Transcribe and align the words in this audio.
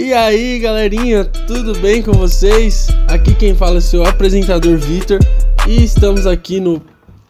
E 0.00 0.14
aí, 0.14 0.58
galerinha, 0.58 1.26
tudo 1.26 1.78
bem 1.78 2.02
com 2.02 2.12
vocês? 2.12 2.88
Aqui 3.06 3.34
quem 3.34 3.54
fala 3.54 3.74
é 3.74 3.78
o 3.78 3.82
seu 3.82 4.02
apresentador 4.02 4.78
Vitor 4.78 5.18
e 5.68 5.84
estamos 5.84 6.26
aqui 6.26 6.58
no, 6.58 6.80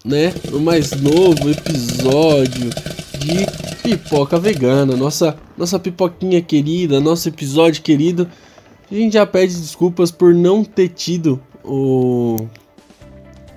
né, 0.05 0.33
no 0.49 0.61
mais 0.61 0.93
novo 0.93 1.51
episódio 1.51 2.71
de 3.19 3.45
Pipoca 3.83 4.39
Vegana, 4.39 4.97
nossa 4.97 5.37
nossa 5.59 5.81
pipoquinha 5.81 6.41
querida, 6.41 7.01
nosso 7.01 7.29
episódio 7.29 7.83
querido. 7.83 8.31
A 8.89 8.95
gente 8.95 9.15
já 9.15 9.27
pede 9.27 9.53
desculpas 9.53 10.13
por 10.13 10.33
não 10.33 10.63
ter 10.63 10.91
tido 10.91 11.41
o 11.65 12.47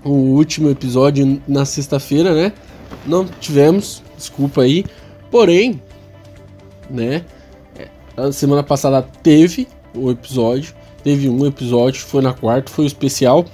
o 0.03 0.09
último 0.09 0.71
episódio 0.71 1.39
na 1.47 1.65
sexta-feira, 1.65 2.33
né? 2.33 2.51
Não 3.05 3.25
tivemos, 3.25 4.01
desculpa 4.17 4.63
aí. 4.63 4.83
Porém, 5.29 5.79
né? 6.89 7.23
A 8.15 8.31
semana 8.31 8.61
passada 8.61 9.01
teve 9.23 9.67
o 9.95 10.11
episódio, 10.11 10.73
teve 11.03 11.27
um 11.27 11.45
episódio, 11.45 12.01
foi 12.01 12.21
na 12.21 12.33
quarta, 12.33 12.71
foi 12.71 12.85
o 12.85 12.87
especial. 12.87 13.45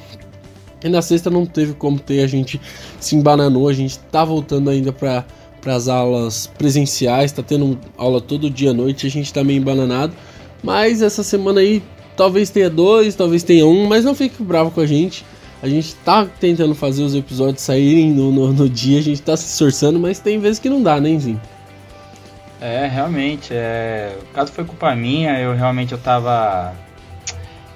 E 0.84 0.90
na 0.90 1.02
sexta 1.02 1.30
não 1.30 1.46
teve 1.46 1.74
como 1.74 2.00
ter, 2.00 2.24
a 2.24 2.28
gente 2.28 2.60
se 3.00 3.16
embananou, 3.16 3.68
a 3.68 3.74
gente 3.74 4.00
tá 4.00 4.24
voltando 4.24 4.70
ainda 4.70 4.94
para 4.94 5.26
as 5.66 5.88
aulas 5.88 6.48
presenciais, 6.58 7.32
tá 7.32 7.44
tendo 7.44 7.78
aula 7.98 8.22
todo 8.22 8.50
dia 8.50 8.72
à 8.72 8.74
noite, 8.74 9.08
a 9.08 9.10
gente 9.10 9.34
tá 9.34 9.44
meio 9.44 9.60
embananado. 9.60 10.14
Mas 10.64 11.02
essa 11.02 11.24
semana 11.24 11.62
aí 11.62 11.82
talvez 12.16 12.50
tenha 12.50 12.70
dois, 12.70 13.16
talvez 13.16 13.44
tenha 13.44 13.66
um, 13.66 13.88
mas 13.88 14.04
não 14.04 14.14
fique 14.14 14.44
bravo 14.44 14.72
com 14.72 14.82
a 14.82 14.86
gente. 14.86 15.26
A 15.62 15.68
gente 15.68 15.94
tá 15.96 16.26
tentando 16.26 16.74
fazer 16.74 17.04
os 17.04 17.14
episódios 17.14 17.62
saírem 17.62 18.12
no, 18.12 18.32
no, 18.32 18.54
no 18.54 18.70
dia, 18.70 19.00
a 19.00 19.02
gente 19.02 19.22
tá 19.22 19.36
se 19.36 19.46
esforçando, 19.46 20.00
mas 20.00 20.20
tem 20.20 20.40
vezes 20.40 20.60
que 20.60 20.70
não 20.70 20.82
dá, 20.82 21.00
né, 21.02 21.18
Zinho? 21.18 21.42
É, 22.62 22.88
realmente, 22.88 23.54
é... 23.54 24.18
o 24.22 24.34
caso 24.34 24.52
foi 24.52 24.66
culpa 24.66 24.94
minha, 24.96 25.40
eu 25.40 25.56
realmente 25.56 25.94
eu 25.94 25.98
tava. 25.98 26.74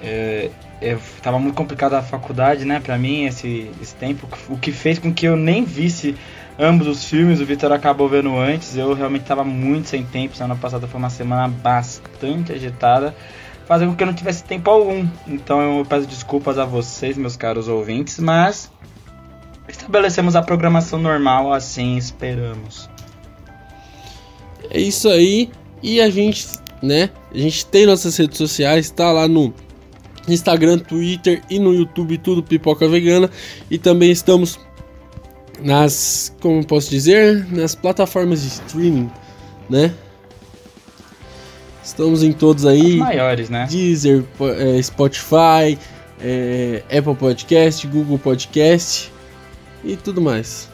É, 0.02 0.50
eu 0.82 1.00
tava 1.22 1.38
muito 1.38 1.54
complicado 1.54 1.94
a 1.94 2.02
faculdade, 2.02 2.64
né, 2.66 2.78
pra 2.80 2.98
mim, 2.98 3.24
esse, 3.24 3.70
esse 3.80 3.94
tempo, 3.94 4.28
o 4.50 4.58
que 4.58 4.70
fez 4.70 4.98
com 4.98 5.12
que 5.12 5.26
eu 5.26 5.34
nem 5.34 5.64
visse 5.64 6.14
ambos 6.58 6.86
os 6.86 7.04
filmes, 7.04 7.40
o 7.40 7.46
Vitor 7.46 7.72
acabou 7.72 8.08
vendo 8.08 8.36
antes, 8.36 8.76
eu 8.76 8.92
realmente 8.92 9.24
tava 9.24 9.44
muito 9.44 9.88
sem 9.88 10.04
tempo, 10.04 10.36
semana 10.36 10.56
passada 10.56 10.86
foi 10.86 10.98
uma 10.98 11.10
semana 11.10 11.48
bastante 11.48 12.52
agitada, 12.52 13.14
fazendo 13.66 13.90
com 13.90 13.96
que 13.96 14.02
eu 14.02 14.06
não 14.06 14.14
tivesse 14.14 14.44
tempo 14.44 14.70
algum. 14.70 15.06
Então 15.26 15.78
eu 15.78 15.84
peço 15.84 16.06
desculpas 16.06 16.58
a 16.58 16.64
vocês, 16.64 17.16
meus 17.16 17.36
caros 17.36 17.68
ouvintes, 17.68 18.18
mas 18.18 18.70
estabelecemos 19.68 20.36
a 20.36 20.42
programação 20.42 20.98
normal, 20.98 21.52
assim 21.52 21.96
esperamos. 21.96 22.88
É 24.70 24.80
isso 24.80 25.08
aí. 25.08 25.50
E 25.82 26.00
a 26.00 26.08
gente, 26.10 26.46
né? 26.82 27.10
A 27.32 27.38
gente 27.38 27.66
tem 27.66 27.86
nossas 27.86 28.16
redes 28.16 28.38
sociais, 28.38 28.90
tá 28.90 29.12
lá 29.12 29.28
no 29.28 29.52
Instagram, 30.28 30.78
Twitter 30.78 31.42
e 31.50 31.58
no 31.58 31.74
YouTube, 31.74 32.18
tudo 32.18 32.42
Pipoca 32.42 32.88
Vegana. 32.88 33.30
E 33.70 33.78
também 33.78 34.10
estamos 34.10 34.58
nas, 35.60 36.34
como 36.40 36.64
posso 36.64 36.90
dizer, 36.90 37.46
nas 37.52 37.74
plataformas 37.74 38.42
de 38.42 38.48
streaming, 38.48 39.10
né? 39.68 39.92
Estamos 41.82 42.22
em 42.22 42.32
todos 42.32 42.64
aí. 42.64 42.92
Os 42.92 42.96
maiores, 42.96 43.50
né? 43.50 43.66
Deezer, 43.68 44.24
é, 44.58 44.82
Spotify, 44.82 45.78
é, 46.20 46.82
Apple 46.86 47.14
Podcast, 47.14 47.86
Google 47.86 48.18
Podcast 48.18 49.12
e 49.84 49.94
tudo 49.96 50.22
mais. 50.22 50.68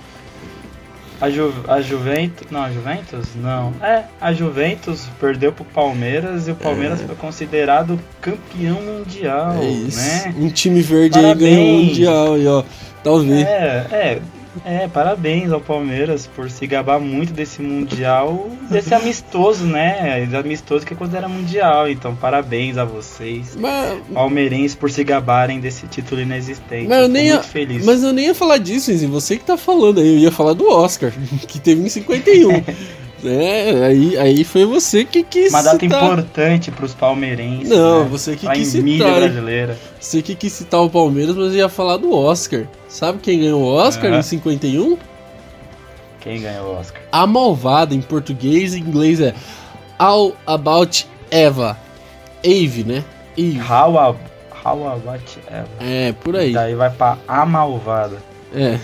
A, 1.20 1.28
Ju, 1.28 1.52
a 1.68 1.80
Juventus. 1.82 2.46
Não, 2.50 2.62
a 2.62 2.70
Juventus? 2.70 3.26
Não. 3.36 3.74
É, 3.82 4.04
a 4.20 4.32
Juventus 4.32 5.06
perdeu 5.20 5.52
pro 5.52 5.64
Palmeiras 5.64 6.48
e 6.48 6.52
o 6.52 6.54
Palmeiras 6.54 7.02
é. 7.02 7.04
foi 7.04 7.14
considerado 7.16 8.00
campeão 8.20 8.80
mundial. 8.80 9.56
É 9.60 9.68
isso. 9.68 9.98
Né? 9.98 10.34
Um 10.38 10.48
time 10.48 10.80
verde 10.80 11.20
Parabéns. 11.20 11.42
aí 11.42 11.56
ganhou 11.56 11.74
o 11.74 11.84
mundial 11.84 12.34
aí, 12.34 12.46
ó. 12.46 12.64
Talvez. 13.02 13.46
É, 13.46 13.86
é. 13.90 14.22
É, 14.64 14.88
parabéns 14.88 15.52
ao 15.52 15.60
Palmeiras 15.60 16.26
por 16.26 16.50
se 16.50 16.66
gabar 16.66 16.98
muito 16.98 17.32
desse 17.32 17.62
Mundial, 17.62 18.50
desse 18.68 18.94
amistoso, 18.94 19.64
né? 19.64 20.28
Amistoso 20.38 20.84
que 20.84 20.92
é 20.92 20.96
considera 20.96 21.28
Mundial. 21.28 21.88
Então, 21.88 22.14
parabéns 22.16 22.76
a 22.76 22.84
vocês, 22.84 23.56
mas... 23.56 24.00
palmeirenses, 24.12 24.74
por 24.74 24.90
se 24.90 25.04
gabarem 25.04 25.60
desse 25.60 25.86
título 25.86 26.20
inexistente. 26.20 26.88
Mas 26.88 27.02
eu, 27.02 27.08
nem 27.08 27.26
ia... 27.28 27.42
feliz. 27.42 27.84
Mas 27.84 28.02
eu 28.02 28.12
nem 28.12 28.26
ia 28.26 28.34
falar 28.34 28.58
disso, 28.58 28.90
Enzi. 28.90 29.06
Você 29.06 29.36
que 29.36 29.44
tá 29.44 29.56
falando 29.56 30.00
aí. 30.00 30.14
Eu 30.14 30.18
ia 30.18 30.32
falar 30.32 30.52
do 30.52 30.68
Oscar, 30.68 31.12
que 31.46 31.60
teve 31.60 31.82
em 31.82 31.88
51. 31.88 32.50
É, 33.24 33.84
aí, 33.86 34.16
aí 34.16 34.44
foi 34.44 34.64
você 34.64 35.04
que 35.04 35.22
quis 35.22 35.52
Uma 35.52 35.62
data 35.62 35.78
citar. 35.78 36.02
importante 36.02 36.70
pros 36.70 36.94
palmeirenses. 36.94 37.68
Não, 37.68 38.04
né? 38.04 38.08
você 38.08 38.36
que 38.36 38.48
quis 38.48 38.68
citar. 38.68 38.84
mídia 38.84 39.14
brasileira. 39.14 39.78
Você 39.98 40.22
que 40.22 40.34
quis 40.34 40.52
citar 40.52 40.80
o 40.80 40.90
Palmeiras, 40.90 41.36
mas 41.36 41.54
ia 41.54 41.68
falar 41.68 41.98
do 41.98 42.12
Oscar. 42.14 42.66
Sabe 42.88 43.18
quem 43.18 43.40
ganhou 43.40 43.62
o 43.62 43.66
Oscar 43.66 44.12
em 44.12 44.22
51? 44.22 44.96
Quem 46.20 46.40
ganhou 46.40 46.74
o 46.74 46.78
Oscar? 46.78 47.02
A 47.12 47.26
Malvada, 47.26 47.94
em 47.94 48.00
português 48.00 48.74
e 48.74 48.80
inglês 48.80 49.20
é 49.20 49.34
All 49.98 50.34
About 50.46 51.06
Eva. 51.30 51.76
Eve, 52.42 52.84
né? 52.84 53.04
Eve. 53.36 53.60
How, 53.60 53.98
a, 53.98 54.16
how 54.64 54.88
About 54.88 55.38
Eva. 55.46 55.68
É, 55.78 56.12
por 56.12 56.36
aí. 56.36 56.52
Daí 56.52 56.74
vai 56.74 56.90
pra 56.90 57.18
A 57.28 57.44
Malvada. 57.44 58.16
É. 58.54 58.78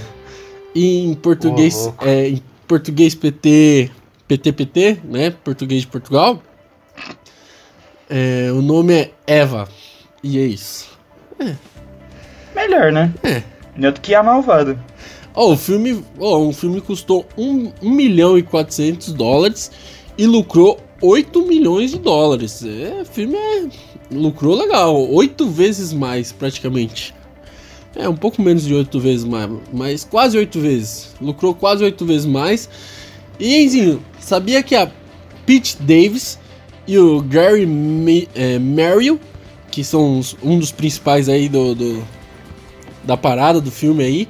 E 0.75 1.07
em 1.07 1.15
português, 1.15 1.91
oh, 1.99 2.05
é, 2.05 2.29
em 2.29 2.43
português 2.69 3.15
PT 3.15 3.91
PTPT, 4.29 5.01
né? 5.05 5.31
Português 5.31 5.83
de 5.83 5.87
Portugal. 5.87 6.43
É, 8.09 8.51
o 8.53 8.63
nome 8.63 8.95
é 8.95 9.11
Eva. 9.27 9.69
E 10.23 10.39
é 10.39 10.45
isso. 10.45 10.89
É. 11.39 11.55
Melhor, 12.55 12.93
né? 12.93 13.13
É. 13.23 13.43
Melhor 13.77 13.93
do 13.93 14.01
que 14.01 14.15
a 14.15 14.23
malvada. 14.23 14.79
Oh, 15.35 15.53
o 15.53 15.57
filme, 15.57 16.03
oh, 16.19 16.39
um 16.39 16.53
filme 16.53 16.81
custou 16.81 17.27
1, 17.37 17.73
1 17.83 17.91
milhão 17.91 18.39
e 18.39 18.43
400 18.43 19.13
dólares 19.13 19.71
e 20.17 20.27
lucrou 20.27 20.81
8 21.03 21.47
milhões 21.47 21.91
de 21.91 21.99
dólares. 21.99 22.65
É, 22.65 23.03
o 23.03 23.05
filme 23.05 23.37
é, 23.37 23.69
lucrou 24.11 24.57
legal, 24.57 24.97
8 25.13 25.47
vezes 25.49 25.93
mais 25.93 26.33
praticamente. 26.33 27.15
É, 27.95 28.09
um 28.09 28.17
pouco 28.17 28.41
menos 28.41 28.65
de 28.65 28.75
8 28.75 28.99
vezes 28.99 29.25
mais, 29.25 29.51
mas 29.73 30.05
quase 30.05 30.39
8 30.39 30.59
vezes. 30.61 31.15
Lucrou 31.21 31.55
quase 31.55 31.85
8 31.85 32.05
vezes 32.07 32.27
mais. 32.27 32.69
E, 33.39 33.63
Enzinho, 33.63 34.03
Sabia 34.27 34.61
que 34.61 34.75
a 34.75 34.91
Pete 35.47 35.81
Davis 35.81 36.37
e 36.85 36.99
o 36.99 37.23
Gary 37.23 37.63
é, 38.35 38.59
Merrill, 38.59 39.21
que 39.71 39.85
são 39.85 40.21
um 40.43 40.59
dos 40.59 40.73
principais 40.73 41.29
aí 41.29 41.49
do, 41.49 41.77
do, 41.77 42.05
da 43.05 43.17
parada 43.17 43.61
do 43.61 43.71
filme 43.71 44.03
aí, 44.03 44.29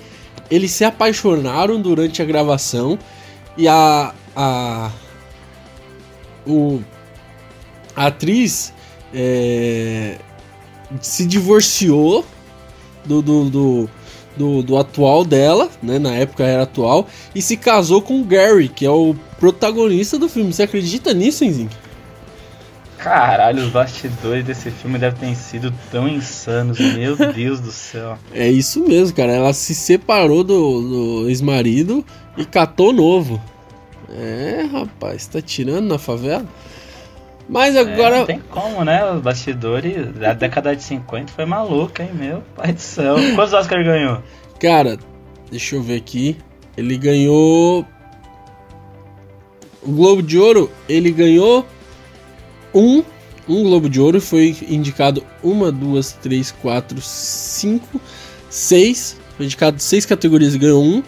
eles 0.51 0.73
se 0.73 0.85
apaixonaram 0.85 1.81
durante 1.81 2.21
a 2.21 2.27
gravação 2.27 2.99
e 3.57 3.67
a 3.67 4.15
a 4.37 4.91
o 6.47 6.83
a 7.97 8.09
atriz 8.09 8.75
é, 9.15 10.19
se 11.01 11.25
divorciou 11.25 12.23
do, 13.03 13.23
do, 13.23 13.49
do 13.49 13.91
do, 14.37 14.63
do 14.63 14.77
atual 14.77 15.25
dela, 15.25 15.69
né? 15.83 15.99
Na 15.99 16.13
época 16.15 16.45
era 16.45 16.63
atual, 16.63 17.07
e 17.35 17.41
se 17.43 17.57
casou 17.57 18.03
com 18.03 18.21
o 18.21 18.25
Gary, 18.25 18.69
que 18.69 18.85
é 18.85 18.91
o 18.91 19.15
protagonista 19.39 20.19
do 20.19 20.29
filme. 20.29 20.53
Você 20.53 20.63
acredita 20.63 21.13
nisso, 21.13 21.45
Enzink? 21.45 21.75
Caralho, 22.99 23.63
os 23.63 23.71
bastidores 23.71 24.45
desse 24.45 24.71
filme 24.71 24.99
devem 24.99 25.31
ter 25.31 25.37
sido 25.37 25.73
tão 25.93 26.09
insanos, 26.09 26.79
meu 26.79 27.15
Deus 27.33 27.61
do 27.61 27.71
céu. 27.71 28.19
É 28.33 28.49
isso 28.51 28.81
mesmo, 28.81 29.15
cara. 29.15 29.33
Ela 29.33 29.53
se 29.53 29.75
separou 29.75 30.43
do, 30.43 31.23
do 31.23 31.29
ex-marido 31.29 32.05
e 32.37 32.45
catou 32.45 32.93
novo. 32.93 33.41
É, 34.11 34.67
rapaz, 34.73 35.27
tá 35.27 35.41
tirando 35.41 35.87
na 35.87 35.99
favela? 35.99 36.47
Mas 37.49 37.77
agora. 37.77 38.17
É, 38.17 38.19
não 38.19 38.27
tem 38.27 38.43
como, 38.51 38.85
né? 38.85 39.09
Os 39.13 39.21
bastidores 39.21 40.13
da 40.15 40.33
década 40.33 40.75
de 40.75 40.83
50 40.83 41.33
foi 41.33 41.45
maluco, 41.45 42.03
hein, 42.03 42.11
meu 42.13 42.43
pai 42.57 42.73
do 42.73 42.81
céu. 42.81 43.17
Quantos 43.35 43.53
Oscar 43.53 43.83
ganhou? 43.85 44.23
Cara, 44.61 44.99
deixa 45.51 45.77
eu 45.77 45.83
ver 45.83 45.97
aqui. 45.97 46.37
Ele 46.77 46.97
ganhou. 46.97 47.87
O 49.83 49.93
Globo 49.93 50.21
de 50.21 50.37
Ouro, 50.37 50.71
ele 50.89 51.13
ganhou 51.13 51.65
um, 52.75 53.05
um 53.49 53.63
Globo 53.63 53.89
de 53.89 54.01
Ouro. 54.01 54.21
Foi 54.21 54.57
indicado 54.69 55.25
uma, 55.43 55.71
duas, 55.71 56.13
três, 56.13 56.51
quatro, 56.51 57.01
cinco, 57.01 58.01
seis. 58.51 59.17
Foi 59.37 59.47
indicado 59.47 59.81
seis 59.81 60.05
categorias 60.05 60.55
e 60.57 60.59
ganhou 60.59 60.83
um. 60.83 61.03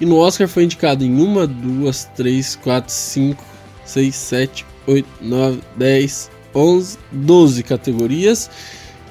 E 0.00 0.06
no 0.06 0.16
Oscar 0.16 0.48
foi 0.48 0.64
indicado 0.64 1.04
em 1.04 1.20
uma, 1.20 1.46
duas, 1.46 2.06
três, 2.16 2.56
quatro, 2.56 2.90
cinco, 2.90 3.44
seis, 3.84 4.16
sete, 4.16 4.64
8, 4.86 5.06
9, 5.20 5.60
10, 5.76 6.30
11, 6.54 6.98
12 7.10 7.62
categorias 7.62 8.50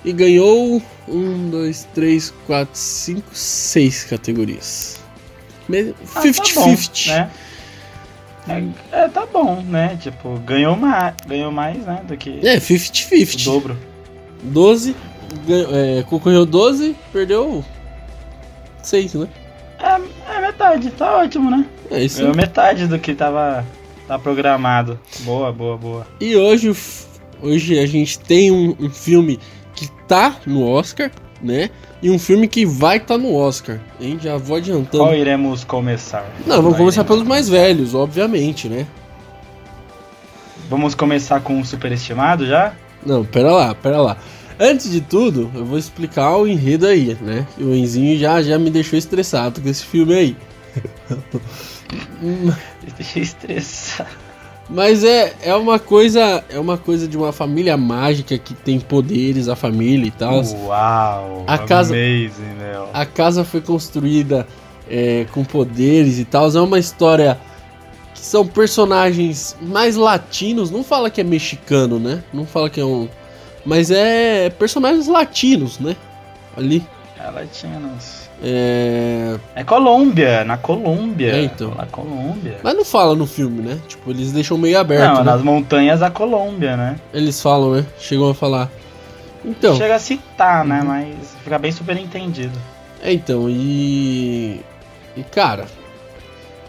e 0.04 0.12
ganhou 0.12 0.82
1, 1.08 1.50
2, 1.50 1.88
3, 1.94 2.34
4, 2.48 2.70
5, 2.74 3.24
6 3.32 4.04
categorias. 4.06 5.00
50-50. 5.70 7.12
Ah, 7.12 7.30
tá 8.46 8.54
né? 8.54 8.74
é, 8.92 9.00
é, 9.04 9.08
tá 9.08 9.26
bom, 9.26 9.62
né? 9.62 9.98
Tipo, 10.02 10.38
ganhou 10.40 10.76
mais, 10.76 11.16
ganhou 11.26 11.52
mais 11.52 11.86
né, 11.86 12.02
do 12.08 12.18
que. 12.18 12.46
É, 12.46 12.58
50-50. 12.58 13.42
O 13.42 13.46
dobro. 13.46 13.78
12, 14.44 14.96
ganhou, 15.48 15.70
é, 15.72 16.04
concorreu 16.04 16.46
12, 16.46 16.96
perdeu 17.14 17.64
6, 18.84 19.14
né? 19.14 19.28
É, 19.80 20.36
é 20.36 20.42
metade, 20.42 20.92
tá 20.92 21.18
ótimo, 21.18 21.50
né? 21.50 21.66
É 21.90 22.04
isso. 22.04 22.20
Ganhou 22.20 22.36
metade 22.36 22.88
do 22.88 23.00
que 23.00 23.14
tava 23.14 23.66
Tá 24.12 24.20
programado. 24.20 25.00
Boa, 25.22 25.54
boa, 25.54 25.78
boa. 25.78 26.08
E 26.20 26.36
hoje, 26.36 26.76
hoje 27.42 27.80
a 27.80 27.86
gente 27.86 28.20
tem 28.20 28.52
um, 28.52 28.76
um 28.78 28.90
filme 28.90 29.40
que 29.74 29.90
tá 30.06 30.36
no 30.46 30.68
Oscar, 30.68 31.10
né? 31.42 31.70
E 32.02 32.12
um 32.12 32.20
filme 32.20 32.46
que 32.46 32.66
vai 32.66 32.98
estar 32.98 33.14
tá 33.14 33.18
no 33.18 33.34
Oscar. 33.34 33.80
Hein? 34.02 34.20
Já 34.22 34.36
vou 34.36 34.58
adiantando. 34.58 35.06
Qual 35.06 35.16
iremos 35.16 35.64
começar? 35.64 36.30
Não, 36.46 36.62
vamos 36.62 36.78
começar 36.78 37.06
pelos 37.06 37.24
mais 37.24 37.48
velhos, 37.48 37.96
obviamente, 37.96 38.68
né? 38.68 38.86
Vamos 40.70 40.94
começar 40.94 41.40
com 41.40 41.62
o 41.62 41.66
superestimado 41.66 42.46
já? 42.46 42.74
Não, 43.06 43.24
pera 43.24 43.54
lá, 43.54 43.74
pera 43.74 44.02
lá. 44.02 44.18
Antes 44.60 44.92
de 44.92 45.00
tudo, 45.00 45.50
eu 45.56 45.64
vou 45.64 45.78
explicar 45.78 46.36
o 46.36 46.46
enredo 46.46 46.86
aí, 46.86 47.18
né? 47.22 47.48
O 47.58 47.74
Enzinho 47.74 48.20
já, 48.20 48.42
já 48.42 48.60
me 48.60 48.70
deixou 48.70 49.00
estressado 49.00 49.62
com 49.62 49.70
esse 49.70 49.86
filme 49.86 50.14
aí. 50.14 50.38
Deixa 52.98 53.20
estressar. 53.20 53.81
Mas 54.72 55.04
é, 55.04 55.34
é 55.44 55.54
uma 55.54 55.78
coisa. 55.78 56.44
É 56.50 56.58
uma 56.58 56.78
coisa 56.78 57.08
de 57.08 57.18
uma 57.18 57.34
família 57.34 57.76
mágica 57.76 58.38
que 58.38 58.54
tem 58.54 58.80
poderes, 58.80 59.50
a 59.50 59.56
família 59.56 60.08
e 60.08 60.12
tal. 60.12 60.42
Uau! 60.66 61.44
A 61.46 61.58
casa, 61.58 61.94
amazing, 61.94 62.56
meu. 62.58 62.88
A 62.94 63.06
casa 63.06 63.44
foi 63.44 63.60
construída 63.60 64.48
é, 64.90 65.26
com 65.34 65.44
poderes 65.44 66.20
e 66.20 66.26
tal. 66.26 66.50
É 66.50 66.62
uma 66.62 66.80
história 66.80 67.38
que 68.14 68.22
são 68.22 68.48
personagens 68.48 69.58
mais 69.62 69.98
latinos. 69.98 70.72
Não 70.72 70.86
fala 70.86 71.10
que 71.10 71.20
é 71.20 71.24
mexicano, 71.24 72.00
né? 72.00 72.24
Não 72.34 72.46
fala 72.46 72.70
que 72.70 72.80
é 72.80 72.86
um. 72.86 73.10
Mas 73.66 73.92
é 73.92 74.50
personagens 74.52 75.08
latinos, 75.08 75.80
né? 75.80 75.98
Ali. 76.56 76.82
É 77.20 77.30
latinos. 77.30 78.21
É... 78.44 79.38
é 79.56 79.64
Colômbia, 79.64 80.44
na 80.44 80.58
Colômbia. 80.58 81.34
É, 81.34 81.44
então. 81.44 81.76
Na 81.76 81.86
Colômbia. 81.86 82.58
Mas 82.64 82.76
não 82.76 82.84
fala 82.84 83.16
no 83.16 83.28
filme, 83.28 83.62
né? 83.62 83.80
Tipo, 83.88 84.10
eles 84.10 84.32
deixam 84.32 84.58
meio 84.58 84.80
aberto. 84.80 85.14
Não, 85.14 85.18
né? 85.18 85.24
nas 85.24 85.42
montanhas 85.44 86.00
da 86.00 86.10
Colômbia, 86.10 86.76
né? 86.76 86.96
Eles 87.14 87.40
falam, 87.42 87.76
né? 87.76 87.86
Chegam 88.00 88.30
a 88.30 88.34
falar. 88.34 88.70
Então. 89.46 89.76
Chega 89.76 89.96
a 89.96 90.00
citar, 90.00 90.66
né? 90.66 90.82
Mas 90.84 91.36
fica 91.44 91.60
bem 91.60 91.72
super 91.72 91.96
entendido. 91.98 92.58
É, 93.04 93.14
então, 93.14 93.48
e. 93.48 94.62
E 95.16 95.24
cara. 95.24 95.66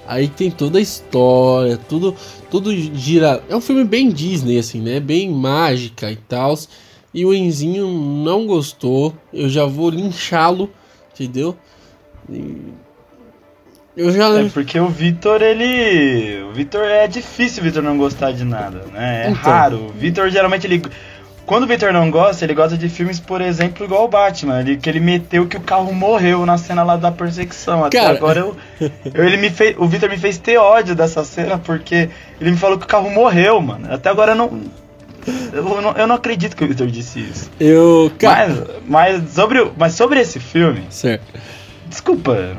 Aí 0.06 0.28
tem 0.28 0.50
toda 0.50 0.78
a 0.78 0.82
história, 0.82 1.78
tudo, 1.88 2.14
tudo 2.50 2.74
gira. 2.74 3.42
É 3.48 3.56
um 3.56 3.60
filme 3.60 3.84
bem 3.84 4.10
Disney, 4.10 4.58
assim, 4.58 4.80
né? 4.80 5.00
Bem 5.00 5.30
mágica 5.30 6.10
e 6.10 6.16
tal. 6.16 6.58
E 7.14 7.24
o 7.24 7.32
Enzinho 7.32 7.88
não 7.88 8.46
gostou. 8.46 9.14
Eu 9.32 9.48
já 9.48 9.64
vou 9.64 9.88
linchá-lo 9.88 10.68
entendeu? 11.14 11.56
E... 12.28 12.72
Eu 13.96 14.10
já 14.10 14.28
É 14.28 14.48
porque 14.48 14.80
o 14.80 14.88
Vitor, 14.88 15.42
ele. 15.42 16.42
O 16.44 16.52
Vitor 16.52 16.82
é 16.84 17.06
difícil 17.06 17.62
o 17.62 17.64
Vitor 17.64 17.82
não 17.82 17.98
gostar 17.98 18.32
de 18.32 18.44
nada, 18.44 18.86
né? 18.90 19.26
É 19.26 19.30
então. 19.30 19.42
raro. 19.42 19.86
O 19.86 19.92
Vitor 19.92 20.30
geralmente 20.30 20.66
ele. 20.66 20.82
Quando 21.44 21.64
o 21.64 21.66
Vitor 21.66 21.92
não 21.92 22.10
gosta, 22.10 22.44
ele 22.44 22.54
gosta 22.54 22.78
de 22.78 22.88
filmes, 22.88 23.18
por 23.18 23.40
exemplo, 23.40 23.84
igual 23.84 24.04
o 24.04 24.08
Batman, 24.08 24.60
ele, 24.60 24.76
que 24.76 24.88
ele 24.88 25.00
meteu 25.00 25.46
que 25.46 25.56
o 25.56 25.60
carro 25.60 25.92
morreu 25.92 26.46
na 26.46 26.56
cena 26.56 26.84
lá 26.84 26.96
da 26.96 27.10
perseguição. 27.10 27.84
Até 27.84 28.00
Cara... 28.00 28.16
agora 28.16 28.40
eu, 28.40 28.56
eu, 29.12 29.24
ele 29.24 29.36
me 29.36 29.50
fez, 29.50 29.76
o 29.76 29.86
Vitor 29.86 30.08
me 30.08 30.16
fez 30.16 30.38
ter 30.38 30.56
ódio 30.56 30.94
dessa 30.94 31.24
cena 31.24 31.58
porque 31.58 32.08
ele 32.40 32.52
me 32.52 32.56
falou 32.56 32.78
que 32.78 32.84
o 32.84 32.88
carro 32.88 33.10
morreu, 33.10 33.60
mano. 33.60 33.92
Até 33.92 34.08
agora 34.08 34.32
eu 34.32 34.36
não, 34.36 34.62
eu 35.52 35.62
não, 35.80 35.92
eu 35.92 36.06
não 36.06 36.16
acredito 36.16 36.56
que 36.56 36.64
o 36.64 36.68
Victor 36.68 36.86
disse 36.88 37.20
isso. 37.20 37.50
Eu. 37.58 38.10
Mas, 38.22 38.58
mas, 38.86 39.30
sobre, 39.30 39.70
mas 39.76 39.94
sobre 39.94 40.20
esse 40.20 40.40
filme. 40.40 40.84
Certo. 40.90 41.24
Desculpa. 41.86 42.56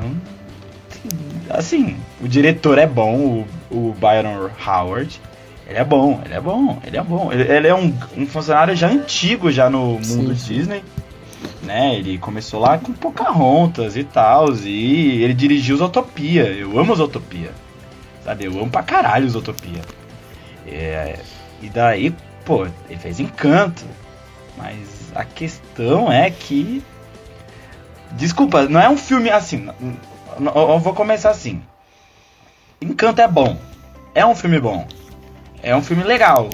Assim, 1.50 1.96
o 2.22 2.28
diretor 2.28 2.78
é 2.78 2.86
bom, 2.86 3.44
o, 3.70 3.76
o 3.76 3.94
Byron 3.98 4.50
Howard. 4.66 5.20
Ele 5.66 5.78
é 5.78 5.84
bom, 5.84 6.20
ele 6.24 6.34
é 6.34 6.40
bom, 6.40 6.78
ele 6.84 6.96
é 6.96 7.02
bom. 7.02 7.32
Ele, 7.32 7.42
ele 7.42 7.68
é 7.68 7.74
um, 7.74 7.94
um, 8.16 8.26
funcionário 8.26 8.76
já 8.76 8.88
antigo 8.88 9.50
já 9.50 9.70
no 9.70 9.98
mundo 9.98 10.34
sim, 10.34 10.54
Disney. 10.54 10.82
Né, 11.62 11.96
ele 11.96 12.18
começou 12.18 12.60
lá 12.60 12.76
com 12.76 12.92
Pocahontas 12.92 13.96
e 13.96 14.04
tal, 14.04 14.52
e 14.54 15.22
ele 15.22 15.32
dirigiu 15.32 15.76
os 15.76 15.80
Utopia. 15.80 16.44
Eu 16.44 16.78
amo 16.78 16.92
os 16.92 17.00
Utopia. 17.00 17.50
Sabe, 18.22 18.44
eu 18.44 18.52
amo 18.52 18.70
pra 18.70 18.82
caralho 18.82 19.26
os 19.26 19.34
Utopia. 19.34 19.80
É, 20.66 21.18
e 21.62 21.68
daí, 21.68 22.14
pô, 22.44 22.66
ele 22.88 22.98
fez 22.98 23.20
Encanto. 23.20 23.84
Mas 24.56 25.12
a 25.14 25.24
questão 25.24 26.10
é 26.10 26.30
que. 26.30 26.82
Desculpa, 28.12 28.68
não 28.68 28.80
é 28.80 28.88
um 28.88 28.96
filme 28.96 29.30
assim. 29.30 29.68
Eu 30.38 30.78
vou 30.78 30.94
começar 30.94 31.30
assim. 31.30 31.62
Encanto 32.80 33.20
é 33.20 33.28
bom. 33.28 33.56
É 34.14 34.24
um 34.24 34.34
filme 34.34 34.60
bom. 34.60 34.86
É 35.62 35.74
um 35.74 35.82
filme 35.82 36.04
legal. 36.04 36.50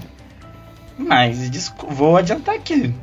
Mas 0.96 1.50
vou 1.88 2.16
adiantar 2.16 2.54
aqui. 2.54 2.94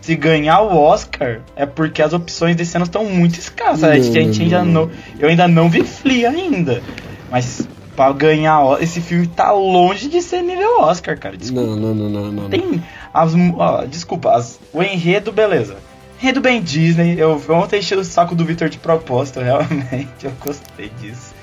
Se 0.00 0.16
ganhar 0.16 0.60
o 0.60 0.76
Oscar, 0.76 1.40
é 1.56 1.64
porque 1.64 2.02
as 2.02 2.12
opções 2.12 2.56
desse 2.56 2.76
ano 2.76 2.84
estão 2.84 3.04
muito 3.06 3.38
escassas. 3.38 3.84
A 3.84 3.98
gente 3.98 4.42
ainda 4.42 4.62
não, 4.62 4.90
eu 5.18 5.28
ainda 5.28 5.48
não 5.48 5.70
vi 5.70 5.82
Flea 5.82 6.28
ainda. 6.28 6.82
Mas 7.30 7.66
pra 7.94 8.12
ganhar. 8.12 8.60
Esse 8.80 9.00
filme 9.00 9.26
tá 9.26 9.52
longe 9.52 10.08
de 10.08 10.20
ser 10.22 10.42
nível 10.42 10.80
Oscar, 10.80 11.18
cara. 11.18 11.36
Desculpa. 11.36 11.66
Não, 11.66 11.76
não, 11.76 11.94
não, 11.94 12.10
não. 12.10 12.32
não 12.32 12.50
Tem. 12.50 12.82
As, 13.12 13.32
ó, 13.56 13.84
desculpa, 13.84 14.34
as, 14.34 14.58
o 14.72 14.82
enredo, 14.82 15.32
beleza. 15.32 15.76
Enredo 16.20 16.40
bem 16.40 16.62
Disney. 16.62 17.18
Eu 17.18 17.40
ontem 17.50 17.78
enchi 17.78 17.94
o 17.94 18.04
saco 18.04 18.34
do 18.34 18.44
Victor 18.44 18.68
de 18.68 18.78
propósito, 18.78 19.40
realmente. 19.44 20.24
Eu 20.24 20.32
gostei 20.40 20.90
disso. 21.00 21.34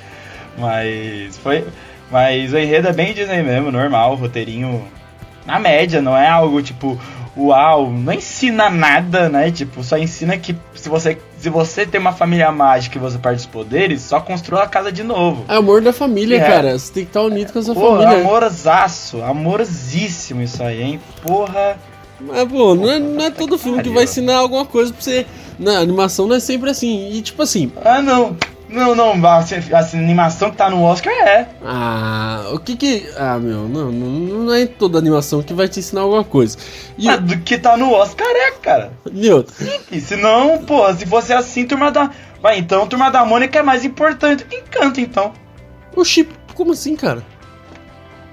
Mas 0.57 1.37
foi. 1.37 1.65
Mas 2.09 2.53
o 2.53 2.57
enredo 2.57 2.89
é 2.89 2.93
bem 2.93 3.13
Disney 3.13 3.41
mesmo, 3.41 3.71
normal, 3.71 4.15
roteirinho 4.15 4.85
na 5.45 5.59
média, 5.59 6.01
não 6.01 6.15
é 6.15 6.27
algo 6.27 6.61
tipo 6.61 6.99
uau, 7.35 7.89
não 7.89 8.13
ensina 8.13 8.69
nada, 8.69 9.29
né? 9.29 9.51
Tipo, 9.51 9.83
só 9.83 9.97
ensina 9.97 10.37
que 10.37 10.55
se 10.75 10.89
você, 10.89 11.17
se 11.41 11.49
você 11.49 11.87
tem 11.87 11.99
uma 11.99 12.13
família 12.13 12.51
mágica 12.51 12.99
e 12.99 13.01
você 13.01 13.17
perde 13.17 13.39
os 13.39 13.45
poderes, 13.47 14.03
só 14.03 14.19
construa 14.19 14.61
a 14.61 14.67
casa 14.67 14.91
de 14.91 15.01
novo. 15.01 15.43
É 15.47 15.55
amor 15.55 15.81
da 15.81 15.91
família, 15.91 16.37
é. 16.37 16.47
cara. 16.47 16.77
Você 16.77 16.93
tem 16.93 17.03
que 17.03 17.09
estar 17.09 17.23
unido 17.23 17.51
com 17.51 17.57
a 17.57 17.63
sua 17.63 17.73
Pô, 17.73 17.97
família. 17.97 18.21
Amorzaço, 18.21 19.23
amorosíssimo 19.23 20.43
isso 20.43 20.61
aí, 20.61 20.83
hein? 20.83 21.01
Porra. 21.23 21.79
Mas, 22.19 22.47
pô, 22.47 22.75
não 22.75 22.91
é, 22.91 22.99
não 22.99 23.25
é 23.25 23.31
todo 23.31 23.57
filme 23.57 23.81
que 23.81 23.89
vai 23.89 24.03
ensinar 24.03 24.37
alguma 24.37 24.67
coisa 24.67 24.93
pra 24.93 25.01
você. 25.01 25.25
Na 25.57 25.79
animação 25.79 26.27
não 26.27 26.35
é 26.35 26.39
sempre 26.39 26.69
assim. 26.69 27.09
E 27.11 27.21
tipo 27.23 27.41
assim. 27.41 27.71
Ah, 27.83 28.03
não. 28.03 28.37
Não, 28.71 28.95
não, 28.95 29.13
a, 29.25 29.39
a 29.39 29.97
animação 29.97 30.49
que 30.49 30.55
tá 30.55 30.69
no 30.69 30.81
Oscar 30.81 31.13
é. 31.13 31.47
Ah, 31.63 32.49
o 32.53 32.59
que 32.59 32.77
que. 32.77 33.09
Ah, 33.17 33.37
meu, 33.37 33.67
não, 33.67 33.91
não, 33.91 34.09
não 34.45 34.53
é 34.53 34.65
toda 34.65 34.97
animação 34.97 35.43
que 35.43 35.53
vai 35.53 35.67
te 35.67 35.79
ensinar 35.79 36.01
alguma 36.01 36.23
coisa. 36.23 36.57
E 36.97 37.09
ah, 37.09 37.17
do 37.17 37.37
que 37.39 37.57
tá 37.57 37.75
no 37.75 37.91
Oscar 37.91 38.27
é, 38.29 38.51
cara. 38.51 38.93
Meu. 39.11 39.45
Se 39.45 40.15
não, 40.15 40.59
pô, 40.63 40.91
se 40.93 41.05
fosse 41.05 41.33
assim, 41.33 41.65
turma 41.65 41.91
da. 41.91 42.11
Vai, 42.41 42.59
então, 42.59 42.87
turma 42.87 43.11
da 43.11 43.25
Mônica 43.25 43.59
é 43.59 43.61
mais 43.61 43.83
importante 43.83 44.45
que 44.45 44.55
Encanto, 44.55 45.01
então. 45.01 45.33
Oxi, 45.95 46.27
como 46.55 46.71
assim, 46.71 46.95
cara? 46.95 47.23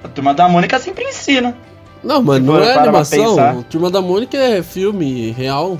A 0.04 0.08
turma 0.08 0.32
da 0.32 0.48
Mônica 0.48 0.78
sempre 0.78 1.04
ensina. 1.04 1.56
Não, 2.02 2.22
mas 2.22 2.38
Tipo, 2.38 2.52
não 2.52 2.62
é 2.62 2.74
animação. 2.74 3.62
Turma 3.64 3.90
da 3.90 4.00
Mônica 4.00 4.36
é 4.36 4.62
filme 4.62 5.32
real. 5.32 5.78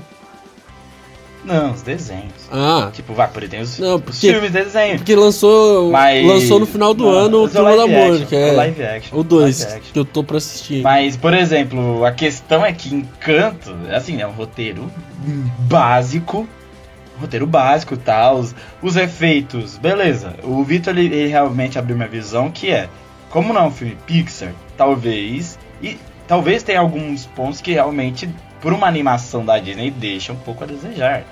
Não, 1.45 1.71
os 1.71 1.81
desenhos. 1.81 2.33
Ah, 2.51 2.89
Tipo, 2.93 3.13
vai, 3.13 3.27
por 3.29 3.47
tem 3.47 3.61
os, 3.61 3.79
Não, 3.79 3.95
os 3.95 4.01
porque- 4.01 4.31
filmes 4.31 4.51
de 4.51 4.63
desenho. 4.63 4.97
porque 4.97 5.15
lançou, 5.15 5.89
Mas. 5.89 6.25
lançou 6.27 6.59
no 6.59 6.65
final 6.65 6.93
do 6.93 7.05
Não, 7.05 7.11
ano 7.11 7.41
o 7.43 7.45
é 7.47 7.49
Turma 7.49 7.77
da 7.77 7.87
Mônica. 7.87 8.35
é 8.35 8.49
É, 8.49 8.51
live 8.51 8.83
action, 8.83 9.17
o 9.19 9.23
2, 9.23 9.59
live 9.61 9.77
action. 9.77 9.93
que 9.93 9.99
eu 9.99 10.05
tô 10.05 10.23
pra 10.23 10.37
assistir. 10.37 10.81
Mas, 10.81 11.15
por 11.15 11.33
exemplo, 11.33 12.03
a 12.03 12.11
questão 12.11 12.65
é 12.65 12.73
que 12.73 12.93
Encanto, 12.93 13.73
assim, 13.91 14.21
é 14.21 14.27
um 14.27 14.31
roteiro 14.31 14.91
básico. 15.59 16.47
Roteiro 17.19 17.45
básico, 17.47 17.97
tá? 17.97 18.31
Os, 18.31 18.55
os 18.81 18.95
efeitos, 18.95 19.77
beleza. 19.77 20.35
O 20.43 20.63
Vitor, 20.63 20.97
ele, 20.97 21.13
ele 21.13 21.27
realmente 21.27 21.77
abriu 21.77 21.95
minha 21.97 22.07
visão, 22.07 22.49
que 22.49 22.69
é, 22.69 22.87
como 23.29 23.53
não 23.53 23.61
é 23.61 23.67
um 23.67 23.71
filme 23.71 23.97
Pixar, 24.05 24.53
talvez, 24.77 25.59
e 25.81 25.97
talvez 26.27 26.63
tenha 26.63 26.79
alguns 26.79 27.25
pontos 27.25 27.59
que 27.59 27.73
realmente, 27.73 28.29
por 28.61 28.73
uma 28.73 28.87
animação 28.87 29.45
da 29.45 29.57
Disney, 29.59 29.91
deixa 29.91 30.33
um 30.33 30.37
pouco 30.37 30.63
a 30.63 30.67
desejar. 30.67 31.23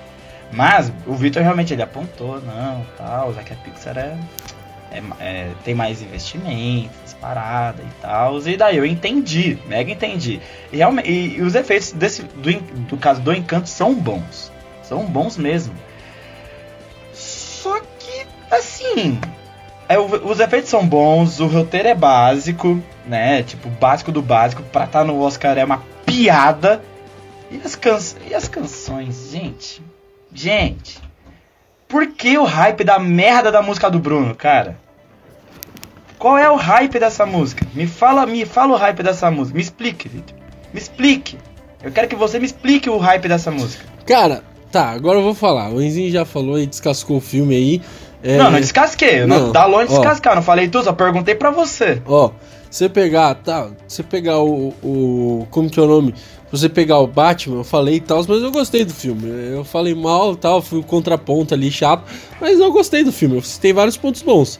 Mas 0.52 0.90
o 1.06 1.14
Vitor 1.14 1.42
realmente 1.42 1.72
ele 1.72 1.82
apontou, 1.82 2.40
não, 2.40 2.84
tal, 2.96 3.34
já 3.34 3.42
que 3.42 3.52
a 3.52 3.56
Pixar 3.56 3.98
é, 3.98 4.16
é, 4.90 5.02
é, 5.20 5.50
tem 5.62 5.74
mais 5.74 6.00
investimentos, 6.00 7.12
parada 7.20 7.82
e 7.82 8.00
tal. 8.00 8.38
E 8.40 8.56
daí 8.56 8.76
eu 8.78 8.86
entendi, 8.86 9.58
mega 9.66 9.92
entendi. 9.92 10.40
E, 10.72 10.78
realmente, 10.78 11.10
e, 11.10 11.36
e 11.36 11.42
os 11.42 11.54
efeitos 11.54 11.92
desse, 11.92 12.22
do, 12.22 12.52
do 12.60 12.96
caso 12.96 13.20
do 13.20 13.32
Encanto 13.32 13.68
são 13.68 13.94
bons. 13.94 14.50
São 14.82 15.04
bons 15.04 15.36
mesmo. 15.36 15.74
Só 17.12 17.78
que, 17.98 18.26
assim. 18.50 19.20
é, 19.86 19.98
os 19.98 20.40
efeitos 20.40 20.70
são 20.70 20.86
bons, 20.86 21.40
o 21.40 21.46
roteiro 21.46 21.88
é 21.88 21.94
básico, 21.94 22.82
né? 23.06 23.42
Tipo, 23.42 23.68
básico 23.68 24.10
do 24.10 24.22
básico. 24.22 24.62
Pra 24.62 24.84
estar 24.84 25.04
no 25.04 25.20
Oscar 25.20 25.58
é 25.58 25.64
uma 25.64 25.82
piada. 26.06 26.80
E 27.50 27.60
as, 27.64 27.74
can 27.74 27.98
e 28.30 28.34
as 28.34 28.48
canções, 28.48 29.30
gente. 29.32 29.82
Gente. 30.32 31.00
Por 31.88 32.06
que 32.08 32.36
o 32.36 32.44
hype 32.44 32.84
da 32.84 32.98
merda 32.98 33.50
da 33.50 33.62
música 33.62 33.90
do 33.90 33.98
Bruno, 33.98 34.34
cara? 34.34 34.76
Qual 36.18 36.36
é 36.36 36.50
o 36.50 36.56
hype 36.56 36.98
dessa 36.98 37.24
música? 37.24 37.66
Me 37.74 37.86
fala, 37.86 38.26
me 38.26 38.44
fala 38.44 38.74
o 38.74 38.76
hype 38.76 39.02
dessa 39.02 39.30
música. 39.30 39.56
Me 39.56 39.62
explique, 39.62 40.08
Victor. 40.08 40.36
Me 40.74 40.78
explique. 40.80 41.38
Eu 41.82 41.92
quero 41.92 42.08
que 42.08 42.16
você 42.16 42.38
me 42.38 42.44
explique 42.46 42.90
o 42.90 42.98
hype 42.98 43.28
dessa 43.28 43.50
música. 43.50 43.84
Cara, 44.04 44.42
tá, 44.70 44.90
agora 44.90 45.18
eu 45.18 45.22
vou 45.22 45.34
falar. 45.34 45.70
O 45.70 45.80
Enzinho 45.80 46.10
já 46.10 46.24
falou 46.24 46.58
e 46.58 46.66
descascou 46.66 47.18
o 47.18 47.20
filme 47.20 47.54
aí. 47.54 47.82
É, 48.22 48.36
Não, 48.36 48.50
não 48.50 48.60
descasquei. 48.60 49.24
Não, 49.24 49.46
Não, 49.46 49.52
tá 49.52 49.64
longe 49.64 49.86
de 49.88 49.94
ó. 49.94 49.98
descascar. 50.00 50.34
Não 50.34 50.42
falei 50.42 50.68
tudo, 50.68 50.84
só 50.84 50.92
perguntei 50.92 51.36
pra 51.36 51.50
você. 51.52 52.02
Ó, 52.04 52.32
você 52.68 52.88
pegar, 52.88 53.34
tá, 53.36 53.70
você 53.86 54.02
pegar 54.02 54.38
o, 54.40 54.74
o. 54.82 55.46
Como 55.50 55.70
que 55.70 55.78
é 55.78 55.82
o 55.84 55.86
nome? 55.86 56.14
Você 56.50 56.68
pegar 56.68 56.98
o 56.98 57.06
Batman, 57.06 57.58
eu 57.58 57.64
falei 57.64 57.96
e 57.96 58.00
tal, 58.00 58.24
mas 58.26 58.42
eu 58.42 58.50
gostei 58.50 58.84
do 58.84 58.92
filme. 58.92 59.28
Eu 59.52 59.64
falei 59.64 59.94
mal 59.94 60.34
tal, 60.34 60.62
fui 60.62 60.78
o 60.78 60.82
contraponto 60.82 61.52
ali 61.52 61.70
chato, 61.70 62.04
mas 62.40 62.58
eu 62.58 62.72
gostei 62.72 63.04
do 63.04 63.12
filme. 63.12 63.36
Eu 63.36 63.42
citei 63.42 63.72
vários 63.72 63.96
pontos 63.96 64.22
bons. 64.22 64.58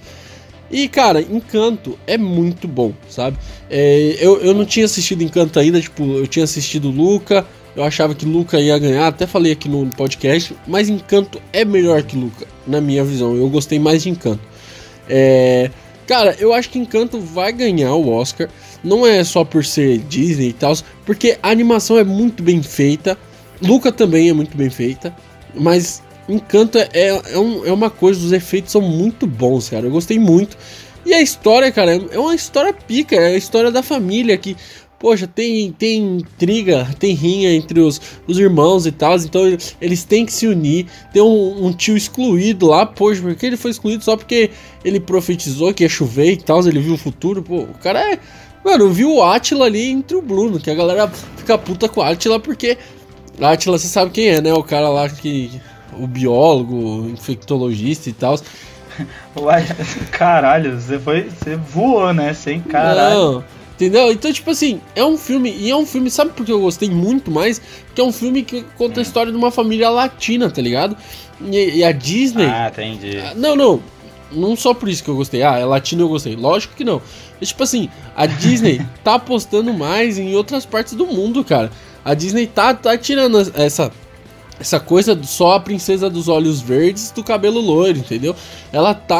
E, 0.71 0.87
cara, 0.87 1.23
Encanto 1.23 1.99
é 2.07 2.18
muito 2.18 2.68
bom, 2.68 2.92
sabe? 3.09 3.38
É, 3.71 4.16
eu, 4.21 4.38
eu 4.42 4.52
não 4.52 4.66
tinha 4.66 4.85
assistido 4.85 5.23
Encanto 5.23 5.59
ainda, 5.59 5.80
tipo, 5.80 6.02
eu 6.04 6.26
tinha 6.26 6.45
assistido 6.45 6.90
Luca, 6.90 7.47
eu 7.75 7.83
achava 7.83 8.14
que 8.14 8.26
Luca 8.26 8.61
ia 8.61 8.78
ganhar, 8.78 9.07
até 9.07 9.26
falei 9.26 9.52
aqui 9.52 9.68
no 9.68 9.87
podcast, 9.87 10.54
mas 10.66 10.90
Encanto 10.90 11.40
é 11.52 11.64
melhor 11.64 12.02
que 12.02 12.16
Luca, 12.16 12.47
na 12.66 12.80
minha 12.80 13.02
visão. 13.02 13.35
Eu 13.35 13.49
gostei 13.49 13.78
mais 13.78 14.02
de 14.02 14.11
Encanto. 14.11 14.42
É, 15.09 15.71
cara, 16.07 16.37
eu 16.38 16.52
acho 16.52 16.68
que 16.68 16.78
Encanto 16.78 17.18
vai 17.18 17.50
ganhar 17.50 17.95
o 17.95 18.11
Oscar. 18.11 18.50
Não 18.82 19.06
é 19.06 19.23
só 19.25 19.44
por 19.44 19.64
ser 19.64 19.99
Disney 19.99 20.49
e 20.49 20.52
tal, 20.52 20.75
porque 21.04 21.38
a 21.42 21.50
animação 21.50 21.99
é 21.99 22.04
muito 22.04 22.42
bem 22.42 22.62
feita. 22.62 23.18
Luca 23.61 23.90
também 23.90 24.28
é 24.28 24.32
muito 24.32 24.56
bem 24.56 24.70
feita. 24.70 25.14
Mas 25.54 26.02
Encanto 26.28 26.76
é, 26.76 26.88
é, 26.92 27.23
é 27.32 27.38
um- 27.38 27.64
é 27.64 27.73
uma 27.73 27.88
coisa, 27.88 28.20
os 28.25 28.32
efeitos 28.32 28.70
são 28.70 28.82
muito 28.82 29.26
bons, 29.26 29.70
cara. 29.70 29.87
Eu 29.87 29.90
gostei 29.90 30.18
muito. 30.18 30.58
E 31.06 31.14
a 31.14 31.23
história, 31.23 31.73
cara, 31.73 31.97
é- 31.97 32.06
é 32.12 32.18
uma 32.18 32.35
história 32.35 32.70
pica. 32.73 33.16
É 33.16 33.28
a 33.28 33.37
história 33.37 33.70
da 33.73 33.82
família 33.82 34.37
que, 34.37 34.54
poxa, 34.99 35.26
tem, 35.26 35.73
tem 35.73 36.18
intriga, 36.18 36.87
tem 36.99 37.14
rinha 37.14 37.50
entre 37.54 37.80
os, 37.80 37.99
os 38.26 38.38
irmãos 38.38 38.85
e 38.85 38.92
tal. 38.92 39.16
Então 39.16 39.47
eles- 39.80 40.04
têm 40.04 40.26
que 40.26 40.32
se 40.35 40.47
unir. 40.47 40.85
Tem 41.14 41.23
um, 41.23 41.66
um 41.66 41.73
tio 41.73 41.97
excluído 41.97 42.66
lá, 42.66 42.85
poxa, 42.85 43.23
porque 43.23 43.47
ele 43.47 43.56
foi 43.56 43.70
excluído 43.70 44.04
só 44.04 44.14
porque 44.14 44.50
ele 44.85 45.00
profetizou 45.00 45.73
que 45.73 45.82
ia 45.82 45.88
chover 45.88 46.32
e 46.32 46.37
tal. 46.37 46.61
Ele 46.68 46.78
viu 46.78 46.92
o 46.92 46.99
futuro. 46.99 47.42
Pô, 47.42 47.61
o 47.62 47.75
cara 47.82 48.00
é. 48.12 48.18
Mano, 48.68 48.90
viu 48.90 49.14
o 49.14 49.22
Atila 49.22 49.64
ali 49.64 49.87
entre 49.87 50.14
o 50.14 50.20
Bruno, 50.20 50.60
que 50.60 50.70
a 50.70 50.75
galera 50.75 51.08
fica 51.08 51.56
puta 51.56 51.88
com 51.88 52.00
o 52.00 52.02
Atila 52.02 52.38
porque. 52.38 52.76
Atila, 53.40 53.78
você 53.78 53.88
sabe 53.88 54.10
quem 54.10 54.28
é, 54.28 54.42
né? 54.42 54.52
O 54.52 54.62
cara 54.62 54.90
lá 54.90 55.08
que. 55.08 55.58
O 55.98 56.06
biólogo, 56.06 56.75
o 56.76 57.08
infectologista 57.08 58.10
e 58.10 58.12
tal. 58.12 58.38
Uai, 59.34 59.66
caralho, 60.10 60.78
você 60.78 60.98
foi. 60.98 61.30
Você 61.30 61.56
voou, 61.56 62.12
né? 62.12 62.34
Sem 62.34 62.60
caralho. 62.60 63.14
Não, 63.14 63.44
entendeu? 63.75 64.12
Então, 64.12 64.30
tipo 64.30 64.50
assim, 64.50 64.82
é 64.94 65.02
um 65.02 65.16
filme. 65.16 65.50
E 65.50 65.70
é 65.70 65.75
um 65.76 65.87
filme, 65.87 66.10
sabe 66.10 66.32
por 66.32 66.44
que 66.44 66.52
eu 66.52 66.60
gostei 66.60 66.90
muito 66.90 67.30
mais? 67.30 67.62
Que 67.94 68.02
é 68.02 68.04
um 68.04 68.12
filme 68.12 68.42
que 68.42 68.66
conta 68.76 69.00
a 69.00 69.02
história 69.02 69.32
de 69.32 69.38
uma 69.38 69.50
família 69.50 69.88
latina, 69.88 70.50
tá 70.50 70.60
ligado? 70.60 70.94
E, 71.40 71.78
e 71.78 71.84
a 71.84 71.90
Disney. 71.90 72.44
Ah, 72.44 72.68
entendi. 72.68 73.16
Não, 73.34 73.56
não. 73.56 73.80
Não 74.30 74.54
só 74.54 74.75
por 74.75 74.90
isso 74.90 75.02
que 75.02 75.08
eu 75.08 75.16
gostei. 75.16 75.42
Ah, 75.42 75.58
é 75.58 75.64
latino 75.64 76.02
eu 76.02 76.08
gostei. 76.08 76.37
Lógico 76.37 76.75
que 76.75 76.84
não. 76.84 77.00
Mas, 77.40 77.49
tipo 77.49 77.62
assim, 77.62 77.88
a 78.16 78.26
Disney 78.26 78.80
tá 79.04 79.14
apostando 79.14 79.73
mais 79.73 80.18
em 80.18 80.35
outras 80.35 80.64
partes 80.66 80.95
do 80.95 81.07
mundo, 81.07 81.45
cara. 81.45 81.71
A 82.04 82.14
Disney 82.14 82.47
tá, 82.47 82.73
tá 82.75 82.97
tirando 82.97 83.38
essa, 83.54 83.90
essa 84.59 84.80
coisa 84.80 85.14
do- 85.14 85.26
só 85.26 85.52
a 85.54 85.61
princesa 85.61 86.09
dos 86.09 86.26
olhos 86.26 86.61
verdes 86.61 87.11
do 87.11 87.23
cabelo 87.23 87.61
loiro, 87.61 87.99
entendeu? 87.99 88.35
Ela 88.73 88.95
tá 88.95 89.16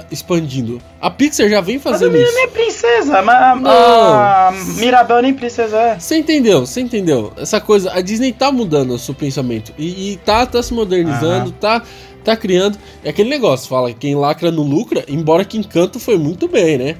ah, 0.00 0.04
expandindo. 0.10 0.80
A 1.00 1.10
Pixar 1.10 1.48
já 1.48 1.60
vem 1.60 1.76
Mas 1.76 1.86
a 1.86 1.90
fazendo 1.90 2.16
isso. 2.16 2.34
nem 2.34 2.44
é 2.44 2.46
princesa, 2.46 3.22
mas 3.22 3.34
a, 3.42 3.56
Não. 3.56 3.70
a 3.70 4.52
Mirabel 4.76 5.22
nem 5.22 5.34
princesa 5.34 5.76
é. 5.76 5.98
Você 5.98 6.16
entendeu, 6.16 6.64
você 6.64 6.80
entendeu? 6.80 7.32
Essa 7.36 7.60
coisa, 7.60 7.92
a 7.92 8.00
Disney 8.00 8.32
tá 8.32 8.50
mudando 8.52 8.92
o 8.94 8.98
seu 8.98 9.14
pensamento. 9.14 9.72
E, 9.76 10.12
e 10.12 10.16
tá, 10.18 10.46
tá 10.46 10.62
se 10.62 10.72
modernizando, 10.72 11.50
tá, 11.52 11.82
tá 12.24 12.36
criando. 12.36 12.78
É 13.04 13.10
aquele 13.10 13.30
negócio, 13.30 13.68
fala, 13.68 13.92
quem 13.92 14.14
lacra 14.14 14.50
não 14.50 14.62
lucra, 14.62 15.04
embora 15.08 15.44
que 15.44 15.58
Encanto 15.58 15.98
foi 15.98 16.16
muito 16.16 16.46
bem, 16.48 16.78
né? 16.78 16.96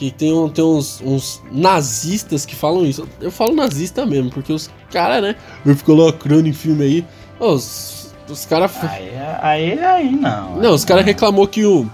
Que 0.00 0.10
tem, 0.10 0.32
um, 0.32 0.48
tem 0.48 0.64
uns, 0.64 1.02
uns 1.04 1.42
nazistas 1.52 2.46
que 2.46 2.56
falam 2.56 2.86
isso. 2.86 3.06
Eu 3.20 3.30
falo 3.30 3.54
nazista 3.54 4.06
mesmo, 4.06 4.30
porque 4.30 4.50
os 4.50 4.70
caras, 4.90 5.22
né? 5.22 5.36
Eu 5.66 5.76
fico 5.76 5.92
lacrando 5.92 6.48
em 6.48 6.54
filme 6.54 6.82
aí. 6.82 7.04
Os, 7.38 8.14
os 8.26 8.46
caras. 8.46 8.70
Aí, 8.82 9.10
aí, 9.42 9.78
aí 9.78 10.10
não. 10.10 10.56
Não, 10.56 10.72
os 10.72 10.86
caras 10.86 11.04
reclamou 11.04 11.46
que 11.46 11.66
o. 11.66 11.86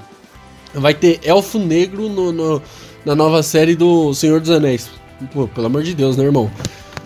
Vai 0.73 0.95
ter 0.95 1.19
elfo 1.25 1.59
negro 1.59 2.09
no, 2.09 2.31
no- 2.31 2.63
na 3.05 3.17
nova 3.17 3.43
série 3.43 3.75
do 3.75 4.15
Senhor 4.15 4.41
dos 4.41 4.51
Anéis. 4.51 4.89
Pô, 5.33 5.49
pelo 5.49 5.67
amor 5.67 5.83
de 5.83 5.93
Deus, 5.93 6.17
né, 6.17 6.23
irmão? 6.23 6.49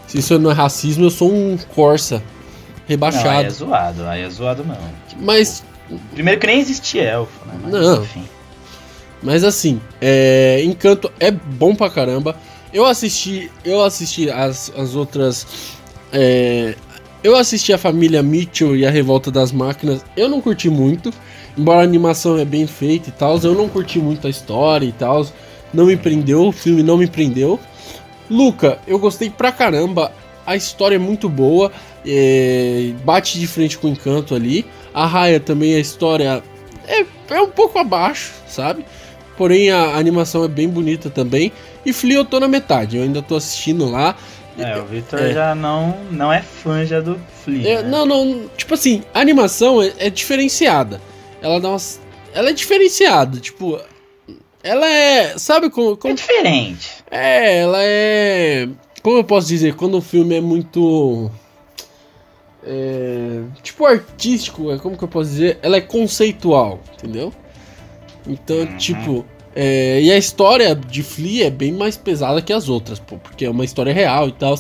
Se 0.07 0.19
isso 0.19 0.39
não 0.39 0.51
é 0.51 0.55
racismo, 0.55 1.05
eu 1.07 1.11
sou 1.11 1.33
um 1.33 1.57
Corsa 1.75 2.17
Não, 2.17 2.23
aí 2.23 2.85
rebaixado. 2.89 3.47
é 3.47 3.49
zoado, 3.51 4.05
aí 4.07 4.23
é 4.23 4.29
zoado 4.29 4.65
não. 4.65 4.77
Tipo, 5.09 5.23
mas, 5.23 5.65
Primeiro 6.13 6.39
que 6.39 6.47
nem 6.47 6.61
existia 6.61 7.03
elfo, 7.05 7.33
né? 7.47 7.55
Mas, 7.63 7.73
Não. 7.73 8.03
Enfim. 8.03 8.25
Mas 9.23 9.45
assim, 9.45 9.81
é, 10.01 10.63
Encanto 10.65 11.11
é 11.21 11.31
bom 11.31 11.75
pra 11.75 11.91
caramba. 11.91 12.37
Eu 12.73 12.87
assisti, 12.87 13.51
eu 13.65 13.83
assisti 13.83 14.31
as, 14.31 14.73
as 14.77 14.95
outras. 14.95 15.47
é, 16.13 16.75
eu 17.23 17.37
assisti 17.37 17.73
a 17.73 17.79
família 17.79 18.23
Mitchell 18.23 18.77
e 18.77 18.87
a 18.87 18.91
Revolta 18.91 19.31
das 19.31 19.53
Máquinas. 19.53 20.05
Eu 20.17 20.29
não 20.29 20.41
curti 20.41 20.71
muito, 20.71 21.13
embora 21.57 21.81
a 21.81 21.85
animação 21.85 22.39
é 22.39 22.45
bem 22.45 22.67
feita 22.67 23.11
e 23.11 23.13
tal. 23.13 23.39
Eu 23.43 23.55
não 23.55 23.69
curti 23.69 23.99
muito 23.99 24.27
a 24.27 24.31
história 24.31 24.87
e 24.87 24.93
tal. 24.93 25.27
Não 25.73 25.87
me 25.87 25.97
prendeu, 25.97 26.47
o 26.47 26.53
filme 26.53 26.83
não 26.83 26.97
me 26.97 27.07
prendeu. 27.07 27.61
Luca, 28.31 28.79
eu 28.87 28.99
gostei 28.99 29.29
pra 29.29 29.53
caramba. 29.53 30.13
A 30.47 30.57
história 30.57 30.97
é 30.97 30.99
muito 30.99 31.29
boa. 31.29 31.71
é, 32.07 32.93
bate 33.05 33.39
de 33.39 33.47
frente 33.47 33.77
com 33.77 33.89
o 33.89 33.91
encanto 33.91 34.35
ali. 34.35 34.65
A 34.95 35.07
Raya 35.07 35.39
também, 35.39 35.75
a 35.75 35.79
história 35.79 36.43
é, 36.89 37.05
é 37.29 37.41
um 37.41 37.51
pouco 37.51 37.79
abaixo, 37.79 38.33
sabe? 38.49 38.85
Porém, 39.41 39.71
a 39.71 39.97
animação 39.97 40.45
é 40.45 40.49
bem 40.49 40.69
bonita 40.69 41.09
também. 41.09 41.51
E 41.87 41.95
Flea 41.95 42.19
eu 42.19 42.27
tô 42.27 42.39
na 42.39 42.47
metade, 42.47 42.99
eu 42.99 43.03
ainda 43.03 43.23
tô 43.23 43.37
assistindo 43.37 43.91
lá. 43.91 44.15
É, 44.59 44.79
o 44.79 44.85
Victor 44.85 45.19
É. 45.19 45.33
já 45.33 45.55
não, 45.55 45.97
não 46.11 46.31
é 46.31 46.43
fã 46.43 46.85
já 46.85 47.01
do 47.01 47.19
Flea. 47.43 47.67
É, 47.79 47.83
né? 47.83 47.89
Não, 47.89 48.05
não, 48.05 48.51
tipo 48.55 48.75
assim, 48.75 49.03
a 49.15 49.19
animação 49.19 49.81
é, 49.81 49.95
é 49.97 50.11
diferenciada. 50.11 51.01
Ela 51.41 51.59
dá 51.59 51.71
umas. 51.71 51.99
Ela 52.35 52.51
é 52.51 52.53
diferenciada, 52.53 53.41
tipo. 53.41 53.81
Ela 54.63 54.87
é. 54.87 55.39
Sabe 55.39 55.71
como. 55.71 55.95
É 55.95 55.97
como 55.97 56.15
diferente. 56.15 56.91
é, 57.11 57.61
ela 57.61 57.79
é. 57.81 58.69
Como 59.03 59.17
eu 59.17 59.25
posso 59.25 59.49
dizer? 59.49 59.75
Quando 59.75 59.97
o 59.97 60.03
filme 60.03 60.37
é 60.37 60.41
muito. 60.43 61.31
É, 62.63 63.41
tipo 63.63 63.87
artístico, 63.87 64.71
é 64.71 64.77
como 64.77 64.99
que 64.99 65.05
eu 65.05 65.09
posso 65.09 65.31
dizer? 65.31 65.59
Ela 65.63 65.79
é 65.79 65.81
conceitual, 65.81 66.79
entendeu? 66.93 67.33
Então, 68.27 68.57
Uhum. 68.59 68.77
tipo, 68.77 69.25
É, 69.53 70.01
e 70.01 70.13
a 70.13 70.17
história 70.17 70.77
de 70.77 71.03
Flea 71.03 71.49
é 71.49 71.51
bem 71.51 71.73
mais 71.73 71.97
pesada 71.97 72.41
que 72.41 72.53
as 72.53 72.69
outras, 72.69 73.01
pô, 73.01 73.17
porque 73.19 73.45
é 73.45 73.51
uma 73.51 73.65
história 73.65 73.93
real 73.93 74.29
e 74.29 74.33
tal. 74.33 74.57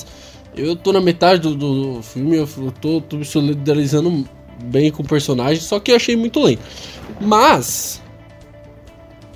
Eu 0.56 0.74
tô 0.74 0.92
na 0.92 1.00
metade 1.00 1.40
do, 1.40 1.54
do 1.54 2.02
filme, 2.02 2.36
eu 2.36 2.48
tô, 2.80 3.00
tô 3.00 3.16
me 3.16 3.24
solidarizando 3.24 4.26
bem 4.64 4.90
com 4.90 5.02
o 5.02 5.06
personagem, 5.06 5.62
só 5.62 5.78
que 5.78 5.92
eu 5.92 5.96
achei 5.96 6.16
muito 6.16 6.42
lento. 6.42 6.62
Mas. 7.20 8.02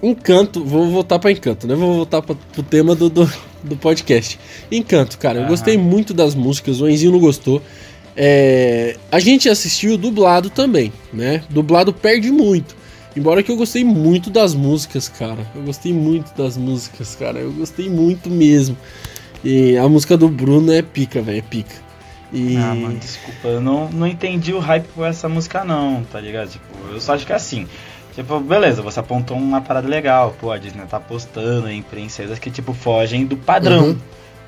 Encanto, 0.02 0.62
vou 0.64 0.90
voltar 0.90 1.18
para 1.18 1.30
Encanto, 1.30 1.66
né? 1.66 1.74
Vou 1.74 1.94
voltar 1.94 2.20
para 2.20 2.36
o 2.58 2.62
tema 2.62 2.94
do, 2.94 3.08
do, 3.08 3.32
do, 3.62 3.76
podcast. 3.76 4.38
Encanto, 4.70 5.16
cara, 5.18 5.40
eu 5.40 5.46
gostei 5.46 5.78
muito 5.78 6.12
das 6.12 6.34
músicas, 6.34 6.80
o 6.80 6.88
Enzinho 6.88 7.12
não 7.12 7.20
gostou. 7.20 7.62
É, 8.16 8.96
a 9.10 9.18
gente 9.18 9.48
assistiu 9.48 9.96
dublado 9.96 10.50
também, 10.50 10.92
né? 11.12 11.42
Dublado 11.48 11.92
perde 11.92 12.30
muito. 12.30 12.76
Embora 13.16 13.42
que 13.42 13.50
eu 13.50 13.56
gostei 13.56 13.84
muito 13.84 14.28
das 14.28 14.54
músicas, 14.54 15.08
cara. 15.08 15.46
Eu 15.54 15.62
gostei 15.62 15.92
muito 15.92 16.36
das 16.36 16.56
músicas, 16.56 17.14
cara. 17.14 17.38
Eu 17.38 17.52
gostei 17.52 17.88
muito 17.88 18.28
mesmo. 18.28 18.76
E 19.44 19.76
a 19.76 19.88
música 19.88 20.16
do 20.16 20.28
Bruno 20.28 20.72
é 20.72 20.82
pica, 20.82 21.22
velho, 21.22 21.38
é 21.38 21.42
pica. 21.42 21.74
E... 22.32 22.56
Ah, 22.56 22.74
mano, 22.74 22.98
desculpa, 22.98 23.46
eu 23.46 23.60
não, 23.60 23.88
não 23.90 24.06
entendi 24.06 24.52
o 24.52 24.58
hype 24.58 24.86
por 24.88 25.06
essa 25.06 25.28
música 25.28 25.64
não, 25.64 26.02
tá 26.10 26.20
ligado? 26.20 26.48
Tipo, 26.50 26.64
eu 26.90 27.00
só 27.00 27.14
acho 27.14 27.24
que 27.24 27.32
é 27.32 27.36
assim. 27.36 27.68
Tipo, 28.14 28.40
beleza, 28.40 28.82
você 28.82 28.98
apontou 29.00 29.36
uma 29.36 29.60
parada 29.60 29.86
legal, 29.86 30.34
pô, 30.40 30.50
a 30.50 30.58
Disney 30.58 30.84
tá 30.86 30.96
apostando 30.96 31.68
em 31.68 31.82
princesas 31.82 32.38
que, 32.38 32.50
tipo, 32.50 32.72
fogem 32.72 33.26
do 33.26 33.36
padrão. 33.36 33.88
Uhum. 33.88 33.98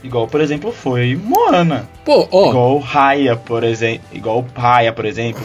Igual, 0.03 0.29
por 0.29 0.41
exemplo, 0.41 0.73
foi 0.73 1.17
Moana. 1.17 1.89
Pô, 2.05 2.29
ó. 2.31 2.51
Igual 2.51 2.79
Raya, 2.79 3.37
por 3.37 3.65
exemplo. 3.65 4.07
Igual 4.13 4.45
Raya, 4.55 4.93
por 4.93 5.05
exemplo. 5.05 5.45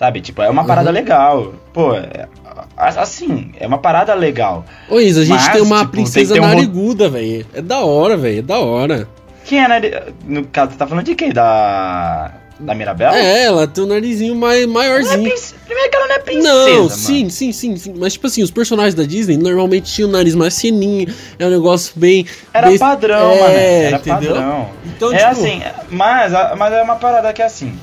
Sabe, 0.00 0.22
tipo, 0.22 0.40
é 0.40 0.48
uma 0.48 0.64
parada 0.64 0.88
uhum. 0.88 0.94
legal. 0.94 1.52
Pô, 1.74 1.94
é, 1.94 2.26
assim, 2.74 3.52
é 3.60 3.66
uma 3.66 3.76
parada 3.76 4.14
legal. 4.14 4.64
Ô, 4.88 4.98
Isa, 4.98 5.20
a 5.20 5.24
gente 5.26 5.36
Mas, 5.36 5.52
tem 5.52 5.60
uma 5.60 5.80
tipo, 5.80 5.90
princesa 5.90 6.32
tem 6.32 6.40
nariguda, 6.42 7.08
um... 7.08 7.10
velho. 7.10 7.46
É 7.52 7.60
da 7.60 7.80
hora, 7.80 8.16
velho, 8.16 8.38
é 8.38 8.42
da 8.42 8.58
hora. 8.60 9.06
Quem 9.44 9.62
é 9.62 9.68
nariguda? 9.68 10.06
No 10.24 10.46
caso, 10.46 10.72
você 10.72 10.78
tá 10.78 10.86
falando 10.86 11.04
de 11.04 11.14
quem? 11.14 11.34
Da 11.34 12.32
da 12.58 12.74
Mirabel? 12.74 13.12
É, 13.12 13.44
ela 13.44 13.66
tem 13.66 13.84
um 13.84 13.86
narizinho 13.86 14.34
mais, 14.34 14.64
maiorzinho. 14.64 15.28
É 15.28 15.64
Primeiro 15.66 15.90
que 15.90 15.96
ela 15.96 16.08
não 16.08 16.14
é 16.14 16.18
princesa. 16.18 16.48
Não, 16.48 16.88
sim, 16.88 17.28
sim, 17.28 17.52
sim, 17.52 17.76
sim, 17.76 17.94
Mas, 17.98 18.14
tipo 18.14 18.26
assim, 18.26 18.42
os 18.42 18.50
personagens 18.50 18.94
da 18.94 19.04
Disney 19.04 19.36
normalmente 19.36 19.92
tinham 19.92 20.08
o 20.08 20.12
nariz 20.12 20.34
mais 20.34 20.58
fininho. 20.58 21.14
É 21.38 21.46
um 21.46 21.50
negócio 21.50 21.92
bem. 21.94 22.24
Era 22.54 22.68
bem... 22.68 22.78
padrão, 22.78 23.32
é, 23.32 23.40
mano. 23.40 23.54
Era 23.54 23.96
entendeu? 23.96 24.34
padrão. 24.34 24.70
Então, 24.86 25.12
é 25.12 25.18
tipo... 25.18 25.30
assim, 25.30 25.62
mas, 25.90 26.32
mas 26.56 26.72
é 26.72 26.82
uma 26.82 26.96
parada 26.96 27.30
que 27.34 27.42
é 27.42 27.44
assim. 27.44 27.78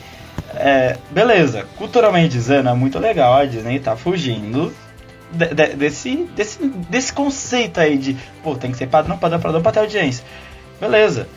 É, 0.59 0.97
beleza, 1.11 1.65
culturalmente 1.77 2.29
dizendo, 2.29 2.69
é 2.69 2.73
muito 2.73 2.97
legal 2.97 3.35
a 3.35 3.45
Disney 3.45 3.79
tá 3.79 3.95
fugindo 3.95 4.73
de, 5.31 5.53
de, 5.53 5.67
desse, 5.75 6.15
desse, 6.35 6.65
desse 6.89 7.13
conceito 7.13 7.79
aí 7.79 7.95
de, 7.95 8.17
pô, 8.43 8.55
tem 8.55 8.71
que 8.71 8.77
ser 8.77 8.87
padrão, 8.87 9.17
padrão, 9.17 9.39
padrão 9.39 9.61
pra 9.61 9.71
ter 9.71 9.79
audiência. 9.79 10.25
Beleza. 10.81 11.27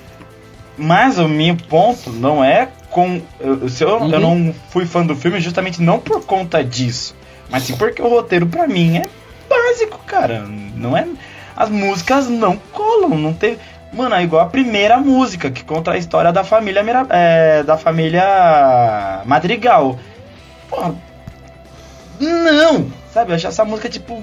Mas 0.76 1.18
o 1.18 1.28
meu 1.28 1.54
ponto 1.68 2.10
não 2.10 2.42
é 2.42 2.68
com. 2.88 3.20
Eu, 3.38 3.68
se 3.68 3.84
eu, 3.84 3.98
uhum. 3.98 4.10
eu 4.10 4.20
não 4.20 4.54
fui 4.70 4.86
fã 4.86 5.04
do 5.04 5.14
filme 5.14 5.40
justamente 5.40 5.82
não 5.82 5.98
por 5.98 6.24
conta 6.24 6.64
disso. 6.64 7.14
Mas 7.50 7.64
sim 7.64 7.76
porque 7.76 8.00
o 8.00 8.08
roteiro 8.08 8.46
pra 8.46 8.66
mim 8.66 8.96
é 8.96 9.06
básico, 9.48 9.98
cara. 10.06 10.46
Não 10.74 10.96
é. 10.96 11.06
As 11.56 11.68
músicas 11.68 12.28
não 12.28 12.56
colam, 12.72 13.10
não 13.10 13.34
teve. 13.34 13.58
Mano, 13.92 14.14
é 14.14 14.22
igual 14.22 14.42
a 14.42 14.48
primeira 14.48 14.98
música 14.98 15.50
que 15.50 15.64
conta 15.64 15.92
a 15.92 15.98
história 15.98 16.32
da 16.32 16.44
família 16.44 16.84
é, 17.10 17.62
da 17.62 17.76
família 17.76 19.22
Madrigal. 19.24 19.98
Pô, 20.68 20.94
não, 22.20 22.90
sabe? 23.12 23.32
Eu 23.32 23.36
acho 23.36 23.48
essa 23.48 23.64
música 23.64 23.88
tipo 23.88 24.22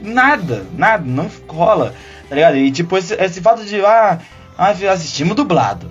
nada, 0.00 0.66
nada, 0.76 1.02
não 1.06 1.30
rola, 1.48 1.94
tá 2.28 2.34
ligado? 2.34 2.56
E 2.56 2.70
tipo 2.70 2.96
esse, 2.98 3.14
esse 3.14 3.40
fato 3.40 3.64
de 3.64 3.84
ah, 3.84 4.18
ah 4.58 4.70
assistimos 4.70 5.34
dublado. 5.34 5.90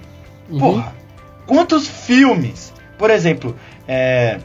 Uhum. 0.49 0.59
Porra, 0.59 0.99
Quantos 1.49 1.87
filmes, 1.87 2.71
por 2.95 3.09
exemplo, 3.09 3.55
é, 3.87 4.37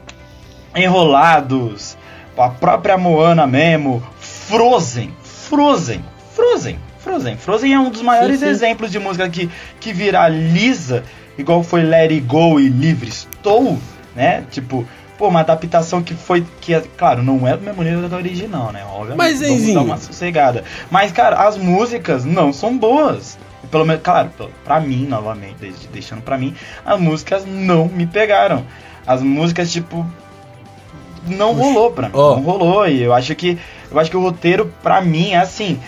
Enrolados, 0.75 1.95
a 2.35 2.49
própria 2.49 2.97
Moana 2.97 3.45
mesmo, 3.45 4.03
Frozen, 4.19 5.13
Frozen, 5.21 6.03
Frozen, 6.33 6.79
Frozen. 7.05 7.37
Frozen 7.37 7.73
é 7.73 7.79
um 7.79 7.91
dos 7.91 8.01
maiores 8.01 8.39
sim, 8.39 8.47
sim. 8.47 8.51
exemplos 8.51 8.91
de 8.91 8.97
música 8.97 9.29
que, 9.29 9.47
que 9.79 9.93
viraliza, 9.93 11.03
igual 11.37 11.61
foi 11.61 11.83
Let 11.83 12.11
It 12.11 12.21
Go 12.21 12.59
e 12.59 12.67
Livre 12.67 13.07
Estou, 13.09 13.77
né? 14.15 14.43
Tipo, 14.49 14.83
pô, 15.15 15.27
uma 15.27 15.41
adaptação 15.41 16.01
que 16.01 16.15
foi, 16.15 16.43
que 16.59 16.73
é, 16.73 16.83
claro, 16.97 17.21
não 17.21 17.47
é 17.47 17.55
do 17.55 17.63
mesmo 17.63 17.83
nível 17.83 18.09
da 18.09 18.17
original, 18.17 18.71
né? 18.71 18.83
Obviamente, 18.91 19.17
Mas, 19.17 19.39
vamos 19.39 19.73
dar 19.73 19.81
uma 19.81 19.97
sossegada. 19.97 20.63
Mas, 20.89 21.11
cara, 21.11 21.47
as 21.47 21.57
músicas 21.57 22.25
não 22.25 22.51
são 22.51 22.75
boas. 22.75 23.37
Pelo 23.69 23.85
menos, 23.85 24.01
claro, 24.01 24.31
pra 24.63 24.79
mim, 24.79 25.05
novamente, 25.05 25.73
deixando 25.93 26.23
pra 26.23 26.39
mim, 26.39 26.55
as 26.83 26.99
músicas 26.99 27.45
não 27.45 27.87
me 27.87 28.07
pegaram. 28.07 28.65
As 29.05 29.21
músicas, 29.21 29.71
tipo, 29.71 30.03
não 31.27 31.53
rolou 31.53 31.91
pra 31.91 32.07
mim. 32.07 32.15
Oh. 32.15 32.35
Não 32.35 32.41
rolou. 32.41 32.87
E 32.87 33.03
eu 33.03 33.13
acho 33.13 33.35
que. 33.35 33.59
Eu 33.91 33.99
acho 33.99 34.09
que 34.09 34.17
o 34.17 34.21
roteiro, 34.21 34.73
pra 34.81 35.01
mim, 35.01 35.31
é 35.31 35.37
assim. 35.37 35.79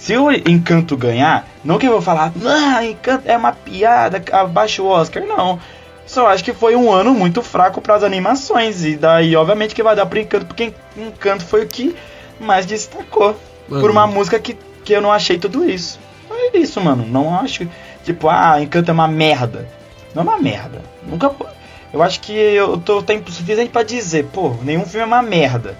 Se 0.00 0.16
o 0.16 0.32
Encanto 0.32 0.96
ganhar, 0.96 1.46
não 1.62 1.78
que 1.78 1.86
eu 1.86 1.92
vou 1.92 2.00
falar, 2.00 2.32
ah, 2.44 2.84
Encanto 2.84 3.28
é 3.28 3.36
uma 3.36 3.52
piada, 3.52 4.22
abaixo 4.32 4.82
o 4.82 4.88
Oscar, 4.88 5.22
não. 5.24 5.60
Só 6.06 6.26
acho 6.26 6.42
que 6.42 6.54
foi 6.54 6.74
um 6.74 6.90
ano 6.90 7.12
muito 7.12 7.42
fraco 7.42 7.80
para 7.80 7.94
as 7.94 8.02
animações. 8.02 8.82
E 8.82 8.96
daí, 8.96 9.36
obviamente, 9.36 9.74
que 9.74 9.82
vai 9.82 9.94
dar 9.94 10.06
pro 10.06 10.18
Encanto, 10.18 10.46
porque 10.46 10.72
Encanto 10.96 11.44
foi 11.44 11.64
o 11.64 11.68
que 11.68 11.94
mais 12.40 12.64
destacou. 12.64 13.36
Uhum. 13.68 13.80
Por 13.80 13.90
uma 13.90 14.06
música 14.06 14.40
que, 14.40 14.56
que 14.82 14.92
eu 14.92 15.02
não 15.02 15.12
achei 15.12 15.38
tudo 15.38 15.68
isso 15.68 16.00
é 16.56 16.58
isso, 16.58 16.80
mano. 16.80 17.06
Não 17.06 17.34
acho. 17.38 17.68
Tipo, 18.04 18.28
ah, 18.28 18.60
Encanto 18.60 18.90
é 18.90 18.94
uma 18.94 19.08
merda. 19.08 19.68
Não 20.14 20.22
é 20.22 20.24
uma 20.24 20.38
merda. 20.38 20.82
Nunca. 21.06 21.32
Eu 21.92 22.02
acho 22.02 22.20
que 22.20 22.32
eu 22.32 22.78
tô 22.78 23.02
tempo 23.02 23.30
suficiente 23.30 23.70
para 23.70 23.82
dizer, 23.82 24.26
pô, 24.26 24.54
nenhum 24.62 24.84
filme 24.84 25.02
é 25.02 25.06
uma 25.06 25.22
merda. 25.22 25.76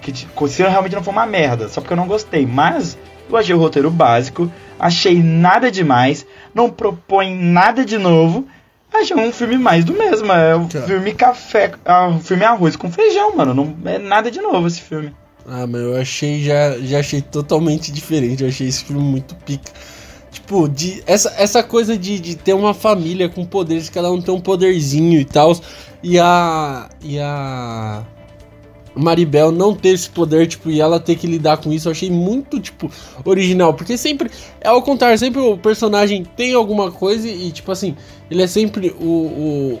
Que 0.00 0.12
se 0.48 0.62
realmente 0.62 0.94
não 0.94 1.02
for 1.02 1.10
uma 1.10 1.26
merda, 1.26 1.68
só 1.68 1.80
porque 1.80 1.92
eu 1.92 1.96
não 1.96 2.06
gostei. 2.06 2.46
Mas 2.46 2.96
eu 3.30 3.36
achei 3.36 3.54
o 3.54 3.58
roteiro 3.58 3.90
básico, 3.90 4.50
achei 4.78 5.22
nada 5.22 5.70
demais, 5.70 6.26
não 6.54 6.70
propõe 6.70 7.34
nada 7.34 7.84
de 7.84 7.98
novo. 7.98 8.46
Achei 8.92 9.16
um 9.16 9.30
filme 9.32 9.58
mais 9.58 9.84
do 9.84 9.92
mesmo. 9.92 10.32
É 10.32 10.56
um 10.56 10.68
filme 10.68 11.12
café, 11.12 11.72
é 11.84 12.00
um 12.06 12.20
filme 12.20 12.44
arroz 12.44 12.74
com 12.74 12.90
feijão, 12.90 13.36
mano. 13.36 13.54
Não 13.54 13.76
é 13.84 13.98
nada 13.98 14.30
de 14.30 14.40
novo 14.40 14.66
esse 14.66 14.80
filme. 14.80 15.14
Ah, 15.46 15.66
mas 15.66 15.80
eu 15.80 15.96
achei 15.96 16.42
já, 16.42 16.78
já 16.78 16.98
achei 16.98 17.22
totalmente 17.22 17.92
diferente. 17.92 18.42
Eu 18.42 18.48
achei 18.48 18.66
esse 18.66 18.84
filme 18.84 19.02
muito 19.02 19.34
pica. 19.34 19.70
Tipo, 20.30 20.68
de, 20.68 21.02
essa, 21.06 21.34
essa 21.38 21.62
coisa 21.62 21.96
de, 21.96 22.20
de 22.20 22.36
ter 22.36 22.52
uma 22.52 22.74
família 22.74 23.28
com 23.28 23.44
poderes, 23.44 23.88
cada 23.88 24.10
um 24.10 24.20
tem 24.20 24.34
um 24.34 24.40
poderzinho 24.40 25.20
e 25.20 25.24
tal. 25.24 25.58
E 26.02 26.18
a. 26.18 26.88
E 27.02 27.18
a. 27.18 28.02
Maribel 28.98 29.52
não 29.52 29.74
ter 29.74 29.90
esse 29.90 30.10
poder, 30.10 30.46
tipo, 30.46 30.70
e 30.70 30.80
ela 30.80 30.98
ter 30.98 31.16
que 31.16 31.26
lidar 31.26 31.58
com 31.58 31.72
isso, 31.72 31.88
eu 31.88 31.92
achei 31.92 32.10
muito, 32.10 32.60
tipo, 32.60 32.90
original. 33.24 33.72
Porque 33.74 33.96
sempre, 33.96 34.30
é 34.60 34.68
ao 34.68 34.82
contrário, 34.82 35.18
sempre 35.18 35.40
o 35.40 35.56
personagem 35.56 36.24
tem 36.36 36.54
alguma 36.54 36.90
coisa 36.90 37.28
e, 37.28 37.50
tipo 37.52 37.70
assim, 37.70 37.96
ele 38.30 38.42
é 38.42 38.46
sempre 38.46 38.94
o. 39.00 39.04
o 39.04 39.78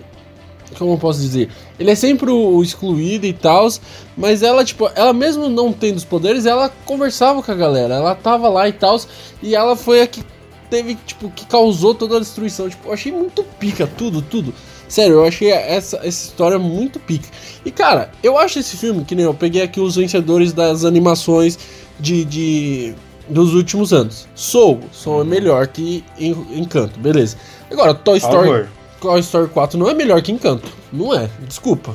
como 0.76 0.92
eu 0.92 0.98
posso 0.98 1.18
dizer? 1.20 1.48
Ele 1.78 1.90
é 1.90 1.94
sempre 1.94 2.30
o 2.30 2.62
excluído 2.62 3.24
e 3.26 3.32
tal, 3.32 3.68
mas 4.16 4.42
ela, 4.42 4.62
tipo, 4.64 4.88
ela 4.94 5.14
mesmo 5.14 5.48
não 5.48 5.72
tendo 5.72 5.96
os 5.96 6.04
poderes, 6.04 6.44
ela 6.44 6.70
conversava 6.84 7.42
com 7.42 7.50
a 7.50 7.54
galera, 7.54 7.94
ela 7.94 8.14
tava 8.14 8.48
lá 8.50 8.68
e 8.68 8.72
tal, 8.72 9.00
e 9.42 9.54
ela 9.54 9.74
foi 9.74 10.02
a 10.02 10.06
que 10.06 10.22
teve, 10.68 10.94
tipo, 11.06 11.30
que 11.30 11.46
causou 11.46 11.94
toda 11.94 12.16
a 12.16 12.20
destruição. 12.20 12.68
Tipo, 12.68 12.88
eu 12.88 12.92
achei 12.92 13.10
muito 13.10 13.42
pica, 13.42 13.86
tudo, 13.86 14.20
tudo. 14.22 14.54
Sério, 14.88 15.16
eu 15.16 15.24
achei 15.26 15.50
essa, 15.50 15.96
essa 15.98 16.08
história 16.08 16.58
muito 16.58 16.98
pica. 16.98 17.28
E 17.64 17.70
cara, 17.70 18.10
eu 18.22 18.38
acho 18.38 18.58
esse 18.58 18.76
filme, 18.76 19.04
que 19.04 19.14
nem 19.14 19.24
eu 19.24 19.34
peguei 19.34 19.62
aqui 19.62 19.80
os 19.80 19.96
vencedores 19.96 20.52
das 20.52 20.84
animações 20.84 21.58
de, 22.00 22.24
de 22.24 22.94
dos 23.28 23.54
últimos 23.54 23.92
anos. 23.92 24.26
Soul, 24.34 24.80
Soul 24.90 25.22
é 25.22 25.24
melhor 25.24 25.66
que 25.66 26.04
Encanto, 26.18 26.98
beleza. 26.98 27.36
Agora, 27.70 27.94
Toy 27.94 28.18
Story, 28.18 28.66
Toy 29.00 29.20
Story 29.20 29.48
4 29.48 29.78
não 29.78 29.88
é 29.88 29.94
melhor 29.94 30.22
que 30.22 30.32
Encanto. 30.32 30.68
Não 30.92 31.14
é, 31.14 31.28
desculpa. 31.46 31.94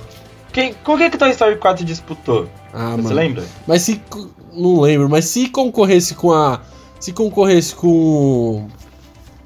Quem, 0.52 0.76
com 0.84 0.96
que, 0.98 1.10
que 1.10 1.18
Toy 1.18 1.32
Story 1.32 1.56
4 1.56 1.84
disputou? 1.84 2.48
Ah, 2.72 2.92
Você 2.92 3.02
mano. 3.02 3.16
lembra? 3.16 3.44
Mas 3.68 3.82
se. 3.82 4.00
Não 4.54 4.82
lembro, 4.82 5.10
mas 5.10 5.26
se 5.26 5.50
concorresse 5.50 6.14
com 6.14 6.32
a 6.32 6.62
se 7.00 7.12
concorresse 7.12 7.74
com 7.76 8.68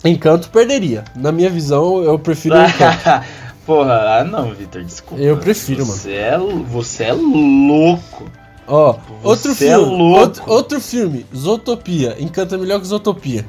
Encanto, 0.03 0.49
perderia. 0.49 1.05
Na 1.15 1.31
minha 1.31 1.49
visão, 1.49 2.03
eu 2.03 2.19
prefiro 2.19 2.55
Encanto. 2.59 3.25
Porra, 3.67 4.19
ah 4.19 4.23
não, 4.23 4.53
Vitor, 4.53 4.81
desculpa. 4.81 5.21
Eu 5.21 5.35
prefiro, 5.35 5.85
você 5.85 6.31
mano. 6.37 6.61
É, 6.63 6.63
você 6.69 7.03
é 7.03 7.11
louco. 7.11 8.23
Ó, 8.65 8.95
outro 9.21 9.51
é 9.51 9.55
filme. 9.55 9.73
É 9.73 9.77
louco. 9.77 10.19
Outro, 10.21 10.43
outro, 10.47 10.79
filme, 10.79 11.25
Zootopia. 11.35 12.15
Encanta 12.17 12.57
melhor 12.57 12.79
que 12.79 12.87
Zootopia. 12.87 13.45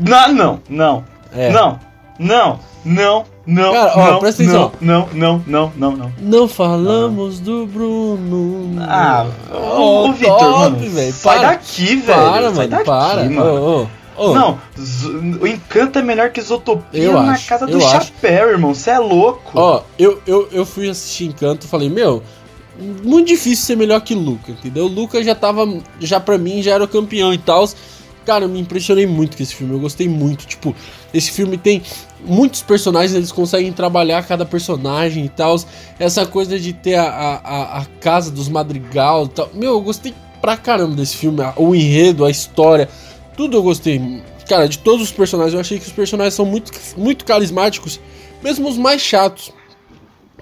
Não, 0.00 0.32
não, 0.32 0.60
não. 0.70 1.04
É. 1.34 1.50
Não, 1.52 1.78
não, 2.18 2.58
não, 2.82 3.24
Não, 3.46 3.72
Cara, 3.74 3.92
ó, 3.94 4.10
não, 4.12 4.18
presta 4.20 4.42
atenção. 4.42 4.72
Não, 4.80 5.08
não, 5.12 5.42
não, 5.46 5.72
não, 5.76 5.96
não. 5.96 6.12
Não 6.18 6.48
falamos 6.48 7.38
do 7.38 7.66
Bruno. 7.66 8.82
Ah, 8.88 9.26
Ô, 9.52 10.08
ô 10.08 10.12
Vitor, 10.14 10.58
mano, 10.60 10.78
sai 11.12 11.36
Para. 11.36 11.48
daqui, 11.48 11.96
velho. 11.96 12.06
Para, 12.06 12.42
sai 12.42 12.52
mano, 12.54 12.68
daqui, 12.68 12.84
para. 12.84 13.24
mano. 13.28 13.82
Ô, 13.82 13.86
ô. 14.16 14.34
Não, 14.34 14.58
o 15.40 15.46
Encanto 15.46 15.98
é 15.98 16.02
melhor 16.02 16.30
que 16.30 16.40
Zootopia 16.40 17.02
Eu 17.02 17.12
na 17.22 17.32
acho, 17.32 17.46
casa 17.48 17.66
do 17.66 17.72
eu 17.72 17.86
acho. 17.86 18.06
chapéu, 18.06 18.50
irmão. 18.50 18.74
Você 18.74 18.90
é 18.90 18.98
louco. 18.98 19.50
Ó, 19.54 19.82
eu, 19.98 20.20
eu, 20.26 20.48
eu 20.52 20.66
fui 20.66 20.88
assistir 20.88 21.24
Encanto 21.26 21.66
e 21.66 21.68
falei, 21.68 21.88
meu, 21.88 22.22
muito 23.04 23.28
difícil 23.28 23.64
ser 23.66 23.76
melhor 23.76 24.00
que 24.00 24.14
Luca, 24.14 24.52
entendeu? 24.52 24.86
Luca 24.86 25.22
já 25.22 25.34
tava, 25.34 25.66
já 26.00 26.18
pra 26.18 26.38
mim, 26.38 26.62
já 26.62 26.72
era 26.74 26.84
o 26.84 26.88
campeão 26.88 27.32
e 27.32 27.38
tal. 27.38 27.68
Cara, 28.24 28.44
eu 28.44 28.48
me 28.48 28.60
impressionei 28.60 29.04
muito 29.04 29.36
com 29.36 29.42
esse 29.42 29.52
filme, 29.54 29.74
eu 29.74 29.80
gostei 29.80 30.08
muito. 30.08 30.46
Tipo, 30.46 30.74
esse 31.12 31.32
filme 31.32 31.58
tem 31.58 31.82
muitos 32.24 32.62
personagens, 32.62 33.14
eles 33.14 33.32
conseguem 33.32 33.72
trabalhar 33.72 34.22
cada 34.24 34.44
personagem 34.46 35.24
e 35.24 35.28
tal. 35.28 35.56
Essa 35.98 36.24
coisa 36.24 36.56
de 36.58 36.72
ter 36.72 36.94
a, 36.94 37.02
a, 37.02 37.34
a- 37.34 37.78
a 37.80 37.84
casa 38.00 38.30
dos 38.30 38.48
madrigal 38.48 39.24
e 39.24 39.28
tal. 39.30 39.50
Meu, 39.52 39.72
eu 39.72 39.80
gostei 39.80 40.14
pra 40.40 40.56
caramba 40.56 40.94
desse 40.94 41.16
filme. 41.16 41.40
O 41.56 41.74
enredo, 41.74 42.24
a 42.24 42.30
história, 42.30 42.88
tudo 43.36 43.56
eu 43.56 43.62
gostei. 43.62 44.22
Cara, 44.48 44.68
de 44.68 44.78
todos 44.78 45.02
os 45.02 45.12
personagens, 45.12 45.54
eu 45.54 45.60
achei 45.60 45.78
que 45.78 45.86
os 45.86 45.92
personagens 45.92 46.34
são 46.34 46.44
muito, 46.44 46.72
muito 46.96 47.24
carismáticos, 47.24 48.00
mesmo 48.42 48.68
os 48.68 48.76
mais 48.76 49.00
chatos 49.00 49.52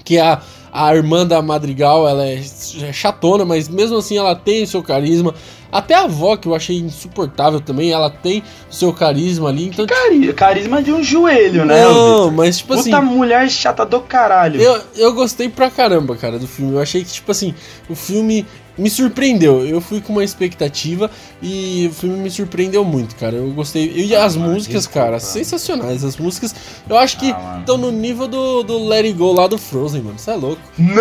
que 0.05 0.19
a, 0.19 0.41
a 0.73 0.95
irmã 0.97 1.27
da 1.27 1.43
Madrigal, 1.43 2.09
ela 2.09 2.25
é 2.27 2.41
é 2.83 2.93
chatona, 2.93 3.45
mas 3.45 3.69
mesmo 3.69 3.99
assim 3.99 4.17
ela 4.17 4.35
tem 4.35 4.63
o 4.63 4.67
seu 4.67 4.83
carisma. 4.83 5.35
Até 5.73 5.95
a 5.95 6.01
avó, 6.03 6.37
que 6.37 6.49
eu 6.49 6.55
achei 6.55 6.79
insuportável 6.79 7.61
também, 7.61 7.93
ela 7.93 8.11
tem 8.11 8.43
o 8.69 8.75
seu 8.75 8.93
carisma 8.93 9.51
ali. 9.51 9.67
Então, 9.69 9.87
Cari- 9.87 10.33
carisma 10.33 10.83
de 10.83 10.93
um 10.93 11.01
joelho, 11.01 11.65
né? 11.65 11.85
não, 11.85 12.29
mas 12.33 12.59
tipo 12.59 12.73
assim, 12.75 12.91
Puta 12.91 13.01
mulher 13.03 13.49
chata 13.49 13.87
do 13.87 14.01
caralho. 14.01 14.61
eu, 14.61 14.81
eu 14.97 15.13
gostei 15.15 15.49
pra 15.49 15.71
caramba, 15.71 16.17
cara, 16.17 16.41
do 16.41 16.49
filme. 16.49 16.73
Eu 16.73 16.81
achei 16.81 17.05
que, 17.05 17.13
tipo 17.13 17.31
assim, 17.31 17.55
o 17.89 17.95
filme 17.95 18.45
me 18.81 18.91
surpreendeu. 18.91 19.65
Eu 19.67 19.81
fui 19.81 20.01
com 20.01 20.13
uma 20.13 20.25
expectativa 20.25 21.11
e 21.43 21.87
o 21.91 21.95
filme 21.95 22.17
me 22.19 22.31
surpreendeu 22.31 22.85
muito, 22.85 23.15
cara. 23.17 23.37
Eu 23.37 23.51
gostei. 23.53 23.93
E 23.95 24.15
as 24.17 24.35
Ah, 24.37 24.39
mano, 24.41 24.55
músicas, 24.55 24.83
desculpa. 24.85 25.07
cara, 25.07 25.21
sensacionais. 25.21 26.03
As 26.05 26.17
músicas, 26.17 26.55
eu 26.89 26.97
acho 26.97 27.19
que 27.19 27.31
Ah, 27.31 27.39
mano. 27.39 27.61
estão 27.61 27.77
no 27.79 27.91
nível 27.93 28.27
do, 28.27 28.63
do 28.63 28.79
Let 28.89 29.05
It 29.07 29.13
Go 29.19 29.33
lá 29.33 29.47
do 29.47 29.59
Frozen, 29.59 30.03
mano. 30.03 30.19
Você 30.19 30.31
é 30.31 30.35
louco. 30.37 30.61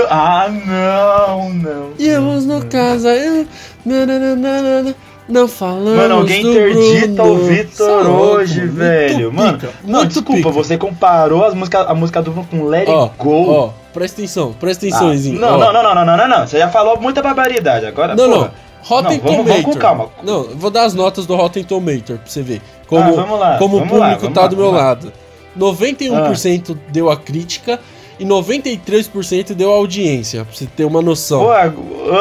Ah, 0.09 0.47
não, 0.49 1.53
não. 1.53 1.89
Íamos 1.97 2.45
no 2.45 2.65
casa, 2.65 3.09
eu. 3.15 3.47
nananana, 3.85 4.95
Não 5.29 5.47
falamos. 5.47 5.93
Mano, 5.95 6.15
alguém 6.15 6.41
interdita 6.41 7.21
Bruno. 7.23 7.33
o 7.33 7.45
Vitor 7.45 8.03
louco, 8.07 8.23
hoje, 8.37 8.61
muito 8.61 8.73
velho. 8.73 9.31
Mano, 9.31 9.59
pica, 9.59 9.73
não, 9.83 9.99
muito 9.99 10.07
desculpa, 10.13 10.37
pica. 10.37 10.49
você 10.49 10.77
comparou 10.77 11.45
as 11.45 11.53
músicas, 11.53 11.87
a 11.87 11.93
música 11.93 12.21
do 12.21 12.31
Bruno 12.31 12.47
com 12.49 12.63
Let 12.65 12.89
Ó, 12.89 13.03
It 13.03 13.13
Go. 13.19 13.49
ó, 13.51 13.69
presta 13.93 14.19
atenção, 14.21 14.53
presta 14.59 14.87
atenção, 14.87 15.09
Ah, 15.09 15.13
Izinho. 15.13 15.39
não, 15.39 15.49
ó. 15.49 15.57
não, 15.57 15.71
não, 15.73 15.83
não, 15.83 15.95
não, 15.95 16.05
não, 16.05 16.17
não, 16.17 16.27
não. 16.27 16.47
Você 16.47 16.57
já 16.57 16.67
falou 16.69 16.99
muita 16.99 17.21
barbaridade. 17.21 17.85
Agora, 17.85 18.15
Não, 18.15 18.25
porra. 18.27 18.39
não. 18.45 18.69
Rotten 18.81 19.17
Não, 19.17 19.23
vamos- 19.23 19.37
Tomato. 19.37 19.61
vamos 19.61 19.65
com 19.75 19.79
calma. 19.81 20.07
Não, 20.23 20.43
vou 20.55 20.71
dar 20.71 20.85
as 20.85 20.93
notas 20.95 21.25
do 21.27 21.35
Rotten 21.35 21.63
Tomato 21.63 22.13
pra 22.13 22.17
você 22.25 22.41
ver. 22.41 22.61
Como, 22.87 23.03
Ah, 23.03 23.11
vamos 23.11 23.39
lá, 23.39 23.57
como 23.59 23.75
o 23.75 23.79
vamos 23.79 23.99
lá, 23.99 24.05
público 24.15 24.21
vamos 24.21 24.35
tá 24.35 24.41
lá, 24.41 24.47
do 24.47 24.57
meu 24.57 24.71
lá. 24.71 24.77
lado. 24.77 25.13
91% 25.55 26.77
deu 26.91 27.09
a 27.11 27.17
crítica 27.17 27.79
e 28.19 28.25
93% 28.25 29.53
deu 29.53 29.71
audiência, 29.71 30.43
pra 30.43 30.53
você 30.53 30.65
ter 30.65 30.83
uma 30.85 31.01
noção. 31.01 31.43
Pô, 31.45 31.51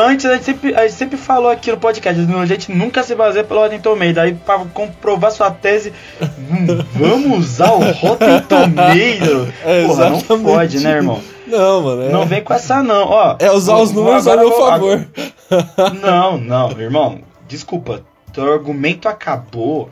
antes 0.07 0.25
a 0.27 0.35
gente, 0.35 0.45
sempre, 0.45 0.75
a 0.75 0.83
gente 0.83 0.93
sempre 0.95 1.17
falou 1.17 1.51
aqui 1.51 1.71
no 1.71 1.77
podcast, 1.77 2.21
a 2.21 2.47
gente 2.47 2.71
nunca 2.73 3.03
se 3.03 3.15
baseia 3.15 3.45
pelo 3.45 3.61
Rotten 3.61 3.81
Tomatoes. 3.81 4.19
Aí 4.19 4.35
pra 4.35 4.59
comprovar 4.73 5.33
sua 5.33 5.51
tese, 5.51 5.93
hum, 6.23 6.67
vamos 6.95 7.39
usar 7.39 7.73
o 7.73 7.81
Rotten 7.93 8.41
Tomatoes. 8.49 9.53
É, 9.65 9.85
Porra, 9.87 10.11
não 10.11 10.43
pode, 10.43 10.81
né, 10.81 10.91
irmão? 10.93 11.21
Não, 11.47 11.81
mano. 11.83 12.03
É, 12.03 12.09
Não 12.11 12.27
vem 12.27 12.43
com 12.43 12.53
essa 12.53 12.83
não, 12.83 13.09
ó. 13.09 13.37
é 13.39 13.51
usar 13.51 13.77
os 13.79 13.91
números 13.91 14.27
a 14.27 14.33
agora 14.35 14.47
meu 14.49 14.57
vou- 14.57 14.69
favor. 14.69 15.07
Não, 16.03 16.37
não, 16.37 16.71
irmão. 16.79 17.21
Desculpa, 17.49 18.03
teu 18.35 18.53
argumento 18.53 19.09
acabou. 19.09 19.89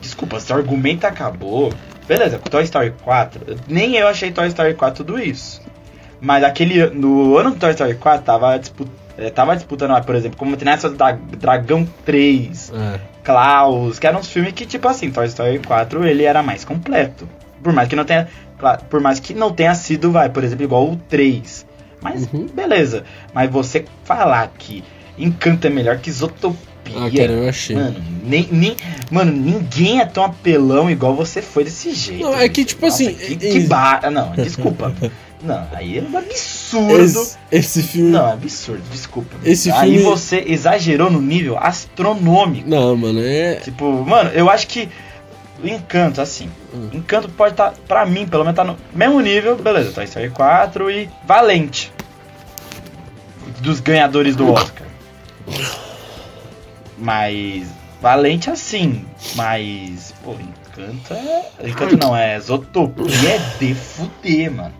Desculpa, 0.00 0.38
seu 0.38 0.54
argumento 0.56 1.04
acabou. 1.04 1.72
Beleza, 2.06 2.38
com 2.38 2.50
Toy 2.50 2.64
Story 2.64 2.92
4, 3.02 3.56
nem 3.66 3.96
eu 3.96 4.06
achei 4.08 4.30
Toy 4.30 4.46
Story 4.48 4.74
4 4.74 5.04
tudo 5.04 5.18
isso. 5.18 5.60
Mas 6.20 6.44
aquele 6.44 6.86
no 6.90 7.36
ano 7.36 7.50
do 7.52 7.56
Toy 7.56 7.70
Story 7.70 7.94
4 7.94 8.24
tava, 8.24 8.58
dispu- 8.58 8.88
eh, 9.16 9.30
tava 9.30 9.54
disputando, 9.56 9.92
ah, 9.92 10.00
por 10.00 10.14
exemplo, 10.14 10.36
como 10.38 10.56
tem 10.56 10.66
da 10.96 11.12
Dragão 11.12 11.86
3, 12.04 12.72
É. 12.74 13.00
Klaus, 13.22 13.98
que 13.98 14.06
eram 14.06 14.20
uns 14.20 14.28
filmes 14.28 14.52
que, 14.52 14.66
tipo 14.66 14.86
assim, 14.88 15.10
Toy 15.10 15.26
Story 15.26 15.58
4 15.60 16.06
ele 16.06 16.24
era 16.24 16.42
mais 16.42 16.64
completo. 16.64 17.26
Por 17.62 17.72
mais 17.72 17.88
que 17.88 17.96
não 17.96 18.04
tenha. 18.04 18.28
Por 18.90 19.00
mais 19.00 19.18
que 19.18 19.34
não 19.34 19.52
tenha 19.52 19.74
sido, 19.74 20.12
vai, 20.12 20.28
por 20.28 20.44
exemplo, 20.44 20.64
igual 20.64 20.84
o 20.90 20.96
3. 20.96 21.66
Mas 22.02 22.28
Uhum. 22.32 22.46
beleza. 22.52 23.04
Mas 23.32 23.50
você 23.50 23.84
falar 24.04 24.50
que 24.58 24.84
Encanto 25.18 25.66
é 25.66 25.70
melhor 25.70 25.98
que 25.98 26.10
Zootopia. 26.10 26.73
Ah, 26.96 27.10
cara, 27.10 27.32
eu 27.32 27.48
achei. 27.48 27.76
Mano, 27.76 27.96
nem, 28.24 28.48
nem, 28.50 28.76
mano, 29.10 29.32
ninguém 29.32 30.00
é 30.00 30.04
tão 30.06 30.24
apelão 30.24 30.90
igual 30.90 31.14
você 31.14 31.40
foi 31.42 31.64
desse 31.64 31.92
jeito. 31.94 32.22
Não, 32.22 32.38
é 32.38 32.48
que, 32.48 32.64
tipo 32.64 32.84
Nossa, 32.86 33.02
assim, 33.02 33.14
Que, 33.14 33.36
que 33.36 33.60
barra. 33.60 34.10
Não, 34.10 34.32
desculpa. 34.32 34.94
Não, 35.42 35.68
aí 35.74 35.98
é 35.98 36.02
um 36.02 36.16
absurdo. 36.16 37.02
Esse, 37.02 37.36
esse 37.52 37.82
filme. 37.82 38.10
Não, 38.10 38.26
é 38.28 38.32
absurdo, 38.32 38.82
desculpa. 38.90 39.36
Esse 39.44 39.70
aí 39.70 39.90
filme- 39.98 40.02
você 40.04 40.42
exagerou 40.46 41.10
no 41.10 41.20
nível 41.20 41.58
astronômico. 41.58 42.66
Não, 42.66 42.96
mano, 42.96 43.20
é. 43.22 43.56
Tipo, 43.56 43.92
mano, 44.06 44.30
eu 44.30 44.48
acho 44.48 44.66
que 44.66 44.88
o 45.62 45.66
Encanto, 45.68 46.20
assim, 46.22 46.48
Hum. 46.74 46.88
Encanto 46.94 47.28
pode 47.28 47.52
estar, 47.52 47.74
pra 47.86 48.06
mim, 48.06 48.26
pelo 48.26 48.42
menos 48.42 48.56
tá 48.56 48.64
no 48.64 48.74
mesmo 48.94 49.20
nível, 49.20 49.54
beleza, 49.56 49.92
Toy 49.92 50.04
Story 50.04 50.30
4 50.30 50.90
e 50.90 51.10
Valente. 51.26 51.92
Dos 53.60 53.80
ganhadores 53.80 54.34
do 54.36 54.50
Oscar. 54.50 54.86
Mas, 57.04 57.66
Valente 58.00 58.48
assim, 58.48 59.04
mas, 59.36 60.14
pô, 60.24 60.32
Encanto 60.32 61.12
é... 61.12 61.68
Encanto 61.68 61.96
não, 61.98 62.16
é 62.16 62.40
Zootopia 62.40 63.04
é 63.28 63.58
de 63.58 63.74
fuder, 63.74 64.50
mano. 64.50 64.72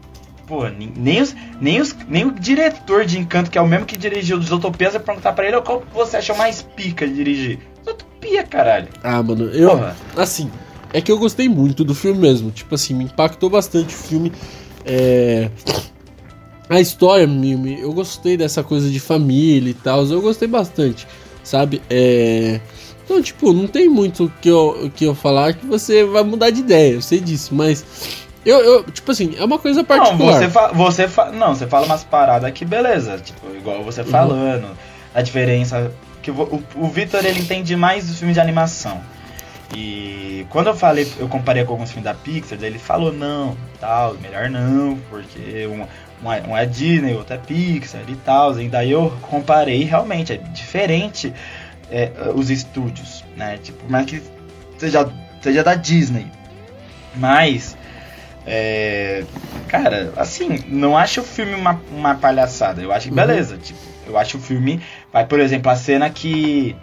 Pô, 0.47 0.67
nem, 0.69 1.21
os, 1.23 1.35
nem, 1.61 1.81
os, 1.81 1.95
nem 2.09 2.25
o 2.27 2.31
diretor 2.33 3.05
de 3.05 3.19
Encanto, 3.19 3.51
que 3.51 3.59
é 3.59 3.61
o 3.61 3.67
mesmo 3.69 3.85
que 3.87 3.97
dirigiu 3.97 4.41
Zootopia, 4.43 4.91
você 4.91 4.99
perguntar 4.99 5.33
pra 5.35 5.47
ele, 5.47 5.57
"Ô, 5.57 5.63
qual 5.63 5.83
você 5.95 6.17
achou 6.17 6.35
mais 6.37 6.63
pica 6.63 7.07
de 7.07 7.15
dirigir? 7.15 7.59
Zootopia, 7.85 8.43
caralho. 8.45 8.89
Ah, 9.03 9.23
mano, 9.23 9.45
eu. 9.51 9.71
Porra. 9.71 9.97
Assim, 10.17 10.51
é 10.93 11.01
que 11.03 11.13
eu 11.13 11.19
gostei 11.19 11.49
muito 11.49 11.85
do 11.85 11.95
filme 11.95 12.21
mesmo. 12.21 12.51
Tipo 12.51 12.75
assim, 12.75 12.95
me 12.95 13.05
impactou 13.05 13.49
bastante 13.51 13.95
o 13.95 13.99
filme. 13.99 14.33
É. 14.85 15.51
A 16.69 16.81
história, 16.81 17.27
me- 17.27 17.81
eu 17.81 17.93
gostei 17.93 18.37
dessa 18.37 18.63
coisa 18.63 18.89
de 18.91 18.99
família 18.99 19.71
e 19.71 19.75
tal. 19.75 20.05
Eu 20.07 20.21
gostei 20.23 20.49
bastante, 20.49 21.07
sabe? 21.45 21.81
É. 21.89 22.61
Então, 23.05 23.23
tipo, 23.23 23.53
não 23.53 23.67
tem 23.67 23.89
muito 23.89 24.25
o 24.25 24.31
que 24.41 24.49
eu, 24.49 24.91
que 24.97 25.05
eu 25.05 25.15
falar 25.15 25.53
que 25.53 25.67
você 25.67 26.05
vai 26.05 26.23
mudar 26.25 26.51
de 26.51 26.61
ideia, 26.61 26.95
eu 26.95 27.03
sei 27.03 27.21
disso, 27.21 27.55
mas. 27.55 27.85
Eu, 28.45 28.61
eu 28.61 28.85
tipo 28.85 29.11
assim, 29.11 29.35
é 29.39 29.45
uma 29.45 29.59
coisa 29.59 29.81
Não, 29.81 29.87
particular. 29.87 30.39
você, 30.39 30.49
fa 30.51 30.69
você 30.69 31.09
fa 31.09 31.31
não, 31.33 31.55
você 31.55 31.67
fala 31.67 31.87
umas 31.87 32.05
paradas 32.05 32.51
que 32.53 32.65
beleza, 32.65 33.19
tipo, 33.19 33.47
igual 33.57 33.83
você 33.83 34.03
Uhum. 34.03 34.07
falando, 34.09 34.67
a 35.15 35.23
diferença 35.23 35.91
que 36.23 36.31
o, 36.31 36.63
o, 36.75 36.89
Victor 36.89 37.25
ele 37.25 37.41
entende 37.41 37.75
mais 37.77 38.07
dos 38.07 38.19
filmes 38.19 38.35
de 38.35 38.41
animação. 38.41 39.01
E 39.75 40.47
quando 40.51 40.69
eu 40.69 40.75
falei, 40.75 41.11
eu 41.19 41.27
comparei 41.29 41.65
com 41.65 41.73
alguns 41.73 41.91
filmes 41.91 42.05
da 42.05 42.15
Pixar, 42.15 42.59
ele 42.63 42.79
falou 42.79 43.13
não, 43.13 43.57
tal, 43.81 44.15
melhor 44.15 44.49
não, 44.51 44.99
porque 45.11 45.67
um, 45.67 45.87
um, 46.23 46.57
é, 46.57 46.67
Disney, 46.67 47.15
outro 47.15 47.35
é 47.35 47.39
Pixar 47.39 48.03
e 48.09 48.17
tal. 48.17 48.59
E 48.61 48.69
daí 48.69 48.91
eu 48.91 49.11
comparei 49.23 49.85
realmente 49.85 50.33
é 50.33 50.37
diferente 50.37 51.33
é, 51.91 52.11
os 52.35 52.51
estúdios, 52.51 53.25
né? 53.37 53.59
Tipo, 53.63 53.85
mas 53.89 54.07
que 54.07 54.23
seja, 54.79 55.11
seja 55.43 55.63
da 55.63 55.75
Disney. 55.75 56.27
Mas 57.15 57.77
é, 58.47 59.25
cara, 59.69 60.13
assim, 60.17 60.59
não 60.69 60.97
acho 60.97 61.21
o 61.21 61.25
filme 61.25 61.55
uma, 61.55 61.81
uma 61.91 62.15
palhaçada. 62.15 62.83
Eu 62.83 62.93
acho 62.93 63.09
que 63.09 63.11
Uhum. 63.11 63.27
beleza. 63.27 63.57
Tipo, 63.57 63.79
eu 64.07 64.19
acho 64.19 64.37
o 64.37 64.41
filme. 64.41 64.81
Vai, 65.13 65.27
por 65.27 65.41
exemplo, 65.41 65.71
a 65.71 65.77
cena 65.77 66.11
que. 66.11 66.77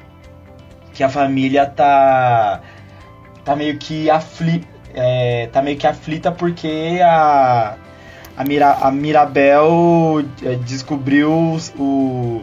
Que 0.94 1.04
a 1.04 1.10
família 1.10 1.65
tá. 1.65 2.62
Tá 3.46 3.56
meio 3.56 3.78
que 3.78 4.10
afli, 4.10 4.63
é, 4.94 5.48
Tá 5.52 5.62
meio 5.62 5.78
que 5.78 5.88
aflita 5.88 6.32
porque 6.32 7.00
a. 7.04 7.76
A, 8.42 8.44
Mira, 8.44 8.72
a 8.72 8.90
Mirabel 8.90 10.26
é, 10.42 10.56
descobriu 10.56 11.60
o. 11.78 12.42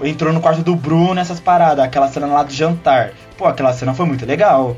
Entrou 0.00 0.32
no 0.32 0.40
quarto 0.40 0.62
do 0.62 0.76
Bruno 0.76 1.12
nessas 1.12 1.40
paradas, 1.40 1.84
aquela 1.84 2.06
cena 2.06 2.26
lá 2.28 2.44
do 2.44 2.52
jantar. 2.52 3.10
Pô, 3.36 3.44
aquela 3.44 3.72
cena 3.72 3.92
foi 3.92 4.06
muito 4.06 4.24
legal. 4.24 4.76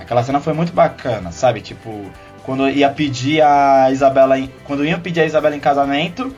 Aquela 0.00 0.24
cena 0.24 0.40
foi 0.40 0.54
muito 0.54 0.72
bacana, 0.72 1.30
sabe? 1.30 1.60
Tipo, 1.60 2.04
quando 2.42 2.68
ia 2.68 2.90
pedir 2.90 3.42
a 3.42 3.92
Isabela 3.92 4.36
em, 4.36 4.50
quando 4.64 4.84
iam 4.84 4.98
pedir 4.98 5.20
a 5.20 5.24
Isabela 5.24 5.54
em 5.54 5.60
casamento, 5.60 6.34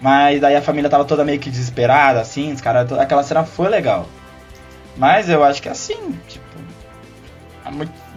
mas 0.00 0.40
daí 0.40 0.56
a 0.56 0.62
família 0.62 0.90
tava 0.90 1.04
toda 1.04 1.24
meio 1.24 1.38
que 1.38 1.50
desesperada, 1.50 2.20
assim, 2.20 2.52
os 2.52 2.60
caras, 2.60 2.90
aquela 2.94 3.22
cena 3.22 3.44
foi 3.44 3.68
legal. 3.68 4.08
Mas 4.96 5.28
eu 5.28 5.44
acho 5.44 5.62
que 5.62 5.68
assim, 5.68 6.18
tipo, 6.26 6.44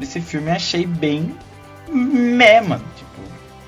esse 0.02 0.20
filme 0.22 0.50
eu 0.50 0.56
achei 0.56 0.88
bem 0.88 1.36
meh, 1.88 2.62
mano. 2.62 2.97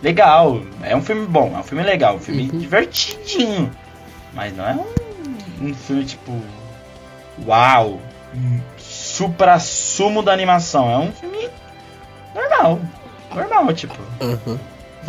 Legal. 0.02 0.62
É 0.84 0.96
um 0.96 1.02
filme 1.02 1.26
bom, 1.26 1.54
é 1.56 1.60
um 1.60 1.64
filme 1.64 1.84
legal, 1.84 2.16
um 2.16 2.20
filme 2.20 2.50
uhum. 2.52 2.60
divertidinho. 2.60 3.72
Mas 4.34 4.56
não 4.56 4.68
é 4.68 4.74
um, 4.74 5.68
um 5.68 5.74
filme 5.74 6.06
tipo. 6.06 6.32
Uau! 7.46 8.00
Supra 8.78 9.60
sumo 9.60 10.22
da 10.22 10.32
animação. 10.32 10.90
É 10.90 10.98
um 10.98 11.12
filme 11.12 11.50
normal. 12.36 12.80
Normal, 13.34 13.74
tipo. 13.74 13.96
Uhum 14.22 14.58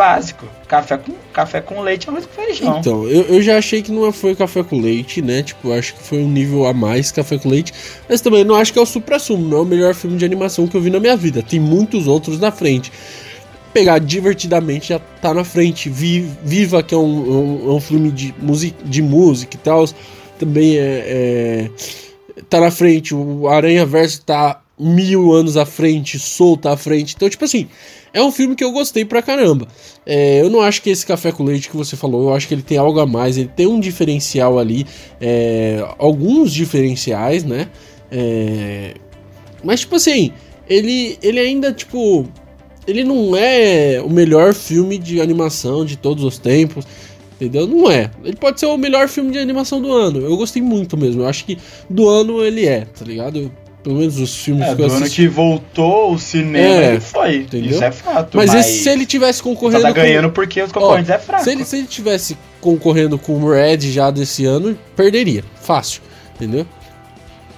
básico. 0.00 0.46
Café 0.66 0.96
com, 0.96 1.12
café 1.33 1.61
com 1.61 1.81
leite, 1.83 2.09
arroz 2.09 2.24
com 2.24 2.33
feijão. 2.33 2.79
Então, 2.79 3.07
eu, 3.07 3.22
eu 3.22 3.42
já 3.42 3.59
achei 3.59 3.83
que 3.83 3.92
não 3.92 4.11
foi 4.12 4.35
café 4.35 4.62
com 4.62 4.81
leite, 4.81 5.20
né? 5.20 5.42
Tipo, 5.42 5.72
acho 5.72 5.94
que 5.94 6.03
foi 6.03 6.18
um 6.18 6.29
nível 6.29 6.66
a 6.66 6.72
mais 6.72 7.12
café 7.12 7.38
com 7.38 7.48
leite. 7.48 7.72
Mas 8.09 8.22
também 8.22 8.42
não 8.42 8.55
acho 8.55 8.72
que 8.72 8.79
é 8.79 8.83
o 8.83 8.87
supra-sumo, 8.87 9.46
não 9.46 9.59
é 9.59 9.61
o 9.61 9.64
melhor 9.66 9.94
filme 9.94 10.16
de 10.16 10.24
animação 10.24 10.66
que 10.66 10.74
eu 10.74 10.81
vi 10.81 10.88
na 10.88 10.98
minha 10.98 11.16
vida. 11.16 11.42
Tem 11.42 11.61
muitos 11.61 12.07
outros 12.07 12.40
na 12.40 12.50
frente. 12.50 12.90
Pegar 13.73 13.99
divertidamente 13.99 14.89
já 14.89 14.99
tá 14.99 15.33
na 15.33 15.45
frente. 15.45 15.89
Viva, 15.89 16.83
que 16.83 16.95
é 16.95 16.99
um, 16.99 17.03
um, 17.03 17.77
um 17.77 17.81
filme 17.81 18.11
de, 18.11 18.35
music, 18.39 18.77
de 18.85 19.03
música 19.03 19.57
e 19.57 19.59
tal, 19.59 19.85
também 20.39 20.77
é, 20.77 21.05
é, 21.07 21.71
tá 22.49 22.61
na 22.61 22.71
frente. 22.71 23.15
O 23.15 23.49
Aranha 23.49 23.87
Verso 23.87 24.23
tá 24.23 24.61
mil 24.79 25.33
anos 25.33 25.57
à 25.57 25.67
frente, 25.67 26.19
solta 26.19 26.73
à 26.73 26.77
frente. 26.77 27.15
Então, 27.15 27.29
tipo 27.29 27.45
assim, 27.45 27.69
é 28.13 28.23
um 28.23 28.33
filme 28.33 28.57
que 28.57 28.65
eu 28.65 28.73
gostei 28.73 29.05
pra 29.05 29.23
caramba. 29.23 29.69
É, 30.07 30.41
eu 30.41 30.51
não 30.51 30.61
acho 30.61 30.83
que 30.83 30.91
esse 30.91 31.05
café 31.05 31.31
com 31.31 31.45
leite 31.45 31.69
que 31.69 31.77
você 31.77 31.97
falou, 31.97 32.29
eu 32.29 32.35
acho 32.35 32.49
que 32.49 32.55
ele 32.55 32.63
tem 32.63 32.79
algo 32.79 32.99
a 32.99 33.07
mais, 33.07 33.37
ele 33.37 33.51
tem 33.55 33.67
um 33.67 33.79
diferencial 33.79 34.59
ali, 34.59 34.87
é, 35.21 35.85
alguns 35.99 36.53
diferenciais, 36.53 37.45
né? 37.45 37.69
É, 38.11 38.95
mas, 39.63 39.81
tipo 39.81 39.97
assim, 39.97 40.33
ele, 40.69 41.19
ele 41.23 41.39
ainda, 41.39 41.73
tipo, 41.73 42.27
ele 42.87 43.05
não 43.05 43.37
é 43.37 44.01
o 44.05 44.09
melhor 44.09 44.55
filme 44.55 44.99
de 44.99 45.21
animação 45.21 45.85
de 45.85 45.97
todos 45.97 46.25
os 46.25 46.38
tempos. 46.38 46.87
Entendeu? 47.40 47.66
Não 47.66 47.90
é. 47.90 48.11
Ele 48.23 48.37
pode 48.37 48.61
ser 48.61 48.66
o 48.66 48.77
melhor 48.77 49.09
filme 49.09 49.33
de 49.33 49.38
animação 49.38 49.81
do 49.81 49.90
ano. 49.90 50.21
Eu 50.21 50.37
gostei 50.37 50.61
muito 50.61 50.95
mesmo. 50.95 51.23
Eu 51.23 51.27
acho 51.27 51.47
que 51.47 51.57
do 51.88 52.07
ano 52.07 52.45
ele 52.45 52.66
é, 52.66 52.85
tá 52.85 53.03
ligado? 53.03 53.51
Pelo 53.83 53.97
menos 53.97 54.19
os 54.19 54.37
filmes 54.37 54.69
é, 54.69 54.75
que 54.75 54.83
eu 54.83 54.87
assisti. 54.87 55.05
ano 55.05 55.11
que 55.11 55.29
voltou 55.29 56.12
o 56.12 56.19
cinema, 56.19 56.66
é, 56.66 56.90
ele 56.90 57.01
foi. 57.01 57.37
Entendeu? 57.37 57.71
Isso 57.71 57.83
é 57.83 57.90
fato. 57.90 58.37
Mas, 58.37 58.53
mas 58.53 58.66
se 58.66 58.88
ele 58.90 59.07
tivesse 59.07 59.43
concorrendo. 59.43 59.81
Só 59.81 59.88
tá 59.88 59.95
ganhando 59.95 60.29
com... 60.29 60.35
porque 60.35 60.61
os 60.61 60.71
concorrentes 60.71 61.11
Ó, 61.11 61.14
é 61.14 61.19
fraco. 61.19 61.45
Se 61.45 61.51
ele, 61.51 61.64
se 61.64 61.79
ele 61.79 61.87
tivesse 61.87 62.37
concorrendo 62.61 63.19
com 63.19 63.43
o 63.43 63.51
Red 63.51 63.79
já 63.90 64.11
desse 64.11 64.45
ano, 64.45 64.79
perderia. 64.95 65.43
Fácil. 65.62 66.03
Entendeu? 66.35 66.66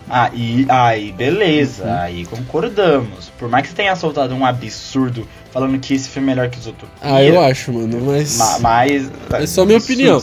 Aí, 0.08 0.66
aí 0.68 1.12
beleza. 1.12 1.84
Uhum. 1.84 1.98
Aí 1.98 2.26
concordamos. 2.26 3.30
Por 3.38 3.48
mais 3.48 3.62
que 3.62 3.70
você 3.70 3.76
tenha 3.76 3.96
soltado 3.96 4.34
um 4.34 4.44
absurdo 4.44 5.26
falando 5.50 5.78
que 5.78 5.94
esse 5.94 6.08
filme 6.08 6.32
é 6.32 6.34
melhor 6.34 6.50
que 6.50 6.58
os 6.58 6.66
outros. 6.66 6.90
Ah, 7.00 7.22
eu 7.22 7.40
acho, 7.40 7.72
mano, 7.72 8.00
mas. 8.00 8.36
Ma 8.36 8.58
mas. 8.58 9.10
É 9.32 9.46
só 9.46 9.64
minha 9.64 9.78
opinião. 9.78 10.22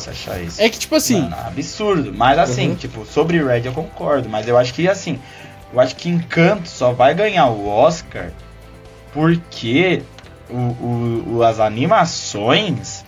É 0.57 0.69
que, 0.69 0.79
tipo 0.79 0.95
assim. 0.95 1.21
Mano, 1.21 1.35
absurdo. 1.47 2.13
Mas 2.13 2.37
assim, 2.39 2.69
uhum. 2.69 2.75
tipo, 2.75 3.05
sobre 3.05 3.43
Red 3.43 3.65
eu 3.65 3.73
concordo. 3.73 4.29
Mas 4.29 4.47
eu 4.47 4.57
acho 4.57 4.73
que 4.73 4.87
assim 4.87 5.19
eu 5.71 5.79
acho 5.79 5.95
que 5.95 6.09
Encanto 6.09 6.67
só 6.67 6.91
vai 6.91 7.13
ganhar 7.13 7.47
o 7.47 7.67
Oscar 7.67 8.31
porque 9.13 10.01
o, 10.49 11.35
o, 11.35 11.43
as 11.43 11.59
animações 11.59 13.05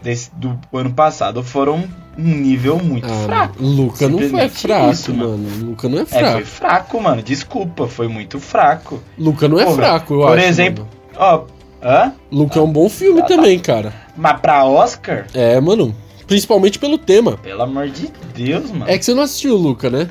desse, 0.00 0.30
do 0.34 0.58
ano 0.72 0.92
passado 0.92 1.42
foram 1.42 1.84
um 2.18 2.36
nível 2.36 2.78
muito 2.78 3.06
ah, 3.06 3.24
fraco. 3.24 3.62
Luca 3.62 4.08
não 4.08 4.18
foi 4.18 4.48
fraco, 4.48 4.90
isso, 4.90 5.14
mano. 5.14 5.48
Luca 5.60 5.88
não 5.88 5.98
é 6.00 6.06
fraco. 6.06 6.26
É, 6.26 6.32
foi 6.32 6.44
fraco, 6.44 7.00
mano. 7.00 7.22
Desculpa, 7.22 7.86
foi 7.86 8.08
muito 8.08 8.38
fraco. 8.38 9.02
Luca 9.18 9.48
não 9.48 9.58
é 9.58 9.64
Pô, 9.64 9.74
fraco, 9.74 10.14
eu 10.14 10.18
por 10.18 10.26
acho. 10.26 10.36
Por 10.36 10.48
exemplo, 10.48 10.88
mano. 11.14 11.46
ó. 11.48 11.62
Hã? 11.84 12.12
Luca 12.30 12.60
é 12.60 12.62
um 12.62 12.72
bom 12.72 12.88
filme 12.88 13.22
ah, 13.22 13.24
também, 13.24 13.58
tá. 13.58 13.74
cara. 13.74 13.94
Mas 14.16 14.40
pra 14.40 14.64
Oscar? 14.64 15.26
É, 15.34 15.60
mano. 15.60 15.94
Principalmente 16.26 16.78
pelo 16.78 16.96
tema. 16.96 17.36
Pelo 17.38 17.62
amor 17.62 17.88
de 17.88 18.08
Deus, 18.34 18.70
mano. 18.70 18.88
É 18.88 18.96
que 18.96 19.04
você 19.04 19.12
não 19.12 19.22
assistiu 19.22 19.54
o 19.54 19.58
Luca, 19.58 19.90
né? 19.90 20.08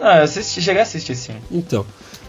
Ah, 0.00 0.18
eu 0.18 0.24
assisti, 0.24 0.62
cheguei 0.62 0.80
a 0.80 0.82
assistir 0.82 1.14
sim. 1.14 1.34
Então, 1.50 1.84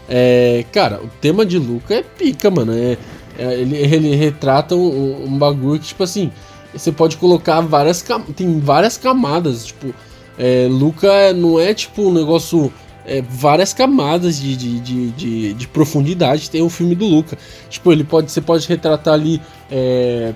é, 0.08 0.64
cara, 0.70 1.00
o 1.02 1.08
tema 1.20 1.46
de 1.46 1.58
Luca 1.58 1.94
é 1.94 2.02
pica, 2.02 2.50
mano. 2.50 2.72
É, 2.72 2.98
é 3.38 3.54
ele, 3.54 3.76
ele 3.76 4.14
retrata 4.14 4.74
um, 4.76 5.24
um, 5.24 5.38
bagulho 5.38 5.80
que, 5.80 5.86
tipo 5.86 6.02
assim, 6.02 6.30
você 6.72 6.92
pode 6.92 7.16
colocar 7.16 7.60
várias 7.60 8.04
tem 8.34 8.60
várias 8.60 8.96
camadas, 8.96 9.66
tipo, 9.66 9.94
é, 10.38 10.66
Luca 10.70 11.32
não 11.32 11.60
é 11.60 11.74
tipo 11.74 12.02
um 12.02 12.12
negócio 12.12 12.72
é, 13.04 13.22
várias 13.22 13.72
camadas 13.72 14.38
de, 14.40 14.56
de, 14.56 14.80
de, 14.80 15.10
de, 15.10 15.54
de 15.54 15.68
profundidade 15.68 16.50
tem 16.50 16.62
o 16.62 16.70
filme 16.70 16.94
do 16.94 17.04
Luca. 17.04 17.36
Tipo, 17.68 17.92
ele 17.92 18.04
pode, 18.04 18.30
você 18.30 18.40
pode 18.40 18.66
retratar 18.68 19.14
ali 19.14 19.40
é, 19.70 20.32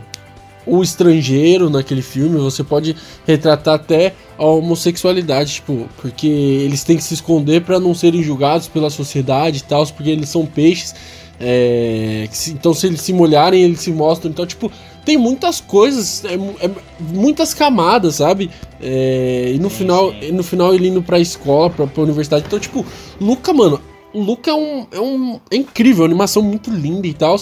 o 0.66 0.82
estrangeiro 0.82 1.70
naquele 1.70 2.02
filme, 2.02 2.38
você 2.38 2.64
pode 2.64 2.96
retratar 3.26 3.74
até 3.74 4.14
a 4.36 4.44
homossexualidade, 4.44 5.54
tipo, 5.54 5.88
porque 6.00 6.26
eles 6.26 6.82
têm 6.82 6.96
que 6.96 7.04
se 7.04 7.14
esconder 7.14 7.62
para 7.62 7.78
não 7.78 7.94
serem 7.94 8.22
julgados 8.22 8.66
pela 8.66 8.90
sociedade 8.90 9.58
e 9.58 9.62
tal, 9.62 9.86
porque 9.86 10.10
eles 10.10 10.28
são 10.28 10.44
peixes. 10.44 10.94
É, 11.38 12.28
então, 12.48 12.74
se 12.74 12.86
eles 12.86 13.00
se 13.00 13.12
molharem, 13.12 13.62
eles 13.62 13.80
se 13.80 13.92
mostram. 13.92 14.30
Então, 14.30 14.46
tipo, 14.46 14.72
tem 15.06 15.16
muitas 15.16 15.60
coisas, 15.60 16.24
é, 16.24 16.34
é, 16.34 16.70
muitas 16.98 17.54
camadas, 17.54 18.16
sabe? 18.16 18.50
É, 18.82 19.52
e 19.54 19.58
no 19.58 19.70
sim, 19.70 19.76
final, 19.76 20.10
sim. 20.10 20.32
no 20.32 20.42
final 20.42 20.74
ele 20.74 20.88
indo 20.88 21.00
pra 21.00 21.20
escola, 21.20 21.70
pra, 21.70 21.86
pra 21.86 22.02
universidade. 22.02 22.44
Então, 22.44 22.58
tipo, 22.58 22.84
Luca, 23.20 23.52
mano, 23.52 23.80
Luca 24.12 24.50
é 24.50 24.54
um, 24.54 24.86
é 24.90 25.00
um. 25.00 25.40
É 25.48 25.56
incrível, 25.56 26.04
animação 26.04 26.42
muito 26.42 26.70
linda 26.70 27.06
e 27.06 27.14
tal. 27.14 27.38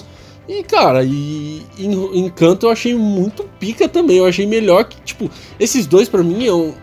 E, 0.46 0.62
cara, 0.62 1.02
e 1.02 1.62
em 1.78 2.18
Encanto 2.18 2.66
eu 2.66 2.70
achei 2.70 2.94
muito 2.94 3.44
pica 3.58 3.88
também. 3.88 4.18
Eu 4.18 4.26
achei 4.26 4.46
melhor 4.46 4.84
que, 4.84 5.00
tipo, 5.00 5.30
esses 5.58 5.86
dois 5.86 6.06
para 6.06 6.22
mim 6.22 6.44
são 6.44 6.74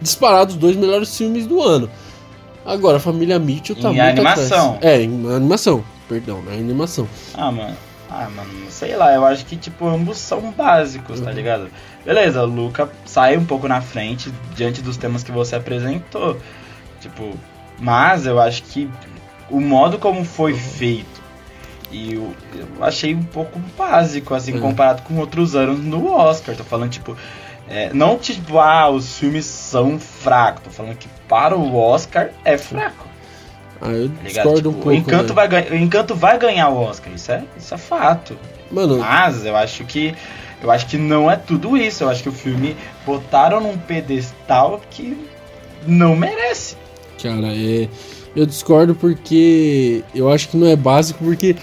disparados 0.00 0.54
os 0.54 0.60
dois 0.60 0.76
melhores 0.76 1.14
filmes 1.14 1.46
do 1.46 1.60
ano. 1.60 1.90
Agora, 2.64 2.96
a 2.96 3.00
Família 3.00 3.38
Mitchell 3.38 3.76
tá 3.76 3.90
em 3.90 3.96
muito 3.96 4.00
animação. 4.00 4.74
Atrás. 4.76 4.94
É, 4.98 5.02
em 5.02 5.34
animação. 5.34 5.84
Perdão, 6.08 6.42
na 6.42 6.52
animação. 6.52 7.06
Ah, 7.34 7.52
mano. 7.52 7.76
Ah, 8.14 8.28
mano, 8.28 8.70
sei 8.70 8.94
lá, 8.94 9.14
eu 9.14 9.24
acho 9.24 9.46
que, 9.46 9.56
tipo, 9.56 9.86
ambos 9.86 10.18
são 10.18 10.50
básicos, 10.50 11.18
tá 11.18 11.20
uhum. 11.20 11.24
tá 11.24 11.32
ligado? 11.32 11.70
Beleza, 12.04 12.42
o 12.42 12.46
Luca 12.46 12.90
sai 13.06 13.38
um 13.38 13.44
pouco 13.44 13.66
na 13.66 13.80
frente 13.80 14.30
diante 14.54 14.82
dos 14.82 14.98
temas 14.98 15.22
que 15.22 15.32
você 15.32 15.56
apresentou. 15.56 16.38
Tipo, 17.00 17.34
mas 17.78 18.26
eu 18.26 18.38
acho 18.38 18.62
que 18.64 18.88
o 19.48 19.60
modo 19.60 19.98
como 19.98 20.24
foi 20.24 20.52
uhum. 20.52 20.58
feito 20.58 21.22
e 21.90 22.14
eu, 22.14 22.34
eu 22.54 22.84
achei 22.84 23.14
um 23.14 23.22
pouco 23.22 23.58
básico, 23.76 24.34
assim, 24.34 24.54
uhum. 24.54 24.60
comparado 24.60 25.02
com 25.02 25.16
outros 25.18 25.54
anos 25.54 25.78
no 25.78 26.10
Oscar. 26.10 26.56
Tô 26.56 26.64
falando, 26.64 26.90
tipo, 26.90 27.16
é, 27.68 27.92
não 27.92 28.18
tipo, 28.18 28.58
ah, 28.58 28.88
os 28.90 29.18
filmes 29.18 29.44
são 29.44 29.98
fracos. 29.98 30.64
Tô 30.64 30.70
falando 30.70 30.96
que 30.96 31.08
para 31.28 31.56
o 31.56 31.76
Oscar 31.76 32.30
é 32.44 32.56
fraco. 32.56 33.06
Ah, 33.82 33.90
eu 33.90 34.08
tá 34.08 34.14
discordo 34.22 34.56
tipo, 34.56 34.68
um 34.70 34.72
pouco. 34.74 34.88
O 34.88 34.92
Encanto, 34.92 35.34
né? 35.34 35.48
vai, 35.48 35.70
o 35.70 35.74
Encanto 35.76 36.14
vai 36.14 36.38
ganhar 36.38 36.68
o 36.68 36.80
Oscar, 36.80 37.12
isso 37.12 37.32
é, 37.32 37.42
isso 37.58 37.74
é 37.74 37.78
fato. 37.78 38.38
Mano. 38.70 38.98
Mas 38.98 39.44
eu 39.44 39.56
acho 39.56 39.84
que. 39.84 40.14
Eu 40.62 40.70
acho 40.70 40.86
que 40.86 40.96
não 40.96 41.28
é 41.28 41.34
tudo 41.34 41.76
isso. 41.76 42.04
Eu 42.04 42.08
acho 42.08 42.22
que 42.22 42.28
o 42.28 42.32
filme 42.32 42.76
botaram 43.04 43.60
num 43.60 43.76
pedestal 43.76 44.80
que 44.90 45.18
não 45.84 46.14
merece. 46.14 46.76
Cara, 47.20 47.48
é. 47.48 47.88
Eu 48.34 48.46
discordo 48.46 48.94
porque 48.94 50.04
eu 50.14 50.30
acho 50.30 50.48
que 50.48 50.56
não 50.56 50.68
é 50.68 50.76
básico, 50.76 51.22
porque 51.22 51.56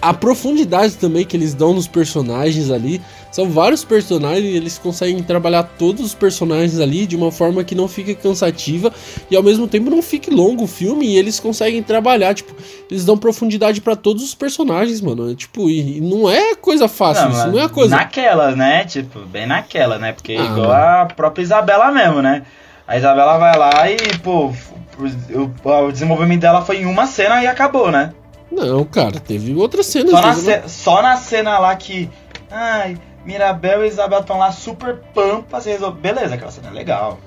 a 0.00 0.14
profundidade 0.14 0.94
também 0.96 1.24
que 1.24 1.36
eles 1.36 1.52
dão 1.52 1.74
nos 1.74 1.88
personagens 1.88 2.70
ali. 2.70 3.02
São 3.36 3.50
vários 3.50 3.84
personagens 3.84 4.46
e 4.46 4.56
eles 4.56 4.78
conseguem 4.78 5.22
trabalhar 5.22 5.62
todos 5.62 6.02
os 6.02 6.14
personagens 6.14 6.80
ali 6.80 7.06
de 7.06 7.14
uma 7.14 7.30
forma 7.30 7.62
que 7.62 7.74
não 7.74 7.86
fique 7.86 8.14
cansativa 8.14 8.90
e 9.30 9.36
ao 9.36 9.42
mesmo 9.42 9.68
tempo 9.68 9.90
não 9.90 10.00
fique 10.00 10.30
longo 10.30 10.64
o 10.64 10.66
filme 10.66 11.06
e 11.06 11.18
eles 11.18 11.38
conseguem 11.38 11.82
trabalhar, 11.82 12.32
tipo, 12.32 12.54
eles 12.90 13.04
dão 13.04 13.18
profundidade 13.18 13.82
para 13.82 13.94
todos 13.94 14.24
os 14.24 14.34
personagens, 14.34 15.02
mano. 15.02 15.34
Tipo, 15.34 15.68
e, 15.68 16.00
não 16.00 16.30
é 16.30 16.54
coisa 16.54 16.88
fácil, 16.88 17.24
não, 17.24 17.32
isso 17.32 17.48
não 17.48 17.60
é 17.60 17.68
coisa. 17.68 17.94
Naquela, 17.94 18.56
né? 18.56 18.86
Tipo, 18.86 19.18
bem 19.26 19.46
naquela, 19.46 19.98
né? 19.98 20.12
Porque 20.12 20.32
ah, 20.32 20.42
igual 20.42 20.72
a 20.72 21.04
própria 21.04 21.42
Isabela 21.42 21.92
mesmo, 21.92 22.22
né? 22.22 22.42
A 22.88 22.96
Isabela 22.96 23.36
vai 23.36 23.58
lá 23.58 23.90
e, 23.90 24.18
pô, 24.20 24.50
o, 24.98 25.84
o 25.84 25.92
desenvolvimento 25.92 26.40
dela 26.40 26.62
foi 26.62 26.78
em 26.78 26.86
uma 26.86 27.04
cena 27.04 27.42
e 27.42 27.46
acabou, 27.46 27.90
né? 27.90 28.14
Não, 28.50 28.82
cara, 28.86 29.20
teve 29.20 29.54
outras 29.54 29.84
cenas. 29.84 30.12
Só 30.12 30.22
na, 30.22 30.32
ce 30.32 30.62
só 30.68 31.02
na 31.02 31.16
cena 31.18 31.58
lá 31.58 31.76
que. 31.76 32.08
Ai, 32.50 32.96
Mirabel 33.26 33.84
e 33.84 33.88
Isabel 33.88 34.20
estão 34.20 34.38
lá 34.38 34.52
super 34.52 35.00
pampas 35.12 35.66
e 35.66 35.70
resolve. 35.70 36.00
Beleza, 36.00 36.34
aquela 36.34 36.50
cena 36.50 36.68
é 36.68 36.72
legal. 36.72 37.18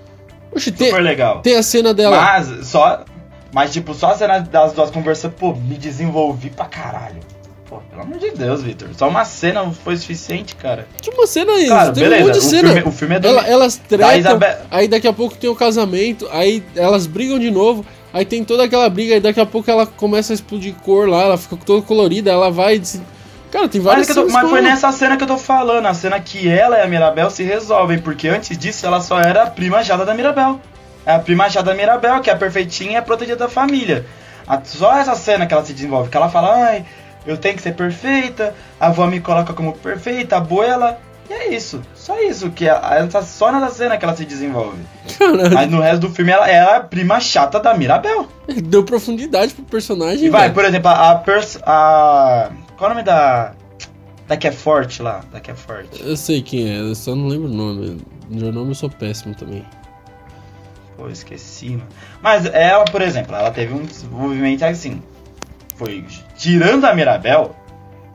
Oxe, 0.52 0.72
super 0.72 0.92
tem, 0.92 1.02
legal. 1.02 1.42
Tem 1.42 1.58
a 1.58 1.64
cena 1.64 1.94
dela. 1.94 2.20
Mas 2.20 2.68
só. 2.68 3.04
Mas, 3.54 3.74
tipo, 3.74 3.94
só 3.94 4.12
a 4.12 4.16
cena 4.16 4.40
das 4.40 4.74
duas 4.74 4.92
conversando, 4.92 5.34
pô, 5.34 5.54
me 5.54 5.76
desenvolvi 5.76 6.50
pra 6.52 6.66
caralho. 6.66 7.20
Pô, 7.68 7.78
pelo 7.90 8.02
amor 8.02 8.18
de 8.18 8.32
Deus, 8.32 8.64
Victor. 8.64 8.90
Só 8.96 9.10
uma 9.10 9.26
cena 9.26 9.70
foi 9.72 9.98
suficiente, 9.98 10.56
cara. 10.56 10.88
Que 11.02 11.10
uma 11.12 11.28
cena 11.28 11.52
aí? 11.52 11.68
Claro, 11.68 11.94
beleza. 11.94 12.26
Um 12.26 12.32
o, 12.32 12.42
cena. 12.42 12.74
Filme, 12.74 12.90
o 12.90 12.92
filme 12.92 13.16
é 13.16 13.20
do. 13.20 13.28
Ela, 13.28 13.48
elas 13.48 13.76
tretam, 13.76 14.40
aí 14.72 14.88
daqui 14.88 15.08
a 15.08 15.14
pouco 15.14 15.36
tem 15.36 15.50
o 15.50 15.56
casamento, 15.56 16.28
aí 16.32 16.64
elas 16.76 17.06
brigam 17.06 17.38
de 17.38 17.52
novo. 17.52 17.86
Aí 18.12 18.26
tem 18.26 18.44
toda 18.44 18.64
aquela 18.64 18.90
briga, 18.90 19.16
e 19.16 19.20
daqui 19.20 19.40
a 19.40 19.46
pouco 19.46 19.70
ela 19.70 19.86
começa 19.86 20.34
a 20.34 20.36
explodir 20.36 20.74
cor 20.84 21.08
lá, 21.08 21.22
ela 21.22 21.38
fica 21.38 21.56
toda 21.58 21.86
colorida, 21.86 22.32
ela 22.32 22.50
vai 22.50 22.82
Cara, 23.52 23.68
tem 23.68 23.82
várias 23.82 24.08
Mas, 24.08 24.16
tô- 24.16 24.28
mas 24.30 24.50
foi 24.50 24.62
nessa 24.62 24.92
cena 24.92 25.18
que 25.18 25.24
eu 25.24 25.28
tô 25.28 25.38
falando, 25.38 25.86
a 25.88 25.94
cena 25.94 26.20
que 26.20 26.48
ela 26.48 26.78
e 26.78 26.82
a 26.82 26.88
Mirabel 26.88 27.30
se 27.32 27.44
resolvem, 27.44 27.98
porque 28.00 28.28
antes 28.28 28.56
disso 28.58 28.86
ela 28.86 29.02
só 29.02 29.20
era 29.20 29.44
a 29.44 29.48
prima 29.50 29.84
chata 29.84 30.06
da 30.06 30.14
Mirabel. 30.14 30.60
É 31.06 31.14
a 31.14 31.20
prima 31.20 31.50
chata 31.50 31.66
da 31.68 31.74
Mirabel, 31.74 32.20
que 32.22 32.30
é 32.30 32.34
a 32.34 32.38
perfeitinha 32.38 32.92
e 32.92 32.96
é 32.96 33.02
protegida 33.02 33.38
da 33.38 33.50
família. 33.50 34.06
A- 34.48 34.62
Só 34.64 34.96
essa 34.98 35.16
cena 35.16 35.48
que 35.48 35.54
ela 35.54 35.66
se 35.66 35.74
desenvolve, 35.74 36.10
que 36.10 36.18
ela 36.18 36.30
fala, 36.30 36.64
ai, 36.66 36.86
eu 37.26 37.38
tenho 37.38 37.56
que 37.56 37.62
ser 37.62 37.74
perfeita, 37.74 38.54
a 38.80 38.88
avó 38.88 39.08
me 39.08 39.20
coloca 39.20 39.54
como 39.54 39.74
perfeita, 39.74 40.36
a 40.36 40.38
abuela. 40.40 41.00
E 41.30 41.34
é 41.34 41.54
isso, 41.54 41.82
só 41.96 42.20
isso, 42.20 42.50
que 42.52 42.68
a- 42.68 42.82
essa, 43.06 43.22
só 43.22 43.52
nessa 43.52 43.74
cena 43.74 43.98
que 43.98 44.04
ela 44.06 44.16
se 44.16 44.26
desenvolve. 44.26 44.78
Cara, 45.18 45.50
Mas 45.52 45.70
no 45.70 45.80
resto 45.80 46.00
do 46.08 46.10
filme 46.10 46.32
ela, 46.32 46.48
ela 46.50 46.74
é 46.74 46.78
a 46.78 46.80
prima 46.82 47.20
chata 47.20 47.60
da 47.60 47.74
Mirabel. 47.74 48.28
deu 48.64 48.84
profundidade 48.84 49.54
pro 49.54 49.64
personagem. 49.64 50.26
E 50.26 50.30
vai, 50.30 50.42
velho. 50.44 50.54
por 50.56 50.66
exemplo, 50.66 50.90
a, 50.90 51.24
a. 51.66 52.50
Qual 52.80 52.90
é 52.90 52.94
o 52.94 52.96
nome 52.96 53.06
da. 53.06 53.52
Da 54.28 54.38
que 54.38 54.48
é 54.48 54.52
forte 54.52 55.02
lá? 55.02 55.22
Da 55.32 55.40
que 55.40 55.52
é 55.52 55.56
forte. 55.56 56.02
Eu 56.02 56.16
sei 56.16 56.42
quem 56.42 56.70
é, 56.70 56.80
eu 56.80 56.96
só 56.96 57.14
não 57.16 57.28
lembro 57.28 57.50
o 57.50 57.54
nome. 57.54 57.98
Meu 58.30 58.52
nome 58.54 58.72
eu 58.72 58.76
sou 58.76 58.90
péssimo 58.90 59.36
também. 59.36 59.66
Pô, 60.96 61.10
esqueci, 61.10 61.72
mano. 61.72 61.88
Mas 62.22 62.46
ela, 62.46 62.86
por 62.86 63.02
exemplo, 63.02 63.36
ela 63.36 63.52
teve 63.52 63.74
um 63.74 63.84
desenvolvimento 63.84 64.64
assim. 64.64 65.02
Foi 65.76 66.06
tirando 66.38 66.86
a 66.86 66.94
Mirabel, 66.94 67.56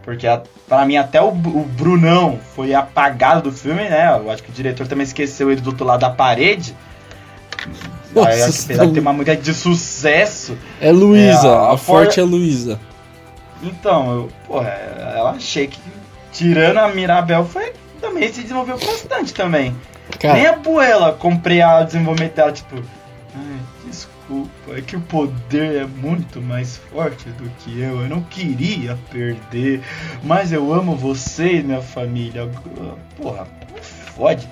porque 0.03 0.27
a, 0.27 0.43
pra 0.69 0.85
mim 0.87 0.97
até 0.97 1.21
o, 1.21 1.29
o 1.29 1.67
Brunão 1.77 2.39
foi 2.55 2.75
apagado 2.75 3.51
do 3.51 3.53
filme, 3.53 3.83
né? 3.89 4.09
Eu 4.19 4.31
acho 4.31 4.43
que 4.43 4.51
o 4.51 4.55
diretor 4.55 4.87
também 4.87 5.05
esqueceu 5.05 5.51
ele 5.51 5.61
do 5.61 5.71
outro 5.71 5.85
lado 5.85 6.01
da 6.01 6.11
parede. 6.11 6.75
Nossa, 8.15 8.29
Aí, 8.29 8.43
apesar 8.43 8.77
tá 8.77 8.85
de 8.87 8.93
ter 8.93 9.01
uma 9.01 9.13
música 9.13 9.37
de 9.37 9.53
sucesso. 9.53 10.57
É 10.81 10.93
Luísa, 10.93 11.49
É, 11.49 11.51
a 11.51 11.73
a, 11.73 11.77
For- 11.77 12.05
forte 12.05 12.21
é 12.21 12.23
Luísa. 12.23 12.79
Então, 13.65 14.13
eu, 14.13 14.31
porra, 14.47 14.69
eu 15.17 15.27
achei 15.29 15.67
que 15.67 15.79
tirando 16.33 16.79
a 16.79 16.89
Mirabel 16.89 17.45
foi. 17.45 17.73
Também 18.01 18.31
se 18.31 18.43
desenvolveu 18.43 18.79
bastante 18.79 19.33
também. 19.33 19.75
Nem 20.23 20.45
Cara, 20.45 20.51
a 20.51 20.57
Buela 20.57 21.13
comprei 21.13 21.63
a 21.63 21.83
desenvolvimento 21.83 22.35
dela, 22.35 22.53
tipo. 22.53 22.77
Ai, 23.35 23.61
desculpa, 23.87 24.77
é 24.77 24.81
que 24.83 24.97
o 24.97 25.01
poder 25.01 25.83
é 25.83 25.87
muito 25.87 26.43
mais 26.43 26.77
forte 26.77 27.29
do 27.31 27.49
que 27.59 27.81
eu. 27.81 28.03
Eu 28.03 28.09
não 28.09 28.21
queria 28.23 28.99
perder, 29.11 29.81
mas 30.23 30.53
eu 30.53 30.73
amo 30.75 30.95
você 30.95 31.57
e 31.57 31.63
minha 31.63 31.81
família. 31.81 32.49
Porra, 33.17 33.47
fode. 34.15 34.47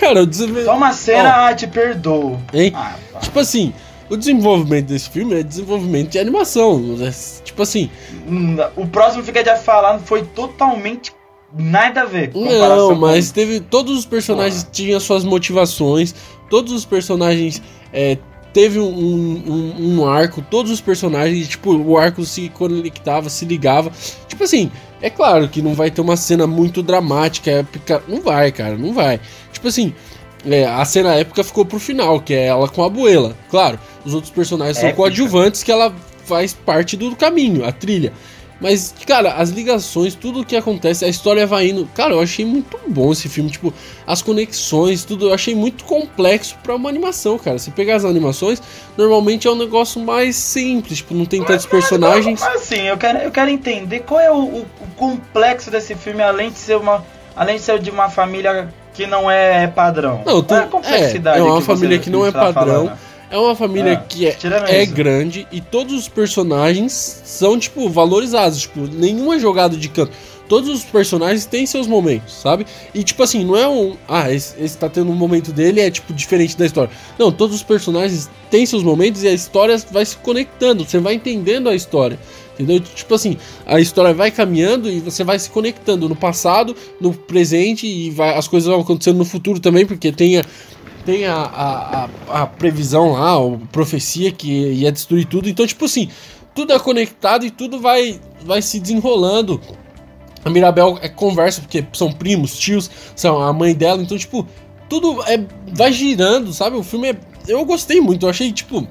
cara, 0.00 0.22
o 0.22 0.26
desenvolvimento. 0.26 0.66
Só 0.66 0.76
uma 0.76 0.92
cena, 0.92 1.46
ah, 1.46 1.54
te 1.54 1.68
perdoo. 1.68 2.40
Hein? 2.52 2.72
Ah. 2.74 2.96
Tipo 3.20 3.38
assim, 3.38 3.72
o 4.10 4.16
desenvolvimento 4.16 4.86
desse 4.86 5.08
filme 5.10 5.34
é 5.38 5.42
desenvolvimento 5.42 6.10
de 6.10 6.18
animação. 6.18 6.96
é, 7.00 7.10
Tipo 7.44 7.62
assim, 7.62 7.90
Hum, 8.28 8.56
O 8.76 8.86
próximo 8.86 9.22
Fica 9.22 9.42
de 9.42 9.56
Falando 9.58 10.04
foi 10.04 10.22
totalmente 10.22 11.12
nada 11.56 12.02
a 12.02 12.04
ver. 12.04 12.32
com 12.32 12.44
não, 12.44 12.88
com- 12.90 12.94
mas 13.00 13.30
teve. 13.30 13.60
Todos 13.60 13.96
os 13.98 14.04
personagens 14.06 14.66
tinham 14.72 14.98
suas 15.00 15.24
motivações, 15.24 16.14
todos 16.50 16.72
os 16.72 16.84
personagens. 16.84 17.62
É, 17.92 18.18
teve 18.52 18.78
um, 18.78 18.84
um, 18.88 19.98
um 20.00 20.08
arco, 20.08 20.42
todos 20.42 20.72
os 20.72 20.80
personagens, 20.80 21.46
tipo, 21.48 21.74
o 21.76 21.96
arco 21.98 22.24
se 22.24 22.48
conectava, 22.48 23.28
se 23.28 23.44
ligava. 23.44 23.90
Tipo 24.26 24.44
assim, 24.44 24.70
é 25.00 25.10
claro 25.10 25.48
que 25.48 25.60
não 25.62 25.74
vai 25.74 25.90
ter 25.90 26.00
uma 26.00 26.16
cena 26.16 26.46
muito 26.46 26.82
dramática, 26.82 27.50
épica. 27.50 28.02
Não 28.08 28.20
vai, 28.22 28.50
cara, 28.52 28.76
não 28.76 28.92
vai. 28.92 29.20
Tipo 29.52 29.68
assim, 29.68 29.94
é, 30.44 30.64
a 30.66 30.84
cena 30.84 31.14
épica 31.14 31.44
ficou 31.44 31.64
pro 31.64 31.78
final, 31.78 32.20
que 32.20 32.32
é 32.34 32.46
ela 32.46 32.68
com 32.68 32.82
a 32.82 32.86
abuela. 32.86 33.36
Claro, 33.50 33.78
os 34.06 34.14
outros 34.14 34.32
personagens 34.32 34.76
são 34.78 34.86
Épica. 34.88 34.96
coadjuvantes 35.02 35.62
que 35.62 35.70
ela 35.72 35.92
faz 36.24 36.54
parte 36.54 36.96
do 36.96 37.14
caminho, 37.14 37.64
a 37.64 37.72
trilha. 37.72 38.12
Mas, 38.58 38.94
cara, 39.06 39.34
as 39.34 39.50
ligações, 39.50 40.14
tudo 40.14 40.40
o 40.40 40.44
que 40.44 40.56
acontece, 40.56 41.04
a 41.04 41.08
história 41.08 41.46
vai 41.46 41.68
indo. 41.68 41.86
Cara, 41.94 42.14
eu 42.14 42.20
achei 42.20 42.42
muito 42.42 42.78
bom 42.88 43.12
esse 43.12 43.28
filme. 43.28 43.50
Tipo, 43.50 43.70
as 44.06 44.22
conexões, 44.22 45.04
tudo. 45.04 45.28
Eu 45.28 45.34
achei 45.34 45.54
muito 45.54 45.84
complexo 45.84 46.56
pra 46.62 46.74
uma 46.74 46.88
animação, 46.88 47.36
cara. 47.38 47.58
Se 47.58 47.70
pegar 47.70 47.96
as 47.96 48.04
animações, 48.06 48.62
normalmente 48.96 49.46
é 49.46 49.50
um 49.50 49.56
negócio 49.56 50.00
mais 50.00 50.36
simples. 50.36 50.96
Tipo, 50.98 51.12
não 51.12 51.26
tem 51.26 51.44
tantos 51.44 51.66
personagens. 51.66 52.40
Mas 52.40 52.62
assim, 52.62 52.80
eu 52.80 52.96
quero, 52.96 53.18
eu 53.18 53.30
quero 53.30 53.50
entender 53.50 54.00
qual 54.00 54.20
é 54.20 54.30
o, 54.32 54.36
o- 54.38 54.66
o 54.80 54.86
complexo 54.96 55.70
desse 55.70 55.94
filme, 55.94 56.22
além 56.22 56.50
de 56.50 56.56
ser 56.58 56.76
uma. 56.78 57.04
Além 57.36 57.56
de 57.56 57.62
ser 57.62 57.78
de 57.78 57.90
uma 57.90 58.08
família 58.08 58.72
que 58.94 59.06
não 59.06 59.30
é 59.30 59.66
padrão. 59.66 60.22
Não, 60.24 60.42
qual 60.42 60.60
é 60.60 60.62
a 60.62 60.66
complexidade 60.66 61.36
é, 61.36 61.40
é 61.40 61.44
uma 61.44 61.60
que 61.60 61.66
família 61.66 61.98
você 61.98 62.04
que 62.04 62.08
não 62.08 62.24
é 62.26 62.32
padrão. 62.32 62.86
falando? 62.86 62.98
É 63.30 63.36
uma 63.36 63.56
família 63.56 63.94
Ah, 63.94 63.96
que 63.96 64.26
é, 64.26 64.36
é 64.68 64.86
grande 64.86 65.46
e 65.50 65.60
todos 65.60 65.94
os 65.94 66.08
personagens 66.08 66.92
são, 67.24 67.58
tipo, 67.58 67.88
valorizados. 67.88 68.60
Tipo, 68.60 68.86
nenhuma 68.86 69.36
é 69.36 69.38
jogada 69.38 69.76
de 69.76 69.88
canto. 69.88 70.12
Todos 70.48 70.70
os 70.70 70.84
personagens 70.84 71.44
têm 71.44 71.66
seus 71.66 71.88
momentos, 71.88 72.34
sabe? 72.34 72.64
E, 72.94 73.02
tipo 73.02 73.20
assim, 73.20 73.44
não 73.44 73.56
é 73.56 73.66
um. 73.66 73.96
Ah, 74.06 74.32
esse, 74.32 74.54
esse 74.62 74.78
tá 74.78 74.88
tendo 74.88 75.10
um 75.10 75.14
momento 75.14 75.52
dele 75.52 75.80
é, 75.80 75.90
tipo, 75.90 76.12
diferente 76.14 76.56
da 76.56 76.64
história. 76.64 76.90
Não, 77.18 77.32
todos 77.32 77.56
os 77.56 77.64
personagens 77.64 78.30
têm 78.48 78.64
seus 78.64 78.84
momentos 78.84 79.24
e 79.24 79.28
a 79.28 79.32
história 79.32 79.76
vai 79.90 80.04
se 80.04 80.16
conectando. 80.18 80.84
Você 80.84 81.00
vai 81.00 81.14
entendendo 81.14 81.68
a 81.68 81.74
história. 81.74 82.16
Entendeu? 82.54 82.80
Tipo 82.80 83.14
assim, 83.14 83.36
a 83.66 83.78
história 83.80 84.14
vai 84.14 84.30
caminhando 84.30 84.88
e 84.88 84.98
você 85.00 85.22
vai 85.22 85.38
se 85.38 85.50
conectando 85.50 86.08
no 86.08 86.16
passado, 86.16 86.74
no 86.98 87.12
presente 87.12 87.86
e 87.86 88.10
vai, 88.10 88.34
as 88.34 88.48
coisas 88.48 88.66
vão 88.66 88.80
acontecendo 88.80 89.18
no 89.18 89.26
futuro 89.26 89.60
também, 89.60 89.84
porque 89.84 90.10
tem 90.10 90.38
a, 90.38 90.44
tem 91.06 91.24
a, 91.24 91.36
a, 91.36 92.04
a, 92.04 92.42
a 92.42 92.46
previsão 92.46 93.12
lá, 93.12 93.36
a 93.36 93.58
profecia 93.70 94.32
que 94.32 94.50
ia 94.50 94.90
destruir 94.90 95.24
tudo. 95.24 95.48
Então, 95.48 95.64
tipo 95.64 95.84
assim, 95.84 96.10
tudo 96.52 96.72
é 96.72 96.78
conectado 96.78 97.46
e 97.46 97.50
tudo 97.50 97.78
vai, 97.78 98.20
vai 98.44 98.60
se 98.60 98.80
desenrolando. 98.80 99.60
A 100.44 100.50
Mirabel 100.50 100.98
é 101.00 101.08
conversa, 101.08 101.60
porque 101.60 101.84
são 101.92 102.12
primos, 102.12 102.58
tios, 102.58 102.90
são 103.14 103.40
a 103.40 103.52
mãe 103.52 103.74
dela, 103.74 104.02
então, 104.02 104.18
tipo, 104.18 104.46
tudo 104.88 105.22
é, 105.22 105.44
vai 105.72 105.92
girando, 105.92 106.52
sabe? 106.52 106.76
O 106.76 106.82
filme 106.82 107.10
é. 107.10 107.16
Eu 107.46 107.64
gostei 107.64 108.00
muito, 108.00 108.26
eu 108.26 108.30
achei, 108.30 108.52
tipo. 108.52 108.86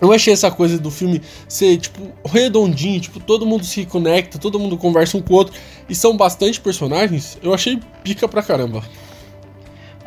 Eu 0.00 0.12
achei 0.12 0.32
essa 0.32 0.48
coisa 0.48 0.78
do 0.78 0.92
filme 0.92 1.20
ser, 1.48 1.76
tipo, 1.78 2.12
redondinho, 2.24 3.00
tipo, 3.00 3.18
todo 3.18 3.44
mundo 3.44 3.64
se 3.64 3.84
conecta, 3.84 4.38
todo 4.38 4.58
mundo 4.58 4.76
conversa 4.76 5.16
um 5.16 5.22
com 5.22 5.34
o 5.34 5.36
outro, 5.36 5.54
e 5.88 5.94
são 5.94 6.16
bastante 6.16 6.60
personagens, 6.60 7.36
eu 7.42 7.52
achei 7.52 7.80
pica 8.04 8.28
pra 8.28 8.40
caramba. 8.40 8.84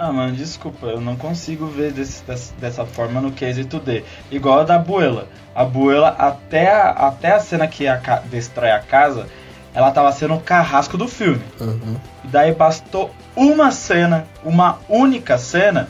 Ah, 0.03 0.11
mano, 0.11 0.35
desculpa, 0.35 0.87
eu 0.87 0.99
não 0.99 1.15
consigo 1.15 1.67
ver 1.67 1.91
desse- 1.91 2.23
dessa, 2.23 2.51
dessa 2.59 2.85
forma 2.87 3.21
no 3.21 3.31
quesito 3.31 3.79
D. 3.79 4.03
Igual 4.31 4.61
a 4.61 4.63
da 4.63 4.79
Buela. 4.79 5.27
A 5.53 5.63
Buela, 5.63 6.15
até 6.17 6.71
a, 6.73 6.89
até 6.89 7.33
a 7.33 7.39
cena 7.39 7.67
que 7.67 7.87
a, 7.87 7.97
destrói 8.25 8.71
a 8.71 8.79
casa, 8.79 9.27
ela 9.75 9.91
tava 9.91 10.11
sendo 10.11 10.33
o 10.33 10.39
carrasco 10.39 10.97
do 10.97 11.07
filme. 11.07 11.43
Uhum. 11.59 11.97
E 12.23 12.27
daí 12.29 12.51
bastou 12.51 13.11
uma 13.35 13.69
cena, 13.69 14.25
uma 14.43 14.79
única 14.89 15.37
cena, 15.37 15.87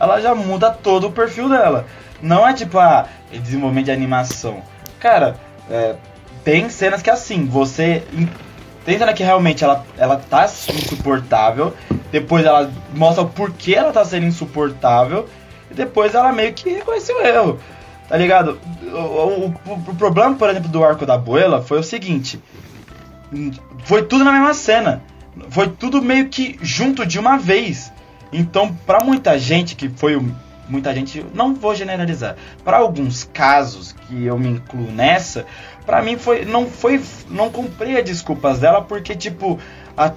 ela 0.00 0.20
já 0.20 0.34
muda 0.34 0.68
todo 0.68 1.06
o 1.06 1.12
perfil 1.12 1.48
dela. 1.48 1.86
Não 2.20 2.44
é 2.44 2.52
tipo, 2.52 2.80
ah, 2.80 3.06
desenvolvimento 3.30 3.84
de 3.84 3.92
animação. 3.92 4.60
Cara, 4.98 5.36
é, 5.70 5.94
tem 6.42 6.68
cenas 6.68 7.00
que 7.00 7.08
é 7.08 7.12
assim, 7.12 7.46
você. 7.46 8.02
Tem 8.84 8.98
cena 8.98 9.12
que 9.12 9.22
realmente 9.22 9.62
ela, 9.62 9.84
ela 9.96 10.16
tá 10.16 10.44
insuportável, 10.46 11.72
depois 12.10 12.44
ela 12.44 12.70
mostra 12.94 13.22
o 13.22 13.28
porquê 13.28 13.74
ela 13.74 13.92
tá 13.92 14.04
sendo 14.04 14.26
insuportável, 14.26 15.28
e 15.70 15.74
depois 15.74 16.14
ela 16.14 16.32
meio 16.32 16.52
que 16.52 16.68
reconhece 16.70 17.12
o 17.12 17.20
erro. 17.20 17.60
Tá 18.08 18.16
ligado? 18.16 18.58
O, 18.82 18.96
o- 18.96 19.54
o- 19.88 19.94
problema, 19.94 20.34
por 20.34 20.50
exemplo, 20.50 20.68
do 20.68 20.84
arco 20.84 21.06
da 21.06 21.14
Abuela 21.14 21.62
foi 21.62 21.78
o 21.78 21.82
seguinte: 21.82 22.38
foi 23.84 24.02
tudo 24.02 24.24
na 24.24 24.32
mesma 24.32 24.54
cena. 24.54 25.02
Foi 25.48 25.68
tudo 25.68 26.02
meio 26.02 26.28
que 26.28 26.58
junto 26.60 27.06
de 27.06 27.18
uma 27.18 27.38
vez. 27.38 27.90
Então, 28.32 28.74
pra 28.86 29.02
muita 29.02 29.38
gente 29.38 29.74
que 29.74 29.88
foi 29.88 30.14
o- 30.16 30.34
muita 30.68 30.94
gente, 30.94 31.24
não 31.34 31.54
vou 31.54 31.74
generalizar. 31.74 32.36
Pra 32.64 32.78
alguns 32.78 33.24
casos 33.32 33.92
que 33.92 34.24
eu 34.26 34.38
me 34.38 34.48
incluo 34.50 34.90
nessa, 34.90 35.46
pra 35.86 36.00
mim 36.02 36.16
foi 36.16 36.44
não 36.44 36.66
foi 36.66 37.00
não 37.28 37.50
comprei 37.50 37.98
as 37.98 38.04
desculpas 38.04 38.58
dela 38.58 38.82
porque 38.82 39.14
tipo 39.14 39.58
a, 39.96 40.12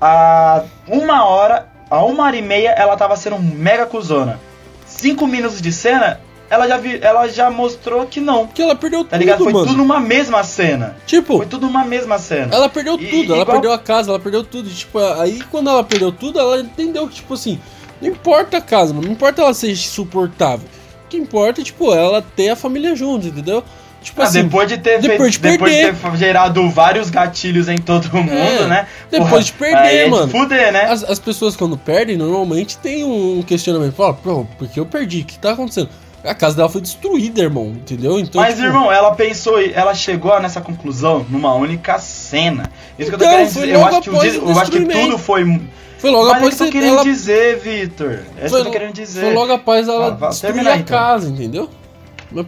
a 0.00 0.64
uma 0.88 1.24
hora, 1.24 1.68
a 1.90 2.04
uma 2.04 2.24
hora 2.24 2.36
e 2.36 2.42
meia 2.42 2.70
ela 2.70 2.96
tava 2.96 3.16
sendo 3.16 3.38
mega 3.38 3.86
cuzona. 3.86 4.38
Cinco 4.86 5.26
minutos 5.26 5.60
de 5.60 5.72
cena, 5.72 6.20
ela 6.48 6.68
já 6.68 6.76
vi, 6.78 6.98
ela 7.02 7.26
já 7.28 7.50
mostrou 7.50 8.06
que 8.06 8.20
não. 8.20 8.46
Porque 8.46 8.62
ela 8.62 8.76
perdeu 8.76 9.04
Tá 9.04 9.16
ligado? 9.16 9.38
tudo, 9.38 9.44
Foi 9.44 9.52
mano. 9.52 9.66
tudo 9.66 9.76
numa 9.78 9.98
mesma 10.00 10.44
cena. 10.44 10.96
Tipo, 11.06 11.38
Foi 11.38 11.46
tudo 11.46 11.66
numa 11.66 11.84
mesma 11.84 12.18
cena. 12.18 12.54
ela 12.54 12.68
perdeu 12.68 12.94
E- 12.94 13.06
tudo, 13.08 13.32
ela 13.32 13.42
igual- 13.42 13.46
perdeu 13.56 13.72
a 13.72 13.78
casa, 13.78 14.10
ela 14.10 14.20
perdeu 14.20 14.44
tudo. 14.44 14.68
Tipo, 14.70 14.98
aí 15.20 15.40
quando 15.50 15.68
ela 15.70 15.82
perdeu 15.82 16.12
tudo, 16.12 16.38
ela 16.38 16.60
entendeu 16.60 17.08
que, 17.08 17.16
tipo 17.16 17.34
assim, 17.34 17.58
não 18.00 18.08
importa 18.10 18.58
a 18.58 18.60
casa, 18.60 18.94
mano, 18.94 19.06
não 19.06 19.12
importa 19.14 19.42
ela 19.42 19.52
ser 19.54 19.70
insuportável. 19.72 20.68
O 21.04 21.08
que 21.08 21.16
importa 21.16 21.60
é, 21.60 21.64
tipo, 21.64 21.92
ela 21.92 22.22
ter 22.22 22.50
a 22.50 22.56
família 22.56 22.94
junto, 22.94 23.26
entendeu? 23.26 23.62
Tipo 24.06 24.22
Ah, 24.22 24.24
assim, 24.24 24.44
depois 24.44 24.68
de 24.68 24.78
ter 24.78 25.00
depois 25.00 25.32
de 25.32 25.38
depois 25.40 25.74
de 25.74 25.92
ter 25.92 26.16
gerado 26.16 26.70
vários 26.70 27.10
gatilhos 27.10 27.68
em 27.68 27.76
todo 27.76 28.08
mundo, 28.14 28.68
né? 28.68 28.86
depois 29.10 29.46
de 29.46 29.52
perder, 29.52 29.94
é 29.94 30.04
de 30.04 30.10
mano. 30.10 30.28
fuder, 30.28 30.72
né? 30.72 30.82
As, 30.84 31.02
as 31.02 31.18
pessoas 31.18 31.56
quando 31.56 31.76
perdem, 31.76 32.16
normalmente 32.16 32.78
tem 32.78 33.02
um 33.02 33.42
questionamento. 33.42 33.94
Fala, 33.94 34.14
pô, 34.14 34.46
porque 34.56 34.78
eu 34.78 34.86
perdi? 34.86 35.22
O 35.22 35.24
que 35.24 35.36
tá 35.36 35.50
acontecendo? 35.50 35.88
A 36.22 36.34
casa 36.34 36.56
dela 36.56 36.68
foi 36.68 36.80
destruída, 36.80 37.40
irmão, 37.42 37.66
entendeu? 37.66 38.18
Então, 38.20 38.40
Mas, 38.40 38.54
tipo... 38.54 38.66
irmão, 38.66 38.92
ela 38.92 39.12
pensou, 39.12 39.60
ela 39.60 39.92
chegou 39.92 40.40
nessa 40.40 40.60
conclusão 40.60 41.26
numa 41.28 41.52
única 41.54 41.98
cena. 41.98 42.70
Isso 42.96 43.08
então, 43.08 43.08
que 43.08 43.14
eu 43.14 43.18
tô 43.18 43.24
então, 43.24 43.30
querendo 43.30 43.48
dizer. 43.48 43.68
Eu 43.68 43.84
acho 43.84 44.00
que, 44.02 44.10
o, 44.10 44.50
eu 44.52 44.60
acho 44.60 44.70
que 44.70 44.84
tudo 44.84 45.18
foi. 45.18 45.62
Foi 45.98 46.10
logo 46.10 46.28
Mas 46.28 46.36
após 46.36 46.54
é 46.54 46.56
que 46.56 46.62
eu 46.62 46.66
tô 46.66 46.72
querendo 46.72 46.92
ela... 46.94 47.02
dizer, 47.02 47.58
Vitor. 47.58 48.20
É 48.38 48.46
isso 48.46 48.54
que 48.54 48.60
eu 48.60 48.64
tô 48.66 48.70
querendo 48.70 48.92
dizer. 48.92 49.20
Foi 49.20 49.34
logo 49.34 49.52
após 49.52 49.88
ela 49.88 50.16
ah, 50.20 50.28
destruir 50.28 50.68
a 50.68 50.76
então. 50.76 50.96
casa, 50.96 51.28
entendeu? 51.28 51.68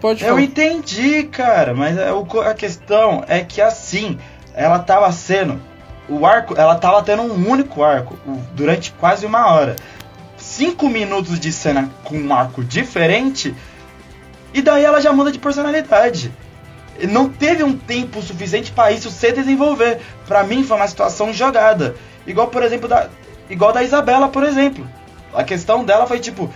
Pode 0.00 0.20
falar. 0.20 0.32
Eu 0.32 0.40
entendi, 0.40 1.24
cara, 1.24 1.74
mas 1.74 1.96
é 1.96 2.10
a 2.10 2.54
questão 2.54 3.24
é 3.26 3.40
que 3.40 3.60
assim, 3.60 4.18
ela 4.54 4.78
tava 4.78 5.10
sendo. 5.12 5.60
O 6.08 6.24
arco, 6.24 6.54
ela 6.56 6.74
tava 6.74 7.02
tendo 7.02 7.22
um 7.22 7.48
único 7.48 7.82
arco 7.82 8.18
durante 8.54 8.92
quase 8.92 9.26
uma 9.26 9.52
hora. 9.52 9.76
Cinco 10.36 10.88
minutos 10.88 11.38
de 11.38 11.52
cena 11.52 11.90
com 12.02 12.16
um 12.16 12.32
arco 12.32 12.64
diferente 12.64 13.54
e 14.52 14.62
daí 14.62 14.84
ela 14.84 15.00
já 15.00 15.12
muda 15.12 15.30
de 15.30 15.38
personalidade. 15.38 16.32
Não 17.10 17.28
teve 17.28 17.62
um 17.62 17.76
tempo 17.76 18.20
suficiente 18.22 18.72
para 18.72 18.90
isso 18.90 19.10
se 19.10 19.30
desenvolver. 19.32 20.00
Para 20.26 20.42
mim 20.42 20.64
foi 20.64 20.76
uma 20.76 20.88
situação 20.88 21.32
jogada. 21.32 21.94
Igual, 22.26 22.48
por 22.48 22.62
exemplo, 22.62 22.88
da 22.88 23.08
igual 23.48 23.72
da 23.72 23.82
Isabela, 23.82 24.28
por 24.28 24.42
exemplo. 24.44 24.88
A 25.32 25.44
questão 25.44 25.84
dela 25.84 26.06
foi 26.06 26.18
tipo, 26.18 26.52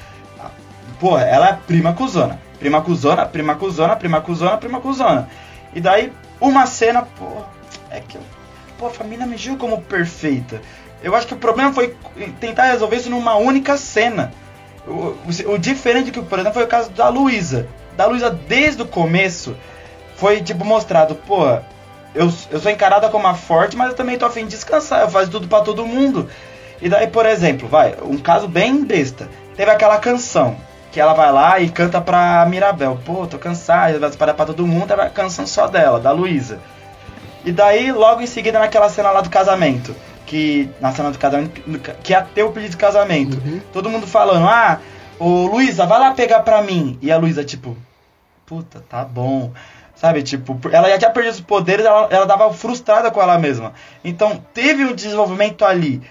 pô, 0.99 1.19
ela 1.19 1.51
é 1.51 1.59
prima 1.67 1.93
cuzona. 1.93 2.41
Prima 2.63 2.81
cuzona, 2.81 3.27
prima 3.27 3.57
cuzona, 3.57 3.97
prima 3.97 4.21
cuzona, 4.21 4.57
prima 4.57 4.81
cuzona. 4.81 5.29
E 5.75 5.81
daí 5.81 6.13
uma 6.41 6.65
cena, 6.67 7.03
pô, 7.03 7.43
é 7.91 8.01
que 8.01 8.17
pô, 8.79 8.87
a 8.87 8.91
família 8.91 9.27
me 9.27 9.37
viu 9.37 9.57
como 9.57 9.83
perfeita. 9.83 10.63
Eu 11.03 11.17
acho 11.17 11.27
que 11.27 11.35
o 11.35 11.39
problema 11.39 11.73
foi 11.73 11.97
tentar 12.39 12.67
resolver 12.67 12.97
isso 12.97 13.11
numa 13.11 13.35
única 13.35 13.77
cena. 13.77 14.33
O, 14.87 14.93
o, 14.93 15.55
o 15.55 15.59
diferente 15.59 16.13
que, 16.13 16.23
por 16.23 16.39
exemplo, 16.39 16.55
foi 16.55 16.65
o 16.65 16.69
caso 16.69 16.91
da 16.91 17.09
Luísa 17.09 17.69
da 17.97 18.07
Luísa 18.07 18.31
desde 18.31 18.83
o 18.83 18.87
começo 18.87 19.57
foi 20.17 20.41
tipo 20.41 20.65
mostrado, 20.65 21.15
pô, 21.15 21.47
eu, 22.15 22.33
eu 22.51 22.61
sou 22.61 22.71
encarada 22.71 23.09
como 23.09 23.25
uma 23.25 23.35
forte, 23.35 23.77
mas 23.77 23.91
eu 23.91 23.97
também 23.97 24.19
tô 24.19 24.27
afim 24.27 24.45
de 24.45 24.51
descansar, 24.51 25.01
eu 25.03 25.11
faço 25.11 25.31
tudo 25.31 25.49
para 25.49 25.65
todo 25.65 25.87
mundo. 25.87 26.29
E 26.81 26.89
daí, 26.89 27.07
por 27.07 27.27
exemplo, 27.27 27.69
vai, 27.69 27.97
um 28.03 28.19
caso 28.19 28.49
bem 28.49 28.85
besta. 28.85 29.29
Teve 29.57 29.71
aquela 29.71 29.99
canção 29.99 30.57
que 30.93 31.01
ela 31.01 31.15
vai 31.15 31.33
lá 31.33 31.59
e 31.59 31.69
canta 31.69 32.01
pra 32.01 32.47
Mirabel. 32.49 32.99
Pô, 33.05 33.27
tô 33.27 33.39
cansada, 33.39 33.99
vai 33.99 34.11
parar 34.13 34.35
pra 34.35 34.47
todo 34.47 34.67
mundo, 34.67 34.93
é 34.93 35.03
a 35.03 35.11
canção 35.11 35.47
só 35.47 35.67
dela, 35.67 35.99
da 35.99 36.13
Luísa. 36.13 36.61
E 37.45 37.51
daí, 37.51 37.91
logo 37.91 38.21
em 38.21 38.27
seguida, 38.27 38.61
naquela 38.61 38.89
cena 38.89 39.11
lá 39.11 39.21
do 39.21 39.31
casamento, 39.31 39.97
que 40.27 40.71
na 40.81 40.93
cena 40.93 41.11
do 41.11 41.19
casamento, 41.19 41.61
que 42.05 42.13
ia 42.13 42.23
ter 42.23 42.45
o 42.45 42.53
pedido 42.53 42.71
de 42.73 42.77
casamento, 42.77 43.37
uhum. 43.45 43.61
todo 43.73 43.91
mundo 43.91 44.07
falando, 44.07 44.47
ah, 44.47 44.79
Ô, 45.25 45.47
Luísa, 45.47 45.87
vai 45.87 46.01
lá 46.01 46.13
pegar 46.15 46.41
pra 46.41 46.63
mim. 46.63 46.99
E 47.01 47.13
a 47.13 47.17
Luísa, 47.17 47.45
tipo, 47.45 47.77
puta, 48.45 48.85
tá 48.89 49.05
bom. 49.05 49.53
Sabe, 49.95 50.21
tipo, 50.21 50.59
ela 50.73 50.89
já 50.89 50.99
tinha 50.99 51.11
perdido 51.11 51.35
os 51.35 51.41
poderes, 51.41 51.87
ela, 51.87 52.09
ela 52.11 52.27
dava 52.27 52.53
frustrada 52.53 53.09
com 53.09 53.23
ela 53.23 53.39
mesma. 53.39 53.73
Então, 54.03 54.45
teve 54.53 54.85
um 54.85 54.93
desenvolvimento 54.93 55.65
ali. 55.65 56.03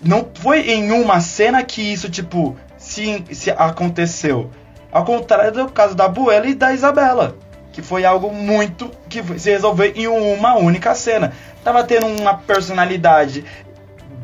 Não 0.00 0.26
foi 0.32 0.70
em 0.70 0.90
uma 0.90 1.20
cena 1.20 1.62
que 1.62 1.82
isso, 1.82 2.08
tipo, 2.08 2.56
se, 2.90 3.24
se 3.32 3.50
aconteceu. 3.50 4.50
Ao 4.90 5.04
contrário 5.04 5.52
do 5.52 5.68
caso 5.68 5.94
da 5.94 6.08
Buela 6.08 6.46
e 6.46 6.54
da 6.54 6.72
Isabela. 6.72 7.36
Que 7.72 7.80
foi 7.80 8.04
algo 8.04 8.32
muito. 8.32 8.90
que 9.08 9.22
se 9.38 9.50
resolveu 9.50 9.92
em 9.94 10.08
uma 10.08 10.56
única 10.56 10.94
cena. 10.94 11.32
Tava 11.62 11.84
tendo 11.84 12.06
uma 12.06 12.34
personalidade 12.34 13.44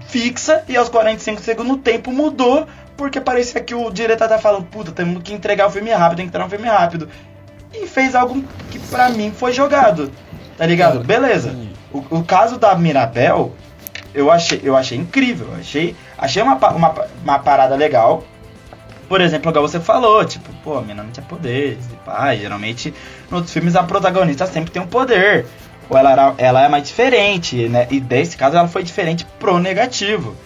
fixa 0.09 0.65
e 0.69 0.77
aos 0.77 0.89
45 0.89 1.41
segundos 1.43 1.73
o 1.73 1.79
tempo 1.79 2.13
mudou 2.13 2.67
porque 2.97 3.21
parecia 3.21 3.61
que 3.61 3.75
o 3.75 3.91
diretor 3.91 4.29
tá 4.29 4.39
falando, 4.39 4.65
puta, 4.65 4.91
temos 4.91 5.23
que 5.23 5.35
entregar 5.35 5.67
o 5.67 5.71
filme 5.71 5.91
rápido, 5.91 6.17
tem 6.17 6.27
que 6.27 6.31
entregar 6.31 6.47
um 6.47 6.51
filme 6.51 6.67
rápido. 6.67 7.09
E 7.75 7.87
fez 7.87 8.15
algo 8.15 8.43
que 8.71 8.79
pra 8.79 9.11
mim 9.11 9.33
foi 9.37 9.53
jogado. 9.53 10.11
Tá 10.57 10.65
ligado? 10.65 11.05
Beleza. 11.05 11.55
O, 11.93 11.99
o 12.19 12.25
caso 12.25 12.59
da 12.59 12.75
Mirabel, 12.75 13.53
eu 14.15 14.31
achei, 14.31 14.61
eu 14.65 14.75
achei 14.75 14.97
incrível. 14.97 15.49
Achei, 15.59 15.95
achei 16.17 16.43
uma, 16.43 16.57
uma, 16.71 16.95
uma 17.23 17.39
parada 17.39 17.77
legal. 17.77 18.25
Por 19.09 19.21
exemplo, 19.21 19.51
igual 19.51 19.67
você 19.67 19.79
falou, 19.79 20.25
tipo, 20.25 20.53
pô, 20.65 20.79
a 20.79 20.81
menina 20.81 21.03
não 21.03 21.11
tinha 21.11 21.25
poderes. 21.25 21.85
E 21.93 21.97
pá, 22.05 22.35
geralmente, 22.35 22.93
nos 23.31 23.53
filmes, 23.53 23.77
a 23.77 23.83
protagonista 23.83 24.47
sempre 24.47 24.71
tem 24.71 24.83
um 24.83 24.87
poder. 24.87 25.47
Ou 25.89 25.97
ela, 25.97 26.11
era, 26.11 26.35
ela 26.39 26.65
é 26.65 26.69
mais 26.69 26.89
diferente, 26.89 27.69
né? 27.69 27.87
E 27.91 28.01
nesse 28.01 28.37
caso, 28.37 28.57
ela 28.57 28.67
foi 28.67 28.83
diferente 28.83 29.25
pro 29.39 29.59
negativo. 29.59 30.37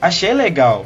Achei 0.00 0.32
legal. 0.32 0.84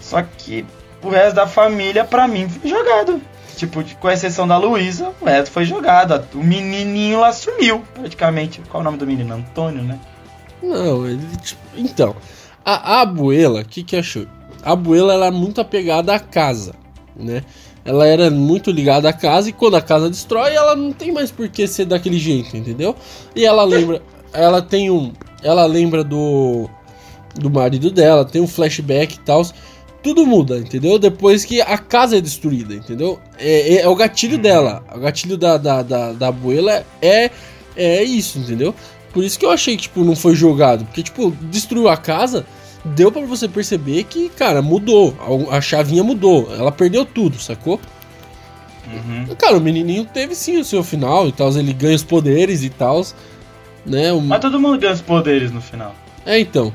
Só 0.00 0.22
que 0.22 0.66
o 1.02 1.08
resto 1.08 1.36
da 1.36 1.46
família, 1.46 2.04
pra 2.04 2.26
mim, 2.26 2.48
foi 2.48 2.68
jogado. 2.68 3.20
Tipo, 3.56 3.84
com 4.00 4.10
exceção 4.10 4.48
da 4.48 4.56
Luísa, 4.56 5.12
o 5.20 5.24
resto 5.24 5.52
foi 5.52 5.64
jogado. 5.64 6.24
O 6.34 6.42
menininho 6.42 7.20
lá 7.20 7.32
sumiu, 7.32 7.84
praticamente. 7.94 8.60
Qual 8.68 8.80
é 8.80 8.82
o 8.82 8.84
nome 8.84 8.98
do 8.98 9.06
menino? 9.06 9.34
Antônio, 9.34 9.82
né? 9.84 10.00
Não, 10.60 11.06
ele. 11.06 11.24
Tipo, 11.40 11.60
então, 11.76 12.16
a, 12.64 12.96
a 12.96 13.00
Abuela, 13.02 13.60
o 13.60 13.64
que 13.64 13.82
que 13.82 13.96
achou? 13.96 14.26
A 14.62 14.72
Abuela, 14.72 15.14
ela 15.14 15.26
é 15.26 15.30
muito 15.30 15.60
apegada 15.60 16.14
à 16.14 16.20
casa, 16.20 16.74
né? 17.16 17.42
Ela 17.84 18.06
era 18.06 18.30
muito 18.30 18.70
ligada 18.70 19.08
à 19.08 19.12
casa 19.12 19.48
e 19.48 19.52
quando 19.52 19.74
a 19.74 19.82
casa 19.82 20.08
destrói, 20.08 20.54
ela 20.54 20.76
não 20.76 20.92
tem 20.92 21.10
mais 21.10 21.32
por 21.32 21.48
que 21.48 21.66
ser 21.66 21.84
daquele 21.84 22.18
jeito, 22.18 22.56
entendeu? 22.56 22.94
E 23.34 23.44
ela 23.44 23.64
lembra. 23.64 24.00
ela 24.32 24.62
tem 24.62 24.88
um. 24.90 25.12
Ela 25.42 25.66
lembra 25.66 26.04
do. 26.04 26.68
Do 27.34 27.50
marido 27.50 27.90
dela, 27.90 28.26
tem 28.26 28.42
um 28.42 28.46
flashback 28.46 29.14
e 29.14 29.18
tal 29.20 29.42
tudo 30.02 30.26
muda, 30.26 30.58
entendeu? 30.58 30.98
Depois 30.98 31.44
que 31.44 31.60
a 31.60 31.78
casa 31.78 32.18
é 32.18 32.20
destruída, 32.20 32.74
entendeu? 32.74 33.20
É, 33.38 33.76
é, 33.76 33.80
é 33.82 33.88
o 33.88 33.94
gatilho 33.94 34.36
uhum. 34.36 34.42
dela. 34.42 34.84
O 34.94 34.98
gatilho 34.98 35.38
da, 35.38 35.56
da, 35.56 35.82
da, 35.82 36.12
da 36.12 36.28
abuela 36.28 36.84
é, 37.00 37.30
é 37.76 38.02
isso, 38.02 38.38
entendeu? 38.38 38.74
Por 39.12 39.22
isso 39.22 39.38
que 39.38 39.44
eu 39.44 39.50
achei 39.50 39.76
que, 39.76 39.82
tipo, 39.82 40.04
não 40.04 40.16
foi 40.16 40.34
jogado. 40.34 40.84
Porque, 40.84 41.02
tipo, 41.02 41.30
destruiu 41.42 41.88
a 41.88 41.96
casa, 41.96 42.46
deu 42.84 43.12
para 43.12 43.22
você 43.26 43.46
perceber 43.46 44.04
que, 44.04 44.28
cara, 44.30 44.62
mudou. 44.62 45.14
A, 45.50 45.60
chavinha 45.60 46.02
mudou. 46.02 46.48
Ela 46.54 46.72
perdeu 46.72 47.04
tudo, 47.04 47.38
sacou? 47.38 47.78
Uhum. 48.86 49.34
Cara, 49.36 49.56
o 49.56 49.60
menininho 49.60 50.04
teve 50.04 50.34
sim 50.34 50.58
o 50.58 50.64
seu 50.64 50.82
final 50.82 51.28
e 51.28 51.32
tal. 51.32 51.50
Ele 51.50 51.72
ganha 51.72 51.96
os 51.96 52.04
poderes 52.04 52.62
e 52.62 52.70
tal. 52.70 53.04
Né? 53.84 54.12
Mas 54.12 54.40
todo 54.40 54.58
mundo 54.58 54.78
ganha 54.78 54.94
os 54.94 55.00
poderes 55.00 55.50
no 55.50 55.60
final. 55.60 55.94
É, 56.24 56.38
então. 56.38 56.72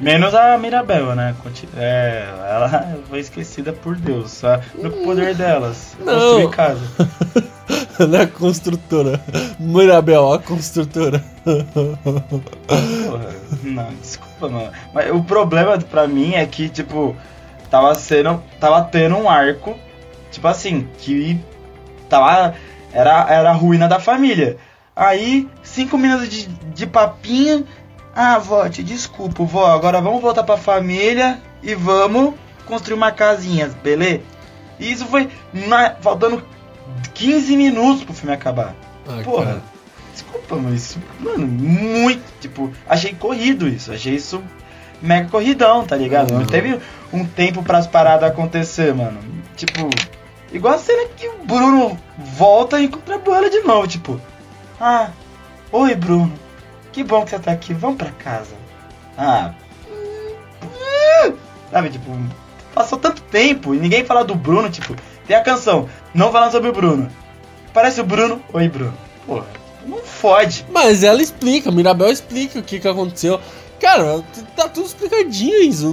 Menos 0.00 0.34
a 0.34 0.58
Mirabel, 0.58 1.14
né? 1.14 1.34
É, 1.76 2.26
ela 2.50 2.98
foi 3.08 3.20
esquecida 3.20 3.72
por 3.72 3.96
Deus. 3.96 4.32
Só 4.32 4.60
no 4.74 4.90
poder 4.90 5.34
delas. 5.34 5.96
Não. 6.00 6.14
Construir 6.14 6.50
casa. 6.50 6.80
Não 8.08 8.18
é 8.18 8.26
construtora. 8.26 9.20
Mirabel, 9.58 10.32
a 10.32 10.38
construtora. 10.38 11.22
Porra, 11.44 13.34
não, 13.62 13.94
desculpa, 13.94 14.48
mano. 14.48 14.72
Mas 14.92 15.10
o 15.12 15.22
problema 15.22 15.78
pra 15.78 16.06
mim 16.08 16.34
é 16.34 16.44
que, 16.44 16.68
tipo, 16.68 17.16
tava 17.70 17.94
sendo. 17.94 18.42
Tava 18.58 18.82
tendo 18.82 19.16
um 19.16 19.30
arco, 19.30 19.78
tipo 20.30 20.46
assim, 20.48 20.88
que 20.98 21.40
tava. 22.08 22.54
Era, 22.92 23.26
era 23.28 23.50
a 23.50 23.54
ruína 23.54 23.88
da 23.88 24.00
família. 24.00 24.56
Aí, 24.94 25.48
cinco 25.62 25.96
minutos 25.96 26.28
de, 26.28 26.46
de 26.46 26.86
papinho 26.86 27.66
ah, 28.14 28.38
vó, 28.38 28.68
te 28.68 28.82
desculpo, 28.82 29.44
vó. 29.44 29.66
Agora 29.66 30.00
vamos 30.00 30.22
voltar 30.22 30.44
pra 30.44 30.56
família 30.56 31.40
e 31.62 31.74
vamos 31.74 32.34
construir 32.66 32.94
uma 32.94 33.10
casinha, 33.12 33.68
beleza? 33.82 34.22
E 34.78 34.90
isso 34.92 35.06
foi 35.06 35.28
na, 35.52 35.94
faltando 36.00 36.42
15 37.14 37.56
minutos 37.56 38.04
pro 38.04 38.14
filme 38.14 38.34
acabar. 38.34 38.74
Ah, 39.08 39.22
Porra, 39.22 39.44
cara. 39.46 39.62
desculpa, 40.12 40.56
mas 40.56 40.96
mano, 41.20 41.46
muito. 41.46 42.22
Tipo, 42.40 42.72
achei 42.88 43.14
corrido 43.14 43.68
isso. 43.68 43.92
Achei 43.92 44.14
isso 44.14 44.42
mega 45.02 45.28
corridão, 45.28 45.84
tá 45.84 45.96
ligado? 45.96 46.32
Uhum. 46.32 46.40
Não 46.40 46.46
teve 46.46 46.80
um 47.12 47.24
tempo 47.24 47.62
para 47.62 47.78
as 47.78 47.86
paradas 47.86 48.30
acontecer, 48.30 48.94
mano. 48.94 49.20
Tipo, 49.56 49.88
igual 50.52 50.74
a 50.74 50.78
cena 50.78 51.08
que 51.16 51.28
o 51.28 51.38
Bruno 51.44 51.98
volta 52.18 52.80
e 52.80 52.86
encontra 52.86 53.16
a 53.16 53.18
bola 53.18 53.50
de 53.50 53.60
novo, 53.60 53.86
tipo, 53.86 54.20
ah, 54.80 55.10
oi 55.70 55.94
Bruno, 55.94 56.32
que 56.94 57.02
bom 57.02 57.24
que 57.24 57.30
você 57.30 57.38
tá 57.40 57.50
aqui, 57.50 57.74
vamos 57.74 57.96
pra 57.96 58.12
casa. 58.12 58.54
Ah. 59.18 59.52
Sabe, 61.70 61.90
tipo, 61.90 62.16
passou 62.72 62.96
tanto 62.96 63.20
tempo 63.22 63.74
e 63.74 63.78
ninguém 63.78 64.04
fala 64.04 64.24
do 64.24 64.36
Bruno, 64.36 64.70
tipo, 64.70 64.94
tem 65.26 65.36
a 65.36 65.42
canção, 65.42 65.88
não 66.14 66.30
falando 66.30 66.52
sobre 66.52 66.68
o 66.68 66.72
Bruno. 66.72 67.10
Parece 67.72 68.00
o 68.00 68.04
Bruno, 68.04 68.40
oi 68.52 68.68
Bruno. 68.68 68.94
Porra, 69.26 69.46
não 69.84 69.98
fode. 69.98 70.64
Mas 70.70 71.02
ela 71.02 71.20
explica, 71.20 71.72
Mirabel 71.72 72.12
explica 72.12 72.60
o 72.60 72.62
que 72.62 72.78
que 72.78 72.86
aconteceu. 72.86 73.40
Cara, 73.84 74.24
tá 74.56 74.66
tudo 74.66 74.86
explicadinho, 74.86 75.62
Enzo. 75.62 75.92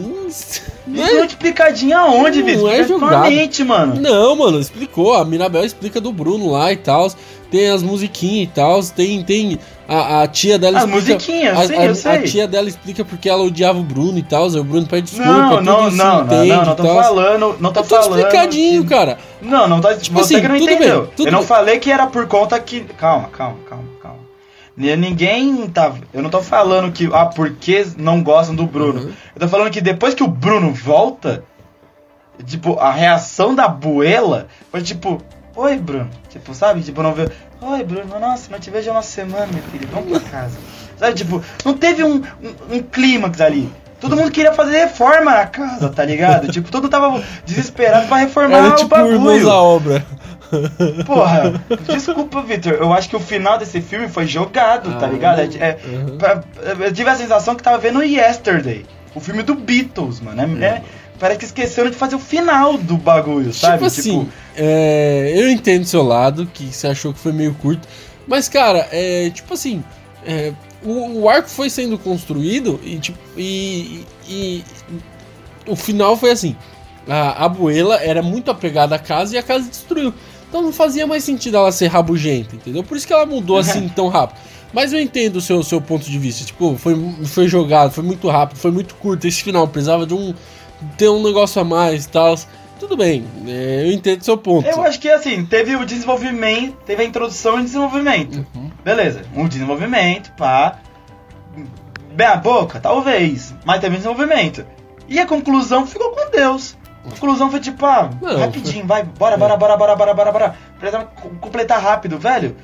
Não, 0.88 1.06
não 1.06 1.24
é... 1.24 1.26
explicadinho 1.26 1.98
aonde, 1.98 2.42
Vitor? 2.42 2.64
Não 2.64 2.72
é 2.72 2.84
jogado. 2.86 3.30
Mente, 3.30 3.66
mano. 3.66 4.00
Não, 4.00 4.34
mano, 4.34 4.62
explicou. 4.62 5.14
A 5.14 5.26
Mirabel 5.26 5.66
explica 5.66 6.00
do 6.00 6.14
Bruno 6.14 6.50
lá 6.52 6.72
e 6.72 6.78
tal. 6.78 7.12
Tem 7.52 7.70
as 7.70 7.84
musiquinhas 7.84 8.48
e 8.48 8.52
tal. 8.54 8.82
Tem, 8.82 9.22
tem 9.26 9.60
a, 9.90 10.22
a 10.22 10.28
tia 10.28 10.58
dela 10.58 10.78
As 10.78 10.86
explica. 10.86 11.14
musiquinhas, 11.16 11.60
a, 11.60 11.68
sim, 11.68 11.76
a, 11.76 11.86
eu 11.86 11.96
sei. 11.96 12.12
A 12.12 12.24
tia 12.24 12.48
dela 12.48 12.70
explica 12.70 13.04
porque 13.04 13.28
ela 13.28 13.44
odiava 13.44 13.78
o 13.78 13.84
Bruno 13.84 14.18
e 14.18 14.24
tal. 14.24 14.48
O 14.48 14.64
Bruno 14.64 14.88
pede 14.88 15.12
desculpa. 15.12 15.30
Não, 15.30 15.62
não, 15.62 15.92
não, 15.92 15.92
não, 15.92 16.46
não, 16.46 16.66
não 16.66 16.76
tô 16.76 16.84
falando. 16.84 17.58
Não 17.60 17.74
tô 17.74 17.80
é 17.82 17.84
falando. 17.84 18.20
explicadinho, 18.20 18.84
que... 18.84 18.90
cara. 18.90 19.18
Não, 19.42 19.68
não 19.68 19.82
tá. 19.82 19.98
Tipo 19.98 20.18
você 20.18 20.36
assim, 20.36 20.42
que 20.42 20.48
não 20.48 20.56
entendeu. 20.56 21.12
Bem, 21.18 21.26
eu 21.26 21.32
não 21.34 21.40
bem. 21.40 21.48
falei 21.48 21.78
que 21.78 21.92
era 21.92 22.08
por 22.08 22.26
conta 22.26 22.58
que. 22.58 22.80
Calma, 22.98 23.28
calma, 23.28 23.58
calma, 23.70 23.84
calma. 24.02 24.21
Ninguém 24.96 25.68
tá. 25.70 25.94
Eu 26.14 26.22
não 26.22 26.30
tô 26.30 26.42
falando 26.42 26.92
que. 26.92 27.10
Ah, 27.14 27.26
porque 27.26 27.86
não 27.98 28.22
gostam 28.24 28.56
do 28.56 28.66
Bruno. 28.66 29.02
Uhum. 29.02 29.14
Eu 29.36 29.42
tô 29.42 29.48
falando 29.48 29.72
que 29.72 29.82
depois 29.82 30.14
que 30.14 30.24
o 30.24 30.28
Bruno 30.28 30.74
volta. 30.74 31.44
Tipo, 32.46 32.80
a 32.80 32.92
reação 32.92 33.54
da 33.54 33.68
Buela 33.68 34.48
foi 34.72 34.82
tipo. 34.82 35.22
Oi, 35.56 35.78
Bruno. 35.78 36.10
Tipo, 36.30 36.54
sabe? 36.54 36.82
Tipo, 36.82 37.04
não 37.04 37.14
ver. 37.14 37.32
Oi, 37.62 37.84
Bruno, 37.84 38.20
nossa, 38.20 38.50
não 38.50 38.58
te 38.58 38.72
vejo 38.72 38.90
há 38.90 38.94
uma 38.94 39.02
semana, 39.04 39.48
meu 39.54 39.62
filho, 39.64 39.88
vamos 39.94 40.18
pra 40.20 40.30
casa. 40.32 40.58
Sabe, 40.98 41.14
tipo, 41.14 41.44
não 41.64 41.74
teve 41.76 42.04
um, 42.04 42.16
um, 42.16 42.76
um 42.78 42.82
clímax 42.82 43.40
ali. 43.42 43.72
Todo 44.00 44.16
mundo 44.18 44.32
queria 44.32 44.52
fazer 44.54 44.78
reforma 44.86 45.32
na 45.32 45.46
casa, 45.46 45.90
tá 45.90 46.04
ligado? 46.04 46.52
tipo, 46.52 46.72
todo 46.72 46.84
mundo 46.84 46.92
tava 46.92 47.24
desesperado 47.46 48.08
pra 48.08 48.18
reformar 48.18 48.58
Era, 48.58 48.72
tipo, 48.76 48.86
o 48.96 49.20
bagulho. 49.20 49.50
a 49.52 49.62
obra. 49.62 50.04
Porra, 51.06 51.64
desculpa, 51.88 52.42
Victor. 52.42 52.74
Eu 52.74 52.94
acho 52.94 53.10
que 53.10 53.16
o 53.16 53.20
final 53.20 53.58
desse 53.58 53.82
filme 53.82 54.08
foi 54.08 54.28
jogado, 54.28 54.90
tá 54.92 54.98
ah, 54.98 55.00
tá 55.00 55.08
ligado? 55.08 55.40
É, 55.40 55.46
é, 55.60 55.80
uhum. 55.86 56.18
pra, 56.18 56.44
eu 56.80 56.94
tive 56.94 57.10
a 57.10 57.16
sensação 57.16 57.56
que 57.56 57.64
tava 57.64 57.78
vendo 57.78 58.04
Yesterday, 58.04 58.86
o 59.16 59.20
filme 59.20 59.44
do 59.44 59.56
Beatles, 59.56 60.20
mano. 60.20 60.42
É, 60.42 60.46
uhum. 60.46 60.64
é, 60.64 60.82
parece 61.20 61.40
que 61.40 61.46
esqueceram 61.46 61.90
de 61.90 61.96
fazer 61.96 62.16
o 62.16 62.20
final 62.20 62.78
do 62.78 62.98
bagulho, 62.98 63.54
sabe? 63.54 63.76
Tipo 63.76 63.86
assim, 63.86 64.20
tipo, 64.20 64.32
é, 64.56 65.34
eu 65.36 65.50
entendo 65.50 65.86
seu 65.86 66.04
lado, 66.04 66.46
que 66.54 66.66
você 66.66 66.88
achou 66.88 67.14
que 67.14 67.20
foi 67.20 67.32
meio 67.32 67.54
curto. 67.56 67.88
Mas, 68.28 68.50
cara, 68.50 68.88
é 68.92 69.30
tipo 69.30 69.54
assim. 69.54 69.84
É, 70.26 70.54
o, 70.84 71.22
o, 71.22 71.30
arco 71.30 71.50
foi 71.50 71.70
sendo 71.70 71.98
construído 71.98 72.80
e, 72.84 72.98
tipo, 73.00 73.18
e, 73.38 74.06
e, 74.28 74.64
e 74.90 75.02
o 75.68 75.76
final 75.76 76.18
foi 76.18 76.32
assim. 76.32 76.56
A 77.08 77.46
Abuela 77.46 77.96
era 78.02 78.22
muito 78.22 78.52
apegada 78.52 78.96
à 78.96 79.00
casa 79.00 79.36
e 79.36 79.38
a 79.38 79.44
casa 79.44 79.68
destruiu. 79.68 80.14
Então 80.52 80.62
não 80.62 80.74
fazia 80.74 81.08
mais 81.08 81.24
sentido 81.24 81.56
ela 81.56 81.72
ser 81.72 81.88
rabugenta, 81.88 82.58
entendeu? 82.58 82.84
Por 82.84 82.98
isso 82.98 83.08
que 83.08 83.14
ela 83.14 83.26
mudou 83.26 83.58
assim 83.58 83.88
tão 83.96 84.10
rápido. 84.10 84.38
Mas 84.74 84.92
eu 84.92 85.00
entendo 85.00 85.38
o 85.38 85.42
seu, 85.42 85.64
seu 85.64 85.80
ponto 85.80 86.04
de 86.04 86.20
vista. 86.20 86.44
Tipo, 86.44 86.76
foi, 86.78 86.94
foi 87.26 87.48
jogado, 87.48 87.94
foi 87.94 88.04
muito 88.04 88.28
rápido, 88.28 88.58
foi 88.58 88.70
muito 88.70 88.96
curto. 88.96 89.26
Esse 89.26 89.42
final 89.42 89.66
precisava 89.66 90.06
de 90.06 90.14
um. 90.14 90.34
ter 90.98 91.08
um 91.08 91.24
negócio 91.24 91.62
a 91.62 91.64
mais 91.64 92.04
e 92.04 92.10
tal. 92.10 92.36
Tudo 92.82 92.98
bem, 92.98 93.26
é, 93.48 93.84
eu 93.86 93.94
entendo 93.94 94.20
o 94.20 94.26
seu 94.26 94.38
ponto. 94.38 94.68
Eu 94.68 94.84
acho 94.84 95.00
que 95.00 95.08
assim, 95.08 95.46
teve 95.46 95.74
o 95.78 95.86
desenvolvimento, 95.86 96.76
teve 96.86 97.02
a 97.02 97.06
introdução 97.06 97.58
e 97.58 97.64
desenvolvimento. 97.64 98.46
Uhum. 98.54 98.70
Beleza, 98.84 99.22
um 99.34 99.48
desenvolvimento, 99.48 100.34
pá. 100.34 100.80
Bem 102.14 102.28
a 102.28 102.36
boca, 102.36 102.78
talvez, 102.82 103.56
mas 103.64 103.80
teve 103.80 103.96
um 103.96 104.00
desenvolvimento. 104.00 104.66
E 105.08 105.18
a 105.18 105.26
conclusão 105.26 105.88
ficou 105.88 106.10
com 106.10 106.30
Deus. 106.30 106.76
A 107.06 107.10
conclusão 107.12 107.50
foi 107.50 107.60
tipo, 107.60 107.86
ah, 107.86 108.10
Não, 108.22 108.40
rapidinho, 108.40 108.86
vai, 108.86 109.04
bora, 109.04 109.38
bora, 109.38 109.58
bora, 109.58 109.76
bora, 109.76 109.96
bora, 109.96 110.14
bora, 110.14 110.32
bora. 110.32 110.56
Precisa 110.80 111.04
completar 111.40 111.82
rápido, 111.82 112.20
velho. 112.20 112.56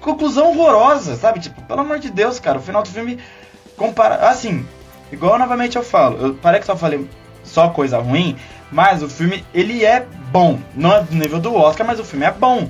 Conclusão 0.00 0.50
horrorosa, 0.50 1.16
sabe? 1.16 1.40
Tipo, 1.40 1.60
pelo 1.62 1.80
amor 1.80 1.98
de 1.98 2.10
Deus, 2.10 2.38
cara, 2.38 2.58
o 2.58 2.62
final 2.62 2.82
do 2.82 2.88
filme 2.88 3.18
compara. 3.76 4.28
Assim, 4.28 4.66
igual 5.12 5.38
novamente 5.38 5.76
eu 5.76 5.82
falo, 5.82 6.26
eu 6.26 6.34
parei 6.34 6.60
que 6.60 6.66
só 6.66 6.76
falei 6.76 7.08
só 7.42 7.68
coisa 7.68 7.98
ruim, 7.98 8.36
mas 8.72 9.02
o 9.02 9.08
filme, 9.08 9.44
ele 9.52 9.84
é 9.84 10.06
bom. 10.30 10.58
Não 10.74 10.92
é 10.92 11.02
do 11.02 11.14
nível 11.14 11.38
do 11.38 11.54
Oscar, 11.54 11.86
mas 11.86 12.00
o 12.00 12.04
filme 12.04 12.24
é 12.24 12.32
bom. 12.32 12.68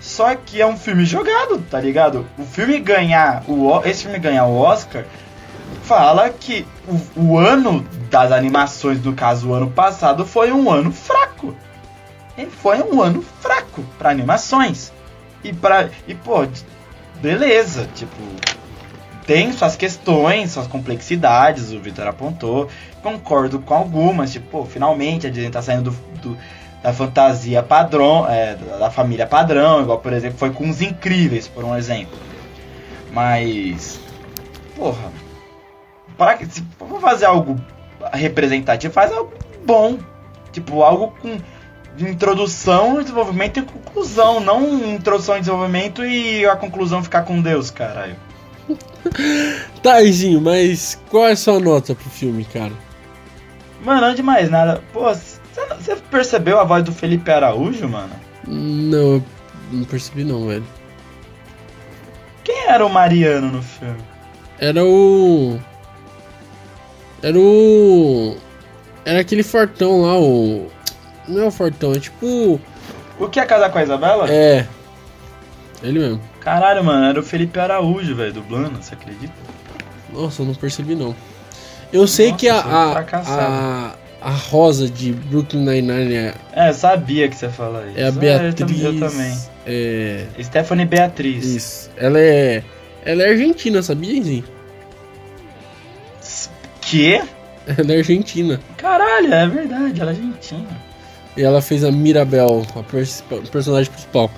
Só 0.00 0.34
que 0.34 0.60
é 0.60 0.66
um 0.66 0.76
filme 0.76 1.04
jogado, 1.04 1.58
tá 1.70 1.80
ligado? 1.80 2.26
O 2.38 2.44
filme 2.44 2.78
ganhar 2.78 3.42
o 3.48 3.80
esse 3.84 4.04
filme 4.04 4.18
ganhar 4.18 4.46
o 4.46 4.56
Oscar 4.56 5.04
fala 5.82 6.30
que 6.30 6.66
o, 6.88 7.20
o 7.20 7.38
ano 7.38 7.86
das 8.10 8.32
animações, 8.32 9.02
no 9.02 9.14
caso 9.14 9.48
o 9.48 9.54
ano 9.54 9.70
passado, 9.70 10.26
foi 10.26 10.52
um 10.52 10.70
ano 10.70 10.92
fraco. 10.92 11.54
Ele 12.36 12.50
foi 12.50 12.82
um 12.82 13.00
ano 13.00 13.22
fraco 13.40 13.82
para 13.98 14.10
animações. 14.10 14.92
E 15.42 15.52
para 15.52 15.90
e 16.06 16.14
pô, 16.14 16.46
beleza, 17.20 17.88
tipo, 17.94 18.16
tem 19.26 19.52
suas 19.52 19.76
questões, 19.76 20.52
suas 20.52 20.66
complexidades, 20.66 21.72
o 21.72 21.80
Victor 21.80 22.06
apontou. 22.06 22.68
Concordo 23.02 23.58
com 23.60 23.74
algumas, 23.74 24.32
tipo, 24.32 24.48
pô, 24.48 24.64
finalmente 24.64 25.26
a 25.26 25.30
Disney 25.30 25.50
tá 25.50 25.62
saindo 25.62 25.90
do, 25.90 25.96
do 26.20 26.38
da 26.82 26.92
fantasia 26.92 27.62
padrão, 27.64 28.26
é, 28.28 28.54
da 28.54 28.90
família 28.90 29.26
padrão, 29.26 29.82
igual 29.82 29.98
por 29.98 30.12
exemplo 30.12 30.38
foi 30.38 30.50
com 30.50 30.68
os 30.68 30.80
incríveis, 30.80 31.48
por 31.48 31.64
um 31.64 31.76
exemplo. 31.76 32.16
Mas, 33.10 33.98
porra, 34.76 35.10
para 36.16 36.38
se 36.46 36.62
for 36.78 37.00
fazer 37.00 37.26
algo 37.26 37.60
representativo, 38.12 38.92
faz 38.92 39.12
algo 39.12 39.32
bom, 39.64 39.98
tipo 40.52 40.82
algo 40.82 41.14
com 41.20 41.38
introdução, 41.98 43.00
desenvolvimento 43.00 43.58
e 43.58 43.62
conclusão, 43.62 44.40
não 44.40 44.94
introdução 44.94 45.36
e 45.36 45.40
desenvolvimento 45.40 46.04
e 46.04 46.44
a 46.46 46.56
conclusão 46.56 47.02
ficar 47.02 47.22
com 47.22 47.40
Deus, 47.40 47.70
caralho. 47.70 48.16
Taizinho, 49.82 50.40
mas 50.40 51.00
qual 51.08 51.28
é 51.28 51.32
a 51.32 51.36
sua 51.36 51.58
nota 51.58 51.94
pro 51.94 52.10
filme, 52.10 52.44
cara? 52.44 52.72
Mano, 53.84 54.00
não 54.00 54.08
é 54.08 54.14
demais 54.14 54.50
nada. 54.50 54.82
Pô, 54.92 55.04
você 55.04 55.96
percebeu 56.10 56.58
a 56.58 56.64
voz 56.64 56.84
do 56.84 56.92
Felipe 56.92 57.30
Araújo, 57.30 57.88
mano? 57.88 58.12
Não, 58.46 59.22
não 59.72 59.84
percebi 59.84 60.24
não, 60.24 60.46
velho. 60.46 60.64
Quem 62.42 62.66
era 62.66 62.84
o 62.84 62.90
Mariano 62.90 63.50
no 63.50 63.62
filme? 63.62 63.98
Era 64.58 64.84
o. 64.84 65.58
Era 67.22 67.38
o. 67.38 68.36
Era 69.04 69.20
aquele 69.20 69.42
fortão 69.42 70.02
lá, 70.02 70.18
o. 70.18 70.66
Não 71.28 71.42
é 71.42 71.46
o 71.46 71.50
fortão, 71.50 71.92
é 71.92 72.00
tipo. 72.00 72.60
O 73.18 73.28
que 73.28 73.40
é 73.40 73.46
casar 73.46 73.70
com 73.70 73.78
a 73.78 73.82
Isabela? 73.82 74.30
É. 74.30 74.66
Ele 75.82 75.98
mesmo. 75.98 76.20
Caralho, 76.40 76.84
mano, 76.84 77.06
era 77.06 77.18
o 77.18 77.22
Felipe 77.22 77.58
Araújo, 77.58 78.14
velho, 78.14 78.32
dublando, 78.32 78.82
você 78.82 78.94
acredita? 78.94 79.32
Nossa, 80.12 80.42
eu 80.42 80.46
não 80.46 80.54
percebi 80.54 80.94
não. 80.94 81.14
Eu 81.92 82.06
sei 82.06 82.30
Nossa, 82.30 82.38
que 82.38 82.48
a, 82.48 82.58
a, 82.60 83.00
a, 83.00 83.94
a, 84.20 84.30
Rosa 84.30 84.88
de 84.88 85.12
Brooklyn 85.12 85.64
Nine-Nine 85.64 86.14
é. 86.14 86.34
É, 86.52 86.72
sabia 86.72 87.28
que 87.28 87.36
você 87.36 87.46
ia 87.46 87.52
falar 87.52 87.86
isso. 87.86 87.98
É 87.98 88.06
a 88.06 88.10
Beatriz. 88.10 88.82
É, 88.82 88.86
eu, 88.86 88.98
também. 89.00 89.38
É. 89.66 90.26
Stephanie 90.42 90.86
Beatriz. 90.86 91.44
Isso. 91.44 91.90
Ela 91.96 92.20
é. 92.20 92.62
Ela 93.04 93.22
é 93.22 93.30
argentina, 93.30 93.82
sabia, 93.82 94.22
Zinho? 94.22 94.44
Que? 96.86 97.20
Ela 97.66 97.94
é 97.94 97.98
argentina. 97.98 98.60
Caralho, 98.76 99.34
é 99.34 99.48
verdade, 99.48 100.00
ela 100.00 100.12
é 100.12 100.14
argentina. 100.14 100.68
E 101.36 101.42
ela 101.42 101.60
fez 101.60 101.82
a 101.82 101.90
Mirabel, 101.90 102.64
a 102.76 103.50
personagem 103.50 103.90
principal. 103.90 104.30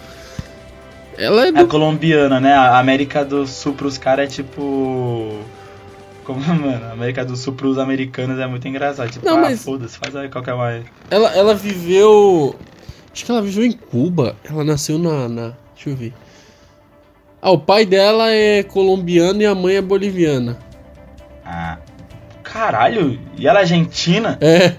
Ela 1.18 1.48
é, 1.48 1.52
do... 1.52 1.60
é 1.60 1.64
colombiana, 1.66 2.40
né? 2.40 2.54
A 2.54 2.78
América 2.78 3.22
do 3.22 3.46
Sul 3.46 3.74
pros 3.74 3.98
caras 3.98 4.24
é 4.24 4.28
tipo. 4.28 5.38
Como, 6.24 6.40
mano, 6.40 6.86
a 6.86 6.92
América 6.92 7.22
do 7.22 7.36
Sul 7.36 7.52
pros 7.52 7.76
americanos 7.76 8.38
é 8.38 8.46
muito 8.46 8.66
engraçado. 8.66 9.10
Tipo, 9.10 9.26
Não, 9.26 9.36
ah, 9.36 9.42
mas... 9.42 9.62
foda-se, 9.62 9.98
faz 9.98 10.16
aí 10.16 10.30
qualquer 10.30 10.54
mais. 10.54 10.86
Ela, 11.10 11.36
ela 11.36 11.54
viveu. 11.54 12.56
Acho 13.12 13.26
que 13.26 13.30
ela 13.30 13.42
viveu 13.42 13.64
em 13.64 13.72
Cuba. 13.72 14.36
Ela 14.42 14.64
nasceu 14.64 14.98
na, 14.98 15.28
na. 15.28 15.52
Deixa 15.74 15.90
eu 15.90 15.96
ver. 15.96 16.14
Ah, 17.42 17.50
o 17.50 17.58
pai 17.58 17.84
dela 17.84 18.30
é 18.30 18.62
colombiano 18.62 19.42
e 19.42 19.46
a 19.46 19.54
mãe 19.54 19.76
é 19.76 19.82
boliviana. 19.82 20.58
Ah. 21.44 21.78
Caralho, 22.58 23.16
e 23.36 23.46
ela 23.46 23.60
é 23.60 23.62
argentina? 23.62 24.36
É. 24.40 24.74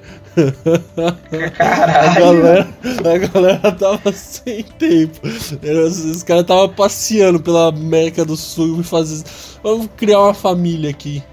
Caralho. 1.58 2.10
A 2.10 2.14
galera, 2.14 2.68
a 3.00 3.18
galera 3.28 3.72
tava 3.72 4.12
sem 4.12 4.64
tempo. 4.64 5.18
Os 5.26 6.22
caras 6.24 6.44
tava 6.44 6.68
passeando 6.68 7.40
pela 7.40 7.70
América 7.70 8.26
do 8.26 8.36
Sul 8.36 8.82
e 8.82 8.84
fazendo. 8.84 9.24
Vamos 9.64 9.88
criar 9.96 10.20
uma 10.20 10.34
família 10.34 10.90
aqui. 10.90 11.24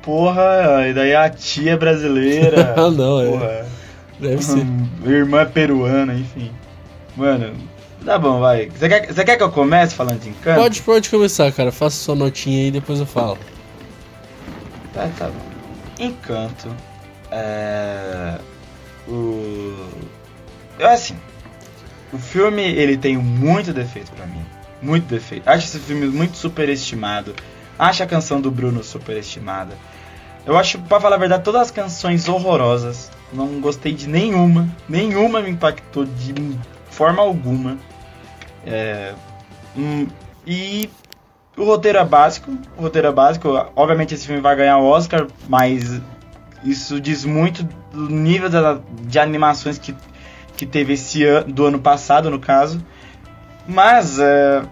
Porra, 0.00 0.86
e 0.88 0.94
daí 0.94 1.12
a 1.12 1.28
tia 1.28 1.76
brasileira. 1.76 2.74
ah, 2.78 2.88
não, 2.88 3.20
é. 3.20 3.26
Porra. 3.26 3.46
é. 3.46 3.64
Deve 4.20 4.44
ser. 4.44 4.64
Irmã 5.04 5.44
peruana, 5.44 6.14
enfim. 6.14 6.52
Mano, 7.16 7.52
tá 8.04 8.16
bom, 8.16 8.38
vai. 8.38 8.70
Você 8.70 8.88
quer, 8.88 9.12
você 9.12 9.24
quer 9.24 9.36
que 9.36 9.42
eu 9.42 9.50
comece 9.50 9.92
falando 9.92 10.20
de 10.20 10.28
encanto? 10.28 10.60
Pode, 10.60 10.82
pode 10.82 11.10
começar, 11.10 11.50
cara. 11.50 11.72
Faça 11.72 11.96
sua 11.96 12.14
notinha 12.14 12.60
aí 12.60 12.68
e 12.68 12.70
depois 12.70 13.00
eu 13.00 13.06
falo. 13.06 13.38
Tá, 14.92 15.08
tá 15.18 15.28
bom. 15.28 15.52
Encanto 15.98 16.74
é, 17.32 18.38
o, 19.08 19.74
eu, 20.78 20.88
assim, 20.88 21.16
o 22.12 22.18
filme 22.18 22.62
ele 22.62 22.98
tem 22.98 23.16
muito 23.16 23.72
defeito 23.72 24.12
para 24.12 24.26
mim, 24.26 24.44
muito 24.82 25.06
defeito. 25.06 25.48
Acho 25.48 25.66
esse 25.66 25.78
filme 25.78 26.06
muito 26.06 26.36
superestimado. 26.36 27.34
acho 27.78 28.02
a 28.02 28.06
canção 28.06 28.38
do 28.38 28.50
Bruno 28.50 28.84
superestimada. 28.84 29.74
Eu 30.44 30.58
acho, 30.58 30.78
pra 30.80 31.00
falar 31.00 31.16
a 31.16 31.18
verdade, 31.18 31.42
todas 31.42 31.62
as 31.62 31.70
canções 31.70 32.28
horrorosas. 32.28 33.10
Não 33.32 33.60
gostei 33.60 33.94
de 33.94 34.06
nenhuma. 34.06 34.68
Nenhuma 34.88 35.40
me 35.40 35.50
impactou 35.50 36.04
de 36.04 36.34
forma 36.90 37.22
alguma. 37.22 37.78
É, 38.66 39.14
hum, 39.76 40.06
e 40.46 40.90
o 41.56 41.64
roteiro 41.64 41.98
é 41.98 42.04
básico. 42.04 42.50
O 42.76 42.82
roteiro 42.82 43.08
é 43.08 43.12
básico. 43.12 43.48
Obviamente 43.76 44.14
esse 44.14 44.26
filme 44.26 44.40
vai 44.40 44.56
ganhar 44.56 44.78
o 44.78 44.84
Oscar, 44.84 45.26
mas 45.48 46.00
isso 46.64 47.00
diz 47.00 47.24
muito 47.24 47.64
do 47.92 48.08
nível 48.08 48.48
da, 48.48 48.78
de 49.02 49.18
animações 49.18 49.78
que, 49.78 49.94
que 50.56 50.64
teve 50.64 50.94
esse 50.94 51.24
ano, 51.24 51.52
do 51.52 51.66
ano 51.66 51.78
passado, 51.78 52.30
no 52.30 52.38
caso. 52.38 52.82
Mas 53.66 54.18
é, 54.18 54.62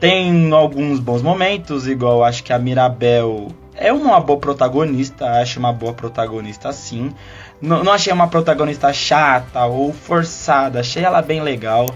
tem 0.00 0.52
alguns 0.52 0.98
bons 0.98 1.22
momentos, 1.22 1.86
igual 1.86 2.24
acho 2.24 2.42
que 2.42 2.52
a 2.52 2.58
Mirabel 2.58 3.48
é 3.74 3.92
uma 3.92 4.18
boa 4.20 4.38
protagonista, 4.38 5.26
acho 5.40 5.58
uma 5.58 5.72
boa 5.72 5.92
protagonista 5.92 6.72
sim. 6.72 7.12
Não, 7.60 7.84
não 7.84 7.92
achei 7.92 8.12
uma 8.12 8.28
protagonista 8.28 8.92
chata 8.92 9.64
ou 9.66 9.92
forçada, 9.92 10.80
achei 10.80 11.04
ela 11.04 11.20
bem 11.22 11.42
legal. 11.42 11.86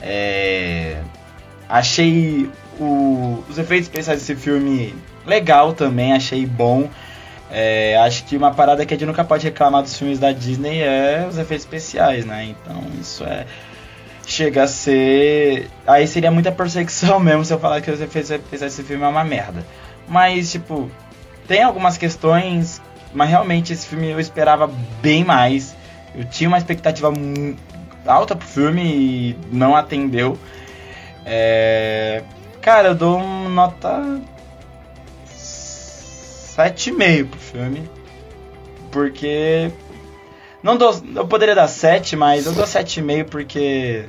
É, 0.00 1.00
achei 1.68 2.50
o, 2.80 3.44
os 3.48 3.58
efeitos 3.58 3.88
especiais 3.88 4.20
desse 4.20 4.34
filme 4.34 4.94
legal 5.26 5.72
também, 5.72 6.12
achei 6.12 6.46
bom. 6.46 6.88
É, 7.50 7.96
acho 7.98 8.24
que 8.24 8.36
uma 8.36 8.52
parada 8.52 8.84
que 8.84 8.94
a 8.94 8.96
gente 8.96 9.06
nunca 9.06 9.22
pode 9.22 9.44
reclamar 9.44 9.82
dos 9.82 9.96
filmes 9.96 10.18
da 10.18 10.32
Disney 10.32 10.80
é 10.80 11.26
os 11.28 11.38
efeitos 11.38 11.64
especiais, 11.64 12.24
né? 12.24 12.44
Então 12.44 12.82
isso 13.00 13.24
é. 13.24 13.46
Chega 14.26 14.62
a 14.62 14.66
ser. 14.66 15.68
Aí 15.86 16.06
seria 16.06 16.30
muita 16.30 16.50
perseguição 16.50 17.18
mesmo 17.20 17.44
se 17.44 17.52
eu 17.52 17.58
falar 17.58 17.80
que 17.80 17.90
os 17.90 18.00
efeitos 18.00 18.30
especiais 18.30 18.74
desse 18.74 18.82
filme 18.82 19.04
é 19.04 19.08
uma 19.08 19.24
merda. 19.24 19.64
Mas, 20.08 20.50
tipo, 20.50 20.90
tem 21.46 21.62
algumas 21.62 21.96
questões, 21.96 22.80
mas 23.12 23.28
realmente 23.28 23.72
esse 23.72 23.86
filme 23.86 24.10
eu 24.10 24.18
esperava 24.18 24.70
bem 25.02 25.24
mais. 25.24 25.76
Eu 26.14 26.24
tinha 26.24 26.48
uma 26.48 26.58
expectativa 26.58 27.12
alta 28.06 28.34
pro 28.34 28.46
filme 28.46 28.82
e 28.82 29.38
não 29.52 29.76
atendeu. 29.76 30.38
É... 31.24 32.22
Cara, 32.64 32.88
eu 32.88 32.94
dou 32.94 33.18
uma 33.18 33.50
nota 33.50 34.22
7,5 35.28 37.28
pro 37.28 37.38
filme. 37.38 37.90
Porque. 38.90 39.70
Não 40.62 40.78
dou, 40.78 40.98
eu 41.14 41.28
poderia 41.28 41.54
dar 41.54 41.68
7, 41.68 42.16
mas 42.16 42.46
eu 42.46 42.54
dou 42.54 42.64
7,5 42.64 43.26
porque. 43.26 44.06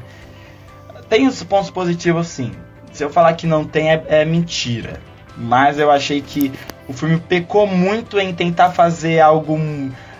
Tem 1.10 1.28
os 1.28 1.44
pontos 1.44 1.70
positivos 1.70 2.28
sim. 2.28 2.54
Se 2.94 3.04
eu 3.04 3.10
falar 3.10 3.34
que 3.34 3.46
não 3.46 3.66
tem, 3.66 3.92
é, 3.92 4.02
é 4.08 4.24
mentira. 4.24 5.02
Mas 5.36 5.78
eu 5.78 5.92
achei 5.92 6.22
que 6.22 6.50
o 6.88 6.94
filme 6.94 7.20
pecou 7.20 7.68
muito 7.68 8.18
em 8.18 8.34
tentar 8.34 8.72
fazer 8.72 9.20
algo, 9.20 9.60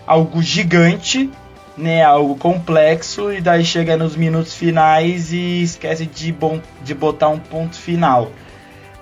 algo 0.06 0.42
gigante, 0.42 1.30
né, 1.76 2.02
algo 2.02 2.36
complexo, 2.36 3.32
e 3.32 3.40
daí 3.40 3.64
chega 3.64 3.96
nos 3.96 4.16
minutos 4.16 4.54
finais 4.54 5.32
e 5.32 5.62
esquece 5.62 6.06
de, 6.06 6.32
bom, 6.32 6.60
de 6.82 6.94
botar 6.94 7.28
um 7.28 7.38
ponto 7.38 7.76
final. 7.76 8.30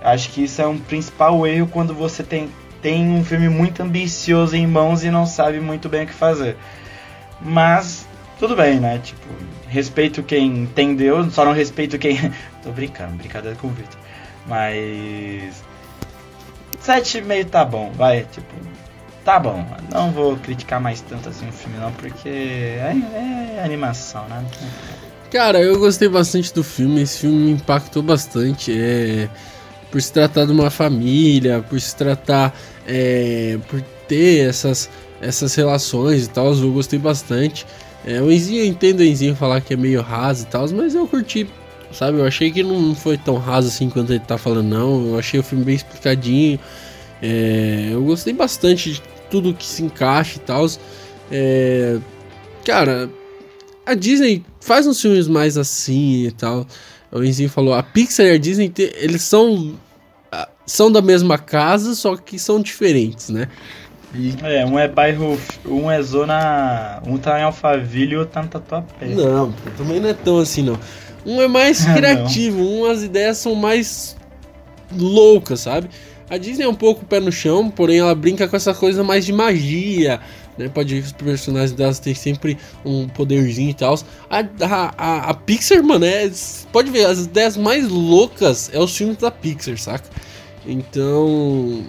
Acho 0.01 0.29
que 0.29 0.43
isso 0.43 0.61
é 0.61 0.67
um 0.67 0.77
principal 0.77 1.47
erro 1.47 1.67
quando 1.67 1.93
você 1.93 2.21
tem, 2.21 2.49
tem 2.81 3.09
um 3.09 3.23
filme 3.23 3.49
muito 3.49 3.81
ambicioso 3.81 4.55
em 4.55 4.67
mãos 4.67 5.03
e 5.03 5.09
não 5.09 5.25
sabe 5.25 5.59
muito 5.59 5.89
bem 5.89 6.03
o 6.03 6.07
que 6.07 6.13
fazer. 6.13 6.57
Mas 7.41 8.07
tudo 8.37 8.55
bem, 8.55 8.79
né? 8.79 8.99
Tipo, 8.99 9.27
respeito 9.67 10.21
quem 10.21 10.45
entendeu, 10.63 11.29
só 11.31 11.45
não 11.45 11.53
respeito 11.53 11.97
quem. 11.97 12.17
Tô 12.61 12.71
brincando, 12.71 13.15
brincadeira 13.15 13.57
com 13.57 13.67
o 13.67 13.71
Victor. 13.71 13.99
Mas 14.47 15.63
7,5 16.83 17.49
tá 17.49 17.65
bom, 17.65 17.91
vai, 17.91 18.27
tipo, 18.31 18.53
tá 19.25 19.39
bom. 19.39 19.65
Não 19.91 20.11
vou 20.11 20.37
criticar 20.37 20.79
mais 20.79 21.01
tanto 21.01 21.27
assim 21.27 21.49
o 21.49 21.51
filme 21.51 21.77
não, 21.77 21.91
porque 21.93 22.29
é, 22.29 22.95
é 23.57 23.61
animação, 23.63 24.25
né? 24.29 24.45
Cara, 25.31 25.59
eu 25.59 25.77
gostei 25.79 26.07
bastante 26.07 26.53
do 26.53 26.63
filme, 26.63 27.01
esse 27.01 27.19
filme 27.19 27.35
me 27.35 27.51
impactou 27.51 28.01
bastante, 28.01 28.71
é, 28.71 29.27
por 29.91 30.01
se 30.01 30.13
tratar 30.13 30.45
de 30.45 30.51
uma 30.51 30.69
família, 30.69 31.65
por 31.67 31.81
se 31.81 31.93
tratar, 31.95 32.55
é, 32.87 33.57
por 33.67 33.81
ter 34.07 34.47
essas, 34.47 34.89
essas 35.19 35.53
relações 35.55 36.27
e 36.27 36.29
tal, 36.29 36.53
eu 36.53 36.71
gostei 36.71 36.99
bastante. 36.99 37.65
É, 38.05 38.21
o 38.21 38.31
Enzinho, 38.31 38.61
eu 38.61 38.67
entendo 38.67 38.99
o 38.99 39.03
Enzinho 39.03 39.35
falar 39.35 39.59
que 39.59 39.73
é 39.73 39.77
meio 39.77 40.01
raso 40.01 40.43
e 40.43 40.45
tal, 40.45 40.69
mas 40.69 40.93
eu 40.93 41.07
curti 41.07 41.49
sabe? 41.91 42.19
Eu 42.19 42.25
achei 42.25 42.51
que 42.51 42.61
não 42.61 42.93
foi 42.93 43.17
tão 43.17 43.37
raso 43.37 43.69
assim 43.69 43.89
quanto 43.89 44.11
ele 44.11 44.19
tá 44.19 44.37
falando, 44.37 44.67
não. 44.67 45.07
Eu 45.07 45.19
achei 45.19 45.39
o 45.39 45.43
filme 45.43 45.63
bem 45.63 45.75
explicadinho. 45.75 46.59
É, 47.21 47.89
eu 47.91 48.03
gostei 48.03 48.33
bastante 48.33 48.93
de 48.93 49.01
tudo 49.29 49.53
que 49.53 49.65
se 49.65 49.83
encaixa 49.83 50.37
e 50.37 50.41
tal. 50.41 50.65
É, 51.31 51.97
cara, 52.63 53.09
a 53.85 53.93
Disney 53.93 54.43
faz 54.61 54.87
uns 54.87 55.01
filmes 55.01 55.27
mais 55.27 55.57
assim 55.57 56.25
e 56.25 56.31
tal. 56.31 56.65
O 57.11 57.23
Enzinho 57.23 57.49
falou, 57.49 57.73
a 57.73 57.83
Pixar 57.83 58.25
e 58.25 58.31
a 58.31 58.37
Disney, 58.37 58.71
eles 58.77 59.21
são 59.21 59.75
são 60.65 60.91
da 60.91 61.01
mesma 61.01 61.37
casa, 61.37 61.93
só 61.93 62.15
que 62.17 62.39
são 62.39 62.59
diferentes, 62.59 63.29
né? 63.29 63.47
E... 64.13 64.33
É, 64.43 64.65
um 64.65 64.79
é 64.79 64.87
bairro, 64.87 65.37
um 65.65 65.91
é 65.91 66.01
zona, 66.01 67.01
um 67.05 67.17
tá 67.17 67.39
em 67.39 67.43
Alphaville 67.43 68.13
e 68.13 68.17
outro 68.17 68.33
tá 68.33 68.41
no 68.41 68.47
Tatuapé. 68.47 69.07
Não, 69.07 69.53
também 69.77 69.99
não 69.99 70.09
é 70.09 70.13
tão 70.13 70.39
assim 70.39 70.63
não. 70.63 70.79
Um 71.25 71.41
é 71.41 71.47
mais 71.47 71.85
criativo, 71.93 72.61
um 72.61 72.85
as 72.85 73.03
ideias 73.03 73.37
são 73.37 73.55
mais 73.55 74.15
loucas, 74.91 75.61
sabe? 75.61 75.89
A 76.29 76.37
Disney 76.37 76.65
é 76.65 76.67
um 76.67 76.75
pouco 76.75 77.05
pé 77.05 77.19
no 77.19 77.31
chão, 77.31 77.69
porém 77.69 77.99
ela 77.99 78.15
brinca 78.15 78.47
com 78.47 78.55
essa 78.55 78.73
coisa 78.73 79.03
mais 79.03 79.25
de 79.25 79.31
magia, 79.31 80.19
né? 80.57 80.69
Pode 80.69 80.95
ver 80.95 81.01
que 81.01 81.07
os 81.07 81.13
personagens 81.13 81.71
delas 81.71 81.99
têm 81.99 82.15
sempre 82.15 82.57
um 82.83 83.07
poderzinho 83.07 83.69
e 83.69 83.73
tal. 83.73 83.95
A, 84.29 84.39
a, 84.97 85.29
a, 85.29 85.33
Pixar, 85.33 85.83
mano, 85.83 86.05
é, 86.05 86.31
pode 86.71 86.89
ver, 86.89 87.05
as 87.05 87.25
ideias 87.25 87.55
mais 87.55 87.87
loucas 87.87 88.69
é 88.73 88.79
os 88.79 88.95
filmes 88.95 89.17
da 89.17 89.29
Pixar, 89.29 89.77
saca? 89.77 90.09
Então. 90.65 91.83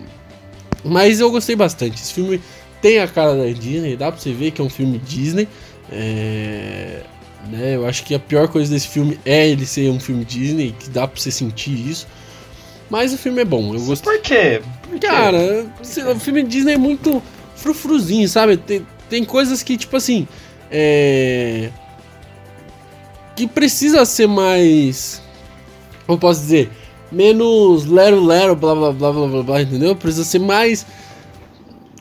Mas 0.84 1.18
eu 1.18 1.30
gostei 1.30 1.57
bastante. 1.57 2.01
Esse 2.01 2.12
filme 2.12 2.41
tem 2.82 2.99
a 2.99 3.09
cara 3.09 3.34
da 3.34 3.47
Disney, 3.47 3.97
dá 3.97 4.12
pra 4.12 4.20
você 4.20 4.32
ver 4.32 4.51
que 4.51 4.61
é 4.61 4.64
um 4.64 4.70
filme 4.70 4.99
Disney. 4.99 5.49
É 5.91 7.03
né? 7.49 7.76
Eu 7.76 7.87
acho 7.87 8.05
que 8.05 8.14
a 8.14 8.18
pior 8.18 8.49
coisa 8.49 8.70
desse 8.70 8.89
filme 8.89 9.18
é 9.24 9.49
ele 9.49 9.66
ser 9.66 9.91
um 9.91 10.01
filme 10.01 10.24
Disney, 10.24 10.74
que 10.78 10.91
dá 10.91 11.07
pra 11.07 11.20
você 11.20 11.30
sentir 11.30 11.72
isso. 11.72 12.07
Mas 12.89 13.12
o 13.12 13.18
filme 13.18 13.43
é 13.43 13.45
bom, 13.45 13.74
eu 13.74 13.80
gosto. 13.80 14.05
Por 14.05 14.20
quê? 14.20 14.62
Por 14.82 14.99
quê? 14.99 15.07
Cara, 15.07 15.66
o 16.14 16.20
filme 16.20 16.43
Disney 16.43 16.74
é 16.74 16.78
muito 16.78 17.22
frufruzinho, 17.57 18.28
sabe? 18.28 18.57
Tem, 18.57 18.87
tem 19.09 19.24
coisas 19.24 19.62
que, 19.62 19.76
tipo 19.76 19.97
assim. 19.97 20.26
É. 20.70 21.70
Que 23.34 23.47
precisa 23.47 24.05
ser 24.05 24.28
mais. 24.28 25.20
Como 26.07 26.18
posso 26.18 26.41
dizer? 26.41 26.70
Menos 27.11 27.87
lero 27.87 28.24
lero, 28.24 28.55
blá 28.57 28.74
blá 28.74 28.93
blá 28.93 29.12
blá 29.12 29.26
blá 29.26 29.43
blá, 29.43 29.62
entendeu? 29.62 29.95
Precisa 29.95 30.24
ser 30.24 30.39
mais 30.39 30.87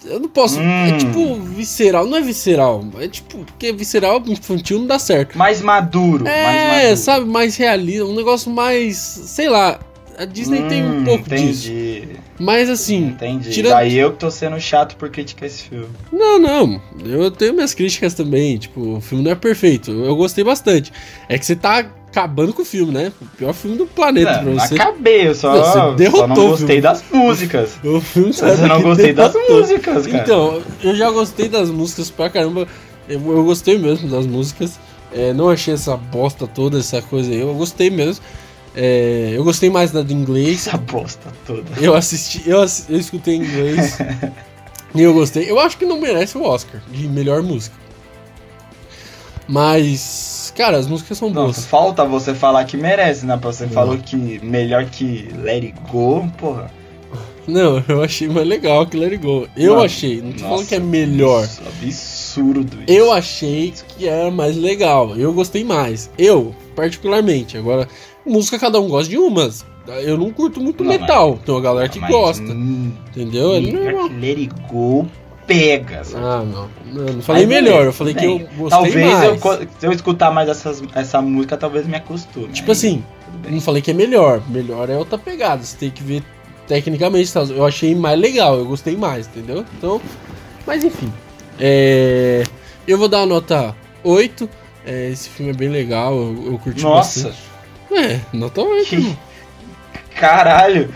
eu 0.07 0.19
não 0.19 0.29
posso. 0.29 0.59
É 0.59 0.63
hum. 0.63 0.85
É 0.85 0.97
tipo 0.97 1.35
visceral. 1.35 2.05
Não 2.05 2.17
é 2.17 2.21
visceral. 2.21 2.85
É 2.99 3.07
tipo. 3.07 3.39
Porque 3.39 3.71
visceral 3.73 4.21
infantil 4.27 4.79
não 4.79 4.87
dá 4.87 4.99
certo. 4.99 5.37
Mais 5.37 5.61
maduro. 5.61 6.27
É, 6.27 6.43
mais 6.43 6.81
maduro. 6.83 6.97
sabe? 6.97 7.25
Mais 7.25 7.55
realista. 7.55 8.05
Um 8.05 8.15
negócio 8.15 8.51
mais. 8.51 8.97
Sei 8.97 9.49
lá. 9.49 9.79
A 10.17 10.25
Disney 10.25 10.61
hum, 10.61 10.67
tem 10.67 10.83
um 10.83 10.99
hum, 10.99 11.03
pouco 11.03 11.25
entendi. 11.25 12.01
disso. 12.01 12.07
Mas 12.39 12.69
assim. 12.69 13.07
Entendi. 13.07 13.51
Tirando... 13.51 13.73
Daí 13.73 13.97
eu 13.97 14.11
que 14.11 14.19
tô 14.19 14.31
sendo 14.31 14.59
chato 14.59 14.95
por 14.95 15.09
criticar 15.09 15.47
esse 15.47 15.63
filme. 15.63 15.87
Não, 16.11 16.39
não. 16.39 16.81
Eu 17.03 17.29
tenho 17.31 17.53
minhas 17.53 17.73
críticas 17.73 18.13
também. 18.13 18.57
Tipo, 18.57 18.97
o 18.97 19.01
filme 19.01 19.23
não 19.23 19.31
é 19.31 19.35
perfeito. 19.35 19.91
Eu 19.91 20.15
gostei 20.15 20.43
bastante. 20.43 20.91
É 21.27 21.37
que 21.37 21.45
você 21.45 21.55
tá 21.55 21.85
acabando 22.15 22.53
com 22.53 22.61
o 22.61 22.65
filme, 22.65 22.93
né? 22.93 23.11
O 23.21 23.25
pior 23.25 23.53
filme 23.53 23.77
do 23.77 23.85
planeta 23.85 24.41
não, 24.41 24.55
pra 24.55 24.67
você. 24.67 24.75
Acabei, 24.75 25.27
eu 25.27 25.35
só, 25.35 25.91
você 25.93 26.09
só 26.09 26.27
não 26.27 26.35
gostei 26.35 26.79
das 26.79 27.03
músicas. 27.11 27.77
O 27.83 27.99
filme 27.99 28.31
eu 28.41 28.67
não 28.67 28.81
gostei 28.81 29.13
das 29.13 29.33
músicas, 29.49 30.07
cara. 30.07 30.23
Então, 30.23 30.61
eu 30.81 30.95
já 30.95 31.11
gostei 31.11 31.49
das 31.49 31.69
músicas 31.69 32.09
pra 32.09 32.29
caramba. 32.29 32.67
Eu, 33.07 33.19
eu 33.19 33.43
gostei 33.43 33.77
mesmo 33.77 34.09
das 34.09 34.25
músicas. 34.25 34.79
É, 35.13 35.33
não 35.33 35.49
achei 35.49 35.73
essa 35.73 35.95
bosta 35.95 36.47
toda, 36.47 36.79
essa 36.79 37.01
coisa 37.01 37.29
aí. 37.31 37.39
Eu 37.39 37.53
gostei 37.53 37.89
mesmo. 37.89 38.23
É, 38.75 39.31
eu 39.33 39.43
gostei 39.43 39.69
mais 39.69 39.91
da 39.91 40.01
do 40.01 40.11
inglês. 40.11 40.67
Essa 40.67 40.77
bosta 40.77 41.31
toda. 41.47 41.63
Eu 41.79 41.95
assisti, 41.95 42.43
eu, 42.45 42.59
eu 42.89 42.99
escutei 42.99 43.35
em 43.35 43.41
inglês. 43.41 43.97
e 44.93 45.01
eu 45.01 45.13
gostei. 45.13 45.49
Eu 45.49 45.59
acho 45.59 45.77
que 45.77 45.85
não 45.85 45.99
merece 45.99 46.37
o 46.37 46.43
Oscar 46.43 46.81
de 46.91 47.07
melhor 47.07 47.41
música. 47.41 47.75
Mas, 49.47 50.51
cara, 50.57 50.77
as 50.77 50.87
músicas 50.87 51.17
são 51.17 51.31
boas. 51.31 51.65
Falta 51.65 52.03
você 52.03 52.33
falar 52.33 52.65
que 52.65 52.75
merece, 52.75 53.25
né? 53.25 53.39
Você 53.41 53.65
não. 53.65 53.71
falou 53.71 53.97
que 53.97 54.15
melhor 54.43 54.85
que 54.85 55.29
Let 55.37 55.63
It 55.63 55.75
Go, 55.89 56.27
porra. 56.37 56.69
Não, 57.47 57.83
eu 57.87 58.01
achei 58.03 58.27
mais 58.27 58.47
legal 58.47 58.87
que 58.87 58.97
Let 58.97 59.13
It 59.13 59.23
Go. 59.23 59.47
Eu 59.55 59.81
achei, 59.81 60.19
não 60.19 60.31
tô 60.31 60.39
nossa, 60.39 60.49
falando 60.49 60.67
que 60.67 60.75
é 60.75 60.79
melhor. 60.79 61.47
Absurdo 61.67 62.77
isso. 62.81 62.85
Eu 62.87 63.11
achei 63.11 63.71
que 63.87 64.07
era 64.07 64.31
mais 64.31 64.57
legal. 64.57 65.15
Eu 65.15 65.31
gostei 65.31 65.63
mais. 65.63 66.09
Eu, 66.17 66.55
particularmente. 66.75 67.57
Agora, 67.57 67.87
música 68.25 68.59
cada 68.59 68.79
um 68.79 68.87
gosta 68.87 69.09
de 69.09 69.17
umas. 69.17 69.65
Eu 70.03 70.17
não 70.17 70.31
curto 70.31 70.59
muito 70.59 70.83
Não, 70.83 70.89
metal, 70.91 71.39
tem 71.45 71.53
uma 71.53 71.61
galera 71.61 71.87
que 71.87 71.99
Mas, 71.99 72.09
gosta. 72.11 72.43
hum, 72.43 72.91
Entendeu? 73.15 73.53
É 73.55 73.59
normal. 73.61 74.09
Let 74.19 74.49
Go 74.67 75.07
pega, 75.45 76.03
sabe? 76.03 76.25
Ah, 76.25 76.43
não. 76.43 76.69
Eu 77.05 77.13
não 77.13 77.21
falei 77.21 77.45
Mas 77.45 77.55
melhor, 77.55 77.85
eu 77.85 77.93
falei 77.93 78.13
tudo 78.15 78.21
que 78.21 78.25
eu 78.27 78.37
bem. 78.39 78.47
gostei 78.57 78.69
Talvez 78.69 79.13
mais. 79.13 79.23
eu, 79.29 79.37
co- 79.37 79.57
se 79.79 79.85
eu 79.85 79.91
escutar 79.91 80.31
mais 80.31 80.49
essas, 80.49 80.81
essa 80.95 81.21
música, 81.21 81.55
talvez 81.55 81.85
me 81.85 81.95
acostume. 81.95 82.47
Tipo 82.47 82.71
assim, 82.71 83.03
Tudo 83.25 83.37
bem. 83.43 83.51
não 83.53 83.61
falei 83.61 83.79
que 83.81 83.91
é 83.91 83.93
melhor. 83.93 84.41
Melhor 84.49 84.89
é 84.89 84.97
outra 84.97 85.19
pegada. 85.19 85.61
Você 85.61 85.77
tem 85.77 85.91
que 85.91 86.01
ver 86.01 86.23
tecnicamente. 86.67 87.31
tá? 87.31 87.41
Eu 87.41 87.63
achei 87.63 87.93
mais 87.93 88.19
legal, 88.19 88.57
eu 88.57 88.65
gostei 88.65 88.97
mais, 88.97 89.27
entendeu? 89.27 89.63
Então, 89.77 90.01
mas 90.65 90.83
enfim. 90.83 91.13
É, 91.59 92.43
eu 92.87 92.97
vou 92.97 93.07
dar 93.07 93.19
a 93.21 93.25
nota 93.27 93.75
8. 94.03 94.49
É, 94.85 95.09
esse 95.09 95.29
filme 95.29 95.51
é 95.51 95.55
bem 95.55 95.69
legal, 95.69 96.13
eu, 96.13 96.43
eu 96.53 96.59
curti 96.59 96.83
Nossa, 96.83 97.29
bastante. 97.29 97.43
É, 97.91 98.19
8. 98.65 98.85
que 98.89 99.17
caralho. 100.15 100.89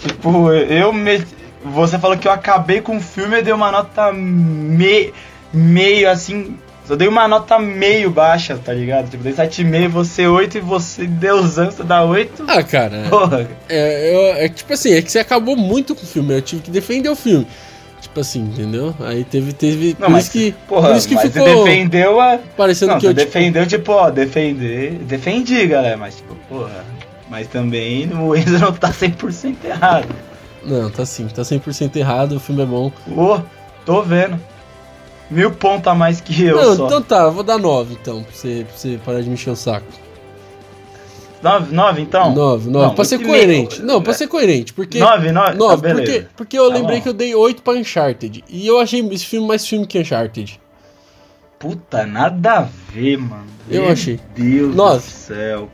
Tipo, 0.00 0.52
eu 0.52 0.92
me... 0.92 1.22
Você 1.64 1.98
falou 1.98 2.16
que 2.16 2.26
eu 2.26 2.32
acabei 2.32 2.80
com 2.80 2.96
o 2.96 3.00
filme 3.00 3.38
e 3.38 3.42
dei 3.42 3.52
uma 3.52 3.70
nota 3.70 4.12
me... 4.12 5.12
meio 5.52 6.10
assim. 6.10 6.56
Só 6.86 6.96
dei 6.96 7.06
uma 7.06 7.28
nota 7.28 7.58
meio 7.58 8.10
baixa, 8.10 8.56
tá 8.56 8.72
ligado? 8.72 9.10
Tipo, 9.10 9.22
dei 9.22 9.32
7,5, 9.32 9.88
você 9.88 10.26
8 10.26 10.58
e 10.58 10.60
você, 10.60 11.06
Deusão, 11.06 11.70
você 11.70 11.84
dá 11.84 12.02
8. 12.02 12.44
Ah, 12.48 12.62
cara, 12.62 13.04
Porra. 13.08 13.48
é, 13.68 14.14
eu- 14.14 14.42
é 14.44 14.48
tipo 14.48 14.72
assim, 14.72 14.94
é 14.94 15.02
que 15.02 15.12
você 15.12 15.18
acabou 15.20 15.54
muito 15.56 15.94
com 15.94 16.02
o 16.02 16.06
filme. 16.06 16.34
Eu 16.34 16.42
tive 16.42 16.62
que 16.62 16.70
defender 16.70 17.08
o 17.08 17.14
filme. 17.16 17.46
Tipo 18.10 18.20
assim, 18.20 18.40
entendeu? 18.40 18.92
Aí 19.00 19.22
teve. 19.22 19.52
teve 19.52 19.96
Não, 19.98 20.08
por 20.08 20.10
mas, 20.10 20.24
isso 20.24 20.32
que, 20.32 20.52
porra, 20.66 20.88
por 20.88 20.96
isso 20.96 21.08
que 21.08 21.16
ficou 21.16 21.46
você 21.46 21.54
defendeu 21.64 22.20
a. 22.20 22.38
parecendo 22.56 22.92
Não, 22.92 22.98
que 22.98 23.06
eu. 23.06 23.14
tipo, 23.14 23.24
defendeu, 23.24 23.66
tipo, 23.68 23.92
ó, 23.92 24.10
defender. 24.10 24.94
Defendi, 25.04 25.64
galera, 25.68 25.96
mas 25.96 26.16
tipo, 26.16 26.34
porra. 26.48 26.84
Mas 27.28 27.46
também 27.46 28.10
o 28.18 28.34
Enzo 28.34 28.58
não 28.58 28.72
tá 28.72 28.90
100% 28.90 29.54
errado. 29.64 30.08
Não, 30.64 30.90
tá 30.90 31.06
sim, 31.06 31.28
tá 31.28 31.42
100% 31.42 31.94
errado, 31.96 32.32
o 32.32 32.40
filme 32.40 32.62
é 32.62 32.66
bom. 32.66 32.90
Ô, 33.16 33.38
tô 33.86 34.02
vendo. 34.02 34.38
Mil 35.30 35.52
pontos 35.52 35.86
a 35.86 35.94
mais 35.94 36.20
que 36.20 36.42
eu 36.42 36.56
não, 36.56 36.76
só. 36.76 36.86
então 36.86 37.00
tá, 37.02 37.20
eu 37.20 37.32
vou 37.32 37.44
dar 37.44 37.58
9 37.58 37.94
então, 37.94 38.24
pra 38.24 38.32
você, 38.32 38.66
pra 38.68 38.76
você 38.76 38.98
parar 39.04 39.20
de 39.20 39.28
me 39.28 39.34
encher 39.34 39.50
o 39.50 39.56
saco. 39.56 39.86
Nove, 41.42 41.74
nove 41.74 42.02
então? 42.02 42.34
9, 42.34 42.68
9, 42.70 42.86
Não, 42.88 42.94
pra 42.94 43.04
ser 43.04 43.16
oito 43.16 43.26
coerente. 43.28 43.76
meio. 43.80 43.86
Não, 43.92 44.02
pra 44.02 44.12
ser 44.12 44.26
coerente, 44.26 44.74
porque. 44.74 44.98
Nove, 44.98 45.32
nove? 45.32 45.56
9, 45.56 45.76
tá, 45.76 45.94
beleza. 45.94 46.02
porque, 46.12 46.26
porque 46.36 46.58
eu 46.58 46.68
Tá 46.68 46.74
lembrei 46.74 46.96
bom. 46.98 47.02
que 47.02 47.08
eu 47.08 47.12
dei 47.14 47.34
8 47.34 47.62
pra 47.62 47.72
Uncharted. 47.74 48.44
E 48.48 48.66
eu 48.66 48.78
achei 48.78 49.00
esse 49.08 49.24
filme 49.24 49.46
mais 49.48 49.66
filme 49.66 49.86
que 49.86 49.98
Uncharted. 49.98 50.60
Puta, 51.58 52.04
nada 52.06 52.58
a 52.58 52.60
ver, 52.92 53.16
mano. 53.18 53.46
Eu 53.70 53.82
Meu 53.82 53.92
achei. 53.92 54.18
Deus 54.34 54.74
Nove. 54.74 54.96
do 55.06 55.10
céu. 55.10 55.68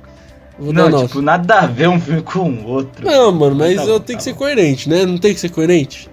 Vou 0.59 0.73
não, 0.73 0.89
9. 0.89 1.07
tipo, 1.09 1.21
nada 1.21 1.61
a 1.61 1.67
ver 1.67 1.89
um 1.89 2.01
filme 2.01 2.23
com 2.23 2.49
o 2.49 2.67
outro. 2.69 3.05
Não, 3.05 3.31
mano, 3.33 3.55
mas 3.57 3.77
Tá 3.77 3.83
eu 3.83 3.99
bom, 3.99 4.01
tenho 4.01 4.07
tá 4.07 4.17
que 4.19 4.23
ser 4.23 4.33
bom. 4.33 4.39
coerente, 4.39 4.89
né? 4.89 5.05
Não 5.05 5.19
tem 5.19 5.35
que 5.35 5.41
ser 5.41 5.51
coerente? 5.51 6.09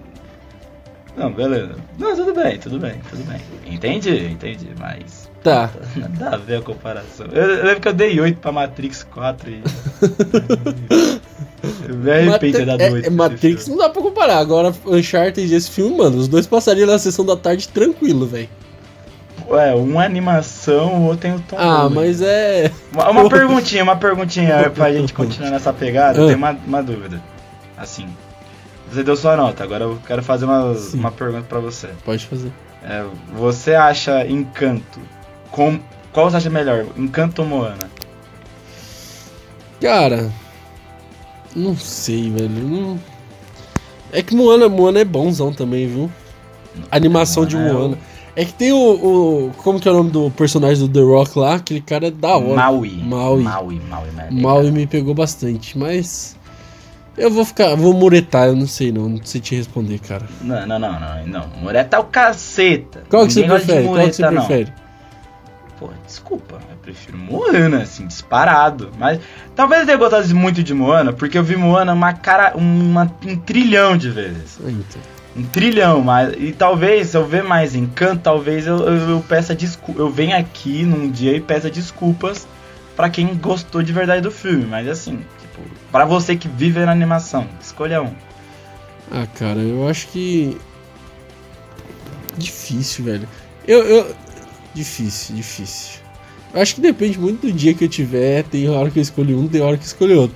Não, 1.16 1.32
beleza. 1.32 1.76
Não, 1.98 2.16
tudo 2.16 2.34
bem, 2.34 2.58
tudo 2.58 2.80
bem, 2.80 2.94
tudo 3.10 3.24
bem. 3.24 3.40
Entendi, 3.72 4.26
entendi, 4.32 4.68
mas. 4.80 5.23
Tá. 5.44 5.70
Nada 6.20 6.36
a 6.36 6.40
ver 6.40 6.58
a 6.58 6.62
comparação. 6.62 7.28
Eu, 7.32 7.44
eu 7.44 7.66
lembro 7.66 7.82
que 7.82 7.88
eu 7.88 7.94
dei 7.94 8.20
8 8.20 8.40
pra 8.40 8.52
Matrix 8.52 9.04
4 9.04 9.50
e. 9.50 9.64
eu 11.88 11.96
me 11.96 12.12
arrependo 12.12 12.78
de 12.78 12.84
é, 12.84 12.92
8. 12.92 13.08
é 13.08 13.10
Matrix 13.10 13.68
não 13.68 13.78
dá 13.78 13.90
pra 13.90 14.02
comparar. 14.02 14.38
Agora, 14.38 14.74
Uncharted 14.86 15.52
e 15.52 15.56
esse 15.56 15.70
filme, 15.70 15.98
mano, 15.98 16.18
os 16.18 16.28
dois 16.28 16.48
passariam 16.48 16.88
na 16.88 16.98
sessão 16.98 17.26
da 17.26 17.36
tarde 17.36 17.68
tranquilo, 17.68 18.26
velho. 18.26 18.50
Ué, 19.50 19.76
um 19.76 20.02
é 20.02 20.06
animação, 20.06 21.02
o 21.02 21.06
outro 21.08 21.18
tem 21.20 21.36
o 21.36 21.40
Tom 21.42 21.58
Ah, 21.58 21.80
Holland. 21.82 21.96
mas 21.96 22.22
é. 22.22 22.72
Uma, 22.94 23.10
uma 23.10 23.24
perguntinha, 23.30 23.84
uma 23.84 23.96
perguntinha 23.98 24.70
pra 24.70 24.92
gente 24.94 25.14
continuar 25.14 25.50
nessa 25.52 25.74
pegada. 25.74 26.18
Eu 26.20 26.24
Ah. 26.24 26.28
tenho 26.28 26.38
uma, 26.38 26.52
uma 26.66 26.82
dúvida. 26.82 27.22
Assim, 27.78 28.08
você 28.90 29.04
deu 29.04 29.18
sua 29.18 29.36
nota, 29.36 29.62
agora 29.64 29.84
eu 29.84 30.00
quero 30.08 30.24
fazer 30.24 30.46
uma, 30.46 30.74
Sim. 30.76 31.00
uma 31.00 31.12
pergunta 31.12 31.46
pra 31.50 31.60
você. 31.60 31.90
Pode 32.06 32.26
fazer. 32.26 32.52
É, 32.82 33.04
você 33.36 33.76
acha 33.76 34.26
Encanto. 34.26 35.00
Com, 35.54 35.80
qual 36.12 36.30
você 36.32 36.38
acha 36.38 36.50
melhor? 36.50 36.86
Encanto 36.98 37.44
ou 37.44 37.48
Moana? 37.48 37.88
Cara. 39.80 40.32
Não 41.56 41.76
sei, 41.78 42.32
velho. 42.32 42.50
Não... 42.50 43.00
É 44.12 44.22
que 44.22 44.36
Moana, 44.36 44.68
Moana 44.70 45.00
é 45.00 45.06
bonzão 45.06 45.54
também, 45.54 45.88
viu? 45.88 46.10
A 46.92 46.96
animação 46.96 47.46
de 47.46 47.56
Moana 47.56 47.70
é 47.70 47.74
o- 47.74 47.78
Moana. 47.80 47.98
É 48.36 48.46
que 48.46 48.54
tem 48.54 48.72
o, 48.72 48.78
o- 48.78 49.52
Como 49.58 49.80
que 49.80 49.88
é 49.88 49.92
o 49.92 49.96
nome 49.96 50.10
do 50.10 50.32
personagem 50.32 50.88
do 50.88 50.92
The 50.92 51.02
Rock 51.06 51.38
lá? 51.38 51.56
Aquele 51.56 51.82
cara 51.82 52.08
é 52.08 52.12
da 52.12 52.36
hora. 52.36 52.56
Maui. 52.56 52.90
Maui. 53.04 53.44
Maui, 53.44 53.80
Maui, 54.32 54.68
e 54.68 54.72
me 54.72 54.88
pegou 54.88 55.14
bastante, 55.14 55.78
mas. 55.78 56.36
Eu 57.16 57.30
vou 57.30 57.46
ficar. 57.46 57.76
Vou 57.76 57.94
muretar, 57.94 58.48
eu 58.48 58.56
não 58.56 58.66
sei 58.66 58.92
não. 58.92 59.08
Não 59.08 59.20
sei 59.24 59.40
te 59.40 59.56
responder, 59.56 60.00
cara. 60.00 60.26
Não, 60.42 60.66
não, 60.66 60.80
não, 60.80 61.00
não, 61.00 61.28
não. 61.28 61.48
Mureta 61.62 61.98
é 61.98 62.00
o 62.00 62.06
caceta. 62.06 63.04
Qual 63.08 63.28
que 63.28 63.34
você 63.34 63.42
Ninguém 63.42 63.58
de 63.60 63.66
prefere? 63.66 63.86
Qual 63.88 63.96
que 64.00 64.14
você 64.14 64.22
mureta, 64.24 64.32
não. 64.32 64.46
prefere? 64.48 64.74
Pô, 65.80 65.90
desculpa, 66.06 66.60
eu 66.70 66.78
prefiro 66.82 67.18
Moana, 67.18 67.82
assim, 67.82 68.06
disparado. 68.06 68.92
Mas 68.98 69.20
talvez 69.56 69.82
eu 69.82 69.86
tenha 69.88 69.98
gostado 69.98 70.36
muito 70.36 70.64
de 70.64 70.74
Moana, 70.74 71.12
porque 71.12 71.38
eu 71.38 71.44
vi 71.44 71.56
Moana 71.56 71.94
uma 71.94 72.14
cara. 72.14 72.54
Uma, 72.56 73.12
um 73.26 73.36
trilhão 73.36 73.98
de 73.98 74.10
vezes. 74.10 74.60
Então. 74.60 75.02
Um 75.36 75.44
trilhão, 75.44 76.02
mas. 76.02 76.34
E 76.38 76.52
talvez, 76.52 77.10
se 77.10 77.18
eu 77.18 77.26
ver 77.26 77.44
mais 77.44 77.74
encanto, 77.76 78.22
talvez 78.22 78.68
eu, 78.68 78.78
eu, 78.78 79.10
eu 79.10 79.26
peça 79.28 79.56
desculpa. 79.56 80.00
Eu 80.00 80.10
venha 80.10 80.38
aqui 80.38 80.84
num 80.84 81.10
dia 81.10 81.36
e 81.36 81.42
peça 81.42 81.72
desculpas 81.72 82.48
pra 82.96 83.10
quem 83.10 83.36
gostou 83.36 83.82
de 83.82 83.92
verdade 83.92 84.22
do 84.22 84.32
filme. 84.32 84.66
Mas 84.66 84.88
assim, 84.88 85.26
tipo, 85.42 85.62
pra 85.92 86.06
você 86.06 86.36
que 86.36 86.48
vive 86.48 86.86
na 86.86 86.92
animação, 86.92 87.48
escolha 87.60 88.02
um. 88.02 88.14
Ah, 89.12 89.28
cara, 89.36 89.60
eu 89.60 89.88
acho 89.88 90.08
que. 90.08 90.58
Difícil, 92.38 93.06
velho. 93.06 93.28
Eu, 93.68 93.84
eu. 93.86 94.16
Difícil, 94.74 95.36
difícil. 95.36 96.00
Eu 96.54 96.62
acho 96.62 96.76
que 96.76 96.82
depende 96.82 97.20
muito 97.20 97.48
do 97.48 97.52
dia 97.52 97.74
que 97.74 97.84
eu 97.84 97.90
tiver. 97.90 98.44
Tem 98.44 98.70
hora 98.70 98.90
que 98.92 99.00
eu 99.00 99.04
escolho 99.04 99.40
um, 99.40 99.48
tem 99.48 99.62
hora 99.62 99.78
que 99.78 99.84
eu 99.84 99.88
escolho 99.88 100.22
outro. 100.22 100.36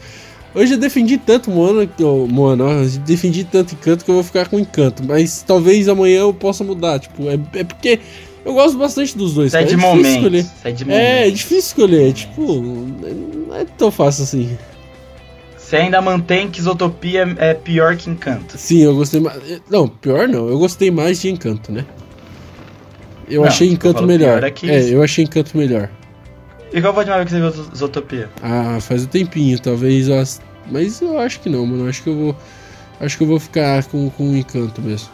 Hoje 0.56 0.74
eu 0.74 0.78
defendi 0.80 1.18
tanto 1.18 1.52
Moana, 1.52 1.88
Moana, 2.30 2.64
eu 2.64 2.90
defendi 3.02 3.44
tanto 3.44 3.76
encanto 3.76 4.04
que 4.04 4.10
eu 4.10 4.16
vou 4.16 4.24
ficar 4.24 4.48
com 4.48 4.58
encanto. 4.60 5.04
Mas 5.04 5.44
talvez 5.46 5.88
amanhã 5.88 6.22
eu 6.22 6.34
possa 6.34 6.64
mudar. 6.64 7.00
Tipo, 7.00 7.30
é, 7.30 7.40
é 7.60 7.64
porque 7.64 8.00
eu 8.44 8.54
gosto 8.54 8.78
bastante 8.78 9.16
dos 9.16 9.34
dois. 9.34 9.48
Isso 9.50 9.58
é 9.58 9.60
cara. 9.64 9.70
de 9.70 9.76
difícil 9.76 9.96
momento. 9.96 10.16
escolher. 10.18 10.46
É 10.64 10.72
de 10.72 10.92
É, 10.92 10.96
é 10.96 11.20
momento. 11.22 11.36
difícil 11.36 11.58
escolher. 11.60 12.14
Tipo, 12.14 12.54
não 13.48 13.56
é 13.56 13.66
tão 13.66 13.92
fácil 13.92 14.24
assim. 14.24 14.58
Você 15.56 15.76
ainda 15.76 16.02
mantém 16.02 16.50
que 16.50 16.60
Isotopia 16.62 17.36
é 17.38 17.54
pior 17.54 17.96
que 17.98 18.10
Encanto. 18.10 18.58
Sim, 18.58 18.80
eu 18.84 18.96
gostei 18.96 19.20
mais. 19.20 19.38
Não, 19.70 19.88
pior 19.88 20.28
não. 20.28 20.48
Eu 20.48 20.58
gostei 20.58 20.90
mais 20.90 21.20
de 21.22 21.30
Encanto, 21.30 21.72
né? 21.72 21.86
Eu 23.28 23.42
Não, 23.42 23.48
achei 23.48 23.70
Encanto 23.70 24.06
melhor. 24.06 24.44
é 24.44 24.54
É, 24.64 24.94
eu 24.94 25.04
achei 25.04 25.24
Encanto 25.26 25.58
melhor. 25.58 25.90
E 26.74 26.82
qual 26.82 26.94
foi 26.94 27.04
a 27.10 27.16
última 27.18 27.18
vez 27.18 27.30
que 27.30 27.36
você 27.58 27.62
viu 27.64 27.74
Isotopia? 27.74 28.30
Ah, 28.42 28.78
faz 28.82 29.04
um 29.04 29.08
tempinho, 29.08 29.60
talvez. 29.60 30.10
ass- 30.10 30.42
Mas 30.70 31.02
eu 31.02 31.18
acho 31.20 31.40
que 31.40 31.50
não, 31.50 31.66
mano. 31.66 31.88
Acho 31.90 32.04
que 32.04 32.10
eu 32.10 32.16
vou. 32.16 32.36
Acho 33.00 33.18
que 33.18 33.24
eu 33.24 33.28
vou 33.28 33.40
ficar 33.40 33.84
com, 33.86 34.10
com 34.10 34.36
Encanto 34.36 34.82
mesmo. 34.82 35.10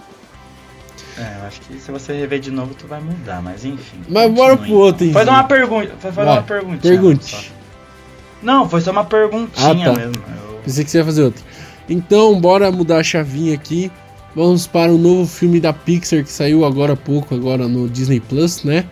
É, 1.18 1.38
eu 1.42 1.48
acho 1.48 1.62
que 1.62 1.78
se 1.78 1.92
você 1.92 2.14
rever 2.14 2.40
de 2.40 2.50
novo, 2.50 2.74
tu 2.74 2.88
vai 2.88 3.00
mudar, 3.00 3.42
mas 3.42 3.64
enfim. 3.66 3.98
Mas 4.10 4.32
bora 4.32 4.58
pro 4.58 4.74
outro, 4.74 5.06
hein, 5.06 5.14
Faz 5.14 5.28
uma 5.28 5.44
pergunta. 5.44 5.92
Faz 6.00 6.16
Vai, 6.16 6.26
uma 6.26 6.42
perguntinha. 6.42 6.80
Pergunte. 6.82 7.52
Não, 8.42 8.68
foi 8.68 8.82
só 8.82 8.92
uma 8.92 9.04
perguntinha 9.06 9.70
Ah, 9.70 9.94
tá. 9.94 10.00
mesmo. 10.00 10.16
Eu- 10.16 10.60
Pensei 10.66 10.84
que 10.84 10.90
você 10.90 10.98
ia 10.98 11.06
fazer 11.06 11.24
outra. 11.24 11.44
Então, 11.88 12.40
bora 12.40 12.72
mudar 12.72 12.98
a 12.98 13.04
chavinha 13.04 13.54
aqui. 13.54 13.92
Vamos 14.36 14.66
para 14.66 14.92
o 14.92 14.98
novo 14.98 15.28
filme 15.28 15.60
da 15.60 15.72
Pixar 15.72 16.24
que 16.24 16.32
saiu 16.32 16.66
agora 16.66 16.94
há 16.94 16.98
pouco, 16.98 17.36
agora 17.36 17.68
no 17.68 17.88
Disney 17.88 18.20
Plus, 18.20 18.64
né? 18.64 18.86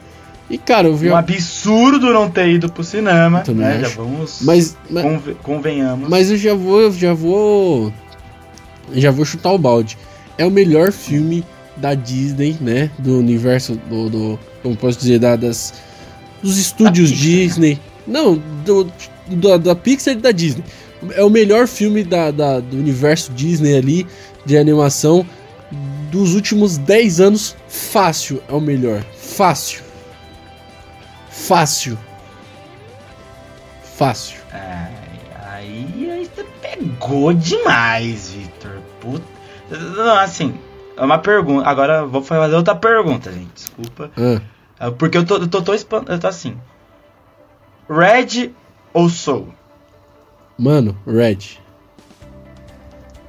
E 0.49 0.57
cara, 0.57 0.87
eu 0.87 0.95
vi. 0.95 1.09
Um 1.09 1.15
absurdo 1.15 2.13
não 2.13 2.29
ter 2.29 2.49
ido 2.49 2.71
pro 2.71 2.83
cinema, 2.83 3.39
Também 3.41 3.65
né? 3.65 3.79
Já 3.79 3.87
acho. 3.87 3.95
vamos. 3.97 4.37
Mas, 4.41 4.77
mas, 4.89 5.03
conve- 5.03 5.35
convenhamos. 5.41 6.09
Mas 6.09 6.29
eu 6.29 6.37
já 6.37 6.53
vou, 6.53 6.81
eu 6.81 6.91
já 6.91 7.13
vou, 7.13 7.91
já 8.93 9.09
vou 9.11 9.25
chutar 9.25 9.51
o 9.51 9.57
balde. 9.57 9.97
É 10.37 10.45
o 10.45 10.51
melhor 10.51 10.91
filme 10.91 11.43
da 11.77 11.93
Disney, 11.95 12.57
né? 12.61 12.91
Do 12.99 13.17
universo 13.17 13.79
do, 13.89 14.09
do 14.09 14.39
como 14.61 14.75
posso 14.75 14.99
dizer, 14.99 15.19
da, 15.19 15.35
das 15.35 15.73
dos 16.43 16.57
estúdios 16.57 17.09
né? 17.11 17.17
Disney. 17.17 17.79
Não, 18.05 18.39
do, 18.65 18.91
da, 19.27 19.57
da 19.57 19.75
Pixar 19.75 20.13
e 20.13 20.17
da 20.17 20.31
Disney. 20.31 20.63
É 21.13 21.23
o 21.23 21.29
melhor 21.29 21.65
filme 21.67 22.03
da, 22.03 22.29
da- 22.29 22.59
do 22.59 22.77
universo 22.77 23.31
Disney 23.31 23.75
ali 23.77 24.05
de 24.45 24.57
animação 24.57 25.25
dos 26.11 26.33
últimos 26.35 26.77
10 26.77 27.21
anos. 27.21 27.55
Fácil 27.67 28.41
é 28.47 28.53
o 28.53 28.59
melhor. 28.59 29.01
Fácil. 29.15 29.83
Fácil. 31.29 31.97
Fácil. 33.95 34.39
Aí, 34.51 36.09
aí 36.11 36.25
você 36.25 36.45
pegou 36.61 37.33
demais, 37.33 38.31
Victor. 38.31 38.81
Puta. 38.99 39.25
Não, 39.69 40.17
assim, 40.17 40.53
é 40.97 41.03
uma 41.03 41.17
pergunta. 41.19 41.67
Agora 41.67 42.05
vou 42.05 42.21
fazer 42.21 42.55
outra 42.55 42.75
pergunta, 42.75 43.31
gente. 43.31 43.51
Desculpa. 43.53 44.11
Ah. 44.17 44.41
É 44.79 44.89
Porque 44.89 45.17
eu 45.17 45.25
tô, 45.25 45.37
eu 45.37 45.47
tô, 45.47 45.61
tô, 45.61 45.73
eu 45.73 46.19
tô 46.19 46.27
assim. 46.27 46.57
Red 47.89 48.51
ou 48.93 49.09
Soul? 49.09 49.53
Mano, 50.57 50.97
Red. 51.05 51.59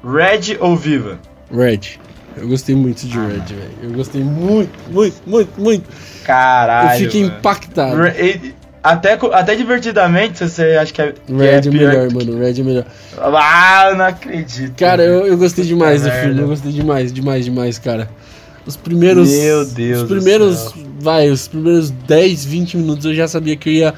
Red 0.05 0.57
ou 0.61 0.77
Viva? 0.77 1.19
Red. 1.55 1.99
Eu 2.37 2.49
gostei 2.49 2.75
muito 2.75 3.07
de 3.07 3.19
Ah, 3.19 3.27
Red, 3.27 3.55
velho. 3.55 3.71
Eu 3.83 3.91
gostei 3.91 4.23
muito, 4.25 4.71
muito, 4.91 5.17
muito, 5.27 5.61
muito. 5.61 5.85
Caralho. 6.25 7.01
eu 7.01 7.05
fiquei 7.07 7.23
mano. 7.25 7.37
impactado. 7.39 8.03
Re- 8.03 8.55
Até, 8.83 9.13
até 9.33 9.55
divertidamente, 9.55 10.39
você 10.49 10.77
acha 10.81 10.93
que 10.93 11.01
é, 11.03 11.15
Red 11.29 11.45
é 11.47 11.57
é 11.67 11.71
melhor, 11.71 12.09
que- 12.09 12.15
mano. 12.15 12.39
Red 12.39 12.61
é 12.61 12.65
melhor. 12.65 12.87
Ah, 13.17 13.89
eu 13.91 13.97
não 13.97 14.07
acredito. 14.07 14.75
Cara, 14.77 15.03
eu, 15.05 15.27
eu 15.27 15.37
gostei 15.39 15.65
demais 15.65 16.03
do 16.03 16.11
filme. 16.11 16.41
Eu 16.41 16.49
gostei 16.49 16.73
demais, 16.73 17.13
demais, 17.13 17.45
demais, 17.45 17.79
cara. 17.79 18.11
Os 18.67 18.77
primeiros. 18.77 19.29
Meu 19.31 19.65
Deus 19.67 20.03
Os 20.03 20.09
primeiros. 20.09 20.75
Vai, 20.99 21.31
os 21.31 21.47
primeiros 21.49 21.91
10, 21.91 22.45
20 22.45 22.77
minutos 22.77 23.05
eu 23.05 23.15
já 23.15 23.27
sabia 23.29 23.57
que 23.57 23.69
eu 23.69 23.73
ia 23.73 23.95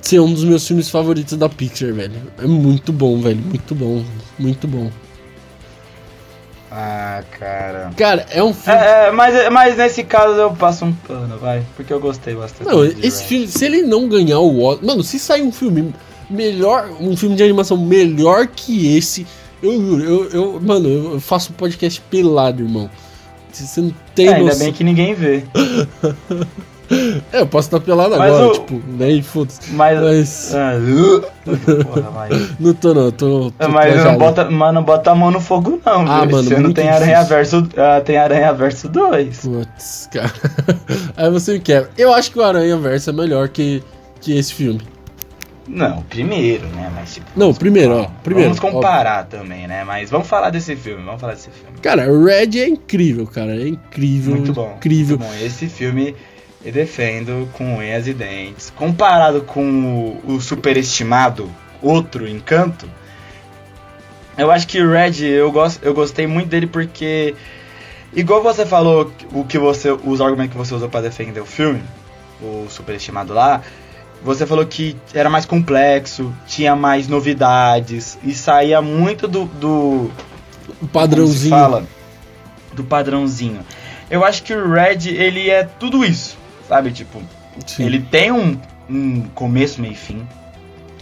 ser 0.00 0.18
um 0.20 0.32
dos 0.32 0.44
meus 0.44 0.66
filmes 0.66 0.88
favoritos 0.90 1.36
da 1.38 1.48
Pixar, 1.48 1.92
velho. 1.92 2.12
É 2.42 2.46
muito 2.46 2.92
bom, 2.92 3.20
velho. 3.20 3.36
Muito 3.38 3.74
bom. 3.74 4.02
Muito 4.38 4.66
bom. 4.66 4.90
Ah, 6.74 7.22
cara. 7.38 7.90
Cara, 7.94 8.26
é 8.30 8.42
um 8.42 8.54
filme. 8.54 8.80
É, 8.80 9.08
é, 9.08 9.10
mas, 9.10 9.34
mas 9.52 9.76
nesse 9.76 10.02
caso 10.04 10.32
eu 10.36 10.50
passo 10.52 10.86
um 10.86 10.92
pano, 10.94 11.36
vai. 11.36 11.62
Porque 11.76 11.92
eu 11.92 12.00
gostei 12.00 12.34
bastante. 12.34 12.66
Não, 12.70 12.82
esse 12.82 13.24
filme, 13.24 13.46
se 13.46 13.62
ele 13.66 13.82
não 13.82 14.08
ganhar 14.08 14.38
o 14.38 14.62
Oscar. 14.62 14.86
Mano, 14.86 15.02
se 15.02 15.18
sair 15.18 15.42
um 15.42 15.52
filme 15.52 15.94
melhor. 16.30 16.88
Um 16.98 17.14
filme 17.14 17.36
de 17.36 17.42
animação 17.42 17.76
melhor 17.76 18.46
que 18.46 18.96
esse. 18.96 19.26
Eu 19.62 19.72
juro, 19.80 20.02
eu, 20.02 20.30
eu, 20.30 20.60
mano, 20.62 20.88
eu 21.14 21.20
faço 21.20 21.52
podcast 21.52 22.00
pelado, 22.10 22.62
irmão. 22.62 22.88
Você 23.52 23.82
não 23.82 23.92
tem 24.14 24.28
É, 24.28 24.34
ainda 24.36 24.46
noção. 24.46 24.60
bem 24.64 24.72
que 24.72 24.82
ninguém 24.82 25.12
vê. 25.14 25.44
É, 27.32 27.40
eu 27.40 27.46
posso 27.46 27.68
estar 27.68 27.80
pelado 27.80 28.16
Mas 28.18 28.32
agora, 28.34 28.48
o- 28.48 28.52
tipo, 28.52 28.82
né? 28.98 29.10
E 29.10 29.22
foda-se. 29.22 29.70
Mas. 29.72 30.00
Mas. 30.00 30.54
Ah, 30.54 30.72
uh, 30.76 31.20
porra, 31.84 32.10
mas. 32.10 32.60
Não 32.60 32.74
tô, 32.74 32.92
não, 32.94 33.10
tô. 33.10 33.50
tô 33.58 33.68
Mas 33.68 34.04
não 34.04 34.18
bota, 34.18 34.50
mas 34.50 34.74
não 34.74 34.82
bota 34.82 35.10
a 35.10 35.14
mão 35.14 35.30
no 35.30 35.40
fogo, 35.40 35.80
não, 35.84 36.02
Ah, 36.10 36.20
viu? 36.26 36.30
mano, 36.32 36.40
Esse 36.44 36.54
ano 36.54 36.62
muito 36.64 36.76
tem 36.76 36.84
difícil. 36.86 37.04
Aranha 37.08 37.24
Verso. 37.24 37.68
ah, 37.76 38.00
tem 38.00 38.16
Aranha 38.18 38.52
Verso 38.52 38.88
2. 38.88 39.38
Putz, 39.40 40.08
cara. 40.12 40.32
Aí 41.16 41.30
você 41.30 41.54
me 41.54 41.60
quebra. 41.60 41.90
Eu 41.96 42.12
acho 42.12 42.30
que 42.30 42.38
o 42.38 42.42
Aranha 42.42 42.76
Verso 42.76 43.08
é 43.08 43.12
melhor 43.12 43.48
que, 43.48 43.82
que 44.20 44.36
esse 44.36 44.52
filme. 44.52 44.80
Não, 45.66 46.02
primeiro, 46.02 46.66
né? 46.66 46.90
Mas 46.94 47.14
tipo. 47.14 47.26
Não, 47.36 47.54
primeiro, 47.54 47.90
comparar. 47.90 48.10
ó, 48.10 48.22
primeiro, 48.22 48.48
Vamos 48.54 48.60
comparar 48.60 49.24
também, 49.26 49.66
né? 49.68 49.84
Mas 49.84 50.10
vamos 50.10 50.26
falar 50.26 50.50
desse 50.50 50.74
filme, 50.74 51.02
vamos 51.04 51.20
falar 51.20 51.34
desse 51.34 51.50
filme. 51.50 51.78
Cara, 51.80 52.02
Red 52.04 52.58
é 52.60 52.68
incrível, 52.68 53.26
cara. 53.28 53.54
É 53.54 53.68
incrível. 53.68 54.34
Muito 54.34 54.52
bom. 54.52 54.74
Incrível. 54.76 55.18
Muito 55.18 55.30
bom. 55.30 55.36
Esse 55.46 55.68
filme 55.68 56.16
eu 56.64 56.72
defendo 56.72 57.48
com 57.52 57.78
unhas 57.78 58.06
e 58.06 58.14
dentes. 58.14 58.72
Comparado 58.76 59.42
com 59.42 60.20
o, 60.24 60.34
o 60.34 60.40
superestimado 60.40 61.50
outro 61.80 62.28
Encanto, 62.28 62.88
eu 64.36 64.50
acho 64.50 64.66
que 64.66 64.80
o 64.80 64.90
Red 64.90 65.22
eu, 65.24 65.50
gosto, 65.52 65.84
eu 65.84 65.92
gostei 65.92 66.26
muito 66.26 66.48
dele 66.48 66.66
porque, 66.66 67.34
igual 68.14 68.42
você 68.42 68.64
falou, 68.64 69.12
o 69.32 69.44
que 69.44 69.58
você, 69.58 69.90
os 69.90 70.20
argumentos 70.20 70.52
que 70.52 70.58
você 70.58 70.74
usou 70.74 70.88
para 70.88 71.02
defender 71.02 71.40
o 71.40 71.46
filme, 71.46 71.82
o 72.40 72.66
superestimado 72.70 73.34
lá, 73.34 73.60
você 74.22 74.46
falou 74.46 74.64
que 74.64 74.96
era 75.12 75.28
mais 75.28 75.44
complexo, 75.44 76.32
tinha 76.46 76.76
mais 76.76 77.08
novidades 77.08 78.18
e 78.22 78.32
saía 78.32 78.80
muito 78.80 79.26
do, 79.26 79.44
do, 79.46 80.10
O 80.80 80.86
padrãozinho. 80.86 81.50
fala 81.50 81.84
do 82.72 82.84
padrãozinho. 82.84 83.60
Eu 84.08 84.24
acho 84.24 84.42
que 84.42 84.54
o 84.54 84.70
Red, 84.70 85.08
ele 85.08 85.50
é 85.50 85.64
tudo 85.64 86.04
isso, 86.04 86.38
sabe? 86.72 86.90
Tipo, 86.90 87.20
Sim. 87.66 87.84
ele 87.84 88.00
tem 88.00 88.32
um, 88.32 88.58
um 88.88 89.20
começo, 89.34 89.80
meio 89.80 89.92
e 89.92 89.96
fim. 89.96 90.26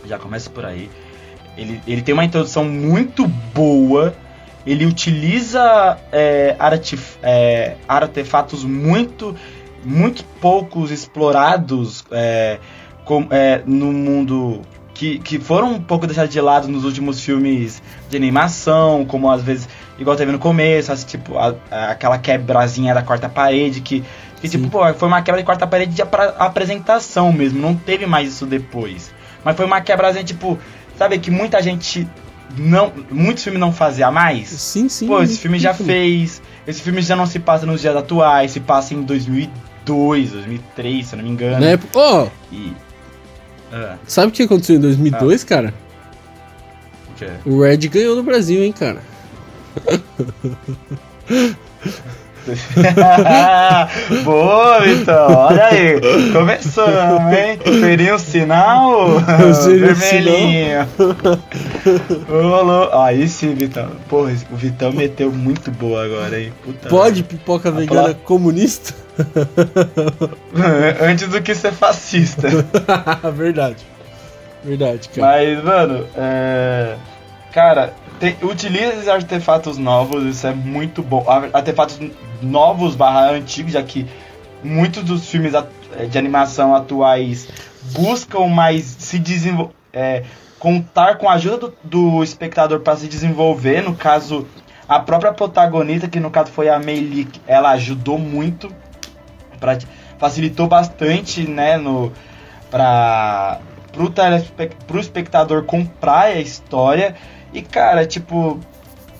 Já 0.05 0.19
começa 0.19 0.51
por 0.51 0.65
aí. 0.65 0.91
Ele, 1.57 1.81
ele 1.87 2.03
tem 2.03 2.13
uma 2.13 2.25
introdução 2.25 2.65
muito 2.65 3.29
boa. 3.55 4.13
Ele 4.67 4.85
utiliza 4.85 5.97
é, 6.11 6.57
artif- 6.59 7.19
é, 7.23 7.77
artefatos 7.89 8.65
muito, 8.65 9.35
muito 9.85 10.25
poucos 10.41 10.91
explorados 10.91 12.05
é, 12.11 12.59
com- 13.05 13.27
é, 13.31 13.63
no 13.65 13.93
mundo 13.93 14.61
que, 14.93 15.19
que 15.19 15.39
foram 15.39 15.73
um 15.75 15.81
pouco 15.81 16.07
deixados 16.07 16.31
de 16.33 16.41
lado 16.41 16.69
nos 16.69 16.85
últimos 16.85 17.21
filmes 17.25 17.83
de 18.11 18.17
animação, 18.19 19.07
como 19.07 19.31
às 19.31 19.41
vezes, 19.43 19.67
igual 19.99 20.15
teve 20.15 20.31
no 20.31 20.39
começo, 20.39 20.93
as, 20.93 21.05
tipo, 21.05 21.39
a- 21.39 21.55
a- 21.71 21.91
aquela 21.93 22.19
quebrazinha 22.19 22.93
da 22.93 23.01
quarta 23.03 23.27
parede, 23.29 23.81
que, 23.81 24.05
que 24.41 24.49
Sim. 24.49 24.59
tipo, 24.59 24.71
pô, 24.71 24.93
foi 24.95 25.09
uma 25.09 25.23
quebra 25.23 25.41
de 25.41 25.47
quarta 25.47 25.67
parede 25.67 25.95
de 25.95 26.03
apra- 26.03 26.35
apresentação 26.39 27.33
mesmo, 27.33 27.61
não 27.61 27.75
teve 27.75 28.07
mais 28.07 28.29
isso 28.31 28.47
depois. 28.47 29.13
Mas 29.45 29.57
foi 29.57 29.65
uma 29.67 29.81
quebrazinha, 29.81 30.25
tipo, 30.25 30.59
sabe, 30.99 31.19
que 31.19 31.31
muita 31.31 31.63
gente 31.63 32.07
não. 32.57 32.93
Muitos 33.11 33.45
filmes 33.45 33.61
não 33.61 33.73
fazia 33.73 34.11
mais. 34.11 34.49
Sim, 34.49 34.89
sim. 34.89 35.07
Pô, 35.07 35.23
esse 35.23 35.39
filme 35.39 35.59
já 35.59 35.73
fez. 35.75 36.41
Esse 36.67 36.83
filme 36.83 37.01
já 37.03 37.17
não 37.17 37.27
se 37.27 37.39
passa 37.39 37.65
nos 37.67 37.81
dias 37.81 37.97
atuais, 37.97 38.51
se 38.51 38.61
passa 38.61 38.95
em 38.95 39.03
2002, 39.03 40.31
2003, 40.33 41.07
se 41.07 41.15
eu 41.15 41.17
não 41.19 41.25
me 41.25 41.31
engano. 41.31 41.61
Na 41.61 41.73
época. 41.73 41.99
Ó, 41.99 42.29
E. 42.53 42.73
Ah, 43.73 43.97
sabe 44.07 44.29
o 44.29 44.31
que 44.33 44.43
aconteceu 44.43 44.77
em 44.77 44.81
2002, 44.81 45.45
cara? 45.45 45.73
o 47.11 47.15
quê? 47.15 47.29
O 47.47 47.63
Red 47.63 47.77
ganhou 47.89 48.17
no 48.17 48.23
Brasil, 48.23 48.63
hein, 48.65 48.73
cara. 48.73 49.01
Boa, 54.25 54.81
Vitor, 54.81 55.31
olha 55.31 55.65
aí. 55.67 56.01
Começamos, 56.33 57.33
hein? 57.37 57.59
Seria 57.81 58.15
um 58.15 58.19
sinal? 58.19 59.07
Seria 59.55 59.95
Vermelhinho. 59.95 60.89
Rolou. 62.29 62.91
Aí 63.03 63.29
sim, 63.29 63.55
Vitão. 63.55 63.89
Porra, 64.09 64.33
o 64.51 64.57
Vitão 64.57 64.93
meteu 64.93 65.31
muito 65.33 65.71
boa 65.71 66.05
agora, 66.05 66.41
hein? 66.41 66.53
Puta 66.65 66.89
Pode 66.89 67.23
pipoca 67.23 67.71
vegana 67.71 68.03
pla- 68.11 68.15
comunista? 68.25 68.95
Antes 71.03 71.29
do 71.29 71.41
que 71.43 71.55
ser 71.55 71.73
fascista. 71.73 72.49
Verdade. 73.35 73.85
Verdade, 74.65 75.09
cara. 75.09 75.27
Mas, 75.27 75.65
mano, 75.65 76.07
é. 76.17 76.95
Cara, 77.53 77.93
tem- 78.21 78.37
utiliza 78.43 79.13
artefatos 79.13 79.77
novos, 79.79 80.25
isso 80.25 80.47
é 80.47 80.53
muito 80.55 81.03
bom. 81.03 81.25
Ar- 81.29 81.51
Artefatos 81.53 81.99
novos 82.41 82.95
barra 82.95 83.31
antigos, 83.33 83.73
já 83.73 83.83
que 83.83 84.07
muitos 84.63 85.03
dos 85.03 85.29
filmes 85.29 85.53
eh, 85.55 86.07
de 86.07 86.17
animação 86.19 86.75
atuais 86.75 87.49
buscam 87.93 88.47
mais 88.47 88.85
se 88.85 89.19
desenvolver. 89.19 89.75
contar 90.61 91.17
com 91.17 91.27
a 91.29 91.33
ajuda 91.33 91.57
do, 91.57 91.75
do 91.83 92.23
espectador 92.23 92.81
para 92.81 92.95
se 92.95 93.09
desenvolver. 93.09 93.83
No 93.83 93.95
caso, 93.97 94.47
a 94.87 95.01
própria 95.01 95.33
protagonista, 95.33 96.07
que 96.07 96.21
no 96.21 96.31
caso 96.31 96.53
foi 96.53 96.69
a 96.69 96.79
Meili, 96.79 97.27
ela 97.47 97.71
ajudou 97.71 98.19
muito, 98.19 98.71
pra, 99.59 99.79
facilitou 100.19 100.69
bastante, 100.69 101.49
né, 101.49 101.79
no, 101.79 102.13
pra, 102.71 103.59
pro, 103.91 104.11
telespe- 104.11 104.71
pro 104.87 105.01
espectador 105.01 105.65
comprar 105.65 106.25
a 106.27 106.39
história. 106.41 107.17
E, 107.53 107.63
cara, 107.63 108.07
tipo, 108.07 108.59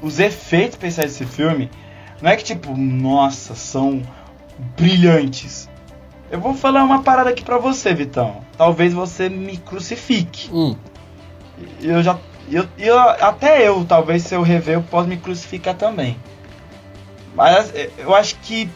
os 0.03 0.19
efeitos 0.21 0.75
especiais 0.75 1.13
desse 1.13 1.25
filme, 1.27 1.71
não 2.21 2.31
é 2.31 2.37
que, 2.37 2.45
tipo, 2.45 2.77
nossa, 2.77 3.55
são 3.55 4.03
brilhantes. 4.77 5.69
Eu 6.31 6.41
vou 6.41 6.55
falar 6.55 6.85
uma 6.85 7.03
parada 7.03 7.31
aqui 7.31 7.43
pra 7.43 7.59
você, 7.59 7.93
Vitão. 7.93 8.43
Talvez 8.57 8.93
você 8.95 9.29
me 9.29 9.57
crucifique. 9.57 10.49
Hum, 10.53 10.77
Eu 11.81 12.03
já. 12.03 12.17
Eu, 12.51 12.67
eu, 12.79 12.99
até 12.99 13.67
eu, 13.67 13.85
talvez, 13.85 14.23
se 14.25 14.35
eu 14.35 14.43
rever, 14.43 14.75
eu 14.75 14.83
posso 14.83 15.09
me 15.09 15.17
crucificar 15.17 15.75
também. 15.75 16.17
Mas 17.35 17.73
eh, 17.75 17.91
eu 17.99 18.15
acho 18.15 18.37
que 18.37 18.69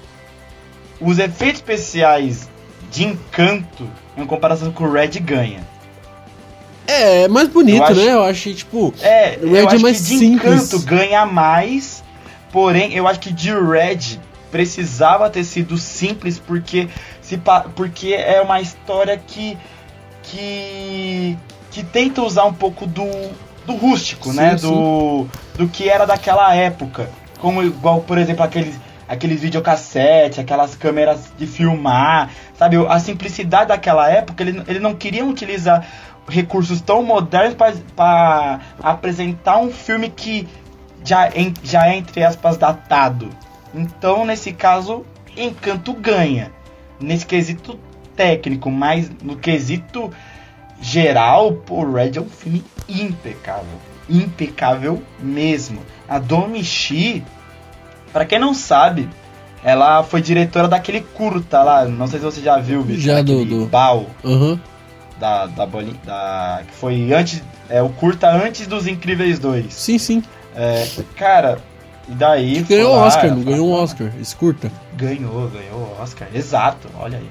os 1.00 1.18
efeitos 1.18 1.60
especiais 1.60 2.48
de 2.90 3.04
encanto, 3.04 3.88
em 4.16 4.24
comparação 4.26 4.70
com 4.72 4.84
o 4.84 4.92
Red, 4.92 5.18
ganha. 5.20 5.66
É, 6.86 7.22
é 7.22 7.28
mais 7.28 7.48
bonito, 7.48 7.78
Eu 7.78 7.84
acho- 7.84 7.94
né? 7.94 8.12
Eu 8.12 8.22
achei, 8.24 8.54
tipo. 8.54 8.92
É, 9.00 9.38
O 9.42 9.46
Red 9.50 9.50
eu 9.50 9.56
é 9.56 9.66
acho 9.74 9.80
mais 9.82 9.96
que 9.98 10.02
de 10.04 10.18
simples. 10.18 10.52
encanto 10.72 10.78
ganha 10.80 11.24
mais, 11.26 12.02
porém 12.52 12.94
eu 12.94 13.06
acho 13.08 13.20
que 13.20 13.32
de 13.32 13.50
Red 13.52 14.18
precisava 14.50 15.28
ter 15.30 15.42
sido 15.44 15.76
simples 15.76 16.38
porque 16.38 16.88
se 17.20 17.40
porque 17.74 18.12
é 18.14 18.40
uma 18.40 18.60
história 18.60 19.16
que 19.26 19.56
que 20.22 21.36
que 21.70 21.82
tenta 21.82 22.22
usar 22.22 22.44
um 22.44 22.52
pouco 22.54 22.86
do 22.86 23.04
do 23.66 23.74
rústico, 23.74 24.30
Sim, 24.30 24.36
né? 24.36 24.58
sim. 24.58 24.68
Do 24.68 25.26
do 25.56 25.68
que 25.68 25.88
era 25.88 26.04
daquela 26.06 26.54
época, 26.54 27.08
como 27.40 27.62
igual 27.62 28.00
por 28.00 28.18
exemplo 28.18 28.44
aqueles 28.44 28.74
aqueles 29.08 29.40
videocassete, 29.40 30.40
aquelas 30.40 30.74
câmeras 30.74 31.20
de 31.38 31.46
filmar, 31.46 32.30
sabe? 32.58 32.76
A 32.88 32.98
simplicidade 32.98 33.68
daquela 33.68 34.08
época, 34.10 34.42
ele, 34.42 34.62
ele 34.66 34.78
não 34.78 34.94
queria 34.94 35.24
utilizar 35.24 35.86
recursos 36.28 36.80
tão 36.80 37.02
modernos 37.02 37.54
para 37.94 38.60
apresentar 38.82 39.58
um 39.58 39.70
filme 39.70 40.08
que 40.08 40.48
já, 41.04 41.28
en- 41.36 41.52
já 41.62 41.86
é, 41.88 41.96
entre 41.96 42.22
aspas, 42.24 42.56
datado. 42.56 43.28
Então, 43.74 44.24
nesse 44.24 44.52
caso, 44.52 45.04
Encanto 45.36 45.92
ganha. 45.92 46.50
Nesse 47.00 47.26
quesito 47.26 47.78
técnico, 48.16 48.70
mas 48.70 49.10
no 49.22 49.36
quesito 49.36 50.10
geral, 50.80 51.52
pô, 51.52 51.84
Red 51.84 52.12
é 52.16 52.20
um 52.20 52.28
filme 52.28 52.64
impecável. 52.88 53.78
Impecável 54.08 55.02
mesmo. 55.18 55.80
A 56.08 56.18
Domi 56.18 56.62
Shi, 56.62 57.24
pra 58.12 58.24
quem 58.24 58.38
não 58.38 58.54
sabe, 58.54 59.08
ela 59.62 60.02
foi 60.04 60.20
diretora 60.22 60.68
daquele 60.68 61.00
curta 61.00 61.62
lá, 61.62 61.84
não 61.84 62.06
sei 62.06 62.18
se 62.20 62.24
você 62.24 62.40
já 62.40 62.58
viu, 62.58 62.82
bicho. 62.84 63.00
Já, 63.00 63.20
do- 63.22 63.44
do- 63.44 63.66
Bao, 63.66 64.06
Aham. 64.24 64.60
Da, 65.18 65.46
da 65.46 65.66
bolinha, 65.66 65.96
da, 66.04 66.62
que 66.66 66.74
foi 66.74 67.12
antes, 67.12 67.42
é 67.68 67.80
o 67.82 67.88
curta 67.88 68.28
antes 68.30 68.66
dos 68.66 68.86
Incríveis 68.86 69.38
2. 69.38 69.72
Sim, 69.72 69.98
sim. 69.98 70.22
É, 70.56 70.86
cara, 71.16 71.58
e 72.08 72.12
daí... 72.12 72.64
foi 72.64 72.76
Ganhou 72.76 72.94
o 72.94 72.98
Oscar, 72.98 73.30
não 73.30 73.42
ganhou 73.42 73.68
um 73.68 73.72
Oscar. 73.72 74.10
Esse 74.20 74.34
curta. 74.36 74.70
Ganhou, 74.94 75.48
ganhou 75.48 75.78
o 75.98 76.02
Oscar. 76.02 76.28
Exato, 76.34 76.88
olha 76.98 77.18
aí. 77.18 77.28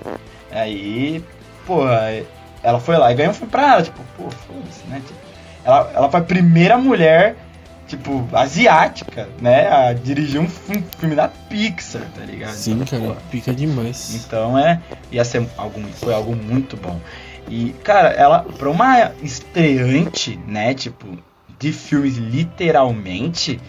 Aí, 0.52 1.24
pô, 1.66 1.82
ela 2.62 2.80
foi 2.80 2.98
lá 2.98 3.12
e 3.12 3.16
ganhou 3.16 3.34
foi 3.34 3.48
pra 3.48 3.74
ela, 3.74 3.84
tipo, 3.84 4.02
pô, 4.18 4.24
foda-se, 4.30 4.86
né? 4.88 5.02
Tipo, 5.06 5.20
ela, 5.66 5.92
ela 5.96 6.10
foi 6.12 6.20
a 6.20 6.24
primeira 6.24 6.78
mulher, 6.78 7.36
tipo, 7.88 8.28
asiática, 8.34 9.28
né? 9.42 9.68
A 9.70 9.94
dirigir 9.94 10.40
um 10.42 10.48
fi- 10.50 10.84
filme 10.98 11.16
da 11.16 11.28
Pixar, 11.28 12.04
tá 12.16 12.24
ligado? 12.26 12.54
Sim, 12.54 12.74
Então, 12.82 13.00
cara, 13.00 13.14
pô, 13.14 13.22
pica 13.32 13.54
demais. 13.54 14.14
então 14.16 14.58
é, 14.58 14.80
ia 15.12 15.24
ser 15.24 15.48
algo, 15.58 15.82
foi 16.00 16.14
algo 16.14 16.36
muito 16.36 16.76
bom. 16.78 17.00
E, 17.48 17.74
cara, 17.84 18.10
ela, 18.10 18.46
pra 18.58 18.70
uma 18.70 19.12
estreante, 19.22 20.40
né, 20.48 20.74
tipo, 20.74 21.18
de 21.60 21.72
filmes 21.72 22.18
literalmente, 22.18 23.60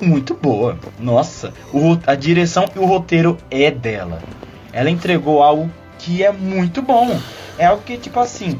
muito 0.00 0.34
boa. 0.34 0.78
Nossa, 0.98 1.52
o 1.72 1.98
a 2.06 2.14
direção 2.14 2.66
e 2.74 2.78
o 2.78 2.84
roteiro 2.84 3.36
é 3.50 3.70
dela. 3.70 4.22
Ela 4.72 4.90
entregou 4.90 5.42
algo 5.42 5.70
que 5.98 6.22
é 6.22 6.30
muito 6.30 6.82
bom. 6.82 7.18
É 7.58 7.66
algo 7.66 7.82
que, 7.82 7.96
tipo 7.96 8.20
assim, 8.20 8.56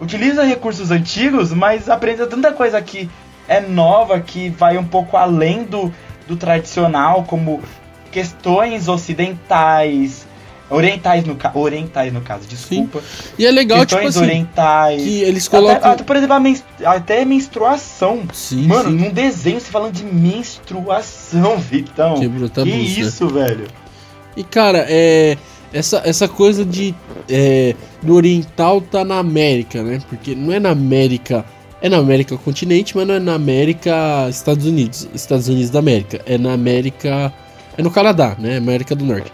utiliza 0.00 0.42
recursos 0.42 0.90
antigos, 0.90 1.52
mas 1.52 1.88
apresenta 1.88 2.26
tanta 2.26 2.52
coisa 2.52 2.80
que 2.82 3.08
é 3.46 3.60
nova, 3.60 4.20
que 4.20 4.48
vai 4.50 4.76
um 4.76 4.84
pouco 4.84 5.16
além 5.16 5.64
do, 5.64 5.92
do 6.26 6.36
tradicional, 6.36 7.24
como 7.24 7.60
questões 8.10 8.88
ocidentais, 8.88 10.26
orientais 10.70 11.24
no, 11.24 11.34
ca- 11.36 11.50
orientais 11.54 12.12
no 12.12 12.20
caso, 12.20 12.46
desculpa. 12.48 13.00
E 13.38 13.44
é 13.44 13.50
legal, 13.50 13.84
tipo 13.84 14.06
assim, 14.06 14.20
orientais. 14.20 15.02
que 15.02 15.20
eles 15.22 15.48
colocam. 15.48 15.90
até, 15.92 16.02
por 16.04 16.16
exemplo, 16.16 16.36
até 16.84 17.24
menstruação. 17.24 18.22
Sim, 18.32 18.66
Mano, 18.66 18.90
sim. 18.90 18.96
num 18.96 19.10
desenho 19.12 19.60
você 19.60 19.70
falando 19.70 19.92
de 19.92 20.04
menstruação, 20.04 21.58
Vitão. 21.58 22.14
Que 22.14 22.20
Que, 22.20 22.28
brutabuço, 22.28 22.76
né? 22.76 22.82
isso, 22.82 23.28
velho? 23.28 23.66
E 24.36 24.44
cara, 24.44 24.86
é. 24.88 25.36
Essa, 25.72 26.02
essa 26.04 26.26
coisa 26.26 26.64
de. 26.64 26.94
É, 27.28 27.74
do 28.02 28.14
Oriental 28.14 28.80
tá 28.80 29.04
na 29.04 29.18
América, 29.18 29.82
né? 29.82 30.00
Porque 30.08 30.34
não 30.34 30.52
é 30.52 30.58
na 30.58 30.70
América. 30.70 31.44
É 31.82 31.88
na 31.88 31.96
América 31.98 32.36
continente, 32.36 32.94
mas 32.96 33.06
não 33.06 33.14
é 33.14 33.20
na 33.20 33.34
América 33.34 34.26
Estados 34.28 34.66
Unidos. 34.66 35.08
Estados 35.14 35.48
Unidos 35.48 35.70
da 35.70 35.78
América. 35.78 36.20
É 36.26 36.36
na 36.36 36.52
América. 36.52 37.32
É 37.78 37.82
no 37.82 37.90
Canadá, 37.90 38.36
né? 38.38 38.56
América 38.56 38.94
do 38.96 39.04
Norte. 39.04 39.30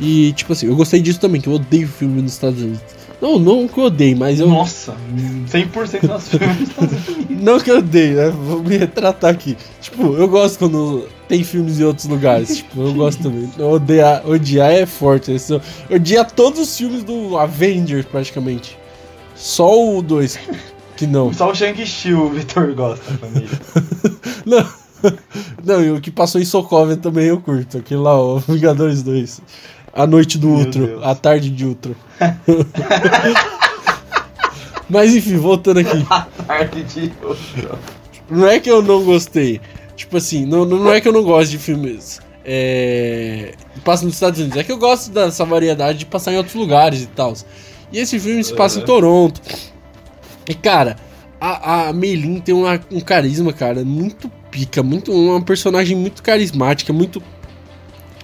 E, 0.00 0.32
tipo 0.32 0.52
assim, 0.52 0.66
eu 0.66 0.74
gostei 0.76 1.00
disso 1.00 1.20
também, 1.20 1.40
que 1.40 1.48
eu 1.48 1.52
odeio 1.54 1.86
filme 1.86 2.22
nos 2.22 2.32
Estados 2.32 2.60
Unidos. 2.62 2.80
Não, 3.20 3.38
não 3.38 3.68
que 3.68 3.78
eu 3.78 3.84
odeio, 3.84 4.16
mas 4.16 4.40
eu. 4.40 4.48
Nossa, 4.48 4.94
100% 5.52 6.06
das 6.06 6.28
filmes 6.28 6.56
dos 6.58 6.68
Estados 6.70 7.08
Unidos. 7.08 7.42
Não 7.42 7.60
que 7.60 7.70
eu 7.70 7.78
odeio, 7.78 8.16
né? 8.16 8.30
Vou 8.30 8.62
me 8.62 8.78
retratar 8.78 9.30
aqui. 9.30 9.58
Tipo, 9.82 10.14
eu 10.14 10.26
gosto 10.26 10.58
quando 10.58 11.06
tem 11.28 11.44
filmes 11.44 11.78
em 11.78 11.84
outros 11.84 12.06
lugares. 12.06 12.56
Tipo, 12.58 12.80
eu 12.80 12.94
gosto 12.94 13.22
também. 13.22 13.50
Odiar, 13.58 14.26
odiar 14.26 14.72
é 14.72 14.86
forte. 14.86 15.30
Esse- 15.32 15.52
Eu 15.52 15.60
odia 15.96 16.24
todos 16.24 16.58
os 16.60 16.74
filmes 16.74 17.02
do 17.04 17.36
Avengers, 17.36 18.06
praticamente. 18.06 18.78
Só 19.36 19.70
o 19.96 20.00
2 20.00 20.38
que 20.96 21.06
não. 21.06 21.30
Só 21.34 21.50
o 21.50 21.54
Shang-Chi 21.54 22.14
o 22.14 22.30
Vitor 22.30 22.74
gosta, 22.74 23.04
família. 23.18 23.48
Não. 24.46 24.66
Não, 25.64 25.82
e 25.82 25.90
o 25.92 26.00
que 26.00 26.10
passou 26.10 26.38
em 26.40 26.44
Sokovia 26.44 26.96
também 26.96 27.26
eu 27.26 27.40
curto. 27.40 27.78
Aquele 27.78 28.00
lá, 28.00 28.18
o 28.20 28.38
Vingadores 28.38 29.02
2. 29.02 29.40
A 29.92 30.06
noite 30.06 30.38
do 30.38 30.48
Meu 30.48 30.58
Ultron. 30.58 30.86
Deus. 30.86 31.02
A 31.04 31.14
tarde 31.14 31.50
de 31.50 31.64
Ultron. 31.66 31.94
Mas 34.88 35.14
enfim, 35.14 35.36
voltando 35.36 35.80
aqui. 35.80 36.04
Tarde 36.46 36.82
de 36.82 37.12
outro. 37.22 37.78
Não 38.28 38.46
é 38.48 38.58
que 38.58 38.70
eu 38.70 38.82
não 38.82 39.04
gostei. 39.04 39.60
Tipo 39.96 40.16
assim, 40.16 40.44
não, 40.46 40.64
não 40.64 40.92
é 40.92 41.00
que 41.00 41.06
eu 41.08 41.12
não 41.12 41.22
gosto 41.22 41.50
de 41.50 41.58
filmes. 41.58 42.20
É. 42.44 43.54
que 43.74 43.80
Passam 43.80 44.06
nos 44.06 44.14
Estados 44.14 44.40
Unidos. 44.40 44.56
É 44.58 44.64
que 44.64 44.72
eu 44.72 44.78
gosto 44.78 45.10
dessa 45.12 45.44
variedade 45.44 45.98
de 45.98 46.06
passar 46.06 46.32
em 46.32 46.36
outros 46.36 46.54
lugares 46.56 47.02
e 47.02 47.06
tal. 47.06 47.34
E 47.92 47.98
esse 47.98 48.18
filme 48.18 48.42
se 48.42 48.54
passa 48.54 48.78
em 48.78 48.80
Uhum. 48.80 48.86
Toronto. 48.86 49.40
E 50.48 50.54
cara, 50.54 50.96
a, 51.40 51.88
a 51.88 51.92
Meilin 51.92 52.40
tem 52.40 52.54
uma- 52.54 52.80
um 52.90 53.00
carisma, 53.00 53.52
cara, 53.52 53.84
muito 53.84 54.28
pica, 54.50 54.82
muito, 54.82 55.12
uma 55.12 55.40
personagem 55.40 55.96
muito 55.96 56.22
carismática, 56.22 56.92
muito. 56.92 57.22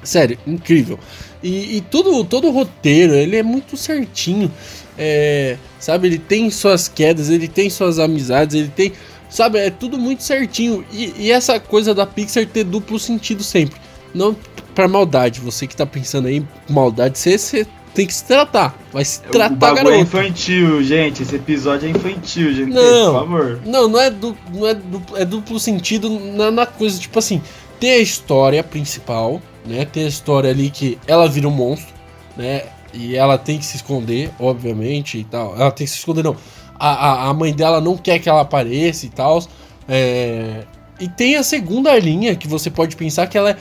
Sério, 0.02 0.36
incrível. 0.46 0.98
E, 1.42 1.76
e 1.76 1.80
todo, 1.80 2.24
todo 2.24 2.48
o 2.48 2.50
roteiro, 2.50 3.14
ele 3.14 3.36
é 3.36 3.42
muito 3.42 3.76
certinho. 3.76 4.50
É, 4.98 5.56
sabe, 5.78 6.08
ele 6.08 6.18
tem 6.18 6.50
suas 6.50 6.88
quedas, 6.88 7.28
ele 7.28 7.48
tem 7.48 7.68
suas 7.68 7.98
amizades, 7.98 8.56
ele 8.56 8.72
tem. 8.74 8.92
Sabe, 9.28 9.58
é 9.58 9.70
tudo 9.70 9.98
muito 9.98 10.22
certinho. 10.22 10.84
E, 10.92 11.12
e 11.18 11.32
essa 11.32 11.58
coisa 11.60 11.94
da 11.94 12.06
Pixar 12.06 12.46
ter 12.46 12.64
duplo 12.64 12.98
sentido 12.98 13.42
sempre. 13.42 13.78
Não 14.14 14.36
pra 14.74 14.86
maldade. 14.86 15.40
Você 15.40 15.66
que 15.66 15.74
tá 15.74 15.86
pensando 15.86 16.28
aí, 16.28 16.44
maldade, 16.68 17.18
você, 17.18 17.36
você 17.36 17.66
tem 17.94 18.06
que 18.06 18.14
se 18.14 18.24
tratar. 18.24 18.78
Vai 18.92 19.04
se 19.04 19.20
o 19.26 19.30
tratar, 19.30 19.72
é 19.72 19.74
garoto. 19.74 19.96
infantil, 19.96 20.82
gente. 20.82 21.22
Esse 21.22 21.36
episódio 21.36 21.88
é 21.88 21.90
infantil, 21.90 22.52
gente. 22.52 22.72
Não. 22.72 23.12
Por 23.12 23.20
favor. 23.20 23.60
Não, 23.64 23.88
não 23.88 24.00
é 24.00 24.10
duplo, 24.10 24.60
não 24.60 24.68
é 24.68 24.74
duplo, 24.74 25.16
é 25.16 25.24
duplo 25.24 25.58
sentido 25.58 26.10
na, 26.10 26.50
na 26.50 26.66
coisa, 26.66 26.98
tipo 26.98 27.18
assim, 27.18 27.42
tem 27.80 27.92
a 27.92 27.98
história 27.98 28.62
principal, 28.62 29.40
né? 29.66 29.84
Tem 29.84 30.04
a 30.04 30.08
história 30.08 30.50
ali 30.50 30.70
que 30.70 30.98
ela 31.06 31.28
vira 31.28 31.48
um 31.48 31.50
monstro, 31.50 31.94
né? 32.36 32.62
E 32.92 33.16
ela 33.16 33.36
tem 33.36 33.58
que 33.58 33.64
se 33.64 33.76
esconder, 33.76 34.30
obviamente, 34.38 35.18
e 35.18 35.24
tal. 35.24 35.54
Ela 35.54 35.70
tem 35.70 35.86
que 35.86 35.90
se 35.90 35.98
esconder, 35.98 36.24
não. 36.24 36.36
A, 36.78 36.88
a, 36.88 37.28
a 37.28 37.34
mãe 37.34 37.52
dela 37.52 37.80
não 37.80 37.96
quer 37.96 38.18
que 38.18 38.28
ela 38.28 38.40
apareça 38.40 39.06
e 39.06 39.08
tal. 39.08 39.42
É... 39.88 40.64
E 40.98 41.08
tem 41.08 41.36
a 41.36 41.42
segunda 41.42 41.96
linha 41.98 42.34
que 42.34 42.48
você 42.48 42.70
pode 42.70 42.96
pensar 42.96 43.26
que 43.26 43.36
ela 43.36 43.50
é. 43.50 43.56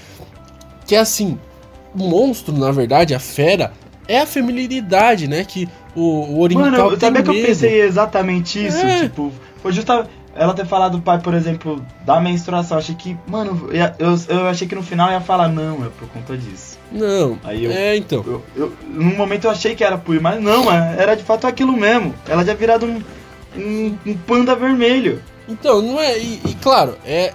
Que 0.86 0.96
é 0.96 1.00
assim. 1.00 1.38
O 1.94 2.00
monstro, 2.00 2.56
na 2.58 2.72
verdade, 2.72 3.14
a 3.14 3.20
fera, 3.20 3.74
é 4.08 4.20
a 4.20 4.26
feminilidade, 4.26 5.28
né? 5.28 5.44
Que 5.44 5.68
o, 5.96 6.02
o 6.02 6.42
oriental 6.42 6.72
Mano, 6.72 6.90
tem 6.92 7.00
sabia 7.00 7.24
que 7.24 7.30
eu 7.30 7.46
pensei 7.46 7.82
exatamente 7.82 8.66
isso? 8.66 8.78
É. 8.78 9.04
Tipo, 9.04 9.32
foi 9.62 9.72
justa 9.72 10.08
ela 10.36 10.54
ter 10.54 10.66
falado, 10.66 11.00
pai, 11.02 11.20
por 11.20 11.34
exemplo, 11.34 11.84
da 12.06 12.20
menstruação. 12.20 12.78
Achei 12.78 12.94
que, 12.94 13.18
mano, 13.28 13.70
eu, 13.98 14.16
eu, 14.28 14.48
achei 14.48 14.68
que 14.68 14.76
no 14.76 14.84
final 14.84 15.10
ia 15.10 15.22
falar, 15.22 15.48
não, 15.48 15.86
é 15.86 15.90
por 15.90 16.08
conta 16.10 16.38
disso. 16.38 16.78
Não, 16.92 17.40
Aí 17.44 17.64
eu- 17.66 17.72
é 17.72 17.96
então. 17.98 18.24
Eu, 18.28 18.44
eu, 18.56 18.74
num 18.86 19.16
momento 19.16 19.46
eu 19.46 19.52
achei 19.52 19.76
que 19.76 19.84
era 19.84 19.98
por, 19.98 20.20
mas 20.20 20.42
não, 20.44 20.72
é- 20.72 20.96
era 21.00 21.16
de 21.16 21.24
fato 21.24 21.48
aquilo 21.48 21.72
mesmo. 21.74 22.14
Ela 22.28 22.44
já 22.46 22.54
virado 22.54 22.86
um, 22.86 23.02
um, 23.58 23.98
um 24.06 24.18
panda 24.18 24.56
vermelho. 24.56 25.22
Então, 25.48 25.82
não 25.82 26.00
é. 26.00 26.18
E, 26.20 26.42
e 26.46 26.54
claro, 26.56 26.98
é, 27.06 27.34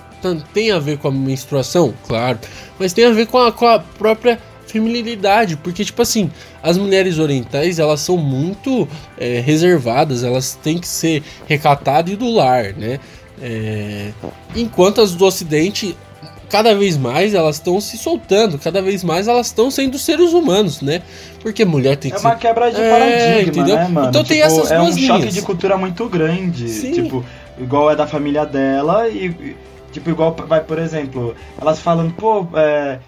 tem 0.52 0.70
a 0.70 0.78
ver 0.78 0.98
com 0.98 1.08
a 1.08 1.12
menstruação, 1.12 1.94
claro. 2.06 2.38
Mas 2.78 2.92
tem 2.92 3.06
a 3.06 3.10
ver 3.12 3.26
com 3.26 3.38
a, 3.38 3.50
com 3.50 3.66
a 3.66 3.78
própria 3.78 4.38
feminilidade. 4.70 5.56
Porque, 5.56 5.84
tipo 5.84 6.00
assim, 6.02 6.30
as 6.62 6.78
mulheres 6.78 7.18
orientais, 7.18 7.78
elas 7.78 8.00
são 8.00 8.16
muito 8.16 8.88
é, 9.18 9.40
reservadas, 9.40 10.24
elas 10.24 10.58
têm 10.62 10.78
que 10.78 10.88
ser 10.88 11.22
recatadas 11.48 12.12
e 12.12 12.16
do 12.16 12.30
lar, 12.30 12.72
né? 12.74 12.98
É, 13.42 14.10
enquanto 14.54 15.00
as 15.00 15.14
do 15.14 15.24
ocidente, 15.24 15.96
cada 16.50 16.74
vez 16.74 16.96
mais 16.98 17.32
elas 17.32 17.56
estão 17.56 17.80
se 17.80 17.96
soltando, 17.96 18.58
cada 18.58 18.82
vez 18.82 19.02
mais 19.02 19.28
elas 19.28 19.46
estão 19.46 19.70
sendo 19.70 19.98
seres 19.98 20.32
humanos, 20.32 20.82
né? 20.82 21.00
Porque 21.40 21.64
mulher 21.64 21.96
tem 21.96 22.10
que 22.10 22.16
É 22.16 22.20
ser 22.20 22.26
uma 22.26 22.34
quebra 22.36 22.70
de 22.70 22.80
É, 22.80 22.90
paradigma, 22.90 23.40
entendeu? 23.50 23.76
né, 23.76 23.88
mano? 23.88 24.08
Então 24.08 24.22
tem 24.24 24.42
Tipo, 24.42 24.46
essas 24.60 24.70
É 24.70 24.78
um 24.80 24.84
duas 24.84 24.98
choque 24.98 25.18
linhas. 25.20 25.34
de 25.34 25.42
cultura 25.42 25.76
muito 25.78 26.06
grande. 26.08 26.68
Sim. 26.68 26.92
Tipo, 26.92 27.24
igual 27.58 27.90
é 27.90 27.96
da 27.96 28.06
família 28.06 28.44
dela 28.44 29.08
e. 29.08 29.26
e, 29.26 29.56
Tipo, 29.90 30.10
igual 30.10 30.36
vai, 30.46 30.60
por 30.60 30.78
exemplo, 30.78 31.34
elas 31.60 31.80
falando, 31.80 32.12
pô, 32.14 32.46
é. 32.54 32.98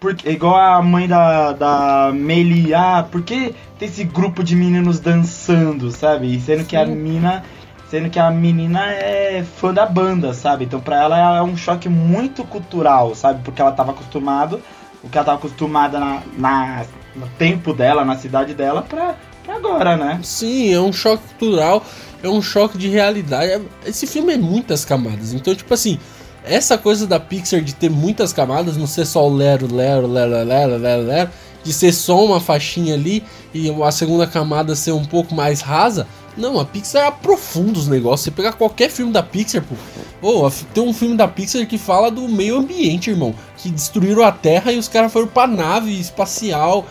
Porque, 0.00 0.30
igual 0.30 0.54
a 0.56 0.80
mãe 0.80 1.08
da, 1.08 1.52
da 1.52 2.12
Meili, 2.14 2.72
ah, 2.72 3.04
por 3.10 3.22
que 3.22 3.54
tem 3.78 3.88
esse 3.88 4.04
grupo 4.04 4.44
de 4.44 4.54
meninos 4.54 5.00
dançando, 5.00 5.90
sabe? 5.90 6.34
E 6.36 6.40
sendo 6.40 6.64
que 6.64 6.76
a 6.76 6.84
Sim. 6.86 6.92
menina. 6.94 7.44
Sendo 7.90 8.10
que 8.10 8.18
a 8.18 8.30
menina 8.30 8.84
é 8.92 9.42
fã 9.56 9.72
da 9.72 9.86
banda, 9.86 10.34
sabe? 10.34 10.66
Então 10.66 10.78
pra 10.78 11.02
ela 11.04 11.38
é 11.38 11.42
um 11.42 11.56
choque 11.56 11.88
muito 11.88 12.44
cultural, 12.44 13.14
sabe? 13.14 13.40
Porque 13.42 13.62
ela 13.62 13.72
tava 13.72 13.92
acostumado, 13.92 14.60
o 15.02 15.08
que 15.08 15.16
ela 15.16 15.24
tava 15.24 15.38
acostumada 15.38 15.98
na, 15.98 16.22
na- 16.36 16.84
no 17.16 17.26
tempo 17.38 17.72
dela, 17.72 18.04
na 18.04 18.14
cidade 18.14 18.52
dela, 18.52 18.82
pra, 18.82 19.14
pra 19.42 19.56
agora, 19.56 19.96
né? 19.96 20.20
Sim, 20.22 20.70
é 20.70 20.78
um 20.78 20.92
choque 20.92 21.22
cultural, 21.38 21.82
é 22.22 22.28
um 22.28 22.42
choque 22.42 22.76
de 22.76 22.88
realidade. 22.88 23.62
Esse 23.86 24.06
filme 24.06 24.34
é 24.34 24.36
muitas 24.36 24.84
camadas. 24.84 25.32
Então, 25.32 25.54
tipo 25.54 25.72
assim, 25.72 25.98
essa 26.44 26.78
coisa 26.78 27.06
da 27.06 27.20
Pixar 27.20 27.60
de 27.60 27.74
ter 27.74 27.90
muitas 27.90 28.32
camadas, 28.32 28.76
não 28.76 28.86
ser 28.86 29.04
só 29.04 29.26
o 29.26 29.34
lero, 29.34 29.72
lero, 29.72 30.06
lero, 30.06 30.30
lero, 30.44 30.76
lero, 30.76 31.02
lero, 31.02 31.30
de 31.62 31.72
ser 31.72 31.92
só 31.92 32.24
uma 32.24 32.40
faixinha 32.40 32.94
ali 32.94 33.22
e 33.52 33.70
a 33.82 33.90
segunda 33.90 34.26
camada 34.26 34.74
ser 34.74 34.92
um 34.92 35.04
pouco 35.04 35.34
mais 35.34 35.60
rasa, 35.60 36.06
Não, 36.38 36.60
a 36.60 36.64
Pixar 36.64 37.08
aprofunda 37.08 37.80
os 37.80 37.88
negócios. 37.88 38.22
Você 38.22 38.30
pegar 38.30 38.52
qualquer 38.52 38.88
filme 38.90 39.12
da 39.12 39.24
Pixar, 39.24 39.62
pô. 39.62 39.74
Oh, 40.22 40.48
tem 40.72 40.84
um 40.84 40.94
filme 40.94 41.16
da 41.16 41.26
Pixar 41.26 41.66
que 41.66 41.76
fala 41.76 42.12
do 42.12 42.28
meio 42.28 42.58
ambiente, 42.58 43.10
irmão. 43.10 43.34
Que 43.56 43.68
destruíram 43.68 44.22
a 44.22 44.30
Terra 44.30 44.70
e 44.72 44.78
os 44.78 44.86
caras 44.86 45.12
foram 45.12 45.26
pra 45.26 45.48
nave 45.48 45.98
espacial, 45.98 46.86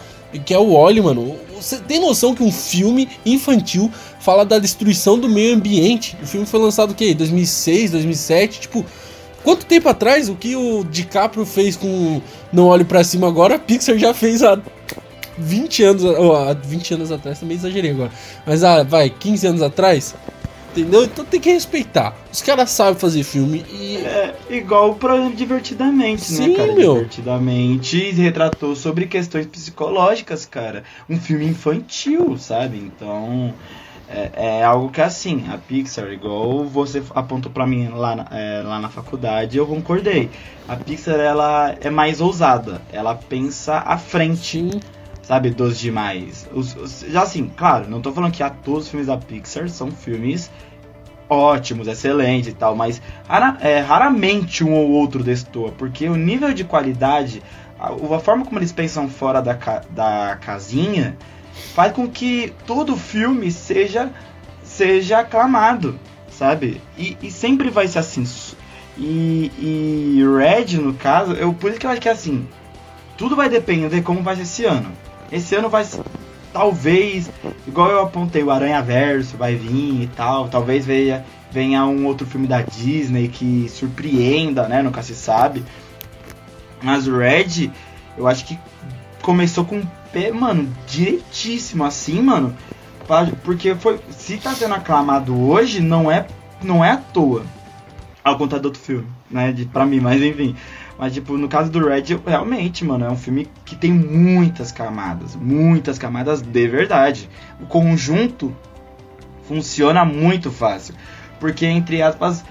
que 0.46 0.54
é 0.54 0.60
o 0.60 0.74
óleo, 0.74 1.06
mano. 1.06 1.38
Você 1.56 1.78
tem 1.78 2.00
noção 2.00 2.36
que 2.36 2.44
um 2.44 2.52
filme 2.52 3.08
infantil 3.26 3.90
fala 4.20 4.44
da 4.44 4.60
destruição 4.60 5.18
do 5.18 5.30
meio 5.30 5.56
ambiente? 5.56 6.18
O 6.22 6.28
filme 6.28 6.46
foi 6.46 6.60
lançado 6.60 6.92
o 6.92 6.94
quê? 6.94 7.14
2006, 7.14 7.92
2007? 7.92 8.60
Tipo, 8.60 8.86
quanto 9.48 9.66
tempo 9.66 9.88
atrás 9.88 10.28
o 10.28 10.36
que 10.36 10.58
o 10.58 10.84
DiCaprio 10.84 11.46
fez 11.46 11.78
com 11.78 12.22
Não 12.52 12.66
Olhe 12.66 12.84
para 12.84 13.02
Cima 13.02 13.30
agora, 13.30 13.56
a 13.56 13.60
Pixar 13.60 13.98
já 13.98 14.14
fez 14.14 14.44
há 14.44 14.60
20 15.38 15.84
anos, 15.84 16.04
oh, 16.04 16.54
20 16.66 16.96
anos 16.96 17.12
atrás, 17.14 17.40
também 17.40 17.56
exagerei 17.56 17.92
agora. 17.92 18.12
Mas 18.46 18.62
ah, 18.62 18.84
vai, 18.84 19.10
15 19.10 19.48
anos 19.48 19.62
atrás. 19.62 20.14
Entendeu? 20.76 21.06
Então 21.06 21.24
tem 21.24 21.40
que 21.40 21.50
respeitar. 21.50 22.14
Os 22.30 22.42
caras 22.42 22.72
sabem 22.72 23.00
fazer 23.00 23.24
filme 23.24 23.66
e. 23.72 23.96
É, 23.96 24.36
igual 24.50 24.92
o 24.92 24.96
programa 24.96 25.34
Divertidamente, 25.34 26.24
Sim, 26.24 26.50
né, 26.50 26.56
cara? 26.56 26.74
Meu. 26.74 26.96
Divertidamente 26.96 28.12
retratou 28.12 28.76
sobre 28.76 29.08
questões 29.08 29.46
psicológicas, 29.46 30.46
cara. 30.46 30.84
Um 31.10 31.18
filme 31.18 31.46
infantil, 31.46 32.38
sabe? 32.38 32.78
Então. 32.80 33.54
É, 34.10 34.60
é, 34.60 34.64
algo 34.64 34.90
que 34.90 35.02
assim, 35.02 35.46
a 35.52 35.58
Pixar, 35.58 36.08
igual 36.14 36.64
você 36.64 37.04
apontou 37.14 37.52
para 37.52 37.68
mim 37.68 37.90
lá 37.90 38.16
na, 38.16 38.28
é, 38.32 38.62
lá 38.64 38.80
na 38.80 38.90
faculdade, 38.90 39.58
eu 39.58 39.68
concordei. 39.68 40.30
A 40.68 40.78
Pixar 40.78 41.20
ela 41.20 41.76
é 41.82 41.90
mais 41.90 42.22
ousada, 42.22 42.82
ela 42.92 43.16
pensa 43.16 43.80
à 43.80 43.98
frente. 43.98 44.60
Sim 44.60 44.80
sabe, 45.28 45.50
dos 45.50 45.78
demais. 45.78 46.48
Os, 46.54 46.74
os, 46.78 47.06
já 47.10 47.24
assim, 47.24 47.52
claro, 47.54 47.90
não 47.90 48.02
tô 48.02 48.14
falando 48.14 48.32
que 48.32 48.42
a 48.42 48.50
todos 48.50 48.86
os 48.86 48.90
filmes 48.90 49.08
da 49.08 49.18
Pixar 49.18 49.68
são 49.68 49.92
filmes 49.92 50.50
ótimos, 51.30 51.88
excelentes 51.88 52.52
e 52.52 52.54
tal, 52.54 52.76
mas 52.76 53.02
rara, 53.28 53.58
é, 53.60 53.80
raramente 53.80 54.64
um 54.64 54.74
ou 54.74 54.90
outro 54.92 55.22
destoa, 55.22 55.74
porque 55.74 56.08
o 56.08 56.16
nível 56.16 56.54
de 56.54 56.64
qualidade, 56.64 57.44
a, 57.78 57.90
a 57.90 58.20
forma 58.20 58.46
como 58.46 58.58
eles 58.58 58.72
pensam 58.72 59.10
fora 59.10 59.42
da, 59.42 59.58
da 59.90 60.38
casinha, 60.40 61.18
faz 61.74 61.94
com 61.94 62.08
que 62.08 62.54
todo 62.66 62.98
filme 62.98 63.52
seja, 63.52 64.12
seja 64.64 65.20
aclamado, 65.20 66.00
sabe? 66.30 66.82
E, 66.98 67.18
e 67.22 67.32
sempre 67.32 67.70
vai 67.70 67.88
ser 67.88 68.00
assim. 68.00 68.26
E, 68.98 69.52
e 69.60 70.24
Red, 70.38 70.78
no 70.78 70.94
caso, 70.94 71.34
eu, 71.34 71.54
por 71.54 71.70
isso 71.70 71.80
que 71.80 71.86
eu 71.86 71.92
acho 71.92 72.02
que 72.02 72.10
é 72.10 72.12
assim, 72.12 72.48
tudo 73.18 73.36
vai 73.36 73.50
depender 73.50 73.90
de 73.90 74.02
como 74.02 74.24
vai 74.24 74.36
ser 74.36 74.42
esse 74.44 74.66
ano. 74.66 74.92
Esse 75.32 75.56
ano 75.56 75.70
vai 75.70 75.86
talvez, 76.54 77.30
igual 77.68 77.92
eu 77.92 78.02
apontei, 78.02 78.42
o 78.42 78.50
Aranha 78.50 78.82
Verso 78.82 79.38
vai 79.38 79.56
vir 79.56 80.04
e 80.04 80.08
tal, 80.08 80.48
talvez 80.48 80.86
venha, 80.86 81.24
venha 81.52 81.86
um 81.86 82.06
outro 82.06 82.26
filme 82.26 82.48
da 82.48 82.62
Disney 82.62 83.28
que 83.28 83.70
surpreenda, 83.70 84.68
né? 84.68 84.82
Nunca 84.82 85.04
se 85.04 85.14
sabe. 85.14 85.64
Mas 86.82 87.08
Red, 87.08 87.72
eu 88.18 88.28
acho 88.28 88.46
que 88.46 88.58
começou 89.22 89.66
com 89.66 89.82
pé, 90.18 90.32
mano, 90.32 90.68
direitíssimo 90.88 91.86
assim, 91.86 92.22
mano. 92.22 92.56
Porque 93.44 93.76
foi, 93.76 94.00
se 94.10 94.38
tá 94.38 94.54
sendo 94.54 94.74
aclamado 94.74 95.40
hoje, 95.40 95.80
não 95.80 96.12
é, 96.12 96.26
não 96.62 96.84
é 96.84 96.92
à 96.92 96.98
toa. 96.98 97.44
Ao 98.24 98.38
contrário 98.38 98.64
do 98.64 98.66
outro 98.66 98.82
filme, 98.82 99.08
né? 99.30 99.54
De, 99.54 99.66
pra 99.66 99.86
mim, 99.86 100.00
mas 100.00 100.22
enfim. 100.22 100.56
Mas, 100.98 101.14
tipo, 101.14 101.38
no 101.38 101.48
caso 101.48 101.72
do 101.72 101.88
Red, 101.88 102.20
realmente, 102.26 102.84
mano, 102.84 103.06
é 103.06 103.10
um 103.10 103.16
filme 103.16 103.48
que 103.64 103.76
tem 103.76 103.94
muitas 103.94 104.72
camadas. 104.72 105.36
Muitas 105.36 106.00
camadas 106.00 106.42
de 106.42 106.68
verdade. 106.68 107.30
O 107.62 107.68
conjunto 107.68 108.54
funciona 109.48 110.04
muito 110.04 110.52
fácil. 110.52 110.96
Porque, 111.40 111.66
entre 111.68 112.02
aspas, 112.02 112.44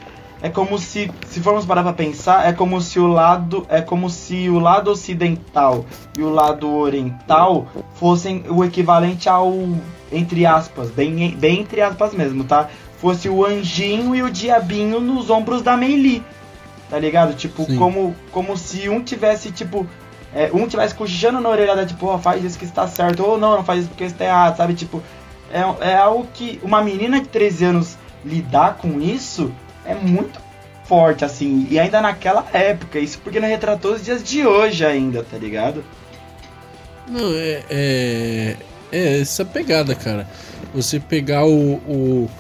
é 0.43 0.49
como 0.49 0.79
se, 0.79 1.11
se 1.29 1.41
formos 1.41 1.65
parar 1.65 1.83
pra 1.83 1.93
pensar, 1.93 2.47
é 2.47 2.53
como 2.53 2.81
se 2.81 2.99
o 2.99 3.07
lado, 3.07 3.67
é 3.69 3.81
como 3.81 4.11
se 4.11 4.49
o 4.49 4.59
lado 4.59 4.91
ocidental 4.91 5.85
e 6.17 6.23
o 6.23 6.31
lado 6.31 6.71
oriental 6.71 7.67
fossem 7.95 8.45
o 8.49 8.65
equivalente 8.65 9.29
ao, 9.29 9.53
entre 10.13 10.45
aspas, 10.45 10.91
bem, 10.91 11.31
bem 11.37 11.61
entre 11.61 11.81
aspas 11.81 12.13
mesmo, 12.13 12.45
tá? 12.45 12.69
Fosse 12.99 13.29
o 13.29 13.45
anjinho 13.45 14.15
e 14.15 14.23
o 14.23 14.31
diabinho 14.31 15.01
nos 15.01 15.31
ombros 15.31 15.63
da 15.63 15.77
Meili 15.77 16.23
tá 16.89 16.99
ligado? 16.99 17.35
Tipo, 17.35 17.67
como, 17.77 18.15
como 18.31 18.57
se 18.57 18.89
um 18.89 19.03
tivesse, 19.03 19.51
tipo, 19.51 19.87
é, 20.35 20.51
um 20.53 20.67
tivesse 20.67 20.95
cochichando 20.95 21.41
na 21.41 21.49
orelha 21.49 21.75
da 21.75 21.87
tipo, 21.87 22.07
oh, 22.07 22.19
faz 22.19 22.45
isso 22.45 22.59
que 22.59 22.65
está 22.65 22.87
certo, 22.87 23.25
ou 23.25 23.39
não, 23.39 23.57
não 23.57 23.65
faz 23.65 23.81
isso 23.81 23.89
porque 23.89 24.05
está 24.05 24.25
errado, 24.25 24.57
sabe? 24.57 24.75
Tipo, 24.75 25.03
é, 25.51 25.91
é 25.91 25.97
algo 25.97 26.27
que 26.33 26.61
uma 26.63 26.83
menina 26.83 27.21
de 27.21 27.29
13 27.29 27.65
anos 27.65 27.99
lidar 28.25 28.77
com 28.77 29.01
isso 29.01 29.53
é 29.87 29.95
muito 29.95 30.41
forte, 30.85 31.25
assim, 31.25 31.67
e 31.71 31.79
ainda 31.79 32.01
naquela 32.01 32.47
época, 32.53 32.99
isso 32.99 33.19
porque 33.19 33.41
não 33.41 33.49
retratou 33.49 33.95
os 33.95 34.05
dias 34.05 34.23
de 34.23 34.47
hoje 34.47 34.85
ainda, 34.85 35.25
tá 35.25 35.37
ligado? 35.37 35.85
Não, 37.09 37.33
é, 37.35 37.63
é, 37.71 38.57
é 38.93 39.21
essa 39.21 39.45
pegada, 39.45 39.95
cara. 39.95 40.29
Você 40.75 41.01
pegar 41.01 41.45
o, 41.47 41.75
o 41.89 42.31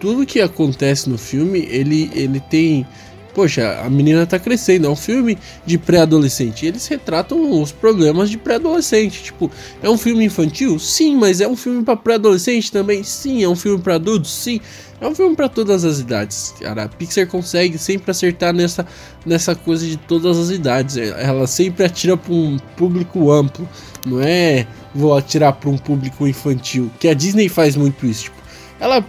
tudo 0.00 0.26
que 0.26 0.40
acontece 0.40 1.08
no 1.08 1.18
filme, 1.18 1.66
ele, 1.70 2.10
ele 2.14 2.40
tem 2.40 2.86
Poxa, 3.34 3.80
a 3.84 3.90
menina 3.90 4.24
tá 4.24 4.38
crescendo, 4.38 4.86
é 4.86 4.90
um 4.90 4.94
filme 4.94 5.36
de 5.66 5.76
pré-adolescente. 5.76 6.64
Eles 6.64 6.86
retratam 6.86 7.60
os 7.60 7.72
problemas 7.72 8.30
de 8.30 8.38
pré-adolescente. 8.38 9.24
Tipo, 9.24 9.50
é 9.82 9.90
um 9.90 9.98
filme 9.98 10.24
infantil? 10.24 10.78
Sim, 10.78 11.16
mas 11.16 11.40
é 11.40 11.48
um 11.48 11.56
filme 11.56 11.82
para 11.82 11.96
pré-adolescente 11.96 12.70
também? 12.70 13.02
Sim, 13.02 13.42
é 13.42 13.48
um 13.48 13.56
filme 13.56 13.82
para 13.82 13.96
adultos? 13.96 14.32
Sim. 14.32 14.60
É 15.00 15.08
um 15.08 15.14
filme 15.14 15.34
para 15.34 15.48
todas 15.48 15.84
as 15.84 15.98
idades. 15.98 16.54
Cara, 16.60 16.84
a 16.84 16.88
Pixar 16.88 17.26
consegue 17.26 17.76
sempre 17.76 18.10
acertar 18.10 18.54
nessa, 18.54 18.86
nessa 19.26 19.54
coisa 19.54 19.84
de 19.84 19.96
todas 19.96 20.38
as 20.38 20.50
idades. 20.50 20.96
Ela 20.96 21.46
sempre 21.48 21.84
atira 21.84 22.16
para 22.16 22.32
um 22.32 22.56
público 22.76 23.32
amplo. 23.32 23.68
Não 24.06 24.20
é 24.20 24.66
vou 24.94 25.16
atirar 25.16 25.52
para 25.54 25.68
um 25.68 25.76
público 25.76 26.26
infantil. 26.26 26.90
Que 27.00 27.08
a 27.08 27.14
Disney 27.14 27.48
faz 27.48 27.74
muito 27.74 28.06
isso. 28.06 28.24
Tipo, 28.24 28.36
ela 28.78 29.04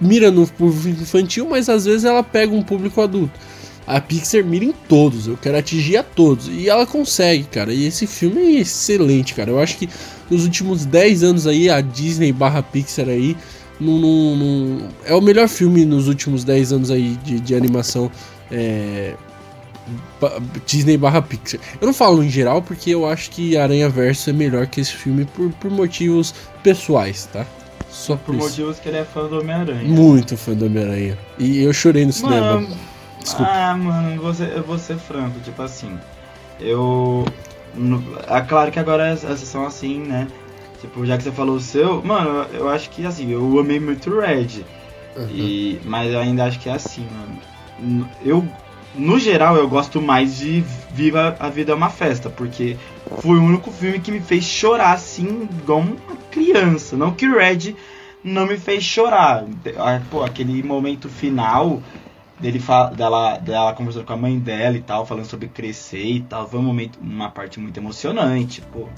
mira 0.00 0.30
no 0.30 0.46
público 0.46 1.02
infantil, 1.02 1.48
mas 1.48 1.68
às 1.68 1.86
vezes 1.86 2.04
ela 2.04 2.22
pega 2.22 2.54
um 2.54 2.62
público 2.62 3.00
adulto. 3.00 3.40
A 3.86 4.00
Pixar 4.00 4.42
mira 4.44 4.64
em 4.64 4.72
todos, 4.88 5.26
eu 5.26 5.36
quero 5.36 5.58
atingir 5.58 5.98
a 5.98 6.02
todos. 6.02 6.48
E 6.48 6.68
ela 6.68 6.86
consegue, 6.86 7.44
cara. 7.44 7.72
E 7.72 7.86
esse 7.86 8.06
filme 8.06 8.40
é 8.40 8.60
excelente, 8.60 9.34
cara. 9.34 9.50
Eu 9.50 9.60
acho 9.60 9.76
que 9.76 9.88
nos 10.30 10.44
últimos 10.44 10.86
10 10.86 11.22
anos 11.22 11.46
aí, 11.46 11.68
a 11.68 11.80
Disney 11.80 12.32
barra 12.32 12.62
Pixar 12.62 13.08
aí. 13.08 13.36
é 15.04 15.14
o 15.14 15.20
melhor 15.20 15.48
filme 15.48 15.84
nos 15.84 16.08
últimos 16.08 16.44
10 16.44 16.72
anos 16.72 16.90
aí 16.90 17.16
de, 17.22 17.38
de 17.40 17.54
animação. 17.54 18.10
É, 18.50 19.14
Disney 20.64 20.96
barra 20.96 21.20
Pixar. 21.20 21.60
Eu 21.78 21.86
não 21.86 21.94
falo 21.94 22.22
em 22.22 22.30
geral 22.30 22.62
porque 22.62 22.90
eu 22.90 23.06
acho 23.06 23.30
que 23.30 23.56
Aranha 23.56 23.88
Verso 23.88 24.30
é 24.30 24.32
melhor 24.32 24.66
que 24.66 24.80
esse 24.80 24.94
filme 24.94 25.26
por, 25.26 25.50
por 25.52 25.70
motivos 25.70 26.34
pessoais, 26.62 27.28
tá? 27.30 27.44
Só 27.90 28.16
por, 28.16 28.34
por 28.34 28.36
motivos 28.36 28.78
que 28.78 28.88
ele 28.88 28.98
é 28.98 29.04
fã 29.04 29.28
do 29.28 29.38
Homem-Aranha. 29.38 29.84
Muito 29.84 30.36
fã 30.36 30.54
do 30.54 30.66
Homem-Aranha. 30.66 31.18
E 31.38 31.62
eu 31.62 31.72
chorei 31.72 32.06
no 32.06 32.12
cinema. 32.12 32.60
Mano, 32.60 32.76
Desculpa. 33.24 33.50
Ah, 33.50 33.74
mano, 33.74 34.10
eu 34.54 34.62
vou 34.62 34.78
ser 34.78 34.98
franco, 34.98 35.40
tipo 35.40 35.60
assim. 35.62 35.98
Eu. 36.60 37.24
É 38.28 38.40
claro 38.42 38.70
que 38.70 38.78
agora 38.78 39.08
essas 39.08 39.40
são 39.40 39.64
assim, 39.64 39.98
né? 39.98 40.28
Tipo, 40.80 41.04
já 41.06 41.16
que 41.16 41.24
você 41.24 41.32
falou 41.32 41.56
o 41.56 41.60
seu. 41.60 42.02
Mano, 42.02 42.46
eu 42.52 42.68
acho 42.68 42.90
que 42.90 43.04
assim, 43.06 43.30
eu 43.32 43.58
amei 43.58 43.80
muito 43.80 44.14
Red. 44.14 44.64
Uhum. 45.16 45.28
E, 45.30 45.80
mas 45.84 46.12
eu 46.12 46.20
ainda 46.20 46.44
acho 46.44 46.60
que 46.60 46.68
é 46.68 46.72
assim, 46.72 47.06
mano. 47.80 48.08
Eu. 48.22 48.46
No 48.94 49.18
geral, 49.18 49.56
eu 49.56 49.68
gosto 49.68 50.00
mais 50.00 50.36
de 50.36 50.62
Viva 50.92 51.36
a 51.40 51.48
Vida 51.48 51.72
é 51.72 51.74
uma 51.74 51.90
Festa, 51.90 52.30
porque 52.30 52.76
foi 53.18 53.36
o 53.36 53.42
único 53.42 53.72
filme 53.72 53.98
que 53.98 54.12
me 54.12 54.20
fez 54.20 54.44
chorar 54.44 54.92
assim, 54.92 55.48
igual 55.50 55.80
uma 55.80 55.96
criança. 56.30 56.96
Não 56.96 57.10
que 57.10 57.26
Red 57.26 57.74
não 58.22 58.46
me 58.46 58.56
fez 58.56 58.84
chorar. 58.84 59.44
Pô, 60.10 60.22
aquele 60.22 60.62
momento 60.62 61.08
final 61.08 61.82
dele 62.38 62.58
fala, 62.58 62.90
dela, 62.90 63.38
dela 63.38 63.72
conversando 63.72 64.04
com 64.04 64.12
a 64.12 64.16
mãe 64.16 64.38
dela 64.38 64.76
e 64.76 64.80
tal, 64.80 65.06
falando 65.06 65.26
sobre 65.26 65.48
crescer 65.48 66.04
e 66.04 66.20
tal. 66.20 66.48
Foi 66.48 66.58
um 66.58 66.62
momento, 66.62 66.98
uma 67.00 67.30
parte 67.30 67.60
muito 67.60 67.78
emocionante, 67.78 68.60
pô. 68.60 68.88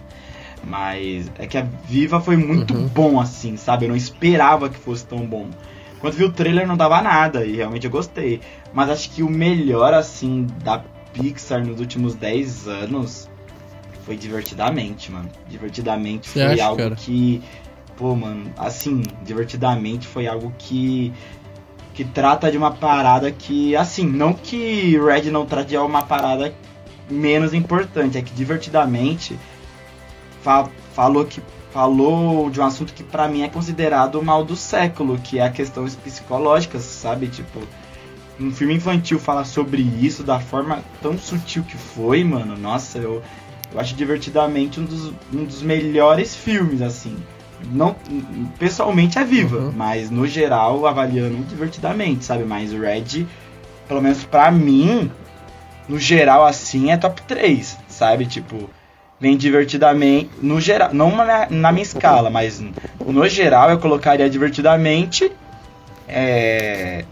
Mas 0.64 1.30
é 1.38 1.46
que 1.46 1.56
a 1.56 1.62
Viva 1.62 2.20
foi 2.20 2.36
muito 2.36 2.74
uhum. 2.74 2.88
bom 2.88 3.20
assim, 3.20 3.56
sabe? 3.56 3.84
Eu 3.84 3.90
não 3.90 3.96
esperava 3.96 4.68
que 4.68 4.78
fosse 4.78 5.06
tão 5.06 5.18
bom. 5.26 5.48
Quando 6.00 6.14
vi 6.14 6.24
o 6.24 6.32
trailer 6.32 6.66
não 6.66 6.76
dava 6.76 7.00
nada 7.00 7.44
e 7.44 7.56
realmente 7.56 7.84
eu 7.84 7.90
gostei. 7.90 8.40
Mas 8.72 8.90
acho 8.90 9.10
que 9.10 9.22
o 9.22 9.30
melhor 9.30 9.94
assim 9.94 10.46
da 10.62 10.82
Pixar 11.12 11.64
nos 11.64 11.80
últimos 11.80 12.14
10 12.14 12.68
anos 12.68 13.30
foi 14.04 14.16
divertidamente, 14.16 15.10
mano. 15.10 15.28
Divertidamente 15.48 16.28
Você 16.28 16.44
foi 16.44 16.54
acha, 16.54 16.64
algo 16.64 16.82
cara? 16.82 16.94
que 16.96 17.42
pô, 17.96 18.14
mano, 18.14 18.52
assim, 18.56 19.02
divertidamente 19.24 20.06
foi 20.06 20.26
algo 20.26 20.52
que 20.58 21.12
que 21.96 22.04
trata 22.04 22.50
de 22.50 22.58
uma 22.58 22.70
parada 22.70 23.32
que, 23.32 23.74
assim, 23.74 24.06
não 24.06 24.34
que 24.34 24.98
Red 24.98 25.30
não 25.30 25.46
trate 25.46 25.70
de 25.70 25.78
uma 25.78 26.02
parada 26.02 26.54
menos 27.10 27.54
importante, 27.54 28.18
é 28.18 28.22
que 28.22 28.34
divertidamente 28.34 29.38
fa 30.42 30.68
falou 30.94 31.24
que 31.24 31.40
falou 31.72 32.50
de 32.50 32.60
um 32.60 32.64
assunto 32.64 32.92
que 32.92 33.02
para 33.02 33.28
mim 33.28 33.42
é 33.42 33.48
considerado 33.48 34.16
o 34.16 34.24
mal 34.24 34.44
do 34.44 34.54
século, 34.54 35.18
que 35.18 35.38
é 35.38 35.44
a 35.44 35.50
questão 35.50 35.86
psicológica, 35.86 36.78
sabe? 36.78 37.28
Tipo, 37.28 37.60
um 38.38 38.52
filme 38.52 38.74
infantil 38.74 39.18
falar 39.18 39.44
sobre 39.44 39.80
isso 39.80 40.22
da 40.22 40.38
forma 40.38 40.82
tão 41.00 41.18
sutil 41.18 41.62
que 41.64 41.78
foi, 41.78 42.22
mano. 42.22 42.58
Nossa, 42.58 42.98
eu, 42.98 43.22
eu 43.72 43.80
acho 43.80 43.94
divertidamente 43.94 44.80
um 44.80 44.84
dos, 44.84 45.12
um 45.32 45.44
dos 45.44 45.62
melhores 45.62 46.36
filmes, 46.36 46.82
assim. 46.82 47.16
Não, 47.64 47.96
pessoalmente 48.58 49.18
é 49.18 49.24
viva, 49.24 49.56
uhum. 49.56 49.72
mas 49.74 50.10
no 50.10 50.26
geral 50.26 50.86
avaliando 50.86 51.36
divertidamente, 51.44 52.24
sabe? 52.24 52.44
Mas 52.44 52.72
o 52.72 52.78
Red, 52.78 53.26
pelo 53.88 54.02
menos 54.02 54.24
pra 54.24 54.50
mim, 54.50 55.10
no 55.88 55.98
geral 55.98 56.44
assim, 56.44 56.90
é 56.90 56.96
top 56.96 57.22
3, 57.22 57.76
sabe? 57.88 58.26
Tipo, 58.26 58.68
vem 59.18 59.36
divertidamente, 59.36 60.30
no 60.40 60.60
geral, 60.60 60.92
não 60.92 61.16
na, 61.16 61.48
na 61.48 61.72
minha 61.72 61.82
escala, 61.82 62.30
mas 62.30 62.62
no 63.04 63.28
geral 63.28 63.70
eu 63.70 63.78
colocaria 63.78 64.28
divertidamente 64.28 65.32
é, 66.08 67.04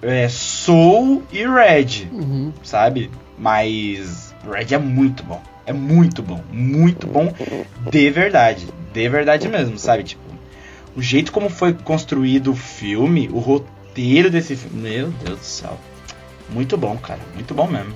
é 0.00 0.28
Soul 0.28 1.22
e 1.32 1.46
Red, 1.46 2.08
uhum. 2.12 2.52
sabe? 2.62 3.10
Mas 3.36 4.34
Red 4.48 4.74
é 4.74 4.78
muito 4.78 5.22
bom. 5.22 5.40
É 5.66 5.72
muito 5.72 6.22
bom, 6.22 6.42
muito 6.50 7.06
bom 7.06 7.30
de 7.90 8.10
verdade, 8.10 8.66
de 8.92 9.08
verdade 9.08 9.48
mesmo, 9.48 9.78
sabe? 9.78 10.04
Tipo, 10.04 10.22
o 10.96 11.02
jeito 11.02 11.32
como 11.32 11.48
foi 11.48 11.72
construído 11.72 12.52
o 12.52 12.56
filme, 12.56 13.28
o 13.32 13.38
roteiro 13.38 14.30
desse 14.30 14.56
filme, 14.56 14.88
meu 14.88 15.08
Deus 15.24 15.38
do 15.38 15.44
céu. 15.44 15.78
Muito 16.50 16.76
bom, 16.76 16.96
cara, 16.96 17.20
muito 17.34 17.54
bom 17.54 17.66
mesmo. 17.66 17.94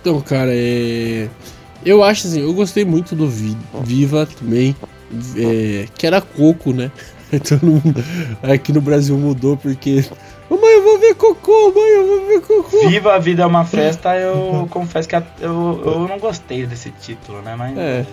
Então, 0.00 0.20
cara, 0.20 0.50
é 0.52 1.28
eu 1.84 2.04
acho 2.04 2.26
assim, 2.26 2.40
eu 2.40 2.52
gostei 2.52 2.84
muito 2.84 3.14
do 3.14 3.26
Viva 3.26 4.26
também, 4.26 4.76
é, 5.36 5.86
que 5.96 6.06
era 6.06 6.20
Coco, 6.20 6.72
né? 6.72 6.90
Todo 7.48 7.64
mundo 7.64 8.04
aqui 8.42 8.72
no 8.72 8.80
Brasil 8.80 9.16
mudou 9.16 9.56
porque 9.56 10.04
Mãe, 10.50 10.74
eu 10.74 10.82
vou 10.82 10.98
ver 10.98 11.14
cocô, 11.14 11.72
mãe, 11.72 11.90
eu 11.90 12.06
vou 12.06 12.26
ver 12.26 12.40
cocô. 12.40 12.88
Viva 12.88 13.14
a 13.14 13.18
vida 13.20 13.44
é 13.44 13.46
uma 13.46 13.64
festa, 13.64 14.16
eu 14.16 14.66
confesso 14.70 15.08
que 15.08 15.14
eu, 15.14 15.22
eu 15.40 16.08
não 16.08 16.18
gostei 16.18 16.66
desse 16.66 16.90
título, 16.90 17.40
né? 17.40 17.54
Mas. 17.54 17.78
É, 17.78 18.04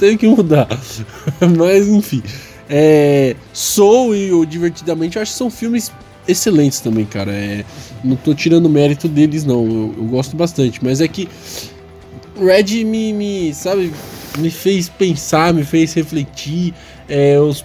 tem 0.00 0.16
que 0.16 0.26
mudar. 0.26 0.66
Mas 1.56 1.86
enfim. 1.86 2.22
É, 2.68 3.36
Soul 3.52 4.16
e 4.16 4.32
o 4.32 4.46
Divertidamente 4.46 5.16
eu 5.16 5.22
acho 5.22 5.32
que 5.32 5.38
são 5.38 5.50
filmes 5.50 5.92
excelentes 6.26 6.80
também, 6.80 7.04
cara. 7.04 7.30
É, 7.30 7.64
não 8.02 8.16
tô 8.16 8.34
tirando 8.34 8.68
mérito 8.68 9.06
deles, 9.06 9.44
não. 9.44 9.64
Eu, 9.64 9.94
eu 9.98 10.04
gosto 10.04 10.34
bastante. 10.36 10.82
Mas 10.82 11.00
é 11.00 11.06
que 11.06 11.28
Red 12.36 12.84
me, 12.84 13.12
me, 13.12 13.54
sabe, 13.54 13.92
me 14.38 14.50
fez 14.50 14.88
pensar, 14.88 15.52
me 15.52 15.64
fez 15.64 15.92
refletir. 15.92 16.72
É, 17.08 17.38
os, 17.38 17.64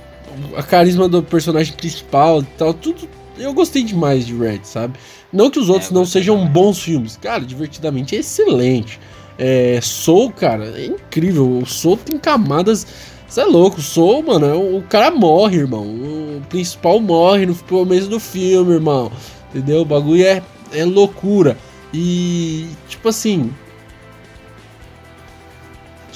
a 0.57 0.63
carisma 0.63 1.07
do 1.07 1.23
personagem 1.23 1.73
principal 1.73 2.41
e 2.41 2.45
tal, 2.57 2.73
tudo 2.73 3.07
eu 3.37 3.53
gostei 3.53 3.83
demais 3.83 4.25
de 4.25 4.35
Red, 4.35 4.61
sabe? 4.63 4.97
Não 5.31 5.49
que 5.49 5.59
os 5.59 5.69
outros 5.69 5.91
é, 5.91 5.93
não 5.93 6.05
sejam 6.05 6.47
bons 6.47 6.81
filmes. 6.81 7.17
Cara, 7.17 7.43
divertidamente 7.43 8.15
é 8.15 8.19
excelente. 8.19 8.99
É, 9.37 9.79
Soul, 9.81 10.31
cara, 10.31 10.65
é 10.77 10.85
incrível. 10.85 11.59
O 11.59 11.65
Soul 11.65 11.97
tem 11.97 12.17
camadas. 12.17 12.85
Você 13.27 13.41
é 13.41 13.45
louco, 13.45 13.79
o 13.79 13.83
Soul, 13.83 14.23
mano, 14.23 14.45
é, 14.45 14.53
o 14.53 14.81
cara 14.83 15.11
morre, 15.11 15.57
irmão. 15.57 15.83
O 15.83 16.41
principal 16.49 16.99
morre 16.99 17.45
no 17.45 17.55
começo 17.55 18.07
do 18.07 18.19
filme, 18.19 18.73
irmão. 18.73 19.11
Entendeu? 19.49 19.81
O 19.81 19.85
bagulho 19.85 20.25
é, 20.25 20.41
é 20.71 20.85
loucura. 20.85 21.57
E, 21.93 22.67
tipo 22.87 23.09
assim. 23.09 23.51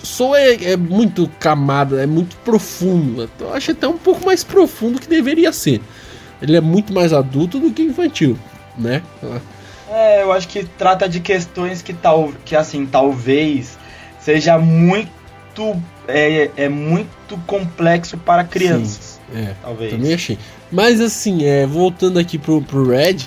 Soul 0.02 0.36
é, 0.36 0.72
é 0.72 0.78
muito 0.78 1.30
camada, 1.40 2.02
é 2.02 2.06
muito 2.06 2.38
profundo. 2.38 3.30
Eu 3.40 3.54
acho 3.54 3.72
até 3.72 3.88
um 3.88 3.98
pouco 3.98 4.26
mais 4.26 4.44
profundo 4.44 5.00
que 5.00 5.08
deveria 5.08 5.52
ser 5.52 5.82
ele 6.42 6.56
é 6.56 6.62
muito 6.62 6.94
mais 6.94 7.14
adulto 7.14 7.60
do 7.60 7.72
que 7.72 7.82
infantil, 7.82 8.38
né? 8.78 9.04
É, 9.92 10.22
eu 10.22 10.32
acho 10.32 10.48
que 10.48 10.64
trata 10.64 11.10
de 11.10 11.20
questões 11.20 11.82
que 11.82 11.94
tal, 11.94 12.32
que 12.46 12.56
assim, 12.56 12.86
talvez 12.86 13.78
seja 14.20 14.58
muito 14.58 15.10
é, 16.08 16.50
é 16.56 16.70
muito 16.70 17.38
complexo 17.46 18.18
para 18.18 18.44
crianças. 18.44 19.20
Sim, 19.32 19.40
é, 19.40 19.56
talvez. 19.62 19.92
Também 19.92 20.14
achei. 20.14 20.38
Mas 20.72 21.02
assim, 21.02 21.44
é, 21.44 21.66
voltando 21.66 22.20
aqui 22.20 22.38
pro, 22.38 22.62
pro 22.62 22.88
Red, 22.88 23.18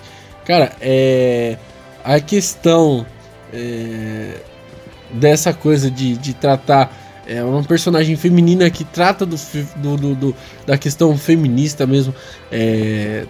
cara, 0.44 0.72
é 0.80 1.59
a 2.05 2.20
questão 2.20 3.06
é, 3.52 4.36
dessa 5.10 5.52
coisa 5.52 5.90
de, 5.90 6.16
de 6.16 6.34
tratar 6.34 7.01
é 7.26 7.43
uma 7.43 7.62
personagem 7.62 8.16
feminina 8.16 8.68
que 8.68 8.84
trata 8.84 9.24
do, 9.24 9.36
do, 9.76 9.97
do, 9.97 10.14
do 10.14 10.36
da 10.66 10.76
questão 10.76 11.16
feminista 11.16 11.86
mesmo. 11.86 12.12
É, 12.51 13.26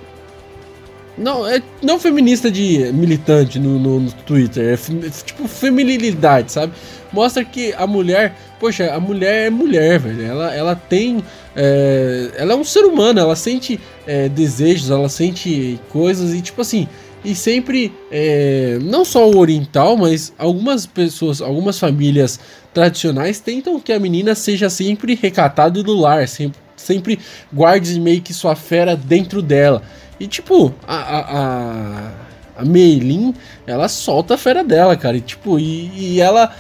não, 1.17 1.47
é 1.47 1.63
não 1.83 1.99
feminista 1.99 2.51
de 2.51 2.91
militante 2.93 3.59
no, 3.59 3.79
no, 3.79 4.01
no 4.01 4.13
Twitter, 4.13 4.75
é 4.75 5.11
tipo 5.25 5.47
feminilidade, 5.47 6.53
sabe? 6.53 6.73
Mostra 7.13 7.45
que 7.45 7.75
a 7.75 7.87
mulher, 7.87 8.35
poxa, 8.59 8.93
a 8.93 8.99
mulher 8.99 9.49
é 9.49 9.51
mulher, 9.51 9.99
velho. 9.99 10.23
Ela, 10.25 10.55
ela 10.55 10.75
tem. 10.75 11.23
É, 11.55 12.31
ela 12.37 12.55
é 12.55 12.57
um 12.57 12.65
ser 12.65 12.85
humano, 12.85 13.21
ela 13.21 13.37
sente 13.37 13.79
é, 14.07 14.29
desejos, 14.29 14.91
ela 14.91 15.09
sente 15.11 15.79
coisas 15.91 16.33
e, 16.33 16.41
tipo 16.41 16.63
assim, 16.63 16.89
e 17.23 17.35
sempre, 17.35 17.93
é, 18.11 18.79
não 18.83 19.05
só 19.05 19.31
o 19.31 19.37
oriental, 19.37 19.97
mas 19.97 20.33
algumas 20.39 20.87
pessoas, 20.87 21.43
algumas 21.43 21.79
famílias 21.79 22.41
tradicionais 22.73 23.39
tentam 23.39 23.79
que 23.79 23.93
a 23.93 24.01
menina 24.01 24.35
seja 24.35 24.71
sempre 24.71 25.15
recatada 25.15 25.83
do 25.83 25.95
lar, 25.95 26.27
sempre, 26.27 26.59
sempre 26.75 27.19
guarde 27.53 28.01
meio 28.01 28.23
que 28.23 28.33
sua 28.33 28.57
fera 28.57 28.97
dentro 28.97 29.43
dela. 29.43 29.83
E 30.23 30.29
tipo, 30.29 30.73
a, 30.87 30.95
a, 30.95 31.19
a, 31.19 32.11
a 32.59 32.65
Meilin, 32.65 33.35
ela 33.67 33.89
solta 33.89 34.35
a 34.35 34.39
fera 34.39 34.63
dela, 34.63 34.97
cara. 34.97 35.17
E 35.17 35.21
tipo, 35.21 35.59
e, 35.59 35.91
e 35.97 36.21
ela 36.21 36.55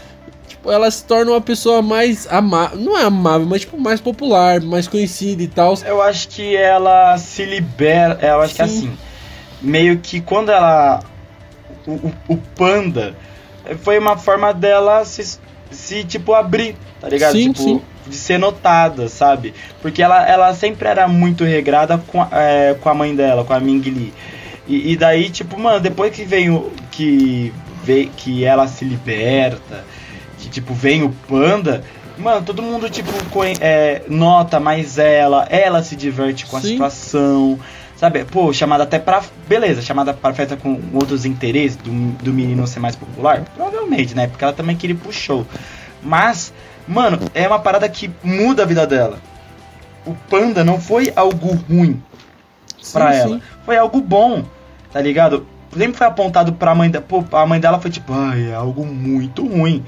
tipo, 0.48 0.68
ela 0.68 0.90
se 0.90 1.04
torna 1.04 1.30
uma 1.30 1.40
pessoa 1.40 1.80
mais 1.80 2.26
amável, 2.26 2.76
não 2.80 2.98
é 2.98 3.04
amável, 3.04 3.46
mas 3.46 3.60
tipo 3.60 3.78
mais 3.78 4.00
popular, 4.00 4.60
mais 4.60 4.88
conhecida 4.88 5.44
e 5.44 5.46
tal. 5.46 5.74
Eu 5.86 6.02
acho 6.02 6.28
que 6.30 6.56
ela 6.56 7.16
se 7.18 7.44
libera, 7.44 8.18
eu 8.20 8.40
acho 8.40 8.48
Sim. 8.48 8.56
que 8.56 8.62
assim, 8.62 8.98
meio 9.60 9.96
que 9.98 10.20
quando 10.20 10.50
ela. 10.50 11.04
O, 11.86 11.92
o, 11.92 12.14
o, 12.30 12.36
panda 12.36 13.14
foi 13.78 13.96
uma 13.96 14.16
forma 14.16 14.52
dela 14.52 15.04
se, 15.04 15.38
se 15.70 16.02
tipo, 16.02 16.34
abrir, 16.34 16.74
tá 17.00 17.08
ligado? 17.08 17.32
Sim, 17.32 17.52
tipo, 17.52 17.62
sim. 17.62 17.80
De 18.06 18.16
ser 18.16 18.38
notada, 18.38 19.08
sabe? 19.08 19.54
Porque 19.80 20.02
ela, 20.02 20.26
ela 20.28 20.54
sempre 20.54 20.88
era 20.88 21.06
muito 21.08 21.44
regrada 21.44 21.98
com, 21.98 22.22
é, 22.30 22.74
com 22.80 22.88
a 22.88 22.94
mãe 22.94 23.14
dela, 23.14 23.44
com 23.44 23.52
a 23.52 23.60
Ming 23.60 23.80
Li. 23.80 24.12
E, 24.66 24.92
e, 24.92 24.96
daí, 24.96 25.28
tipo, 25.28 25.58
mano, 25.58 25.80
depois 25.80 26.14
que 26.14 26.24
vem 26.24 26.50
o. 26.50 26.72
que, 26.90 27.52
vem, 27.82 28.08
que 28.16 28.44
ela 28.44 28.68
se 28.68 28.84
liberta, 28.84 29.84
que 30.38 30.48
tipo, 30.48 30.72
vem 30.72 31.02
o 31.02 31.10
panda. 31.28 31.82
Mano, 32.18 32.42
todo 32.42 32.62
mundo, 32.62 32.88
tipo, 32.88 33.10
é, 33.60 34.02
nota 34.08 34.60
mais 34.60 34.98
ela, 34.98 35.46
ela 35.50 35.82
se 35.82 35.96
diverte 35.96 36.46
com 36.46 36.56
a 36.56 36.60
Sim. 36.60 36.68
situação. 36.68 37.58
Sabe, 37.96 38.24
pô, 38.24 38.52
chamada 38.52 38.82
até 38.84 38.98
pra. 38.98 39.22
Beleza, 39.48 39.80
chamada 39.80 40.12
pra 40.12 40.34
festa 40.34 40.56
com 40.56 40.80
outros 40.92 41.24
interesses 41.24 41.76
do, 41.76 41.90
do 42.22 42.32
menino 42.32 42.66
ser 42.66 42.80
mais 42.80 42.96
popular? 42.96 43.44
Provavelmente, 43.54 44.14
né? 44.14 44.26
Porque 44.26 44.42
ela 44.42 44.52
também 44.52 44.76
queria 44.76 44.94
ir 44.94 44.98
pro 44.98 45.12
show. 45.12 45.46
Mas, 46.02 46.51
mano, 46.86 47.18
é 47.34 47.46
uma 47.46 47.58
parada 47.58 47.88
que 47.88 48.10
muda 48.22 48.62
a 48.62 48.66
vida 48.66 48.86
dela. 48.86 49.18
O 50.04 50.14
panda 50.28 50.64
não 50.64 50.80
foi 50.80 51.12
algo 51.14 51.54
ruim 51.68 52.02
pra 52.92 53.14
ela. 53.14 53.36
Sim. 53.36 53.42
Foi 53.64 53.76
algo 53.76 54.00
bom, 54.00 54.44
tá 54.92 55.00
ligado? 55.00 55.46
Sempre 55.76 55.96
foi 55.96 56.06
apontado 56.06 56.52
pra 56.52 56.74
mãe 56.74 56.90
dela. 56.90 57.04
Pô, 57.06 57.24
a 57.32 57.46
mãe 57.46 57.60
dela 57.60 57.80
foi 57.80 57.90
tipo, 57.90 58.12
ai, 58.12 58.50
é 58.50 58.54
algo 58.54 58.84
muito 58.84 59.46
ruim. 59.46 59.84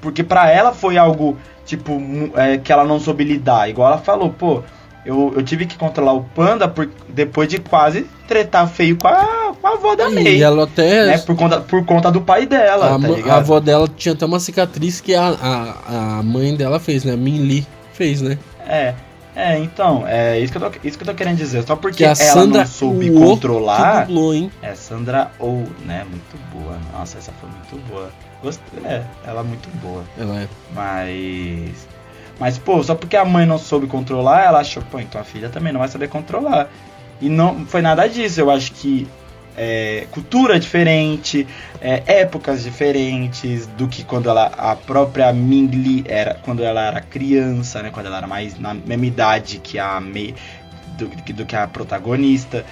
Porque 0.00 0.22
pra 0.22 0.50
ela 0.50 0.72
foi 0.72 0.98
algo, 0.98 1.38
tipo, 1.64 2.00
é, 2.34 2.58
que 2.58 2.70
ela 2.70 2.84
não 2.84 3.00
soube 3.00 3.24
lidar. 3.24 3.68
Igual 3.68 3.92
ela 3.92 3.98
falou, 3.98 4.30
pô, 4.30 4.62
eu, 5.04 5.32
eu 5.36 5.42
tive 5.42 5.66
que 5.66 5.76
controlar 5.76 6.14
o 6.14 6.22
panda 6.22 6.66
por, 6.66 6.88
depois 7.08 7.48
de 7.48 7.58
quase 7.58 8.06
tretar 8.26 8.66
feio 8.68 8.96
com 8.96 9.08
a, 9.08 9.54
com 9.60 9.66
a 9.66 9.72
avó 9.72 9.94
da 9.94 10.08
May. 10.08 10.36
E 10.36 10.42
ela 10.42 10.64
até. 10.64 11.06
Né, 11.06 11.18
por, 11.18 11.36
conta, 11.36 11.60
por 11.60 11.84
conta 11.84 12.10
do 12.10 12.20
pai 12.20 12.46
dela. 12.46 12.94
A, 12.94 12.98
tá 12.98 13.32
a 13.32 13.36
avó 13.36 13.60
dela 13.60 13.88
tinha 13.94 14.14
até 14.14 14.24
uma 14.24 14.40
cicatriz 14.40 15.00
que 15.00 15.14
a, 15.14 15.28
a, 15.28 16.18
a 16.18 16.22
mãe 16.22 16.56
dela 16.56 16.80
fez, 16.80 17.04
né? 17.04 17.12
A 17.12 17.16
Min 17.16 17.40
Lee 17.40 17.66
fez, 17.92 18.22
né? 18.22 18.38
É. 18.66 18.94
É, 19.36 19.58
então, 19.58 20.06
é 20.06 20.38
isso 20.38 20.52
que 20.52 20.58
eu 20.58 20.70
tô, 20.70 20.78
isso 20.84 20.96
que 20.96 21.02
eu 21.02 21.08
tô 21.08 21.14
querendo 21.14 21.36
dizer. 21.36 21.64
Só 21.64 21.74
porque 21.74 22.04
ela 22.04 22.14
Sandra 22.14 22.60
não 22.60 22.66
soube 22.66 23.10
controlar. 23.10 24.06
Dublou, 24.06 24.32
hein? 24.32 24.50
É, 24.62 24.74
Sandra 24.76 25.32
ou, 25.40 25.64
né? 25.84 26.06
Muito 26.08 26.38
boa. 26.52 26.78
Nossa, 26.92 27.18
essa 27.18 27.32
foi 27.40 27.50
muito 27.50 27.88
boa. 27.88 28.10
Gostei. 28.40 28.84
É, 28.84 29.02
ela 29.26 29.40
é 29.40 29.42
muito 29.42 29.68
boa. 29.80 30.04
Ela 30.16 30.42
é. 30.42 30.48
Mas. 30.72 31.93
Mas, 32.38 32.58
pô, 32.58 32.82
só 32.82 32.94
porque 32.94 33.16
a 33.16 33.24
mãe 33.24 33.46
não 33.46 33.58
soube 33.58 33.86
controlar, 33.86 34.44
ela 34.44 34.60
achou, 34.60 34.82
pô, 34.90 34.98
então 34.98 35.20
a 35.20 35.24
filha 35.24 35.48
também 35.48 35.72
não 35.72 35.80
vai 35.80 35.88
saber 35.88 36.08
controlar. 36.08 36.68
E 37.20 37.28
não 37.28 37.64
foi 37.64 37.80
nada 37.80 38.08
disso. 38.08 38.40
Eu 38.40 38.50
acho 38.50 38.72
que 38.72 39.06
é, 39.56 40.06
cultura 40.10 40.58
diferente, 40.58 41.46
é, 41.80 42.02
épocas 42.06 42.64
diferentes 42.64 43.66
do 43.66 43.86
que 43.86 44.04
quando 44.04 44.28
ela 44.28 44.46
a 44.46 44.74
própria 44.74 45.32
Mingli 45.32 46.04
era 46.08 46.34
quando 46.34 46.62
ela 46.64 46.86
era 46.86 47.00
criança, 47.00 47.82
né? 47.82 47.90
Quando 47.92 48.06
ela 48.06 48.18
era 48.18 48.26
mais 48.26 48.58
na 48.58 48.74
mesma 48.74 49.06
idade 49.06 49.60
que 49.62 49.78
a 49.78 50.00
Mei, 50.00 50.34
do, 50.98 51.06
do 51.08 51.46
que 51.46 51.54
a 51.54 51.66
protagonista. 51.68 52.64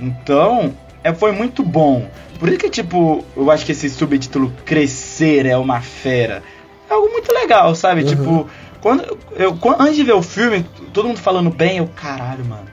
Então, 0.00 0.72
é, 1.02 1.12
foi 1.12 1.32
muito 1.32 1.62
bom. 1.62 2.08
Por 2.38 2.48
isso 2.48 2.58
que, 2.58 2.70
tipo, 2.70 3.24
eu 3.36 3.50
acho 3.50 3.66
que 3.66 3.72
esse 3.72 3.90
subtítulo 3.90 4.52
Crescer 4.64 5.44
é 5.44 5.56
uma 5.56 5.80
fera. 5.80 6.42
É 6.88 6.94
algo 6.94 7.10
muito 7.10 7.32
legal, 7.32 7.74
sabe? 7.74 8.02
Uhum. 8.02 8.06
Tipo, 8.06 8.50
quando 8.80 9.18
eu, 9.36 9.56
quando, 9.56 9.80
antes 9.80 9.96
de 9.96 10.04
ver 10.04 10.12
o 10.12 10.22
filme, 10.22 10.64
todo 10.92 11.08
mundo 11.08 11.18
falando 11.18 11.50
bem, 11.50 11.78
eu, 11.78 11.88
caralho, 11.88 12.44
mano. 12.44 12.66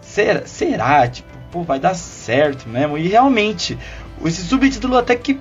Será? 0.00 0.46
Será? 0.46 1.08
Tipo, 1.08 1.28
pô, 1.50 1.62
vai 1.62 1.78
dar 1.78 1.94
certo 1.94 2.68
mesmo. 2.68 2.98
E 2.98 3.08
realmente, 3.08 3.78
esse 4.24 4.42
subtítulo 4.42 4.96
até 4.96 5.16
que 5.16 5.38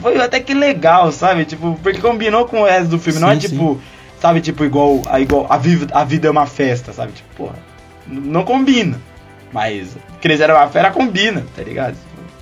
foi 0.00 0.20
até 0.20 0.40
que 0.40 0.54
legal, 0.54 1.12
sabe? 1.12 1.44
Tipo, 1.44 1.78
porque 1.82 2.00
combinou 2.00 2.46
com 2.46 2.62
o 2.62 2.64
resto 2.64 2.88
do 2.88 2.98
filme. 2.98 3.18
Sim, 3.18 3.24
não 3.24 3.30
é 3.30 3.36
tipo, 3.36 3.74
sim. 3.74 3.80
sabe, 4.20 4.40
tipo, 4.40 4.64
igual, 4.64 5.02
a, 5.06 5.20
igual 5.20 5.46
a, 5.48 5.56
vida, 5.56 5.86
a 5.94 6.04
vida 6.04 6.28
é 6.28 6.30
uma 6.30 6.46
festa, 6.46 6.92
sabe? 6.92 7.12
Tipo, 7.12 7.28
porra, 7.34 7.54
não 8.06 8.44
combina. 8.44 9.00
Mas 9.52 9.96
Crescer 10.20 10.50
uma 10.50 10.66
fera 10.68 10.90
combina, 10.90 11.44
tá 11.54 11.62
ligado? 11.62 11.96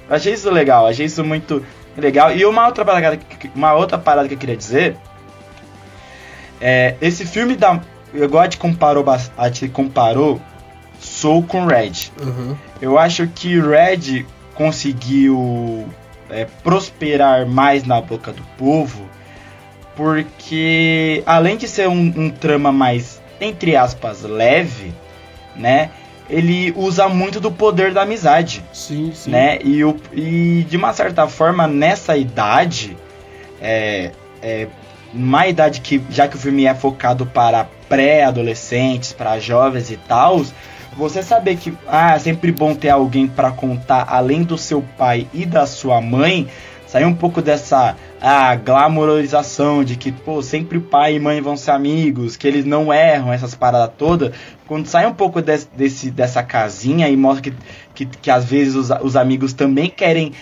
Eu 0.09 0.17
achei 0.17 0.33
isso 0.33 0.51
legal, 0.51 0.87
achei 0.87 1.07
isso 1.07 1.25
muito 1.25 1.65
legal. 1.97 2.35
E 2.35 2.45
uma 2.45 2.67
outra 2.67 2.85
parada, 2.85 3.19
uma 3.55 3.75
outra 3.75 3.99
parada 3.99 4.27
que 4.27 4.35
eu 4.35 4.39
queria 4.39 4.57
dizer 4.57 4.97
é 6.67 6.97
esse 7.01 7.27
filme 7.27 7.57
da 7.57 7.79
eu 8.15 8.29
gosto 8.29 8.53
de 8.53 8.57
comparou 8.57 9.05
a 9.37 9.51
te 9.51 9.69
comparou 9.69 10.41
Soul 10.99 11.43
com 11.43 11.67
Red. 11.67 12.11
Uhum. 12.19 12.57
Eu 12.81 12.99
acho 12.99 13.27
que 13.27 13.61
Red 13.61 14.25
conseguiu 14.55 15.87
é, 16.31 16.47
prosperar 16.63 17.45
mais 17.47 17.85
na 17.85 18.01
boca 18.01 18.33
do 18.33 18.43
povo 18.57 19.05
porque 19.95 21.23
além 21.27 21.59
de 21.59 21.69
ser 21.69 21.87
um, 21.89 22.13
um 22.17 22.31
trama 22.31 22.73
mais 22.73 23.21
entre 23.41 23.77
aspas 23.77 24.23
leve, 24.23 24.95
né? 25.55 25.91
ele 26.29 26.73
usa 26.77 27.09
muito 27.09 27.39
do 27.41 27.51
poder 27.51 27.93
da 27.93 28.03
amizade. 28.03 28.65
Sim, 28.73 29.13
sim. 29.15 29.31
Né? 29.31 29.59
E, 29.63 29.85
o, 29.85 29.97
e 30.13 30.67
de 30.69 30.77
uma 30.77 30.93
certa 30.93 31.29
forma, 31.29 31.67
nessa 31.67 32.17
idade, 32.17 32.97
é, 33.61 34.11
é 34.43 34.69
uma 35.15 35.47
idade 35.47 35.81
que, 35.81 36.03
já 36.11 36.27
que 36.27 36.37
o 36.37 36.39
filme 36.39 36.67
é 36.67 36.75
focado 36.75 37.25
para 37.25 37.67
pré-adolescentes, 37.89 39.13
para 39.13 39.39
jovens 39.39 39.91
e 39.91 39.97
tal, 39.97 40.45
você 40.97 41.23
saber 41.23 41.57
que 41.57 41.73
ah, 41.87 42.15
é 42.15 42.19
sempre 42.19 42.53
bom 42.53 42.75
ter 42.75 42.91
alguém 42.91 43.27
para 43.27 43.51
contar 43.51 44.07
além 44.09 44.43
do 44.43 44.59
seu 44.59 44.83
pai 44.97 45.27
e 45.33 45.45
da 45.45 45.67
sua 45.67 46.01
mãe, 46.01 46.49
sair 46.87 47.05
um 47.05 47.15
pouco 47.15 47.43
dessa 47.43 47.97
a 48.21 48.55
glamorização 48.55 49.85
de 49.85 49.97
que, 49.97 50.11
pô, 50.11 50.43
sempre 50.43 50.81
pai 50.81 51.17
e 51.17 51.21
mãe 51.21 51.43
vão 51.43 51.59
ser 51.59 51.73
amigos, 51.73 52.37
que 52.37 52.49
eles 52.49 52.65
não 52.65 52.91
erram, 52.91 53.33
essas 53.33 53.55
paradas 53.55 53.95
todas. 53.99 54.33
Quando 54.67 54.87
sai 54.87 55.07
um 55.07 55.13
pouco 55.13 55.43
desse, 55.43 55.69
desse 55.77 56.11
dessa 56.11 56.43
casinha 56.43 57.07
e 57.09 57.17
mostra 57.17 57.51
que, 57.51 57.57
que, 57.95 58.07
que 58.07 58.31
às 58.31 58.47
vezes 58.47 58.75
os, 58.77 58.91
os 59.03 59.15
amigos 59.15 59.53
também 59.53 59.91
querem 59.91 60.33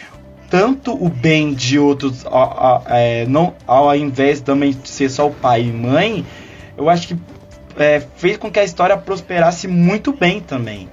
tanto 0.52 0.92
o 0.92 1.08
bem 1.08 1.54
de 1.54 1.78
outros, 1.78 2.26
ao, 2.26 2.84
é, 2.86 3.24
não, 3.24 3.54
ao 3.66 3.96
invés 3.96 4.36
de 4.36 4.44
também 4.44 4.76
ser 4.84 5.08
só 5.08 5.28
o 5.28 5.30
pai 5.30 5.62
e 5.62 5.72
mãe, 5.72 6.26
eu 6.76 6.90
acho 6.90 7.08
que 7.08 7.16
é, 7.78 8.02
fez 8.16 8.36
com 8.36 8.50
que 8.50 8.60
a 8.60 8.62
história 8.62 8.94
prosperasse 8.98 9.66
muito 9.66 10.12
bem 10.12 10.40
também. 10.40 10.90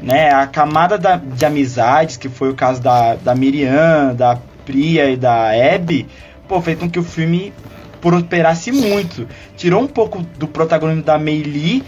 Né? 0.00 0.30
A 0.30 0.46
camada 0.46 0.96
da, 0.96 1.16
de 1.16 1.44
amizades, 1.44 2.16
que 2.16 2.30
foi 2.30 2.48
o 2.48 2.54
caso 2.54 2.80
da, 2.80 3.14
da 3.16 3.34
Miriam, 3.34 4.14
da 4.14 4.38
Priya 4.64 5.10
e 5.10 5.18
da 5.18 5.50
Abby, 5.50 6.06
pô, 6.48 6.62
fez 6.62 6.78
com 6.78 6.88
que 6.88 6.98
o 6.98 7.04
filme 7.04 7.52
prosperasse 8.00 8.72
muito. 8.72 9.28
Tirou 9.54 9.82
um 9.82 9.86
pouco 9.86 10.22
do 10.38 10.48
protagonismo 10.48 11.02
da 11.02 11.18
Mei 11.18 11.42
Lee, 11.42 11.84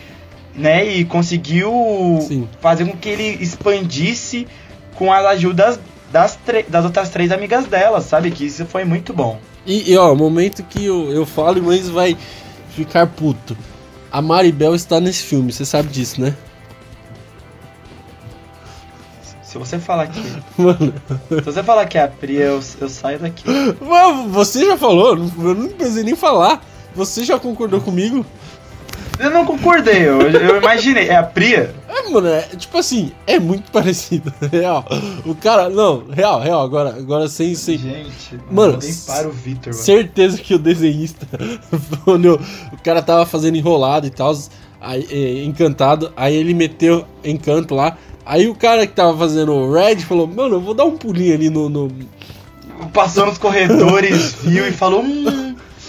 né, 0.54 0.84
e 0.84 1.02
conseguiu 1.02 1.72
Sim. 2.20 2.46
fazer 2.60 2.84
com 2.84 2.94
que 2.94 3.08
ele 3.08 3.42
expandisse 3.42 4.46
com 4.94 5.10
as 5.10 5.24
ajudas 5.24 5.80
das, 6.16 6.38
das 6.66 6.84
outras 6.84 7.10
três 7.10 7.30
amigas 7.30 7.66
dela, 7.66 8.00
sabe? 8.00 8.30
Que 8.30 8.46
isso 8.46 8.64
foi 8.64 8.84
muito 8.84 9.12
bom. 9.12 9.38
E, 9.66 9.92
e 9.92 9.96
ó, 9.98 10.14
momento 10.14 10.62
que 10.62 10.86
eu, 10.86 11.12
eu 11.12 11.26
falo, 11.26 11.62
mas 11.62 11.88
vai 11.90 12.16
ficar 12.70 13.06
puto. 13.06 13.56
A 14.10 14.22
Maribel 14.22 14.74
está 14.74 14.98
nesse 14.98 15.22
filme, 15.22 15.52
você 15.52 15.66
sabe 15.66 15.90
disso, 15.90 16.20
né? 16.20 16.34
Se 19.42 19.58
você 19.58 19.78
falar 19.78 20.06
que. 20.06 20.20
Mano. 20.56 20.94
Se 21.28 21.40
você 21.42 21.62
falar 21.62 21.84
que 21.86 21.98
é 21.98 22.04
a 22.04 22.08
Pri, 22.08 22.36
eu, 22.36 22.62
eu 22.80 22.88
saio 22.88 23.18
daqui. 23.18 23.44
Mano, 23.80 24.28
você 24.30 24.64
já 24.64 24.76
falou, 24.78 25.16
eu 25.16 25.54
não 25.54 25.68
precisei 25.68 26.02
nem 26.02 26.16
falar. 26.16 26.62
Você 26.94 27.24
já 27.24 27.38
concordou 27.38 27.80
comigo? 27.80 28.24
Eu 29.18 29.30
não 29.30 29.44
concordei, 29.44 30.06
eu, 30.06 30.20
eu 30.20 30.58
imaginei. 30.58 31.08
É 31.08 31.16
a 31.16 31.22
Priya? 31.22 31.74
É, 31.88 32.10
mano, 32.10 32.28
é, 32.28 32.42
tipo 32.56 32.76
assim, 32.76 33.12
é 33.26 33.38
muito 33.38 33.70
parecido, 33.72 34.32
real. 34.52 34.84
O 35.24 35.34
cara, 35.34 35.68
não, 35.68 36.04
real, 36.08 36.40
real, 36.40 36.62
agora, 36.62 36.90
agora 36.90 37.28
sem, 37.28 37.54
sem. 37.54 37.78
Gente, 37.78 38.38
mano, 38.50 38.78
nem 38.82 38.94
para 39.06 39.28
o 39.28 39.32
Victor, 39.32 39.72
mano. 39.72 39.84
Certeza 39.84 40.38
que 40.38 40.54
o 40.54 40.58
desenhista, 40.58 41.26
quando 42.04 42.40
o 42.72 42.82
cara 42.82 43.00
tava 43.02 43.24
fazendo 43.24 43.56
enrolado 43.56 44.06
e 44.06 44.10
tal, 44.10 44.34
aí, 44.80 45.06
é, 45.10 45.44
encantado, 45.44 46.12
aí 46.16 46.34
ele 46.34 46.52
meteu 46.52 47.06
encanto 47.24 47.74
lá, 47.74 47.96
Aí 48.26 48.48
o 48.48 48.56
cara 48.56 48.84
que 48.88 48.92
tava 48.92 49.16
fazendo 49.16 49.52
o 49.52 49.72
Red 49.72 50.00
falou, 50.00 50.26
mano, 50.26 50.56
eu 50.56 50.60
vou 50.60 50.74
dar 50.74 50.84
um 50.84 50.96
pulinho 50.96 51.32
ali 51.32 51.48
no. 51.48 51.68
no... 51.68 51.88
Passou 52.92 53.24
nos 53.24 53.38
corredores, 53.38 54.34
viu 54.42 54.66
e 54.66 54.72
falou. 54.72 55.02
Hum, 55.02 55.45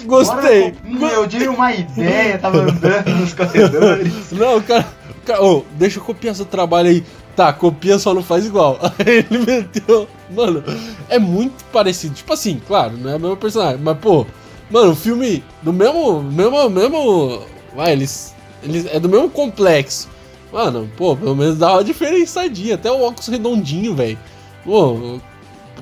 Gostei. 0.07 0.71
Bora, 0.71 1.13
eu 1.13 1.27
tive 1.27 1.47
uma 1.49 1.73
ideia, 1.73 2.37
tava 2.39 2.61
andando 2.61 3.09
nos 3.19 3.33
corredores. 3.33 4.31
Não, 4.31 4.61
cara. 4.61 4.87
Cara 5.25 5.43
oh, 5.43 5.63
deixa 5.73 5.99
eu 5.99 6.03
copiar 6.03 6.33
seu 6.33 6.45
trabalho 6.45 6.89
aí. 6.89 7.03
Tá, 7.35 7.53
copia 7.53 7.99
só 7.99 8.15
não 8.15 8.23
faz 8.23 8.47
igual. 8.47 8.79
Aí 8.97 9.25
ele 9.29 9.45
meteu. 9.45 10.07
Mano, 10.31 10.63
é 11.07 11.19
muito 11.19 11.63
parecido. 11.65 12.15
Tipo 12.15 12.33
assim, 12.33 12.59
claro, 12.65 12.97
não 12.97 13.11
é 13.11 13.15
o 13.15 13.19
mesmo 13.19 13.37
personagem. 13.37 13.79
Mas, 13.79 13.95
pô, 13.99 14.25
mano, 14.71 14.93
o 14.93 14.95
filme 14.95 15.43
do 15.61 15.71
mesmo. 15.71 16.23
mesmo. 16.23 16.69
mesmo. 16.69 17.41
Vai, 17.75 17.91
eles. 17.91 18.33
eles 18.63 18.87
é 18.87 18.99
do 18.99 19.07
mesmo 19.07 19.29
complexo. 19.29 20.09
Mano, 20.51 20.89
pô, 20.97 21.15
pelo 21.15 21.35
menos 21.35 21.59
dá 21.59 21.73
uma 21.73 21.83
diferençadinha. 21.83 22.73
Até 22.73 22.91
o 22.91 23.01
óculos 23.01 23.27
redondinho, 23.27 23.93
velho. 23.93 24.17
Pô, 24.65 25.19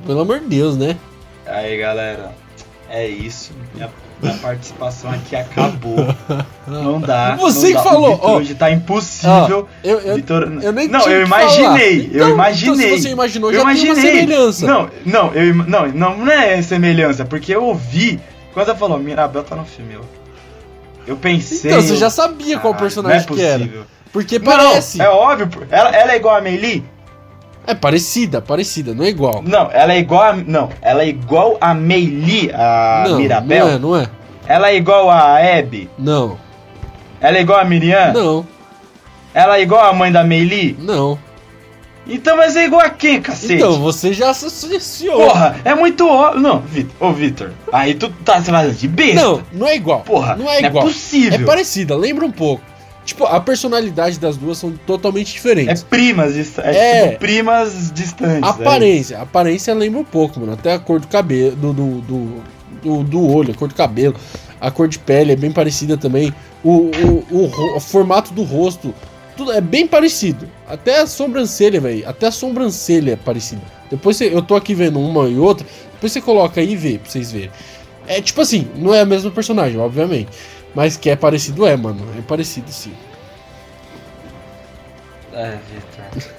pelo 0.05 0.19
amor 0.19 0.41
de 0.41 0.47
Deus, 0.47 0.75
né? 0.75 0.97
Aí, 1.45 1.77
galera. 1.77 2.35
É 2.89 3.07
isso. 3.07 3.53
Minha, 3.73 3.89
minha 4.25 4.37
participação 4.37 5.11
aqui 5.11 5.35
acabou. 5.35 5.95
Não 6.67 6.99
dá. 6.99 7.35
Você 7.35 7.69
não 7.69 7.77
que 7.77 7.89
falou. 7.89 8.19
Ó, 8.21 8.37
hoje 8.37 8.55
tá 8.55 8.71
impossível. 8.71 9.67
Eu, 9.83 9.99
eu, 9.99 10.15
Vitor... 10.15 10.43
eu 10.63 10.73
nem 10.73 10.87
Não, 10.87 11.07
eu 11.07 11.23
imaginei. 11.23 12.09
Então, 12.11 12.27
eu 12.27 12.29
imaginei. 12.33 12.85
Então, 12.85 12.97
se 12.97 13.03
você 13.03 13.09
imaginou, 13.09 13.51
eu 13.51 13.57
já 13.57 13.61
imaginei. 13.61 13.93
tem 13.93 14.03
uma 14.03 14.19
semelhança. 14.19 14.65
Não, 14.65 14.89
não, 15.05 15.33
eu, 15.33 15.55
não, 15.55 15.87
não, 15.87 16.17
não 16.17 16.31
é 16.31 16.59
semelhança, 16.63 17.23
porque 17.23 17.53
eu 17.53 17.63
ouvi. 17.63 18.19
Quando 18.53 18.69
ela 18.69 18.77
falou, 18.77 18.97
Mirabel 18.97 19.43
tá 19.43 19.55
no 19.55 19.65
filme, 19.65 19.93
eu, 19.93 20.01
eu 21.05 21.17
pensei. 21.17 21.69
Então, 21.69 21.81
você 21.81 21.95
já 21.95 22.09
sabia 22.09 22.57
qual 22.57 22.73
personagem 22.73 23.27
é 23.29 23.33
que 23.33 23.41
era. 23.41 23.69
Porque 24.11 24.39
parece. 24.39 24.97
Não, 24.97 25.05
é 25.05 25.09
óbvio. 25.09 25.67
Ela, 25.69 25.89
ela 25.89 26.13
é 26.13 26.15
igual 26.15 26.35
a 26.35 26.41
Meili? 26.41 26.83
É 27.67 27.73
parecida, 27.73 28.41
parecida, 28.41 28.93
não 28.93 29.03
é 29.03 29.09
igual. 29.09 29.41
Não, 29.41 29.69
ela 29.71 29.93
é 29.93 29.99
igual 29.99 30.21
a. 30.21 30.33
Não, 30.33 30.69
ela 30.81 31.03
é 31.03 31.07
igual 31.07 31.57
a 31.59 31.73
Meili, 31.73 32.51
a 32.53 33.05
não, 33.07 33.17
Mirabel. 33.17 33.65
Não 33.65 33.73
é, 33.73 33.79
não 33.79 33.95
é. 33.97 34.09
Ela 34.47 34.69
é 34.69 34.75
igual 34.75 35.09
a 35.09 35.37
Abby? 35.37 35.89
Não. 35.97 36.37
Ela 37.19 37.37
é 37.37 37.41
igual 37.41 37.59
a 37.59 37.65
Miriam? 37.65 38.13
Não. 38.13 38.45
Ela 39.33 39.57
é 39.57 39.61
igual 39.61 39.85
a 39.85 39.93
mãe 39.93 40.11
da 40.11 40.23
Meili? 40.23 40.77
Não. 40.79 41.17
Então 42.07 42.37
vai 42.37 42.51
ser 42.51 42.65
igual 42.65 42.81
a 42.81 42.89
quem, 42.89 43.19
cacete? 43.19 43.55
Então, 43.55 43.81
você 43.81 44.13
já 44.13 44.29
associou. 44.29 45.27
Porra, 45.27 45.55
é 45.65 45.73
muito 45.73 46.07
óbvio. 46.07 46.39
Não, 46.39 46.59
Vitor, 46.59 46.95
ô 46.99 47.11
Vitor, 47.11 47.51
aí 47.73 47.95
tu 47.95 48.09
tá 48.23 48.39
se 48.39 48.51
fazendo 48.51 48.75
de 48.75 48.87
besta. 48.87 49.21
Não, 49.23 49.41
não 49.51 49.67
é 49.67 49.75
igual. 49.75 50.01
Porra, 50.01 50.35
não 50.35 50.47
é 50.47 50.59
igual. 50.59 50.73
Não 50.73 50.81
é 50.81 50.83
possível. 50.83 51.39
É 51.39 51.43
parecida, 51.43 51.95
lembra 51.95 52.23
um 52.23 52.31
pouco. 52.31 52.63
Tipo, 53.05 53.25
a 53.25 53.39
personalidade 53.39 54.19
das 54.19 54.35
duas 54.35 54.57
são 54.57 54.71
totalmente 54.71 55.31
diferentes. 55.31 55.83
É 55.83 55.85
primas, 55.85 56.35
é, 56.35 56.41
é 56.75 57.07
tipo 57.07 57.19
primas 57.19 57.91
distantes. 57.93 58.41
É 58.41 58.49
aparência, 58.49 59.15
é 59.15 59.21
aparência 59.21 59.73
lembra 59.75 59.99
um 59.99 60.03
pouco, 60.03 60.39
mano. 60.39 60.53
Até 60.53 60.73
a 60.73 60.79
cor 60.79 60.99
do 60.99 61.07
cabelo, 61.07 61.55
do, 61.55 61.71
do, 61.71 62.01
do, 62.01 62.43
do, 62.81 63.03
do 63.03 63.27
olho, 63.27 63.51
a 63.51 63.55
cor 63.55 63.67
do 63.67 63.75
cabelo, 63.75 64.15
a 64.59 64.71
cor 64.71 64.87
de 64.87 64.97
pele 64.97 65.33
é 65.33 65.35
bem 65.35 65.51
parecida 65.51 65.95
também. 65.95 66.33
O, 66.63 66.89
o, 66.89 67.25
o, 67.29 67.75
o 67.77 67.79
formato 67.79 68.33
do 68.33 68.41
rosto, 68.41 68.91
tudo 69.37 69.51
é 69.51 69.61
bem 69.61 69.85
parecido. 69.85 70.47
Até 70.67 71.01
a 71.01 71.05
sobrancelha, 71.05 71.79
velho. 71.79 72.09
Até 72.09 72.25
a 72.25 72.31
sobrancelha 72.31 73.11
é 73.11 73.15
parecida. 73.15 73.61
Depois 73.87 74.17
você, 74.17 74.33
eu 74.33 74.41
tô 74.41 74.55
aqui 74.55 74.73
vendo 74.73 74.99
uma 74.99 75.29
e 75.29 75.37
outra. 75.37 75.67
Depois 75.93 76.11
você 76.11 76.19
coloca 76.19 76.59
aí 76.59 76.71
e 76.71 76.75
vê 76.75 76.97
pra 76.97 77.11
vocês 77.11 77.31
verem. 77.31 77.51
É 78.07 78.19
tipo 78.19 78.41
assim, 78.41 78.67
não 78.75 78.93
é 78.93 79.01
a 79.01 79.05
mesma 79.05 79.29
personagem, 79.29 79.79
obviamente. 79.79 80.29
Mas 80.75 80.97
que 80.97 81.09
é 81.09 81.15
parecido 81.15 81.65
é, 81.65 81.75
mano. 81.77 82.01
É 82.17 82.21
parecido 82.21 82.69
sim. 82.69 82.91
É, 85.33 85.57
Victor. 85.73 86.31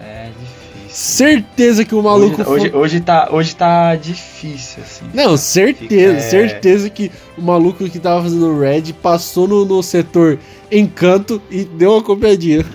É 0.00 0.30
difícil. 0.38 0.64
Certeza 0.88 1.84
que 1.84 1.94
o 1.94 2.02
maluco. 2.02 2.42
Hoje, 2.42 2.66
hoje, 2.66 2.76
hoje, 2.76 3.00
tá, 3.00 3.28
hoje 3.32 3.56
tá 3.56 3.96
difícil, 3.96 4.82
assim. 4.82 5.04
Não, 5.14 5.36
certeza, 5.36 5.88
Fica- 5.88 6.16
é. 6.16 6.20
certeza 6.20 6.90
que 6.90 7.10
o 7.38 7.42
maluco 7.42 7.88
que 7.88 7.98
tava 7.98 8.22
fazendo 8.22 8.46
o 8.46 8.60
Red 8.60 8.92
passou 9.02 9.48
no, 9.48 9.64
no 9.64 9.82
setor 9.82 10.38
encanto 10.70 11.40
e 11.50 11.64
deu 11.64 11.92
uma 11.92 12.02
copiadinha. 12.02 12.64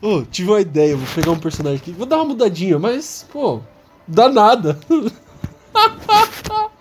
Ô, 0.00 0.22
tive 0.22 0.50
uma 0.50 0.60
ideia, 0.60 0.96
vou 0.96 1.06
pegar 1.14 1.30
um 1.32 1.38
personagem 1.38 1.78
aqui, 1.78 1.92
vou 1.92 2.06
dar 2.06 2.16
uma 2.16 2.24
mudadinha, 2.26 2.78
mas, 2.78 3.26
pô, 3.32 3.60
dá 4.06 4.28
nada. 4.28 4.78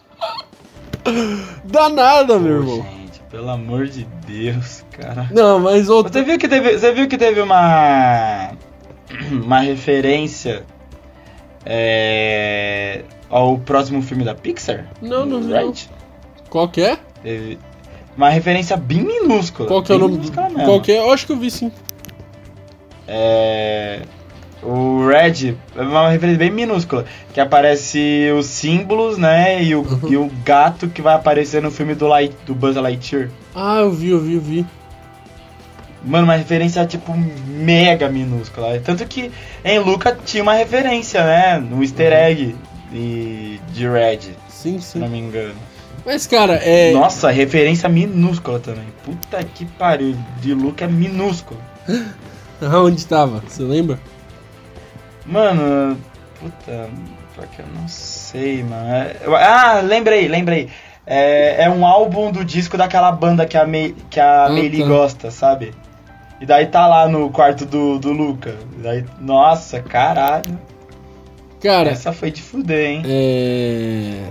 dá 1.63 1.89
nada, 1.89 2.39
meu 2.39 2.57
irmão. 2.61 2.77
gente, 2.83 3.19
pelo 3.29 3.49
amor 3.49 3.87
de 3.87 4.05
Deus, 4.27 4.83
cara. 4.91 5.27
Não, 5.31 5.59
mas 5.59 5.89
outro. 5.89 6.11
Você 6.11 6.23
viu 6.23 6.37
que 6.37 6.47
teve, 6.47 6.77
você 6.77 6.91
viu 6.93 7.07
que 7.07 7.17
teve 7.17 7.41
uma 7.41 8.51
uma 9.31 9.59
referência 9.59 10.63
é, 11.65 13.03
ao 13.29 13.57
próximo 13.57 14.01
filme 14.01 14.23
da 14.23 14.35
Pixar? 14.35 14.87
Não, 15.01 15.25
não 15.25 15.39
Right? 15.39 15.89
não. 15.89 16.45
Qual 16.49 16.69
que 16.69 16.81
é? 16.81 16.97
Teve 17.21 17.57
uma 18.15 18.29
referência 18.29 18.77
bem 18.77 19.03
minúscula. 19.03 19.67
Qual 19.67 19.83
que 19.83 19.91
é 19.91 19.95
o 19.95 19.99
nome? 19.99 20.31
Qual 20.65 20.81
que 20.81 20.91
é? 20.91 20.99
Eu 20.99 21.11
acho 21.11 21.25
que 21.25 21.31
eu 21.31 21.37
vi 21.37 21.51
sim. 21.51 21.71
É, 23.07 24.01
o 24.65 25.07
Red 25.07 25.55
é 25.75 25.81
uma 25.81 26.09
referência 26.09 26.39
bem 26.39 26.51
minúscula, 26.51 27.05
que 27.33 27.39
aparece 27.39 28.31
os 28.37 28.47
símbolos, 28.47 29.17
né, 29.17 29.63
e 29.63 29.75
o, 29.75 29.81
Uhum. 29.81 29.99
e 30.11 30.17
o 30.17 30.31
gato 30.43 30.87
que 30.87 31.01
vai 31.01 31.13
aparecer 31.15 31.61
no 31.61 31.69
filme 31.71 31.93
do, 31.95 32.07
Light, 32.07 32.33
do 32.45 32.55
Buzz 32.55 32.75
Lightyear. 32.75 33.29
Ah, 33.53 33.77
eu 33.79 33.91
vi, 33.91 34.09
eu 34.09 34.19
vi, 34.19 34.33
eu 34.35 34.41
vi. 34.41 34.65
Mano, 36.03 36.25
uma 36.25 36.35
referência, 36.35 36.85
tipo, 36.85 37.13
mega 37.47 38.07
minúscula. 38.09 38.79
Tanto 38.83 39.05
que 39.07 39.31
em 39.63 39.79
Luca 39.79 40.15
tinha 40.23 40.43
uma 40.43 40.53
referência, 40.53 41.23
né? 41.23 41.57
No 41.57 41.81
easter 41.81 42.11
Uhum. 42.11 42.17
egg 42.17 42.55
de, 42.91 43.59
de 43.73 43.87
Red, 43.89 44.19
Sim, 44.47 44.79
se 44.79 44.97
não 44.99 45.07
sim. 45.07 45.13
me 45.13 45.19
engano. 45.19 45.55
Mas, 46.05 46.27
cara, 46.27 46.53
é. 46.55 46.91
Nossa, 46.91 47.31
referência 47.31 47.89
minúscula 47.89 48.59
também. 48.59 48.85
Puta 49.03 49.43
que 49.43 49.65
pariu, 49.65 50.15
de 50.41 50.53
Luca 50.53 50.85
é 50.85 50.87
minúsculo. 50.87 51.59
Aonde 52.61 53.05
tava? 53.07 53.41
Você 53.47 53.63
lembra? 53.63 53.99
Mano, 55.25 55.97
puta, 56.39 56.89
pior 57.33 57.47
que 57.47 57.59
eu 57.59 57.65
não 57.73 57.87
sei, 57.87 58.63
mano. 58.63 58.87
É- 58.87 59.17
ah, 59.43 59.81
lembrei, 59.81 60.27
lembrei. 60.27 60.69
É, 61.07 61.63
é 61.65 61.69
um 61.69 61.85
álbum 61.85 62.31
do 62.31 62.43
disco 62.43 62.77
daquela 62.77 63.11
banda 63.11 63.45
que 63.45 63.57
a, 63.57 63.65
Mei, 63.65 63.95
que 64.09 64.19
a 64.19 64.49
Meili 64.49 64.83
gosta, 64.83 65.29
sabe? 65.29 65.73
E 66.41 66.45
daí 66.45 66.65
tá 66.67 66.87
lá 66.87 67.07
no 67.07 67.29
quarto 67.29 67.65
do, 67.65 67.99
do 67.99 68.11
Luca. 68.11 68.55
E 68.77 68.81
daí, 68.81 69.05
nossa, 69.19 69.81
caralho. 69.81 70.59
Cara, 71.61 71.91
Essa 71.91 72.11
foi 72.11 72.29
de 72.31 72.41
fuder, 72.41 72.89
hein? 72.89 73.03
é. 73.05 74.29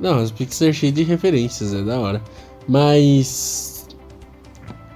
Não, 0.00 0.22
os 0.22 0.30
Pixar 0.30 0.68
é 0.68 0.72
cheio 0.72 0.92
de 0.92 1.02
referências, 1.02 1.74
é 1.74 1.82
da 1.82 1.98
hora. 1.98 2.22
Mas. 2.68 3.86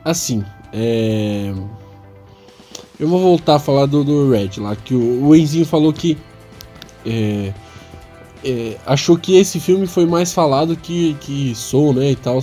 Assim, 0.05 0.45
é. 0.73 1.53
Eu 2.99 3.09
vou 3.09 3.21
voltar 3.21 3.57
a 3.57 3.59
falar 3.59 3.87
do, 3.87 4.05
do 4.05 4.31
Red 4.31 4.51
lá, 4.59 4.77
que 4.77 4.95
o, 4.95 5.27
o 5.27 5.35
Enzinho 5.35 5.67
falou 5.67 5.93
que. 5.93 6.17
é, 7.07 7.53
é, 8.45 8.77
achou 8.87 9.17
que 9.17 9.37
esse 9.37 9.61
filme 9.61 9.87
foi 9.87 10.05
mais 10.05 10.33
falado 10.33 10.77
que, 10.77 11.15
que 11.21 11.55
Soul, 11.55 11.95
né, 11.95 12.11
e 12.11 12.17
tal. 12.17 12.43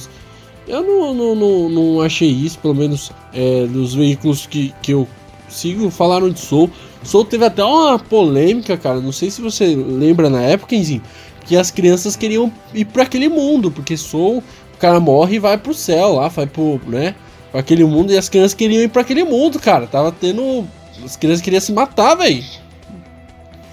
Eu 0.68 0.84
não, 0.84 1.14
não, 1.14 1.36
não, 1.36 1.70
não 1.70 2.02
achei 2.02 2.30
isso, 2.30 2.60
pelo 2.60 2.76
menos 2.76 3.12
é, 3.34 3.66
dos 3.66 3.96
veículos 3.96 4.46
que, 4.46 4.74
que 4.82 4.94
eu 4.94 5.08
sigo 5.50 5.90
falaram 5.90 6.30
de 6.30 6.40
Soul. 6.40 6.70
Soul 7.04 7.26
teve 7.26 7.46
até 7.46 7.64
uma 7.64 7.98
polêmica, 7.98 8.78
cara. 8.78 9.00
Não 9.00 9.12
sei 9.12 9.32
se 9.32 9.42
você 9.42 9.76
lembra 9.76 10.30
na 10.30 10.42
época, 10.42 10.76
Enzinho, 10.76 11.02
que 11.46 11.58
as 11.58 11.72
crianças 11.72 12.16
queriam 12.16 12.52
ir 12.74 12.86
para 12.86 13.04
aquele 13.04 13.28
mundo, 13.28 13.72
porque 13.72 13.98
Soul, 13.98 14.44
o 14.74 14.78
cara 14.78 15.00
morre 15.00 15.38
e 15.38 15.40
vai 15.40 15.58
pro 15.58 15.74
céu 15.74 16.14
lá, 16.16 16.28
vai 16.28 16.46
pro, 16.46 16.80
né, 16.88 17.16
pra 17.52 17.60
aquele 17.62 17.84
mundo, 17.84 18.12
e 18.12 18.18
as 18.18 18.30
crianças 18.30 18.54
queriam 18.54 18.82
ir 18.82 18.90
para 18.90 19.02
aquele 19.02 19.24
mundo, 19.24 19.60
cara. 19.60 19.88
Tava 19.88 20.12
tendo. 20.12 20.68
As 21.04 21.16
crianças 21.16 21.42
queriam 21.42 21.62
se 21.62 21.72
matar, 21.72 22.16
velho. 22.16 22.44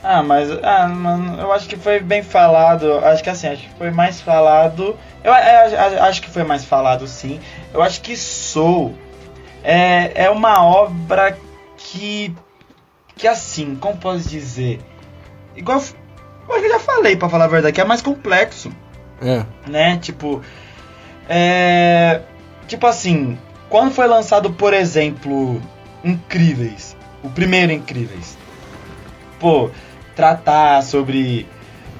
Ah, 0.02 0.22
mas 0.22 0.48
ah, 0.62 0.86
mano, 0.86 1.40
eu 1.40 1.52
acho 1.52 1.66
que 1.68 1.76
foi 1.76 1.98
bem 2.00 2.22
falado. 2.22 2.98
Acho 2.98 3.24
que 3.24 3.30
assim, 3.30 3.48
acho 3.48 3.62
que 3.62 3.74
foi 3.76 3.90
mais 3.90 4.20
falado. 4.20 4.96
Eu, 5.24 5.34
é, 5.34 5.76
a- 5.76 6.04
acho 6.06 6.22
que 6.22 6.30
foi 6.30 6.44
mais 6.44 6.64
falado 6.64 7.06
sim. 7.08 7.40
Eu 7.74 7.82
acho 7.82 8.00
que 8.00 8.16
Soul 8.16 8.94
é, 9.64 10.12
é 10.26 10.30
uma 10.30 10.64
obra 10.64 11.36
que. 11.76 12.32
Que 13.16 13.26
assim, 13.26 13.74
como 13.74 13.96
posso 13.96 14.28
dizer? 14.28 14.78
Igual. 15.56 15.78
Eu 16.48 16.54
acho 16.54 16.60
que 16.62 16.66
eu 16.68 16.72
já 16.74 16.78
falei, 16.80 17.16
pra 17.16 17.28
falar 17.28 17.46
a 17.46 17.48
verdade, 17.48 17.74
que 17.74 17.80
é 17.80 17.84
mais 17.84 18.00
complexo 18.02 18.70
É. 19.20 19.42
né? 19.68 19.96
Tipo, 20.00 20.40
é, 21.28 22.20
tipo 22.68 22.86
assim, 22.86 23.36
quando 23.68 23.92
foi 23.92 24.06
lançado, 24.06 24.50
por 24.52 24.72
exemplo, 24.74 25.60
Incríveis, 26.04 26.96
o 27.22 27.28
primeiro 27.30 27.72
Incríveis, 27.72 28.36
pô, 29.40 29.70
tratar 30.14 30.82
sobre 30.82 31.46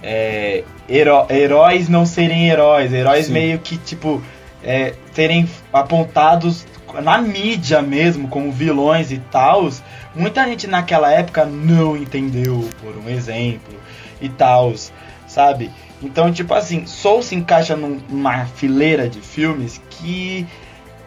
é, 0.02 0.62
heró- 0.88 1.26
heróis 1.28 1.88
não 1.88 2.06
serem 2.06 2.48
heróis, 2.48 2.92
heróis 2.92 3.26
Sim. 3.26 3.32
meio 3.32 3.58
que 3.58 3.76
tipo 3.76 4.22
é, 4.62 4.94
serem 5.12 5.48
apontados 5.72 6.66
na 7.02 7.18
mídia 7.18 7.82
mesmo 7.82 8.28
como 8.28 8.50
vilões 8.52 9.10
e 9.12 9.18
tals. 9.18 9.82
Muita 10.14 10.44
gente 10.46 10.66
naquela 10.66 11.10
época 11.12 11.44
não 11.44 11.96
entendeu, 11.96 12.68
por 12.82 12.96
um 12.96 13.08
exemplo, 13.08 13.74
e 14.20 14.28
tals, 14.28 14.92
sabe? 15.26 15.70
Então, 16.02 16.32
tipo 16.32 16.54
assim, 16.54 16.86
Soul 16.86 17.22
se 17.22 17.34
encaixa 17.34 17.76
num- 17.76 18.00
numa 18.08 18.46
fileira 18.46 19.08
de 19.08 19.20
filmes 19.20 19.80
que 19.90 20.46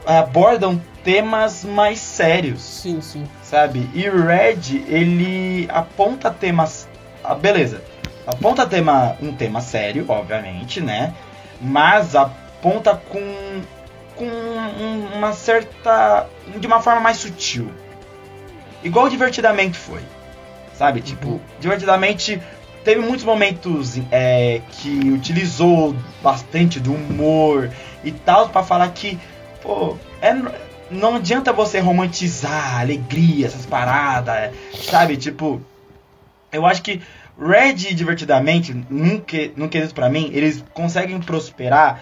abordam 0.05 0.81
temas 1.03 1.63
mais 1.63 1.99
sérios, 1.99 2.61
Sim, 2.61 3.01
sim. 3.01 3.25
sabe? 3.43 3.89
E 3.93 4.01
Red, 4.09 4.83
ele 4.87 5.67
aponta 5.71 6.29
temas. 6.31 6.87
Ah, 7.23 7.35
beleza. 7.35 7.81
Aponta 8.27 8.65
tema, 8.65 9.15
um 9.21 9.33
tema 9.33 9.61
sério, 9.61 10.05
obviamente, 10.07 10.81
né? 10.81 11.13
Mas 11.61 12.15
aponta 12.15 12.95
com, 13.09 13.61
com 14.15 14.25
um- 14.25 15.09
uma 15.17 15.33
certa. 15.33 16.27
de 16.57 16.67
uma 16.67 16.81
forma 16.81 16.99
mais 17.01 17.17
sutil. 17.17 17.71
Igual 18.83 19.09
divertidamente 19.09 19.77
foi. 19.77 20.01
Sabe? 20.77 21.01
Tipo, 21.01 21.27
Uhum. 21.27 21.39
divertidamente 21.59 22.41
teve 22.85 23.01
muitos 23.01 23.25
momentos 23.25 23.99
é, 24.11 24.61
que 24.71 25.11
utilizou 25.11 25.93
bastante 26.23 26.79
do 26.79 26.93
humor 26.93 27.69
e 28.03 28.11
tal 28.11 28.47
pra 28.49 28.63
falar 28.63 28.87
que, 28.91 29.19
pô, 29.69 29.95
é, 30.19 30.33
não 30.89 31.17
adianta 31.17 31.53
você 31.53 31.79
romantizar 31.79 32.77
a 32.77 32.79
alegria, 32.79 33.45
essas 33.45 33.67
paradas, 33.67 34.51
sabe? 34.73 35.15
Tipo, 35.15 35.61
eu 36.51 36.65
acho 36.65 36.81
que 36.81 36.99
Red 37.39 37.93
Divertidamente, 37.93 38.73
num, 38.89 39.19
que, 39.19 39.53
num 39.55 39.67
quesito 39.69 39.93
pra 39.93 40.09
mim, 40.09 40.31
eles 40.33 40.63
conseguem 40.73 41.19
prosperar 41.19 42.01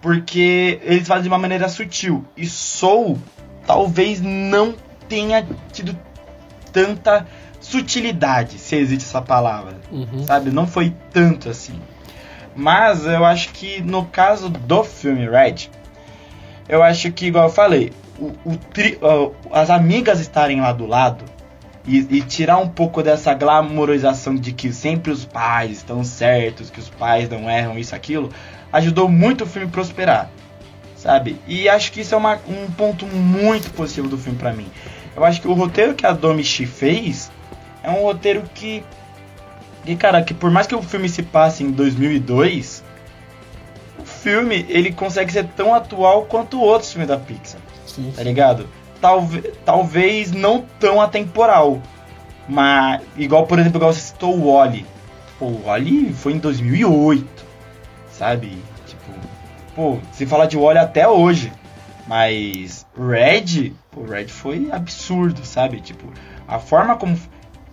porque 0.00 0.78
eles 0.84 1.08
fazem 1.08 1.24
de 1.24 1.28
uma 1.28 1.38
maneira 1.38 1.68
sutil. 1.68 2.24
E 2.36 2.46
Soul 2.46 3.18
talvez 3.66 4.20
não 4.20 4.76
tenha 5.08 5.44
tido 5.72 5.98
tanta 6.72 7.26
sutilidade, 7.60 8.58
se 8.58 8.76
existe 8.76 9.04
essa 9.04 9.20
palavra 9.20 9.74
Uhum. 9.90 10.22
sabe? 10.24 10.50
Não 10.52 10.66
foi 10.66 10.94
tanto 11.12 11.48
assim. 11.48 11.80
Mas 12.54 13.04
eu 13.04 13.24
acho 13.24 13.50
que 13.50 13.82
no 13.82 14.04
caso 14.06 14.48
do 14.48 14.84
filme 14.84 15.28
Red, 15.28 15.68
eu 16.68 16.82
acho 16.82 17.10
que, 17.12 17.26
igual 17.26 17.46
eu 17.48 17.52
falei, 17.52 17.92
o, 18.18 18.32
o 18.44 18.56
tri- 18.56 18.98
ó, 19.00 19.30
as 19.52 19.70
amigas 19.70 20.20
estarem 20.20 20.60
lá 20.60 20.72
do 20.72 20.86
lado 20.86 21.24
e, 21.86 21.98
e 22.10 22.20
tirar 22.22 22.58
um 22.58 22.68
pouco 22.68 23.02
dessa 23.02 23.32
glamorização 23.34 24.34
de 24.34 24.52
que 24.52 24.72
sempre 24.72 25.10
os 25.10 25.24
pais 25.24 25.78
estão 25.78 26.04
certos, 26.04 26.70
que 26.70 26.80
os 26.80 26.88
pais 26.90 27.28
não 27.28 27.48
erram, 27.48 27.78
isso, 27.78 27.94
aquilo, 27.94 28.30
ajudou 28.72 29.08
muito 29.08 29.44
o 29.44 29.46
filme 29.46 29.68
prosperar, 29.68 30.30
sabe? 30.96 31.36
E 31.46 31.68
acho 31.68 31.90
que 31.92 32.00
isso 32.02 32.14
é 32.14 32.18
uma- 32.18 32.38
um 32.48 32.70
ponto 32.72 33.06
muito 33.06 33.70
positivo 33.70 34.08
do 34.08 34.18
filme 34.18 34.38
pra 34.38 34.52
mim. 34.52 34.66
Eu 35.16 35.24
acho 35.24 35.40
que 35.40 35.48
o 35.48 35.52
roteiro 35.54 35.94
que 35.94 36.06
a 36.06 36.12
Domichi 36.12 36.66
fez 36.66 37.30
é 37.82 37.90
um 37.90 38.02
roteiro 38.02 38.42
que 38.54 38.84
e 39.86 39.96
cara, 39.96 40.20
que 40.22 40.34
por 40.34 40.50
mais 40.50 40.66
que 40.66 40.74
o 40.74 40.82
filme 40.82 41.08
se 41.08 41.22
passe 41.22 41.64
em 41.64 41.70
2002, 41.70 42.84
o 42.84 42.87
filme 44.22 44.66
ele 44.68 44.92
consegue 44.92 45.32
ser 45.32 45.44
tão 45.48 45.74
atual 45.74 46.24
quanto 46.26 46.60
outros 46.60 46.92
filmes 46.92 47.08
da 47.08 47.18
Pixar, 47.18 47.60
Sim, 47.86 48.12
tá 48.14 48.22
ligado? 48.22 48.68
Talvez, 49.00 49.44
talvez 49.64 50.32
não 50.32 50.64
tão 50.80 51.00
atemporal, 51.00 51.80
mas 52.48 53.00
igual 53.16 53.46
por 53.46 53.58
exemplo, 53.58 53.78
igual 53.78 53.92
você 53.92 54.00
citou 54.00 54.36
o 54.36 54.52
Wally. 54.52 54.84
Pô, 55.38 55.46
o 55.46 55.62
Wally 55.66 56.12
foi 56.12 56.32
em 56.32 56.38
2008, 56.38 57.26
sabe? 58.10 58.58
Tipo, 58.86 59.12
pô, 59.74 59.98
se 60.12 60.26
falar 60.26 60.46
de 60.46 60.56
Wally 60.56 60.78
até 60.78 61.06
hoje, 61.08 61.52
mas 62.08 62.86
Red, 62.96 63.72
pô, 63.90 64.04
Red 64.04 64.28
foi 64.28 64.68
absurdo, 64.72 65.44
sabe? 65.44 65.80
Tipo, 65.80 66.12
A 66.48 66.58
forma 66.58 66.96
como, 66.96 67.16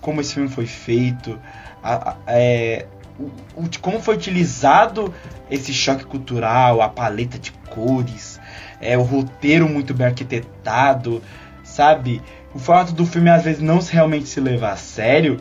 como 0.02 0.22
esse 0.22 0.36
filme 0.36 0.50
foi 0.50 0.68
feito, 0.68 1.40
a, 1.82 2.12
a, 2.12 2.16
é, 2.28 2.86
o, 3.20 3.30
o, 3.56 3.70
como 3.82 4.02
foi 4.02 4.16
utilizado 4.16 5.14
esse 5.50 5.74
choque 5.74 6.06
cultural, 6.06 6.82
a 6.82 6.90
paleta 6.90 7.38
de 7.38 7.52
cores, 7.70 8.40
é, 8.82 8.98
o 8.98 9.02
roteiro 9.02 9.68
muito 9.68 9.94
bem 9.94 10.08
arquitetado, 10.08 11.22
sabe? 11.64 12.22
O 12.54 12.60
fato 12.60 12.94
do 12.94 13.06
filme 13.06 13.30
às 13.30 13.44
vezes 13.44 13.62
não 13.62 13.80
realmente 13.80 14.28
se 14.28 14.40
levar 14.40 14.74
a 14.74 14.78
sério 14.78 15.40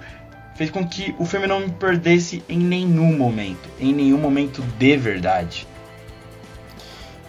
fez 0.55 0.71
com 0.71 0.87
que 0.87 1.15
o 1.19 1.25
filme 1.25 1.47
não 1.47 1.61
me 1.61 1.71
perdesse 1.71 2.43
em 2.49 2.59
nenhum 2.59 3.17
momento, 3.17 3.69
em 3.81 3.93
nenhum 3.93 4.19
momento 4.19 4.63
de 4.79 4.97
verdade. 4.97 5.67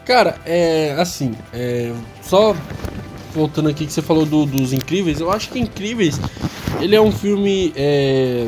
Cara, 0.05 0.35
é 0.45 0.95
assim, 0.99 1.33
é, 1.51 1.91
só 2.21 2.55
voltando 3.33 3.69
aqui 3.69 3.85
que 3.85 3.91
você 3.91 4.01
falou 4.01 4.25
do, 4.25 4.45
dos 4.45 4.71
Incríveis, 4.71 5.19
eu 5.19 5.31
acho 5.31 5.49
que 5.49 5.59
Incríveis 5.59 6.19
ele 6.79 6.95
é 6.95 7.01
um 7.01 7.11
filme 7.11 7.73
é, 7.75 8.45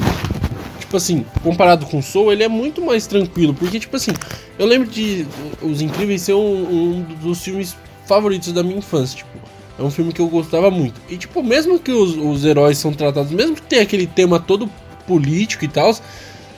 tipo 0.87 0.95
assim, 0.95 1.25
comparado 1.43 1.85
com 1.85 2.01
Soul, 2.01 2.31
ele 2.31 2.43
é 2.43 2.47
muito 2.47 2.81
mais 2.81 3.05
tranquilo. 3.05 3.53
Porque, 3.53 3.79
tipo 3.79 3.95
assim, 3.95 4.11
eu 4.57 4.65
lembro 4.65 4.89
de 4.89 5.27
Os 5.61 5.81
Incríveis 5.81 6.21
ser 6.21 6.33
um, 6.33 6.39
um 6.39 7.01
dos 7.21 7.43
filmes 7.43 7.75
favoritos 8.05 8.53
da 8.53 8.63
minha 8.63 8.77
infância. 8.77 9.17
Tipo, 9.17 9.29
é 9.77 9.83
um 9.83 9.91
filme 9.91 10.13
que 10.13 10.21
eu 10.21 10.27
gostava 10.27 10.71
muito. 10.71 10.99
E, 11.09 11.17
tipo, 11.17 11.43
mesmo 11.43 11.77
que 11.77 11.91
os, 11.91 12.15
os 12.15 12.45
heróis 12.45 12.77
são 12.77 12.93
tratados, 12.93 13.31
mesmo 13.31 13.55
que 13.55 13.61
tenha 13.61 13.83
aquele 13.83 14.07
tema 14.07 14.39
todo 14.39 14.69
político 15.05 15.65
e 15.65 15.67
tal, 15.67 15.93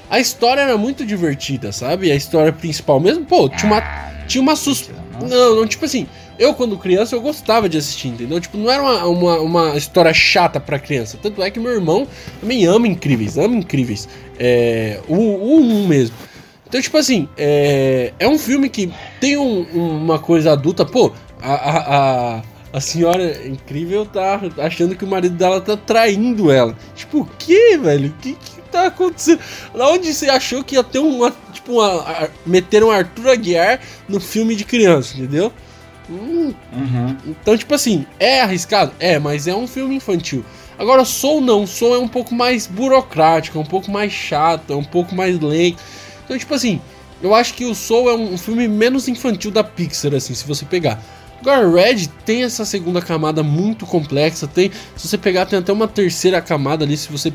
a 0.09 0.19
história 0.19 0.61
era 0.61 0.77
muito 0.77 1.03
divertida, 1.05 1.71
sabe? 1.71 2.11
A 2.11 2.15
história 2.15 2.53
principal 2.53 2.99
mesmo, 2.99 3.25
pô, 3.25 3.49
tinha 3.49 3.71
uma. 3.71 3.81
Tinha 4.27 4.43
uma 4.43 4.55
sus... 4.55 4.91
Não, 5.27 5.55
não, 5.55 5.67
tipo 5.67 5.85
assim, 5.85 6.07
eu, 6.39 6.53
quando 6.53 6.77
criança, 6.77 7.15
eu 7.15 7.21
gostava 7.21 7.67
de 7.67 7.77
assistir, 7.77 8.07
entendeu? 8.07 8.39
Tipo, 8.39 8.57
não 8.57 8.71
era 8.71 8.81
uma, 8.81 9.05
uma, 9.05 9.39
uma 9.39 9.77
história 9.77 10.13
chata 10.13 10.57
pra 10.57 10.79
criança. 10.79 11.19
Tanto 11.21 11.43
é 11.43 11.51
que 11.51 11.59
meu 11.59 11.73
irmão 11.73 12.07
também 12.39 12.65
ama 12.65 12.87
Incríveis, 12.87 13.37
ama 13.37 13.57
Incríveis. 13.57 14.07
É, 14.39 15.01
o, 15.09 15.15
o 15.15 15.59
1 15.59 15.87
mesmo. 15.87 16.15
Então, 16.65 16.79
tipo 16.79 16.97
assim, 16.97 17.27
é, 17.37 18.13
é 18.17 18.27
um 18.27 18.39
filme 18.39 18.69
que 18.69 18.89
tem 19.19 19.35
um, 19.35 19.63
uma 19.63 20.17
coisa 20.17 20.53
adulta. 20.53 20.85
Pô, 20.85 21.11
a, 21.41 21.53
a, 21.53 21.95
a, 22.37 22.41
a, 22.71 22.79
senhora 22.79 23.45
incrível 23.45 24.05
tá 24.05 24.39
achando 24.59 24.95
que 24.95 25.03
o 25.03 25.07
marido 25.07 25.35
dela 25.35 25.59
tá 25.59 25.75
traindo 25.75 26.49
ela. 26.49 26.73
Tipo, 26.95 27.21
o 27.21 27.25
que, 27.37 27.77
velho? 27.77 28.09
O 28.09 28.21
que, 28.21 28.33
que 28.33 28.61
tá 28.71 28.85
acontecendo? 28.85 29.41
Na 29.73 29.89
onde 29.89 30.13
você 30.13 30.29
achou 30.29 30.63
que 30.63 30.75
ia 30.75 30.83
ter 30.83 30.99
uma. 30.99 31.33
Tipo, 31.51 31.81
uma, 31.81 32.29
meter 32.45 32.81
um 32.81 32.91
Arthur 32.91 33.29
Aguiar 33.29 33.81
no 34.07 34.21
filme 34.21 34.55
de 34.55 34.63
criança, 34.63 35.17
entendeu? 35.17 35.51
Hum, 36.09 36.53
uhum. 36.73 37.17
Então, 37.27 37.57
tipo 37.57 37.73
assim, 37.73 38.05
é 38.19 38.41
arriscado? 38.41 38.91
É, 38.99 39.19
mas 39.19 39.47
é 39.47 39.55
um 39.55 39.67
filme 39.67 39.95
infantil. 39.95 40.43
Agora, 40.77 41.05
Soul 41.05 41.41
não. 41.41 41.67
Soul 41.67 41.95
é 41.95 41.99
um 41.99 42.07
pouco 42.07 42.33
mais 42.33 42.65
burocrático, 42.65 43.57
é 43.57 43.61
um 43.61 43.65
pouco 43.65 43.91
mais 43.91 44.11
chato, 44.11 44.73
é 44.73 44.75
um 44.75 44.83
pouco 44.83 45.13
mais 45.13 45.39
lento. 45.39 45.83
Então, 46.25 46.37
tipo 46.37 46.53
assim, 46.53 46.81
eu 47.21 47.35
acho 47.35 47.53
que 47.53 47.65
o 47.65 47.75
Soul 47.75 48.09
é 48.09 48.15
um 48.15 48.37
filme 48.37 48.67
menos 48.67 49.07
infantil 49.07 49.51
da 49.51 49.63
Pixar, 49.63 50.15
assim, 50.15 50.33
se 50.33 50.45
você 50.45 50.65
pegar. 50.65 51.03
Agora, 51.41 51.69
Red 51.69 52.07
tem 52.25 52.43
essa 52.43 52.65
segunda 52.65 53.01
camada 53.01 53.43
muito 53.43 53.85
complexa. 53.85 54.47
Tem, 54.47 54.71
se 54.95 55.07
você 55.07 55.17
pegar, 55.17 55.45
tem 55.45 55.59
até 55.59 55.71
uma 55.71 55.87
terceira 55.87 56.41
camada 56.41 56.83
ali, 56.83 56.97
se 56.97 57.11
você 57.11 57.31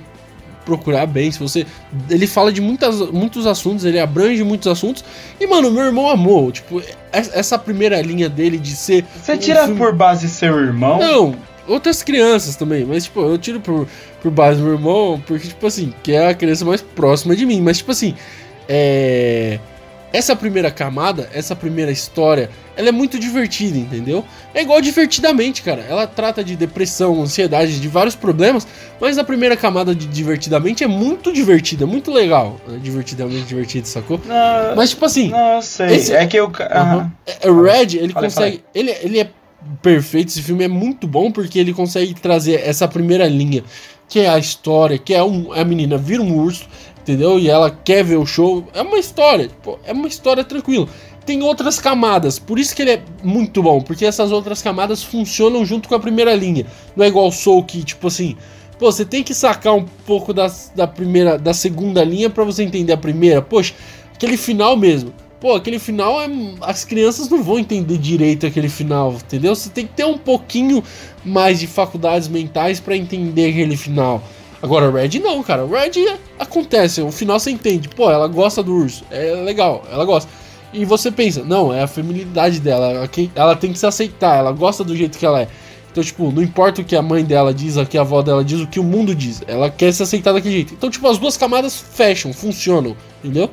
procurar 0.65 1.07
bem, 1.07 1.31
se 1.31 1.39
você. 1.39 1.67
Ele 2.09 2.27
fala 2.27 2.53
de 2.53 2.61
muitas, 2.61 2.99
muitos 3.11 3.47
assuntos, 3.47 3.85
ele 3.85 3.99
abrange 3.99 4.43
muitos 4.43 4.69
assuntos. 4.69 5.05
E, 5.41 5.47
mano, 5.47 5.71
meu 5.71 5.85
irmão 5.85 6.09
amou. 6.09 6.51
Tipo, 6.51 6.83
essa 7.13 7.59
primeira 7.59 8.01
linha 8.01 8.29
dele 8.29 8.59
de 8.59 8.75
ser. 8.75 9.05
Você 9.23 9.35
um 9.35 9.39
tira 9.39 9.65
filme... 9.65 9.79
por 9.79 9.95
base 9.95 10.29
seu 10.29 10.59
irmão? 10.59 10.99
Não, 10.99 11.37
outras 11.67 12.03
crianças 12.03 12.57
também. 12.57 12.85
Mas, 12.85 13.05
tipo, 13.05 13.21
eu 13.21 13.39
tiro 13.39 13.61
por, 13.61 13.87
por 14.23 14.31
base 14.31 14.61
meu 14.61 14.73
irmão, 14.73 15.23
porque, 15.27 15.49
tipo 15.49 15.67
assim, 15.67 15.93
que 16.03 16.13
é 16.13 16.29
a 16.29 16.35
criança 16.35 16.65
mais 16.65 16.81
próxima 16.81 17.37
de 17.37 17.45
mim. 17.47 17.61
Mas, 17.61 17.79
tipo 17.79 17.91
assim, 17.91 18.15
é. 18.69 19.59
Essa 20.15 20.37
primeira 20.37 20.71
camada, 20.71 21.29
essa 21.35 21.57
primeira 21.57 21.91
história, 21.91 22.49
ela 22.77 22.89
é 22.89 22.93
muito 22.93 23.19
divertida, 23.19 23.77
entendeu? 23.77 24.25
É 24.55 24.63
igual 24.63 24.81
divertidamente, 24.81 25.61
cara. 25.61 25.85
Ela 25.89 26.07
trata 26.07 26.45
de 26.45 26.55
depressão, 26.55 27.21
ansiedade, 27.21 27.81
de 27.81 27.89
vários 27.89 28.15
problemas, 28.15 28.65
mas 29.01 29.19
a 29.19 29.25
primeira 29.25 29.57
camada 29.57 29.93
de 29.93 30.07
divertidamente 30.07 30.85
é 30.85 30.87
muito 30.87 31.33
divertida, 31.33 31.85
muito 31.85 32.13
legal. 32.13 32.61
É 32.73 32.77
divertidamente 32.77 33.43
divertido, 33.43 33.89
sacou? 33.89 34.21
Não, 34.25 34.77
mas 34.77 34.91
tipo 34.91 35.05
assim. 35.05 35.31
Não, 35.31 35.61
sei. 35.61 35.97
Esse, 35.97 36.15
é 36.15 36.25
que 36.29 36.37
eu. 36.37 36.47
Uhum. 36.47 37.51
O 37.51 37.63
Red, 37.65 37.97
ele 37.99 38.13
fala, 38.13 38.27
consegue. 38.27 38.59
Fala. 38.59 38.69
Ele, 38.73 38.91
ele 39.03 39.19
é 39.19 39.29
perfeito, 39.83 40.29
esse 40.29 40.43
filme 40.43 40.63
é 40.63 40.69
muito 40.69 41.09
bom 41.09 41.33
porque 41.33 41.59
ele 41.59 41.75
consegue 41.75 42.15
trazer 42.15 42.63
essa 42.65 42.87
primeira 42.87 43.27
linha, 43.27 43.65
que 44.09 44.21
é 44.21 44.29
a 44.29 44.39
história, 44.39 44.97
que 44.97 45.13
é 45.13 45.25
um, 45.25 45.53
a 45.53 45.65
menina 45.65 45.99
vira 45.99 46.23
um 46.23 46.39
urso, 46.39 46.69
entendeu? 47.05 47.39
E 47.39 47.49
ela 47.49 47.71
quer 47.71 48.03
ver 48.03 48.17
o 48.17 48.25
show. 48.25 48.67
É 48.73 48.81
uma 48.81 48.99
história, 48.99 49.47
tipo, 49.47 49.79
é 49.85 49.93
uma 49.93 50.09
história 50.09 50.43
tranquila. 50.43 50.89
Tem 51.25 51.43
outras 51.43 51.79
camadas, 51.79 52.39
por 52.39 52.59
isso 52.59 52.75
que 52.75 52.83
ele 52.83 52.91
é 52.91 53.03
muito 53.23 53.63
bom, 53.63 53.81
porque 53.81 54.05
essas 54.05 54.31
outras 54.33 54.61
camadas 54.61 55.03
funcionam 55.03 55.65
junto 55.65 55.89
com 55.89 55.95
a 55.95 56.01
primeira 56.01 56.35
linha. 56.35 56.67
Não 56.97 57.05
é 57.05 57.09
igual 57.09 57.29
o 57.29 57.33
Soul 57.33 57.65
que, 57.65 57.83
tipo 57.83 58.09
assim, 58.09 58.37
pô, 58.79 58.91
você 58.91 59.05
tem 59.05 59.23
que 59.23 59.33
sacar 59.33 59.75
um 59.75 59.85
pouco 60.07 60.35
da, 60.35 60.51
da 60.75 60.87
primeira, 60.87 61.39
da 61.39 61.55
segunda 61.55 62.05
linha 62.05 62.29
para 62.29 62.45
você 62.45 62.63
entender 62.63 62.93
a 62.93 62.99
primeira. 62.99 63.41
Poxa, 63.41 63.73
aquele 64.15 64.37
final 64.37 64.77
mesmo. 64.77 65.15
Pô, 65.41 65.55
aquele 65.55 65.79
final 65.79 66.21
é. 66.23 66.29
As 66.63 66.85
crianças 66.85 67.29
não 67.29 67.43
vão 67.43 67.59
entender 67.59 67.99
direito 67.99 68.47
aquele 68.47 68.69
final, 68.69 69.13
entendeu? 69.13 69.55
Você 69.55 69.69
tem 69.69 69.87
que 69.87 69.93
ter 69.93 70.05
um 70.05 70.17
pouquinho 70.17 70.83
mais 71.25 71.61
de 71.61 71.67
faculdades 71.67 72.29
mentais 72.29 72.81
para 72.81 72.97
entender 72.97 73.51
aquele 73.51 73.77
final. 73.77 74.23
Agora, 74.65 74.91
Red 74.91 75.19
não, 75.21 75.43
cara. 75.43 75.67
Red 75.67 76.17
acontece, 76.39 77.03
o 77.03 77.13
final 77.13 77.39
você 77.39 77.51
entende. 77.51 77.87
Pô, 77.87 78.11
ela 78.11 78.27
gosta 78.27 78.63
do 78.63 78.75
urso. 78.75 79.05
É 79.11 79.35
legal, 79.35 79.85
ela 79.93 80.07
gosta. 80.07 80.31
E 80.73 80.87
você 80.87 81.11
pensa, 81.11 81.45
não, 81.45 81.71
é 81.71 81.83
a 81.83 81.87
feminilidade 81.87 82.61
dela. 82.61 83.07
Ela 83.35 83.57
tem 83.57 83.75
que 83.75 83.79
se 83.79 83.85
aceitar, 83.85 84.39
ela 84.39 84.53
gosta 84.53 84.83
do 84.83 84.97
jeito 84.97 85.19
que 85.19 85.27
ela 85.27 85.43
é. 85.43 85.49
Então, 85.93 86.03
tipo, 86.03 86.33
não 86.33 86.43
importa 86.43 86.81
o 86.81 86.85
que 86.85 86.97
a 86.97 87.03
mãe 87.03 87.23
dela 87.23 87.53
diz, 87.53 87.77
o 87.77 87.85
que 87.85 87.99
a 87.99 88.01
avó 88.01 88.23
dela 88.23 88.43
diz, 88.43 88.59
o 88.59 88.67
que 88.67 88.81
o 88.81 88.83
mundo 88.83 89.15
diz. 89.15 89.43
Ela 89.47 89.69
quer 89.69 89.93
se 89.93 90.03
aceitar 90.03 90.33
daquele 90.33 90.55
jeito. 90.55 90.73
Então, 90.73 90.89
tipo, 90.89 91.07
as 91.09 91.19
duas 91.19 91.37
camadas 91.37 91.79
fecham, 91.79 92.33
funcionam, 92.33 92.97
entendeu? 93.23 93.51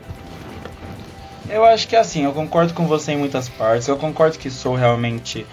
Eu 1.49 1.65
acho 1.65 1.89
que 1.89 1.95
é 1.97 1.99
assim, 1.99 2.23
eu 2.23 2.31
concordo 2.31 2.73
com 2.73 2.88
você 2.88 3.11
em 3.11 3.17
muitas 3.17 3.49
partes. 3.49 3.85
Eu 3.85 3.97
concordo 3.97 4.39
que 4.39 4.49
sou 4.49 4.75
realmente. 4.75 5.45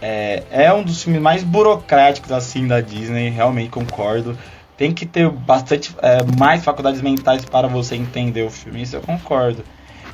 É, 0.00 0.42
é 0.50 0.72
um 0.72 0.82
dos 0.82 1.02
filmes 1.02 1.20
mais 1.20 1.42
burocráticos 1.42 2.32
assim 2.32 2.66
da 2.66 2.80
Disney, 2.80 3.28
realmente 3.28 3.68
concordo 3.68 4.38
tem 4.80 4.94
que 4.94 5.04
ter 5.04 5.28
bastante 5.28 5.94
é, 6.00 6.24
mais 6.38 6.64
faculdades 6.64 7.02
mentais 7.02 7.44
para 7.44 7.68
você 7.68 7.96
entender 7.96 8.44
o 8.44 8.50
filme. 8.50 8.80
Isso 8.80 8.96
eu 8.96 9.02
concordo. 9.02 9.62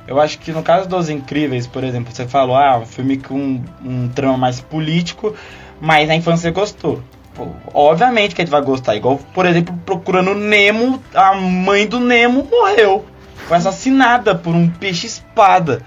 Eu 0.09 0.21
acho 0.21 0.41
que 0.41 0.51
no 0.51 0.61
caso 0.61 0.89
dos 0.89 1.09
Incríveis, 1.09 1.69
por 1.69 1.85
exemplo, 1.85 2.13
você 2.13 2.27
falou, 2.27 2.57
ah, 2.57 2.77
um 2.79 2.85
filme 2.85 3.17
com 3.17 3.37
um, 3.37 3.65
um 3.85 4.09
trama 4.09 4.37
mais 4.37 4.61
político, 4.61 5.33
mas 5.81 6.09
na 6.09 6.17
infância 6.17 6.51
você 6.51 6.51
gostou. 6.51 7.01
Pô, 7.33 7.47
obviamente 7.73 8.35
que 8.35 8.43
a 8.43 8.45
gente 8.45 8.51
vai 8.51 8.61
gostar. 8.61 8.97
Igual, 8.97 9.21
por 9.33 9.47
exemplo, 9.47 9.73
procurando 9.87 10.35
Nemo, 10.35 11.01
a 11.15 11.33
mãe 11.37 11.87
do 11.87 12.01
Nemo 12.01 12.49
morreu. 12.51 13.05
Foi 13.47 13.59
assassinada 13.59 14.35
por 14.35 14.53
um 14.53 14.69
peixe-espada. 14.69 15.81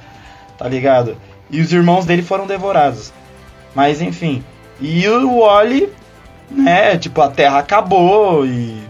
Tá 0.57 0.69
ligado? 0.69 1.17
E 1.51 1.59
os 1.59 1.73
irmãos 1.73 2.05
dele 2.05 2.21
foram 2.21 2.47
devorados. 2.47 3.11
Mas 3.75 4.01
enfim. 4.01 4.41
E 4.79 5.05
o 5.09 5.41
Wally 5.41 5.89
né? 6.51 6.97
Tipo, 6.97 7.21
a 7.21 7.29
Terra 7.29 7.59
acabou 7.59 8.45
e. 8.45 8.81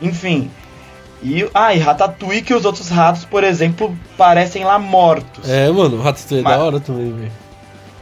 Enfim. 0.00 0.50
E, 1.22 1.48
ah, 1.54 1.74
e 1.74 1.78
Ratatouille 1.78 2.42
que 2.42 2.52
os 2.52 2.66
outros 2.66 2.90
ratos, 2.90 3.24
por 3.24 3.42
exemplo, 3.42 3.96
parecem 4.16 4.64
lá 4.64 4.78
mortos. 4.78 5.48
É, 5.48 5.70
mano, 5.70 5.96
o 5.96 6.02
Ratatouille 6.02 6.44
é 6.44 6.44
mas... 6.44 6.56
da 6.58 6.64
hora 6.64 6.80
também, 6.80 7.12
velho. 7.12 7.32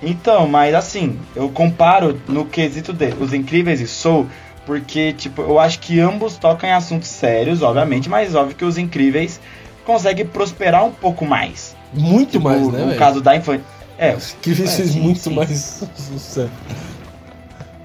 Então, 0.03 0.49
mas 0.49 0.75
assim, 0.75 1.17
eu 1.37 1.49
comparo 1.49 2.21
no 2.27 2.45
quesito 2.45 2.93
de 2.93 3.15
Os 3.21 3.33
Incríveis 3.33 3.81
e 3.81 3.87
Soul, 3.87 4.27
porque, 4.67 5.13
tipo, 5.13 5.43
eu 5.43 5.61
acho 5.61 5.79
que 5.79 6.01
ambos 6.01 6.37
tocam 6.37 6.69
em 6.69 6.73
assuntos 6.73 7.09
sérios, 7.09 7.63
obviamente, 7.63 8.09
mas 8.09 8.35
óbvio 8.35 8.57
que 8.57 8.65
Os 8.65 8.77
Incríveis 8.77 9.41
consegue 9.85 10.25
prosperar 10.25 10.85
um 10.85 10.91
pouco 10.91 11.25
mais. 11.25 11.77
Muito 11.95 12.33
tipo, 12.33 12.45
mais, 12.45 12.67
né, 12.67 12.79
No 12.81 12.87
véio? 12.87 12.99
caso 12.99 13.21
da 13.21 13.37
infância. 13.37 13.63
É, 13.97 14.15
Os 14.17 14.35
Incríveis 14.35 14.73
é, 14.73 14.77
fez 14.77 14.95
muito 14.97 15.21
sim. 15.21 15.35
mais 15.35 15.85
sucesso. 15.95 16.51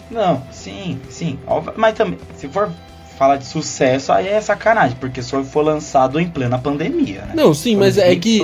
Não, 0.09 0.41
sim, 0.51 0.99
sim. 1.09 1.38
Mas 1.75 1.95
também, 1.95 2.17
se 2.38 2.47
for 2.47 2.69
falar 3.17 3.38
de 3.38 3.45
sucesso, 3.45 4.11
aí 4.11 4.27
é 4.27 4.39
sacanagem, 4.39 4.95
porque 4.99 5.21
só 5.21 5.43
foi 5.43 5.63
lançado 5.63 6.19
em 6.19 6.29
plena 6.29 6.59
pandemia, 6.59 7.21
né? 7.21 7.34
Não, 7.35 7.53
sim, 7.53 7.75
mas 7.75 7.97
é 7.97 8.15
que. 8.15 8.41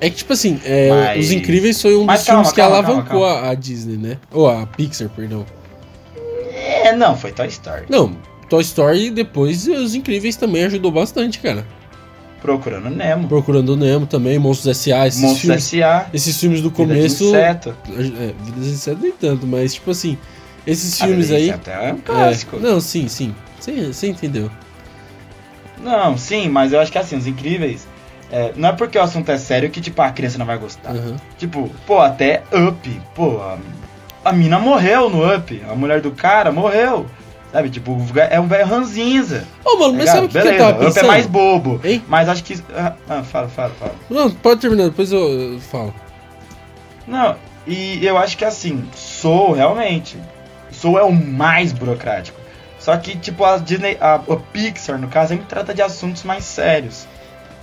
É 0.00 0.08
que, 0.08 0.16
tipo 0.16 0.32
assim, 0.32 0.60
é, 0.64 0.90
mas... 0.90 1.26
Os 1.26 1.32
Incríveis 1.32 1.82
foi 1.82 1.96
um 1.96 2.06
dos 2.06 2.24
calma, 2.24 2.44
filmes 2.44 2.52
calma, 2.52 2.76
que 2.76 2.82
calma, 2.82 2.88
alavancou 2.88 3.26
a 3.26 3.54
Disney, 3.54 3.96
né? 3.96 4.18
Ou 4.30 4.48
a 4.48 4.66
Pixar, 4.66 5.08
perdão. 5.08 5.44
É, 6.54 6.94
não, 6.94 7.16
foi 7.16 7.32
Toy 7.32 7.48
Story. 7.48 7.84
Não, 7.88 8.16
Toy 8.48 8.62
Story 8.62 9.10
depois 9.10 9.66
Os 9.66 9.94
Incríveis 9.94 10.36
também 10.36 10.64
ajudou 10.64 10.90
bastante, 10.90 11.38
cara. 11.38 11.66
Procurando 12.40 12.90
Nemo. 12.90 13.28
Procurando 13.28 13.76
Nemo 13.76 14.04
também, 14.04 14.38
Monstros 14.38 14.76
S.A. 14.76 15.06
Esses 15.06 15.20
Monstros 15.20 15.40
filmes, 15.42 15.64
S.A. 15.64 16.06
Esses 16.12 16.38
filmes 16.38 16.60
do 16.60 16.70
Vida 16.70 16.76
começo. 16.76 17.24
De 17.24 17.30
inseto. 17.30 17.76
É, 17.88 18.02
Vida 18.44 18.60
de 18.60 18.68
Inseto 18.68 18.98
nem 19.00 19.12
tanto, 19.12 19.46
mas 19.46 19.74
tipo 19.74 19.90
assim. 19.92 20.18
Esses 20.66 21.00
filmes 21.00 21.30
aí. 21.30 21.50
É 21.50 21.92
um 21.92 21.98
clássico. 21.98 22.56
É, 22.56 22.60
não, 22.60 22.80
sim, 22.80 23.08
sim. 23.08 23.34
Você 23.58 24.08
entendeu? 24.08 24.50
Não, 25.78 26.16
sim, 26.16 26.48
mas 26.48 26.72
eu 26.72 26.80
acho 26.80 26.90
que 26.92 26.98
assim, 26.98 27.16
os 27.16 27.26
incríveis. 27.26 27.86
É, 28.30 28.52
não 28.56 28.70
é 28.70 28.72
porque 28.72 28.96
o 28.96 29.02
assunto 29.02 29.30
é 29.30 29.36
sério 29.36 29.68
que, 29.68 29.80
tipo, 29.80 30.00
a 30.00 30.10
criança 30.10 30.38
não 30.38 30.46
vai 30.46 30.56
gostar. 30.56 30.92
Uhum. 30.92 31.16
Tipo, 31.36 31.70
pô, 31.86 32.00
até 32.00 32.42
Up. 32.50 33.00
Pô, 33.14 33.38
a, 33.40 33.58
a 34.24 34.32
mina 34.32 34.58
morreu 34.58 35.10
no 35.10 35.34
Up. 35.34 35.62
A 35.68 35.74
mulher 35.74 36.00
do 36.00 36.12
cara 36.12 36.50
morreu. 36.50 37.06
Sabe, 37.52 37.68
tipo, 37.68 37.94
é 38.30 38.40
um 38.40 38.46
velho 38.46 38.66
ranzinza. 38.66 39.44
Ô, 39.62 39.76
mano, 39.76 39.92
mas 39.94 40.06
Tá 40.06 40.12
sabe 40.12 40.26
o 40.26 40.28
que, 40.30 40.40
que 40.40 40.48
eu 40.48 40.56
tava 40.56 40.72
Beleza, 40.72 40.72
Up 40.72 40.84
pensando? 40.86 41.04
é 41.04 41.08
mais 41.08 41.26
bobo. 41.26 41.80
Hein? 41.84 42.02
Mas 42.08 42.28
acho 42.28 42.42
que. 42.42 42.58
Ah, 42.74 42.94
ah, 43.10 43.22
fala, 43.22 43.48
fala, 43.48 43.74
fala. 43.78 43.94
Não, 44.08 44.30
pode 44.30 44.60
terminar, 44.62 44.84
depois 44.84 45.12
eu, 45.12 45.52
eu 45.54 45.60
falo. 45.60 45.92
Não, 47.06 47.36
e 47.66 48.04
eu 48.04 48.16
acho 48.16 48.38
que 48.38 48.44
assim, 48.46 48.82
Soul 48.94 49.52
realmente. 49.52 50.16
Soul 50.82 50.98
é 50.98 51.02
o 51.04 51.12
mais 51.12 51.72
burocrático. 51.72 52.40
Só 52.78 52.96
que, 52.96 53.16
tipo, 53.16 53.44
a 53.44 53.58
Disney, 53.58 53.96
a, 54.00 54.16
a 54.16 54.36
Pixar, 54.52 54.98
no 54.98 55.06
caso, 55.06 55.28
sempre 55.28 55.46
trata 55.46 55.72
de 55.72 55.80
assuntos 55.80 56.24
mais 56.24 56.44
sérios. 56.44 57.06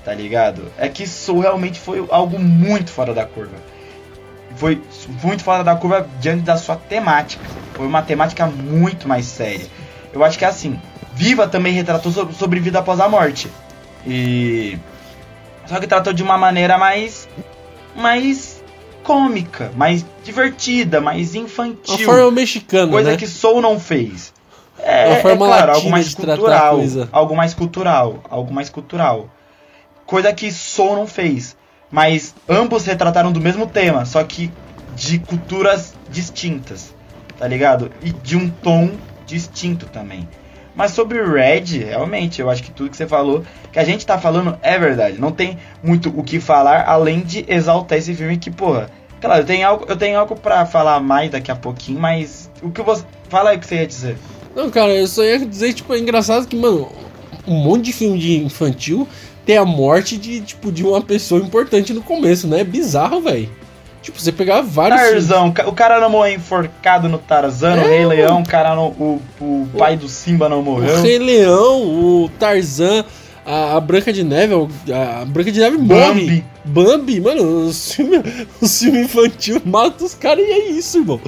Tá 0.05 0.13
ligado? 0.13 0.71
É 0.77 0.87
que 0.87 1.05
Soul 1.05 1.41
realmente 1.41 1.77
foi 1.77 2.05
algo 2.09 2.39
muito 2.39 2.89
fora 2.91 3.13
da 3.13 3.25
curva. 3.25 3.57
Foi 4.55 4.81
muito 5.21 5.43
fora 5.43 5.61
da 5.63 5.75
curva 5.75 6.07
diante 6.21 6.43
da 6.43 6.55
sua 6.55 6.77
temática. 6.77 7.43
Foi 7.73 7.85
uma 7.85 8.01
temática 8.01 8.45
muito 8.47 9.07
mais 9.09 9.25
séria. 9.25 9.67
Eu 10.13 10.23
acho 10.23 10.39
que 10.39 10.45
assim, 10.45 10.79
Viva 11.13 11.47
também 11.49 11.73
retratou 11.73 12.11
so- 12.13 12.31
sobre 12.31 12.61
vida 12.61 12.79
após 12.79 12.99
a 13.01 13.09
morte. 13.09 13.51
E. 14.07 14.77
Só 15.65 15.79
que 15.81 15.85
tratou 15.87 16.13
de 16.13 16.23
uma 16.23 16.37
maneira 16.37 16.77
mais. 16.77 17.27
mais 17.95 18.58
cômica, 19.03 19.71
mais 19.75 20.05
divertida, 20.23 20.99
mais 21.01 21.35
Uma 21.35 21.43
infantil. 21.45 22.05
forma 22.05 22.31
mexicana, 22.31 22.91
coisa 22.91 23.11
né? 23.11 23.17
que 23.17 23.27
Soul 23.27 23.61
não 23.61 23.79
fez. 23.79 24.33
Uma 24.77 24.87
É, 24.87 25.11
é 25.19 25.35
claro, 25.35 25.71
algo 25.73 25.89
mais 25.89 26.13
cultural. 26.13 26.79
Algo 27.11 27.35
mais 27.35 27.53
cultural. 27.53 28.23
Algo 28.29 28.53
mais 28.53 28.69
cultural. 28.69 29.29
Coisa 30.05 30.33
que 30.33 30.51
Soul 30.51 30.95
não 30.95 31.07
fez. 31.07 31.55
Mas 31.91 32.35
ambos 32.47 32.85
retrataram 32.85 33.31
do 33.31 33.41
mesmo 33.41 33.65
tema, 33.67 34.05
só 34.05 34.23
que 34.23 34.51
de 34.95 35.19
culturas 35.19 35.93
distintas. 36.09 36.93
Tá 37.37 37.47
ligado? 37.47 37.91
E 38.01 38.11
de 38.11 38.35
um 38.35 38.49
tom 38.49 38.91
distinto 39.25 39.85
também. 39.87 40.27
Mas 40.79 40.91
sobre 40.91 41.21
Red, 41.21 41.77
realmente, 41.79 42.39
eu 42.39 42.49
acho 42.49 42.63
que 42.63 42.71
tudo 42.71 42.89
que 42.89 42.95
você 42.95 43.05
falou, 43.05 43.43
que 43.69 43.77
a 43.77 43.83
gente 43.83 44.05
tá 44.05 44.17
falando 44.17 44.57
é 44.61 44.79
verdade. 44.79 45.19
Não 45.19 45.29
tem 45.29 45.57
muito 45.83 46.07
o 46.17 46.23
que 46.23 46.39
falar 46.39 46.87
além 46.87 47.19
de 47.19 47.43
exaltar 47.49 47.97
esse 47.97 48.13
filme 48.13 48.37
que, 48.37 48.49
porra. 48.49 48.89
Claro, 49.19 49.41
eu 49.41 49.45
tenho 49.45 49.67
algo, 49.67 49.85
eu 49.89 49.97
tenho 49.97 50.17
algo 50.17 50.37
para 50.37 50.65
falar 50.65 51.01
mais 51.01 51.29
daqui 51.31 51.51
a 51.51 51.55
pouquinho, 51.57 51.99
mas 51.99 52.49
o 52.63 52.71
que 52.71 52.81
você. 52.81 53.03
Fala 53.27 53.49
aí 53.49 53.57
o 53.57 53.59
que 53.59 53.67
você 53.67 53.75
ia 53.75 53.85
dizer. 53.85 54.17
Não, 54.55 54.69
cara, 54.69 54.93
eu 54.93 55.05
só 55.05 55.21
ia 55.21 55.45
dizer, 55.45 55.73
tipo, 55.73 55.93
é 55.93 55.99
engraçado 55.99 56.47
que, 56.47 56.55
mano, 56.55 56.89
um 57.45 57.55
monte 57.55 57.83
de 57.83 57.91
filme 57.91 58.17
de 58.17 58.37
infantil 58.37 59.05
tem 59.45 59.57
a 59.57 59.65
morte 59.65 60.17
de, 60.17 60.39
tipo, 60.39 60.71
de 60.71 60.85
uma 60.85 61.01
pessoa 61.01 61.41
importante 61.41 61.93
no 61.93 62.01
começo, 62.01 62.47
né? 62.47 62.61
É 62.61 62.63
bizarro, 62.63 63.19
velho. 63.19 63.49
Tipo, 64.01 64.19
você 64.19 64.31
pegar 64.31 64.61
vários 64.61 64.99
filmes. 65.01 65.27
Tarzão, 65.27 65.51
ca- 65.51 65.67
o 65.67 65.73
cara 65.73 65.99
não 65.99 66.09
morreu 66.09 66.33
enforcado 66.35 67.09
no 67.09 67.17
Tarzan, 67.17 67.75
É, 67.75 67.87
Rei 67.87 68.05
Leão, 68.05 68.41
o 68.41 68.45
cara 68.47 68.73
não, 68.75 68.87
o, 68.87 69.21
o 69.41 69.67
pai 69.77 69.97
do 69.97 70.07
Simba 70.07 70.47
não 70.47 70.61
O 70.61 70.63
morreu. 70.63 71.01
Rei 71.01 71.19
Leão, 71.19 71.81
o 71.83 72.29
Tarzan, 72.39 73.03
a, 73.45 73.75
a 73.75 73.79
Branca 73.81 74.13
de 74.13 74.23
Neve, 74.23 74.53
a, 74.91 75.21
a 75.21 75.25
Branca 75.25 75.51
de 75.51 75.59
Neve 75.59 75.77
morre. 75.77 75.99
Bambi. 76.25 76.45
Bambi, 76.63 77.19
mano, 77.19 77.67
o 77.67 77.73
filme, 77.73 78.17
o 78.61 78.67
filme 78.67 79.01
infantil 79.01 79.61
mata 79.65 80.03
os 80.05 80.13
caras 80.13 80.45
e 80.45 80.49
é 80.51 80.69
isso, 80.69 80.99
irmão. 80.99 81.19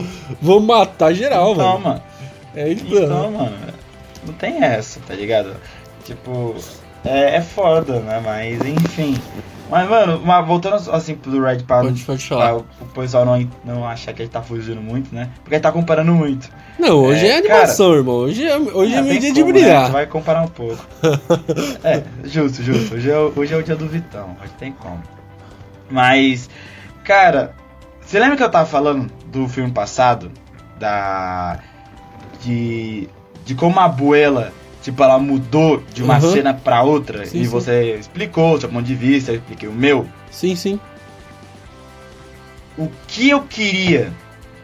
Vão 0.41 0.59
matar 0.61 1.13
geral, 1.13 1.51
Então, 1.53 1.65
mano. 1.79 1.83
mano. 1.83 2.01
É 2.55 2.69
isso, 2.69 2.85
Então, 2.87 3.31
mano, 3.31 3.57
não 4.25 4.33
tem 4.35 4.63
essa, 4.63 4.99
tá 5.07 5.13
ligado? 5.13 5.55
Tipo, 6.05 6.55
é, 7.03 7.35
é 7.37 7.41
foda, 7.41 7.99
né? 7.99 8.21
Mas, 8.23 8.59
enfim. 8.65 9.17
Mas, 9.71 9.89
mano, 9.89 10.21
mas 10.23 10.45
voltando 10.45 10.75
assim 10.91 11.15
pro 11.15 11.41
Red 11.41 11.59
pra, 11.59 11.79
Pode, 11.81 12.03
pode 12.03 12.27
pra 12.27 12.57
o 12.57 12.63
pessoal 12.93 13.23
não, 13.25 13.49
não 13.63 13.87
achar 13.87 14.11
que 14.13 14.21
ele 14.21 14.29
tá 14.29 14.41
fugindo 14.41 14.81
muito, 14.81 15.15
né? 15.15 15.29
Porque 15.41 15.55
ele 15.55 15.61
tá 15.61 15.71
comparando 15.71 16.11
muito. 16.13 16.49
Não, 16.77 16.97
hoje 16.97 17.25
é, 17.25 17.29
É, 17.29 17.37
animação, 17.37 17.93
irmão. 17.93 18.15
Hoje 18.15 18.45
é, 18.45 18.57
hoje 18.57 18.93
é 18.93 18.97
Ah, 18.97 19.01
meu 19.01 19.17
dia 19.17 19.31
de 19.31 19.41
como, 19.41 19.53
né? 19.53 19.59
A 19.59 19.63
brilhar. 19.63 19.81
gente 19.85 19.93
vai 19.93 20.05
comparar 20.07 20.41
um 20.41 20.47
pouco. 20.49 20.85
é, 21.85 22.03
justo, 22.25 22.61
justo. 22.61 22.95
Hoje 22.95 23.09
é, 23.09 23.17
o- 23.17 23.31
hoje 23.33 23.53
é 23.53 23.57
o 23.57 23.63
dia 23.63 23.75
do 23.77 23.87
Vitão. 23.87 24.35
Hoje 24.43 24.51
tem 24.59 24.73
como. 24.73 25.01
Mas, 25.89 26.49
cara, 27.05 27.53
você 28.01 28.19
lembra 28.19 28.35
que 28.35 28.43
eu 28.43 28.51
tava 28.51 28.65
falando 28.65 29.09
do 29.27 29.47
filme 29.47 29.71
passado? 29.71 30.29
Da. 30.77 31.59
De. 32.43 33.07
De 33.45 33.55
como 33.55 33.79
a 33.79 33.85
abuela, 33.85 34.51
tipo, 34.81 35.01
ela 35.03 35.17
mudou 35.19 35.83
de 35.93 36.03
uma 36.03 36.15
Uhum. 36.19 36.33
cena 36.33 36.53
pra 36.53 36.81
outra. 36.83 37.25
Sim, 37.25 37.41
e 37.41 37.43
sim. 37.45 37.49
você 37.49 37.95
explicou 37.95 38.55
o 38.55 38.59
seu 38.59 38.69
ponto 38.69 38.83
de 38.83 38.95
vista, 38.95 39.31
eu 39.31 39.35
expliquei 39.35 39.69
o 39.69 39.73
meu. 39.73 40.07
Sim, 40.31 40.55
sim. 40.55 40.79
o 42.77 42.89
que 43.07 43.29
eu 43.29 43.41
queria. 43.43 44.11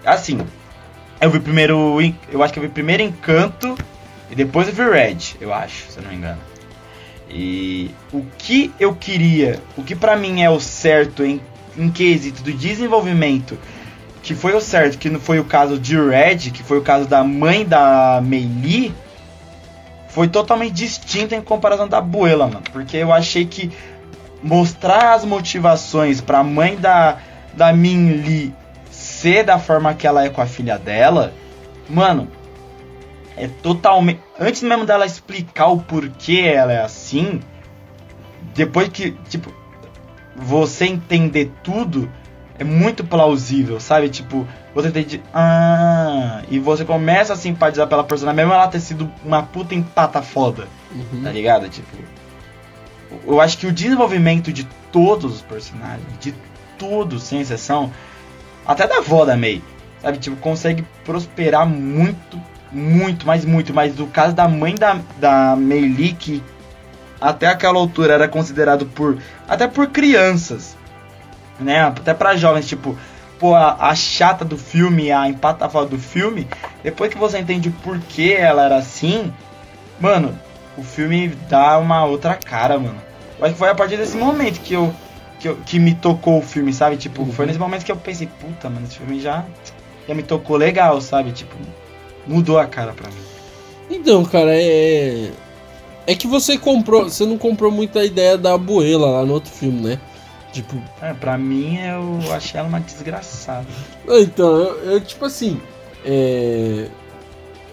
Assim, 0.06 0.39
eu 1.22 1.30
vi 1.30 1.39
primeiro. 1.39 1.98
Eu 2.31 2.41
acho 2.41 2.53
que 2.53 2.60
eu 2.60 2.64
vi 2.64 2.69
primeiro 2.69 3.03
Encanto 3.03 3.76
e 4.31 4.35
depois 4.35 4.68
eu 4.68 4.73
vi 4.73 4.84
Red, 4.89 5.18
eu 5.41 5.53
acho, 5.53 5.85
se 5.91 5.98
eu 5.98 6.03
não 6.03 6.10
me 6.11 6.15
engano. 6.18 6.39
E 7.30 7.91
o 8.14 8.23
que 8.38 8.72
eu 8.80 8.95
queria, 8.95 9.60
o 9.77 9.84
que 9.84 9.94
pra 9.95 10.15
mim 10.15 10.41
é 10.41 10.49
o 10.49 10.60
certo 10.61 11.26
em, 11.26 11.41
em 11.77 11.89
quesito 11.91 12.41
do 12.41 12.53
desenvolvimento, 12.53 13.57
que 14.23 14.34
foi 14.34 14.53
o 14.56 14.61
certo, 14.61 14.98
que 14.98 15.10
não 15.10 15.19
foi 15.19 15.38
o 15.39 15.44
caso 15.44 15.77
de 15.77 15.98
Red, 15.99 16.52
que 16.52 16.64
foi 16.64 16.77
o 16.77 16.81
caso 16.81 17.06
da 17.06 17.23
mãe 17.26 17.65
da 17.65 18.22
Meili, 18.23 18.94
foi 20.18 20.27
totalmente 20.27 20.73
distinto 20.73 21.35
em 21.35 21.41
comparação 21.44 21.88
da 21.88 21.99
Abuela, 21.99 22.48
mano. 22.48 22.64
Porque 22.73 22.98
eu 22.98 23.14
achei 23.14 23.45
que 23.45 23.72
mostrar 24.41 25.14
as 25.14 25.23
motivações 25.23 26.19
pra 26.19 26.44
mãe 26.44 26.76
da, 26.76 27.19
da 27.53 27.72
Min 27.72 28.14
Lee 28.23 28.56
ser 28.89 29.44
da 29.44 29.60
forma 29.60 29.94
que 29.94 30.07
ela 30.07 30.26
é 30.26 30.30
com 30.30 30.41
a 30.41 30.48
filha 30.48 30.76
dela, 30.80 31.35
mano, 31.88 32.27
é 33.35 33.48
totalmente. 33.48 34.19
Antes 34.39 34.64
mesmo 34.64 34.88
dela 34.88 35.06
explicar 35.06 35.68
o 35.68 35.84
porquê 35.84 36.52
ela 36.52 36.73
é 36.73 36.81
assim, 36.81 37.39
depois 38.56 38.89
que, 38.89 39.11
tipo, 39.30 39.53
você 40.35 40.85
entender 40.85 41.52
tudo, 41.64 42.11
é 42.59 42.63
muito 42.63 43.03
plausível, 43.03 43.79
sabe? 43.79 44.09
Tipo, 44.09 44.47
você 44.73 44.88
entende. 44.88 45.21
Ah, 45.34 46.41
e 46.49 46.59
você 46.59 46.84
começa 46.84 47.34
a 47.34 47.35
simpatizar 47.35 47.88
pela 47.88 48.03
personagem, 48.03 48.38
mesmo 48.38 48.53
ela 48.53 48.67
ter 48.67 48.79
sido 48.79 49.09
uma 49.23 49.43
puta 49.43 49.75
empata 49.75 50.21
foda 50.21 50.67
Uhum. 50.91 51.21
tá 51.23 51.31
ligado? 51.31 51.67
Tipo, 51.69 51.97
eu 53.25 53.39
acho 53.39 53.57
que 53.57 53.67
o 53.67 53.71
desenvolvimento 53.71 54.51
de 54.51 54.63
todos 54.91 55.35
os 55.35 55.41
personagens, 55.41 56.05
de 56.19 56.34
todos, 56.77 57.23
sem 57.23 57.41
exceção, 57.41 57.91
até 58.65 58.88
da 58.88 58.97
avó 58.97 59.23
da 59.25 59.35
May, 59.38 59.61
sabe? 60.01 60.17
Tipo, 60.17 60.35
consegue 60.38 60.84
prosperar 61.05 61.67
muito, 61.67 62.39
muito, 62.71 63.25
mas 63.27 63.45
muito. 63.45 63.73
Mas 63.73 63.95
no 63.95 64.07
caso 64.07 64.34
da 64.34 64.47
mãe 64.47 64.75
da, 64.75 64.99
da 65.19 65.55
Mei 65.55 65.81
Lee, 65.81 66.13
que 66.13 66.41
até 67.19 67.47
aquela 67.47 67.77
altura 67.79 68.13
era 68.13 68.27
considerado 68.27 68.85
por. 68.85 69.17
até 69.47 69.67
por 69.67 69.88
crianças, 69.88 70.75
né? 71.59 71.81
Até 71.81 72.13
pra 72.13 72.35
jovens, 72.35 72.67
tipo. 72.67 72.97
Pô, 73.39 73.53
a, 73.53 73.77
a 73.79 73.93
chata 73.93 74.43
do 74.43 74.57
filme, 74.57 75.11
a 75.11 75.29
empata 75.29 75.69
foda 75.69 75.88
do 75.89 75.99
filme, 75.99 76.47
depois 76.84 77.11
que 77.13 77.19
você 77.19 77.38
entende 77.38 77.69
o 77.69 77.71
porquê 77.71 78.35
ela 78.39 78.65
era 78.65 78.77
assim, 78.77 79.31
mano, 79.99 80.35
o 80.75 80.81
filme 80.81 81.27
dá 81.47 81.77
uma 81.77 82.03
outra 82.03 82.34
cara, 82.34 82.79
mano. 82.79 82.97
Eu 83.38 83.45
acho 83.45 83.53
que 83.53 83.59
foi 83.59 83.69
a 83.69 83.75
partir 83.75 83.95
desse 83.97 84.17
momento 84.17 84.59
que 84.61 84.73
eu 84.73 84.91
que, 85.39 85.47
eu, 85.49 85.55
que 85.67 85.77
me 85.77 85.93
tocou 85.93 86.39
o 86.39 86.41
filme, 86.41 86.73
sabe? 86.73 86.97
Tipo, 86.97 87.21
Uhum. 87.21 87.31
foi 87.31 87.45
nesse 87.45 87.59
momento 87.59 87.85
que 87.85 87.91
eu 87.91 87.95
pensei, 87.95 88.27
puta, 88.39 88.71
mano, 88.71 88.88
esse 88.88 88.97
filme 88.97 89.19
já, 89.19 89.45
já 90.07 90.15
me 90.15 90.23
tocou 90.23 90.57
legal, 90.57 90.99
sabe? 90.99 91.31
Tipo, 91.31 91.55
mudou 92.25 92.57
a 92.57 92.65
cara 92.65 92.91
pra 92.91 93.07
mim. 93.07 93.21
Então, 93.88 94.25
cara, 94.25 94.49
é. 94.55 95.29
É 96.07 96.15
que 96.15 96.25
você 96.25 96.57
comprou. 96.57 97.03
Você 97.03 97.23
não 97.23 97.38
comprou 97.38 97.71
muita 97.71 98.03
ideia 98.03 98.35
da 98.35 98.55
abuela 98.55 99.11
lá 99.11 99.23
no 99.25 99.34
outro 99.34 99.51
filme, 99.51 99.79
né? 99.79 99.99
Tipo. 100.61 100.81
É, 101.01 101.13
pra 101.13 101.38
mim, 101.38 101.77
eu 101.77 102.34
achei 102.34 102.59
ela 102.59 102.67
uma 102.67 102.79
desgraçada. 102.79 103.67
Então, 104.07 104.57
eu, 104.57 104.91
eu, 104.91 105.01
tipo 105.01 105.25
assim. 105.25 105.61
É. 106.05 106.89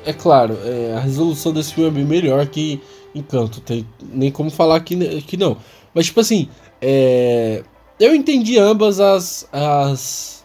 É 0.07 0.13
claro, 0.13 0.59
é, 0.63 0.95
a 0.95 1.01
resolução 1.01 1.51
desse 1.51 1.73
filme 1.73 1.89
é 1.89 1.93
bem 1.93 2.05
melhor 2.05 2.47
que 2.47 2.79
Encanto. 3.15 3.61
Tem 3.61 3.87
nem 4.03 4.31
como 4.31 4.51
falar 4.51 4.81
que, 4.81 5.23
que 5.23 5.37
não. 5.37 5.57
Mas, 5.95 6.07
tipo 6.07 6.21
assim. 6.21 6.49
É, 6.83 7.63
eu 7.99 8.15
entendi 8.15 8.59
ambas 8.59 8.99
as. 9.01 9.49
As. 9.53 10.45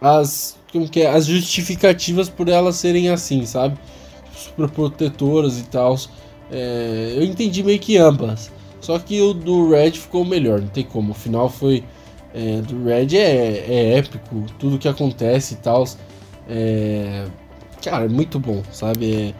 As. 0.00 0.56
Como 0.70 0.88
que 0.88 1.00
é? 1.00 1.08
As 1.10 1.26
justificativas 1.26 2.28
por 2.28 2.48
elas 2.48 2.76
serem 2.76 3.08
assim, 3.08 3.46
sabe? 3.46 3.78
Super 4.36 4.68
protetoras 4.68 5.58
e 5.58 5.64
tal. 5.64 5.96
É, 6.50 7.14
eu 7.16 7.24
entendi 7.24 7.62
meio 7.62 7.78
que 7.78 7.96
ambas. 7.96 8.52
Só 8.88 8.98
que 8.98 9.20
o 9.20 9.34
do 9.34 9.68
Red 9.68 9.90
ficou 9.90 10.24
melhor, 10.24 10.62
não 10.62 10.68
tem 10.68 10.82
como. 10.82 11.10
O 11.10 11.14
final 11.14 11.50
foi. 11.50 11.84
É, 12.32 12.62
do 12.62 12.84
Red 12.84 13.18
é, 13.18 13.66
é 13.68 13.98
épico, 13.98 14.46
tudo 14.58 14.78
que 14.78 14.88
acontece 14.88 15.52
e 15.52 15.56
tal. 15.58 15.86
É, 16.48 17.26
cara, 17.84 18.06
é 18.06 18.08
muito 18.08 18.40
bom, 18.40 18.62
sabe? 18.72 19.14
É, 19.14 19.34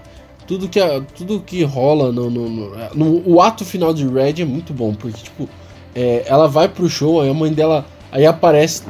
tudo 0.46 0.68
que, 0.68 0.78
tudo 1.16 1.40
que 1.40 1.64
rola 1.64 2.12
no, 2.12 2.28
no, 2.28 2.46
no, 2.46 2.94
no, 2.94 3.22
O 3.26 3.40
ato 3.40 3.64
final 3.64 3.94
de 3.94 4.06
Red 4.06 4.42
é 4.42 4.44
muito 4.44 4.74
bom, 4.74 4.92
porque, 4.92 5.22
tipo, 5.22 5.48
é, 5.94 6.24
ela 6.26 6.46
vai 6.46 6.68
pro 6.68 6.86
show, 6.86 7.22
aí 7.22 7.30
a 7.30 7.34
mãe 7.34 7.50
dela. 7.50 7.86
Aí 8.12 8.26
aparece. 8.26 8.82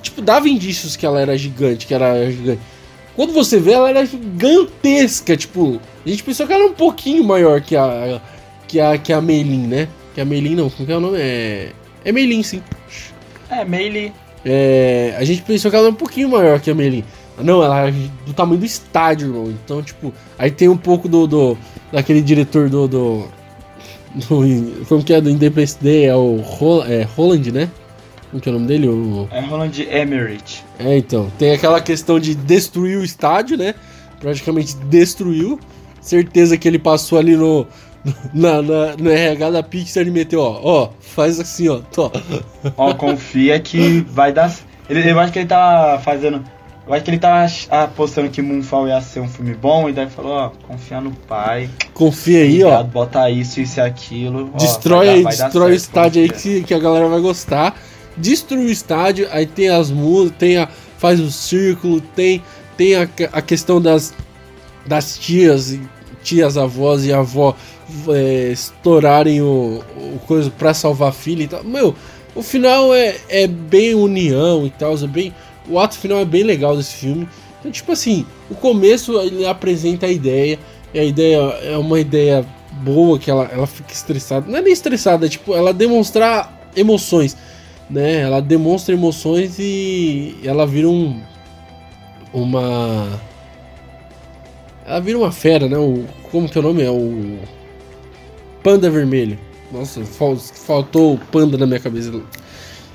Tipo, 0.00 0.22
dava 0.22 0.48
indícios 0.48 0.96
que 0.96 1.04
ela 1.04 1.20
era 1.20 1.36
gigante, 1.36 1.86
que 1.86 1.92
era 1.92 2.30
gigante. 2.30 2.62
Quando 3.14 3.34
você 3.34 3.60
vê, 3.60 3.72
ela 3.72 3.90
era 3.90 4.06
gigantesca, 4.06 5.36
tipo. 5.36 5.78
A 6.06 6.08
gente 6.08 6.22
pensou 6.22 6.46
que 6.46 6.54
ela 6.54 6.62
era 6.62 6.72
um 6.72 6.74
pouquinho 6.74 7.22
maior 7.22 7.60
que 7.60 7.76
a. 7.76 8.18
Que 8.66 8.80
a, 8.80 8.96
que 8.96 9.12
a 9.12 9.20
Meilin, 9.20 9.66
né? 9.66 9.88
Que 10.16 10.22
a 10.22 10.24
Meilin 10.24 10.54
não, 10.54 10.70
como 10.70 10.86
que 10.86 10.92
é 10.92 10.96
o 10.96 11.00
nome? 11.00 11.18
É. 11.20 11.72
É 12.02 12.10
Meilin, 12.10 12.42
sim. 12.42 12.62
É, 13.50 13.66
Meili. 13.66 14.14
É, 14.46 15.14
a 15.18 15.22
gente 15.24 15.42
pensou 15.42 15.70
que 15.70 15.76
ela 15.76 15.88
era 15.88 15.92
um 15.92 15.98
pouquinho 15.98 16.30
maior 16.30 16.58
que 16.58 16.70
a 16.70 16.74
Meilin. 16.74 17.04
Não, 17.38 17.62
ela 17.62 17.88
é 17.88 17.92
do 18.24 18.32
tamanho 18.32 18.58
do 18.58 18.64
estádio, 18.64 19.28
irmão. 19.28 19.50
Então, 19.50 19.82
tipo, 19.82 20.14
aí 20.38 20.50
tem 20.50 20.70
um 20.70 20.76
pouco 20.78 21.06
do. 21.06 21.26
do 21.26 21.58
daquele 21.92 22.22
diretor 22.22 22.70
do. 22.70 22.88
do, 22.88 23.28
do 24.14 24.86
como 24.88 25.04
que 25.04 25.12
é? 25.12 25.20
Do 25.20 25.28
Independence 25.28 25.76
Day, 25.78 26.06
é 26.06 26.16
o 26.16 26.40
é, 26.88 27.02
Roland, 27.02 27.52
né? 27.52 27.70
Como 28.30 28.40
que 28.40 28.48
é 28.48 28.52
o 28.52 28.54
nome 28.54 28.68
dele? 28.68 28.88
O... 28.88 29.28
É 29.30 29.40
Roland 29.40 29.82
Emmerich. 29.82 30.64
É, 30.78 30.96
então. 30.96 31.30
Tem 31.38 31.50
aquela 31.50 31.78
questão 31.78 32.18
de 32.18 32.34
destruir 32.34 32.96
o 32.96 33.04
estádio, 33.04 33.58
né? 33.58 33.74
Praticamente 34.18 34.76
destruiu. 34.76 35.60
Certeza 36.00 36.56
que 36.56 36.66
ele 36.66 36.78
passou 36.78 37.18
ali 37.18 37.36
no. 37.36 37.66
Na, 38.32 38.62
na, 38.62 38.96
no 38.96 39.10
RH 39.10 39.50
da 39.50 39.62
Pixar 39.62 40.06
e 40.06 40.10
meteu, 40.10 40.40
ó, 40.40 40.60
ó, 40.62 40.90
faz 41.00 41.40
assim, 41.40 41.68
ó, 41.68 41.78
tô. 41.78 42.10
Ó, 42.76 42.94
confia 42.94 43.58
que 43.58 44.00
vai 44.08 44.32
dar. 44.32 44.54
Ele, 44.88 45.10
eu 45.10 45.18
acho 45.18 45.32
que 45.32 45.40
ele 45.40 45.48
tá 45.48 46.00
fazendo 46.04 46.44
eu 46.86 46.94
acho 46.94 47.04
que 47.04 47.10
ele 47.10 47.18
tava 47.18 47.50
apostando 47.68 48.30
que 48.30 48.40
Moonfall 48.40 48.86
ia 48.86 49.00
ser 49.00 49.18
um 49.18 49.28
filme 49.28 49.54
bom, 49.54 49.88
e 49.88 49.92
daí 49.92 50.08
falou, 50.08 50.32
ó, 50.32 50.50
confia 50.68 51.00
no 51.00 51.10
pai. 51.10 51.68
Confia 51.92 52.42
aí, 52.42 52.62
ó. 52.62 52.80
Bota 52.84 53.28
isso, 53.28 53.60
isso 53.60 53.80
e 53.80 53.82
aquilo. 53.82 54.52
Destrói 54.56 55.08
ó, 55.08 55.12
aí, 55.12 55.24
destrói 55.24 55.72
o 55.72 55.74
estádio 55.74 56.22
aí 56.22 56.28
que, 56.30 56.62
que 56.62 56.72
a 56.72 56.78
galera 56.78 57.08
vai 57.08 57.20
gostar. 57.20 57.76
Destrui 58.16 58.66
o 58.66 58.70
estádio, 58.70 59.26
aí 59.32 59.46
tem 59.46 59.68
as 59.68 59.90
músicas, 59.90 60.38
tem 60.38 60.58
a. 60.58 60.68
faz 60.96 61.18
o 61.18 61.28
círculo, 61.28 62.00
tem, 62.00 62.40
tem 62.76 62.94
a, 62.94 63.08
a 63.32 63.42
questão 63.42 63.82
das, 63.82 64.14
das 64.86 65.18
tias, 65.18 65.76
tias, 66.26 66.56
avós 66.56 67.04
e 67.04 67.12
avó 67.12 67.54
é, 68.08 68.50
estourarem 68.52 69.40
o, 69.40 69.82
o 69.96 70.18
coisa 70.26 70.50
pra 70.50 70.74
salvar 70.74 71.10
a 71.10 71.12
filha 71.12 71.44
e 71.44 71.48
tal. 71.48 71.62
Meu, 71.64 71.94
o 72.34 72.42
final 72.42 72.94
é, 72.94 73.16
é 73.28 73.46
bem 73.46 73.94
união 73.94 74.66
e 74.66 74.70
tal, 74.70 74.94
é 74.94 75.06
bem 75.06 75.32
o 75.68 75.78
ato 75.78 75.98
final 75.98 76.18
é 76.18 76.24
bem 76.24 76.42
legal 76.42 76.76
desse 76.76 76.94
filme. 76.94 77.28
Então, 77.58 77.70
tipo 77.70 77.92
assim, 77.92 78.24
o 78.50 78.54
começo 78.54 79.18
ele 79.20 79.46
apresenta 79.46 80.06
a 80.06 80.10
ideia, 80.10 80.58
e 80.94 80.98
a 80.98 81.04
ideia 81.04 81.38
é 81.62 81.76
uma 81.76 81.98
ideia 81.98 82.44
boa, 82.82 83.18
que 83.18 83.30
ela, 83.30 83.48
ela 83.52 83.66
fica 83.66 83.92
estressada. 83.92 84.46
Não 84.48 84.58
é 84.58 84.62
nem 84.62 84.72
estressada, 84.72 85.26
é 85.26 85.28
tipo, 85.28 85.54
ela 85.54 85.72
demonstrar 85.72 86.70
emoções, 86.76 87.36
né? 87.90 88.20
Ela 88.20 88.40
demonstra 88.40 88.94
emoções 88.94 89.58
e 89.58 90.36
ela 90.44 90.66
vira 90.66 90.88
um. 90.88 91.20
Uma. 92.32 93.20
Ela 94.86 95.00
vira 95.00 95.18
uma 95.18 95.32
fera, 95.32 95.68
né? 95.68 95.76
O, 95.76 96.04
como 96.30 96.48
que 96.48 96.56
é 96.56 96.60
o 96.60 96.64
nome? 96.64 96.82
É 96.82 96.90
o. 96.90 97.38
Panda 98.62 98.88
Vermelho. 98.88 99.38
Nossa, 99.72 100.04
faltou 100.04 101.14
o 101.14 101.18
panda 101.18 101.58
na 101.58 101.66
minha 101.66 101.80
cabeça. 101.80 102.12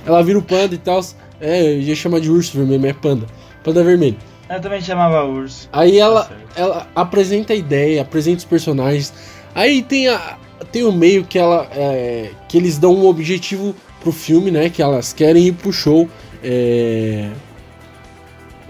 Ela 0.05 0.23
vira 0.23 0.39
o 0.39 0.41
panda 0.41 0.73
e 0.73 0.77
tal. 0.77 1.01
É, 1.39 1.61
eu 1.63 1.81
ia 1.81 1.95
chamar 1.95 2.19
de 2.19 2.31
urso 2.31 2.57
vermelho, 2.57 2.80
mas 2.80 2.91
é 2.91 2.93
panda. 2.93 3.27
Panda 3.63 3.84
vermelho. 3.84 4.15
Eu 4.49 4.61
também 4.61 4.81
chamava 4.81 5.23
urso. 5.26 5.68
Aí 5.72 5.99
ela, 5.99 6.26
tá 6.26 6.35
ela 6.55 6.88
apresenta 6.95 7.53
a 7.53 7.55
ideia, 7.55 8.01
apresenta 8.01 8.39
os 8.39 8.45
personagens. 8.45 9.13
Aí 9.53 9.81
tem, 9.81 10.07
a, 10.07 10.38
tem 10.72 10.84
o 10.84 10.91
meio 10.91 11.26
que 11.26 11.38
ela. 11.38 11.68
É, 11.73 12.31
que 12.47 12.57
eles 12.57 12.77
dão 12.77 12.95
um 12.95 13.05
objetivo 13.05 13.76
pro 14.01 14.11
filme, 14.11 14.49
né? 14.49 14.69
Que 14.69 14.81
elas 14.81 15.13
querem 15.13 15.47
ir 15.47 15.53
pro 15.53 15.73
show. 15.73 16.09
É... 16.43 17.30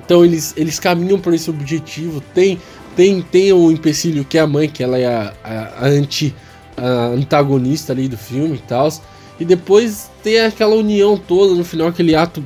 Então 0.04 0.26
eles, 0.26 0.54
eles 0.58 0.80
caminham 0.80 1.20
por 1.20 1.34
esse 1.34 1.50
objetivo. 1.50 2.22
Tem, 2.34 2.60
tem, 2.96 3.22
tem 3.22 3.54
o 3.54 3.72
empecilho 3.72 4.26
que 4.26 4.38
é 4.38 4.42
a 4.42 4.48
mãe, 4.48 4.70
que 4.70 4.84
ela 4.84 4.98
é 4.98 5.06
a, 5.06 5.34
a, 5.44 5.86
a 5.86 5.88
anti 5.88 6.36
a 6.78 7.08
antagonista 7.08 7.94
ali 7.94 8.08
do 8.08 8.18
filme 8.18 8.56
e 8.56 8.68
tal. 8.68 8.90
E 9.40 9.46
depois 9.46 10.10
tem 10.24 10.40
aquela 10.40 10.76
união 10.76 11.18
toda 11.18 11.54
no 11.54 11.64
final, 11.64 11.88
aquele 11.88 12.16
ato 12.16 12.44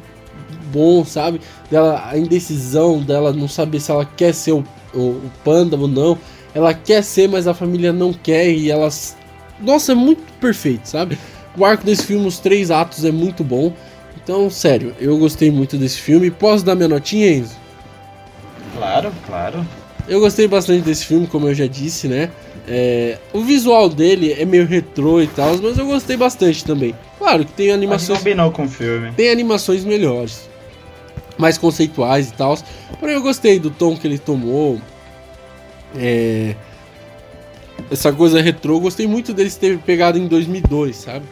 bom, 0.71 1.05
sabe? 1.05 1.39
Dela, 1.69 2.03
a 2.05 2.17
indecisão 2.17 3.01
dela 3.01 3.31
não 3.31 3.47
saber 3.47 3.79
se 3.79 3.91
ela 3.91 4.05
quer 4.05 4.33
ser 4.33 4.51
o, 4.51 4.63
o, 4.93 4.99
o 4.99 5.31
panda 5.43 5.77
ou 5.77 5.87
não. 5.87 6.17
Ela 6.53 6.73
quer 6.73 7.03
ser, 7.03 7.27
mas 7.27 7.47
a 7.47 7.53
família 7.53 7.91
não 7.91 8.13
quer 8.13 8.49
e 8.49 8.71
elas. 8.71 9.15
Nossa, 9.59 9.91
é 9.91 9.95
muito 9.95 10.23
perfeito, 10.39 10.87
sabe? 10.87 11.17
O 11.57 11.63
arco 11.63 11.85
desse 11.85 12.05
filme, 12.05 12.27
os 12.27 12.39
três 12.39 12.71
atos, 12.71 13.05
é 13.05 13.11
muito 13.11 13.43
bom. 13.43 13.73
Então, 14.21 14.49
sério, 14.49 14.93
eu 14.99 15.17
gostei 15.17 15.51
muito 15.51 15.77
desse 15.77 15.99
filme. 15.99 16.31
Posso 16.31 16.65
dar 16.65 16.75
minha 16.75 16.87
notinha, 16.87 17.29
Enzo? 17.29 17.55
Claro, 18.75 19.11
claro. 19.25 19.65
Eu 20.07 20.19
gostei 20.19 20.47
bastante 20.47 20.83
desse 20.83 21.05
filme, 21.05 21.27
como 21.27 21.47
eu 21.47 21.53
já 21.53 21.67
disse, 21.67 22.07
né? 22.07 22.31
É, 22.67 23.17
o 23.33 23.41
visual 23.41 23.89
dele 23.89 24.33
é 24.33 24.45
meio 24.45 24.65
retrô 24.65 25.21
e 25.21 25.27
tal, 25.27 25.57
mas 25.57 25.77
eu 25.77 25.85
gostei 25.85 26.17
bastante 26.17 26.63
também. 26.63 26.95
Claro 27.17 27.45
que 27.45 27.51
tem 27.51 27.71
animações. 27.71 28.19
combinou 28.19 28.51
com 28.51 28.65
o 28.65 28.69
filme. 28.69 29.11
Tem 29.13 29.29
animações 29.29 29.83
melhores 29.83 30.49
mais 31.37 31.57
conceituais 31.57 32.29
e 32.29 32.33
tal. 32.33 32.57
Porém, 32.99 33.15
eu 33.15 33.21
gostei 33.21 33.59
do 33.59 33.69
tom 33.69 33.95
que 33.95 34.07
ele 34.07 34.17
tomou. 34.17 34.79
É... 35.95 36.55
Essa 37.91 38.11
coisa 38.11 38.41
retrô, 38.41 38.79
gostei 38.79 39.05
muito 39.05 39.33
dele 39.33 39.51
ter 39.51 39.77
pegado 39.79 40.17
em 40.17 40.27
2002, 40.27 40.95
sabe? 40.95 41.25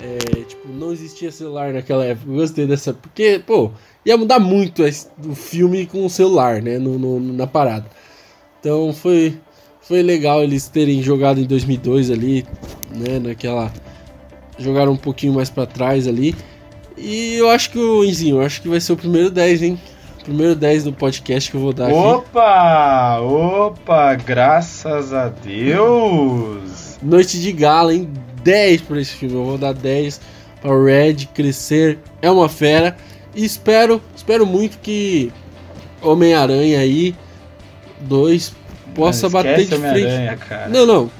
É, 0.00 0.42
tipo, 0.44 0.68
não 0.68 0.92
existia 0.92 1.30
celular 1.30 1.72
naquela 1.72 2.04
época. 2.04 2.32
gostei 2.32 2.66
dessa. 2.66 2.94
Porque, 2.94 3.42
pô, 3.44 3.72
ia 4.06 4.16
mudar 4.16 4.38
muito 4.38 4.84
o 5.26 5.34
filme 5.34 5.86
com 5.86 6.06
o 6.06 6.10
celular, 6.10 6.62
né? 6.62 6.78
No, 6.78 6.98
no, 6.98 7.20
na 7.20 7.46
parada. 7.46 7.86
Então 8.60 8.92
foi, 8.92 9.38
foi 9.80 10.02
legal 10.02 10.42
eles 10.42 10.68
terem 10.68 11.02
jogado 11.02 11.40
em 11.40 11.44
2002 11.44 12.10
ali, 12.10 12.46
né? 12.94 13.18
Naquela. 13.18 13.72
Jogaram 14.58 14.92
um 14.92 14.96
pouquinho 14.96 15.34
mais 15.34 15.48
para 15.48 15.66
trás 15.66 16.08
ali. 16.08 16.34
E 16.96 17.34
eu 17.34 17.48
acho 17.48 17.70
que 17.70 17.78
o 17.78 18.04
Enzinho, 18.04 18.36
eu 18.36 18.42
acho 18.42 18.60
que 18.60 18.68
vai 18.68 18.80
ser 18.80 18.92
o 18.92 18.96
primeiro 18.96 19.30
10, 19.30 19.62
hein? 19.62 19.80
Primeiro 20.24 20.56
10 20.56 20.84
do 20.84 20.92
podcast 20.92 21.50
que 21.50 21.56
eu 21.56 21.60
vou 21.60 21.72
dar 21.72 21.90
opa, 21.90 22.10
aqui. 22.10 22.28
Opa! 22.28 23.20
Opa! 23.20 24.14
Graças 24.16 25.12
a 25.12 25.28
Deus! 25.28 26.98
Noite 27.00 27.40
de 27.40 27.52
gala, 27.52 27.94
hein? 27.94 28.10
10 28.42 28.82
por 28.82 28.98
esse 28.98 29.12
filme. 29.12 29.36
Eu 29.36 29.44
vou 29.44 29.58
dar 29.58 29.72
10 29.72 30.20
para 30.60 30.70
o 30.70 30.84
Red 30.84 31.28
crescer. 31.32 31.98
É 32.20 32.30
uma 32.30 32.48
fera. 32.48 32.96
E 33.34 33.44
espero, 33.44 34.02
espero 34.16 34.44
muito 34.44 34.78
que 34.78 35.32
Homem-Aranha 36.02 36.80
aí 36.80 37.14
2 38.00 38.54
possa 38.94 39.28
bater 39.28 39.66
de 39.66 39.76
frente. 39.76 40.70
Não, 40.70 40.86
não. 40.86 41.10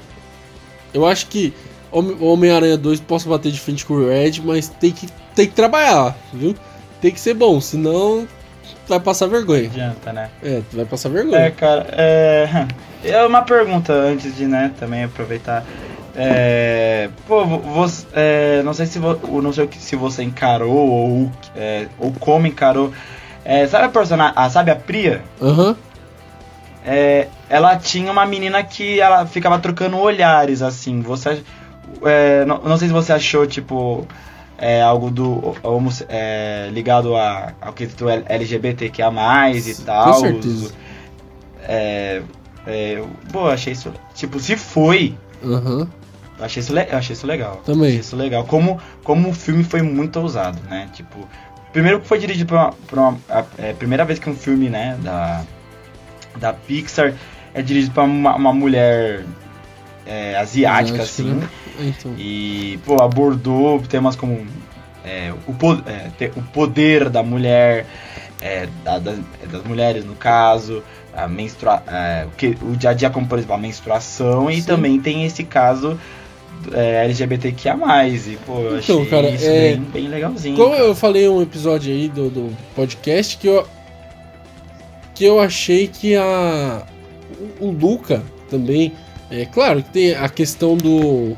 Eu 0.93 1.05
acho 1.05 1.27
que 1.27 1.53
Homem-Aranha 1.91 2.77
2 2.77 2.99
possa 3.01 3.29
bater 3.29 3.51
de 3.51 3.59
frente 3.59 3.85
com 3.85 3.95
o 3.95 4.07
Red, 4.07 4.41
mas 4.43 4.69
tem 4.69 4.91
que 4.91 5.07
tem 5.35 5.47
que 5.47 5.53
trabalhar, 5.53 6.15
viu? 6.33 6.55
Tem 7.01 7.11
que 7.11 7.19
ser 7.19 7.33
bom, 7.33 7.61
senão 7.61 8.27
vai 8.87 8.99
passar 8.99 9.27
vergonha. 9.27 9.63
Não 9.63 9.69
adianta, 9.69 10.11
né? 10.11 10.29
É, 10.43 10.61
vai 10.73 10.85
passar 10.85 11.09
vergonha. 11.09 11.37
É, 11.39 11.51
cara, 11.51 11.85
é. 11.91 12.49
É 13.01 13.25
uma 13.25 13.43
pergunta 13.43 13.93
antes 13.93 14.35
de, 14.35 14.45
né, 14.45 14.73
também 14.77 15.05
aproveitar. 15.05 15.63
É, 16.13 17.07
pô, 17.25 17.45
você, 17.45 18.05
é, 18.13 18.61
não 18.61 18.73
sei 18.73 18.85
se 18.85 18.99
vo, 18.99 19.41
não 19.41 19.53
sei 19.53 19.69
se 19.79 19.95
você 19.95 20.21
encarou 20.21 20.75
ou, 20.75 21.31
é, 21.55 21.87
ou 21.97 22.11
como 22.19 22.45
encarou. 22.45 22.91
É, 23.45 23.65
sabe 23.67 23.85
a 23.85 23.89
personagem, 23.89 24.33
ah, 24.35 24.49
sabe 24.49 24.69
a 24.71 24.75
Priya? 24.75 25.21
Aham. 25.41 25.69
Uhum. 25.69 25.75
É, 26.85 27.27
ela 27.49 27.75
tinha 27.77 28.11
uma 28.11 28.25
menina 28.25 28.63
que 28.63 28.99
ela 28.99 29.25
ficava 29.25 29.59
trocando 29.59 29.97
olhares 29.97 30.61
assim. 30.61 31.01
Você, 31.01 31.43
é, 32.03 32.45
não, 32.45 32.59
não 32.59 32.77
sei 32.77 32.87
se 32.87 32.93
você 32.93 33.13
achou 33.13 33.45
tipo 33.45 34.07
é, 34.57 34.81
algo 34.81 35.09
do 35.09 35.55
é, 36.07 36.69
ligado 36.71 37.15
a, 37.15 37.53
ao 37.61 37.73
quesito 37.73 38.05
LGBTQIA+, 38.09 39.11
e 39.55 39.73
tal. 39.85 40.13
Com 40.13 40.19
certeza. 40.19 40.73
É, 41.63 42.21
é, 42.67 43.03
pô, 43.31 43.47
achei 43.47 43.73
isso... 43.73 43.93
Tipo, 44.13 44.39
se 44.39 44.55
foi... 44.55 45.15
Uhum. 45.41 45.87
Eu 46.37 46.45
achei 46.45 46.61
isso, 46.61 46.77
eu 46.77 46.97
achei 46.97 47.13
isso 47.13 47.27
legal. 47.27 47.57
Também. 47.65 47.89
Achei 47.89 47.99
isso 47.99 48.15
legal. 48.15 48.43
Como, 48.45 48.79
como 49.03 49.29
o 49.29 49.33
filme 49.33 49.63
foi 49.63 49.81
muito 49.81 50.19
ousado, 50.19 50.59
né? 50.69 50.89
Tipo, 50.93 51.27
primeiro 51.71 51.99
que 52.01 52.07
foi 52.07 52.19
dirigido 52.19 52.47
por 52.47 52.57
uma... 52.57 52.71
Por 52.87 52.99
uma 52.99 53.17
a, 53.29 53.43
é, 53.57 53.73
primeira 53.73 54.03
vez 54.03 54.19
que 54.19 54.29
um 54.29 54.35
filme, 54.35 54.69
né, 54.69 54.97
da, 55.01 55.43
da 56.37 56.53
Pixar 56.53 57.13
é 57.53 57.61
dirigido 57.61 57.93
por 57.93 58.03
uma, 58.03 58.35
uma 58.35 58.53
mulher 58.53 59.25
é, 60.05 60.35
asiática, 60.35 61.03
assim. 61.03 61.33
Né? 61.33 61.49
Então. 61.79 62.13
E, 62.17 62.79
pô, 62.85 63.01
abordou 63.01 63.81
temas 63.81 64.15
como 64.15 64.45
é, 65.03 65.31
o, 65.47 65.53
é, 65.87 66.31
o 66.35 66.41
poder 66.41 67.09
da 67.09 67.23
mulher, 67.23 67.85
é, 68.41 68.67
da, 68.83 68.99
das, 68.99 69.19
das 69.51 69.63
mulheres, 69.63 70.05
no 70.05 70.15
caso, 70.15 70.83
a 71.13 71.27
menstrua, 71.27 71.83
é, 71.87 72.25
o, 72.25 72.31
que, 72.31 72.57
o 72.61 72.75
dia 72.75 72.89
a 72.91 72.93
dia, 72.93 73.09
como 73.09 73.27
por 73.27 73.37
exemplo, 73.37 73.55
a 73.55 73.57
menstruação, 73.57 74.49
e 74.49 74.61
também 74.61 74.99
tem 74.99 75.25
esse 75.25 75.43
caso 75.43 75.99
é, 76.73 77.05
LGBTQIA+, 77.05 77.75
e 78.07 78.37
pô, 78.45 78.59
eu 78.59 78.79
então, 78.79 78.97
achei 78.97 79.05
cara, 79.05 79.29
isso 79.29 79.45
é... 79.45 79.59
bem, 79.71 79.81
bem 79.81 80.07
legalzinho. 80.07 80.57
Como 80.57 80.71
cara. 80.71 80.83
eu 80.83 80.95
falei 80.95 81.27
um 81.29 81.41
episódio 81.41 81.93
aí 81.93 82.07
do, 82.09 82.29
do 82.29 82.57
podcast 82.75 83.37
que 83.37 83.47
eu 83.47 83.65
que 85.19 85.25
eu 85.25 85.37
achei 85.37 85.85
que 85.85 86.15
a 86.15 86.87
o, 87.59 87.65
o 87.65 87.71
Luca 87.71 88.23
também, 88.49 88.93
é 89.29 89.43
claro 89.43 89.83
que 89.83 89.89
tem 89.89 90.15
a 90.15 90.29
questão 90.29 90.77
do 90.77 91.35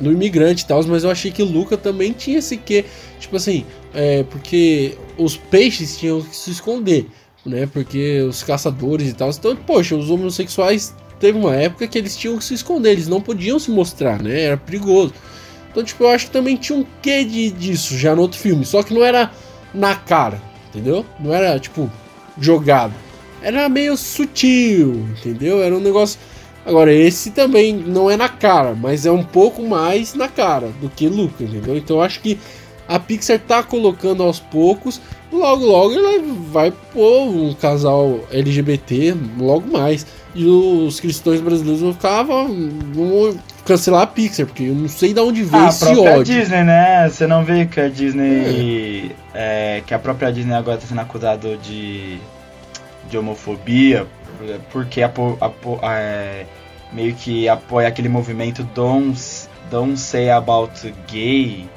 do 0.00 0.12
imigrante 0.12 0.62
e 0.62 0.66
tal, 0.66 0.84
mas 0.84 1.02
eu 1.02 1.10
achei 1.10 1.32
que 1.32 1.42
o 1.42 1.46
Luca 1.46 1.76
também 1.76 2.12
tinha 2.12 2.38
esse 2.38 2.56
que, 2.56 2.84
tipo 3.18 3.34
assim, 3.34 3.64
é, 3.92 4.22
porque 4.24 4.96
os 5.18 5.36
peixes 5.36 5.98
tinham 5.98 6.20
que 6.20 6.36
se 6.36 6.52
esconder, 6.52 7.06
né? 7.44 7.66
Porque 7.66 8.20
os 8.20 8.44
caçadores 8.44 9.08
e 9.08 9.14
tal. 9.14 9.30
Então, 9.30 9.56
poxa, 9.56 9.96
os 9.96 10.08
homossexuais 10.08 10.94
teve 11.18 11.36
uma 11.36 11.56
época 11.56 11.88
que 11.88 11.98
eles 11.98 12.16
tinham 12.16 12.38
que 12.38 12.44
se 12.44 12.54
esconder, 12.54 12.92
eles 12.92 13.08
não 13.08 13.20
podiam 13.20 13.58
se 13.58 13.72
mostrar, 13.72 14.22
né? 14.22 14.42
Era 14.42 14.56
perigoso. 14.56 15.12
Então, 15.72 15.82
tipo, 15.82 16.04
eu 16.04 16.10
acho 16.10 16.26
que 16.26 16.32
também 16.32 16.56
tinha 16.56 16.78
um 16.78 16.86
quê 17.02 17.24
de, 17.24 17.50
disso 17.50 17.98
já 17.98 18.14
no 18.14 18.22
outro 18.22 18.38
filme, 18.38 18.64
só 18.64 18.84
que 18.84 18.94
não 18.94 19.04
era 19.04 19.32
na 19.74 19.96
cara, 19.96 20.40
entendeu? 20.68 21.04
Não 21.18 21.34
era, 21.34 21.58
tipo, 21.58 21.90
jogado. 22.38 23.05
Era 23.42 23.68
meio 23.68 23.96
sutil, 23.96 25.06
entendeu? 25.10 25.62
Era 25.62 25.74
um 25.74 25.80
negócio. 25.80 26.18
Agora, 26.64 26.92
esse 26.92 27.30
também 27.30 27.74
não 27.74 28.10
é 28.10 28.16
na 28.16 28.28
cara, 28.28 28.74
mas 28.74 29.06
é 29.06 29.10
um 29.10 29.22
pouco 29.22 29.62
mais 29.62 30.14
na 30.14 30.28
cara 30.28 30.68
do 30.80 30.88
que 30.88 31.08
Luca, 31.08 31.44
entendeu? 31.44 31.76
Então 31.76 31.96
eu 31.96 32.02
acho 32.02 32.20
que 32.20 32.38
a 32.88 32.98
Pixar 32.98 33.38
tá 33.38 33.62
colocando 33.62 34.22
aos 34.22 34.40
poucos. 34.40 35.00
Logo, 35.32 35.64
logo 35.64 35.94
ela 35.94 36.22
vai 36.50 36.72
pôr 36.92 37.28
um 37.28 37.54
casal 37.54 38.20
LGBT 38.30 39.14
logo 39.38 39.70
mais. 39.70 40.06
E 40.34 40.44
os 40.44 41.00
cristãos 41.00 41.40
brasileiros 41.40 41.80
vão 41.80 41.92
ficar. 41.92 42.22
Vão 42.22 43.36
cancelar 43.64 44.02
a 44.02 44.06
Pixar, 44.06 44.46
porque 44.46 44.64
eu 44.64 44.74
não 44.74 44.88
sei 44.88 45.12
de 45.12 45.20
onde 45.20 45.42
veio 45.42 45.64
ah, 45.64 45.68
esse 45.68 45.84
ódio. 45.84 46.00
A 46.00 46.04
própria 46.04 46.24
Disney, 46.24 46.64
né? 46.64 47.08
Você 47.08 47.26
não 47.26 47.44
vê 47.44 47.66
que 47.66 47.80
a 47.80 47.88
Disney. 47.88 49.12
É. 49.34 49.76
É, 49.78 49.82
que 49.84 49.92
a 49.92 49.98
própria 49.98 50.32
Disney 50.32 50.54
agora 50.54 50.78
tá 50.78 50.86
sendo 50.86 51.00
acusada 51.00 51.56
de, 51.56 52.18
de 53.08 53.18
homofobia, 53.18 54.06
porque 54.70 55.02
apo, 55.02 55.36
apo, 55.40 55.78
é, 55.82 56.46
meio 56.92 57.14
que 57.14 57.48
apoia 57.48 57.88
aquele 57.88 58.08
movimento 58.08 58.62
Don't, 58.74 59.20
Don't 59.70 59.98
Say 59.98 60.30
About 60.30 60.94
Gay 61.10 61.68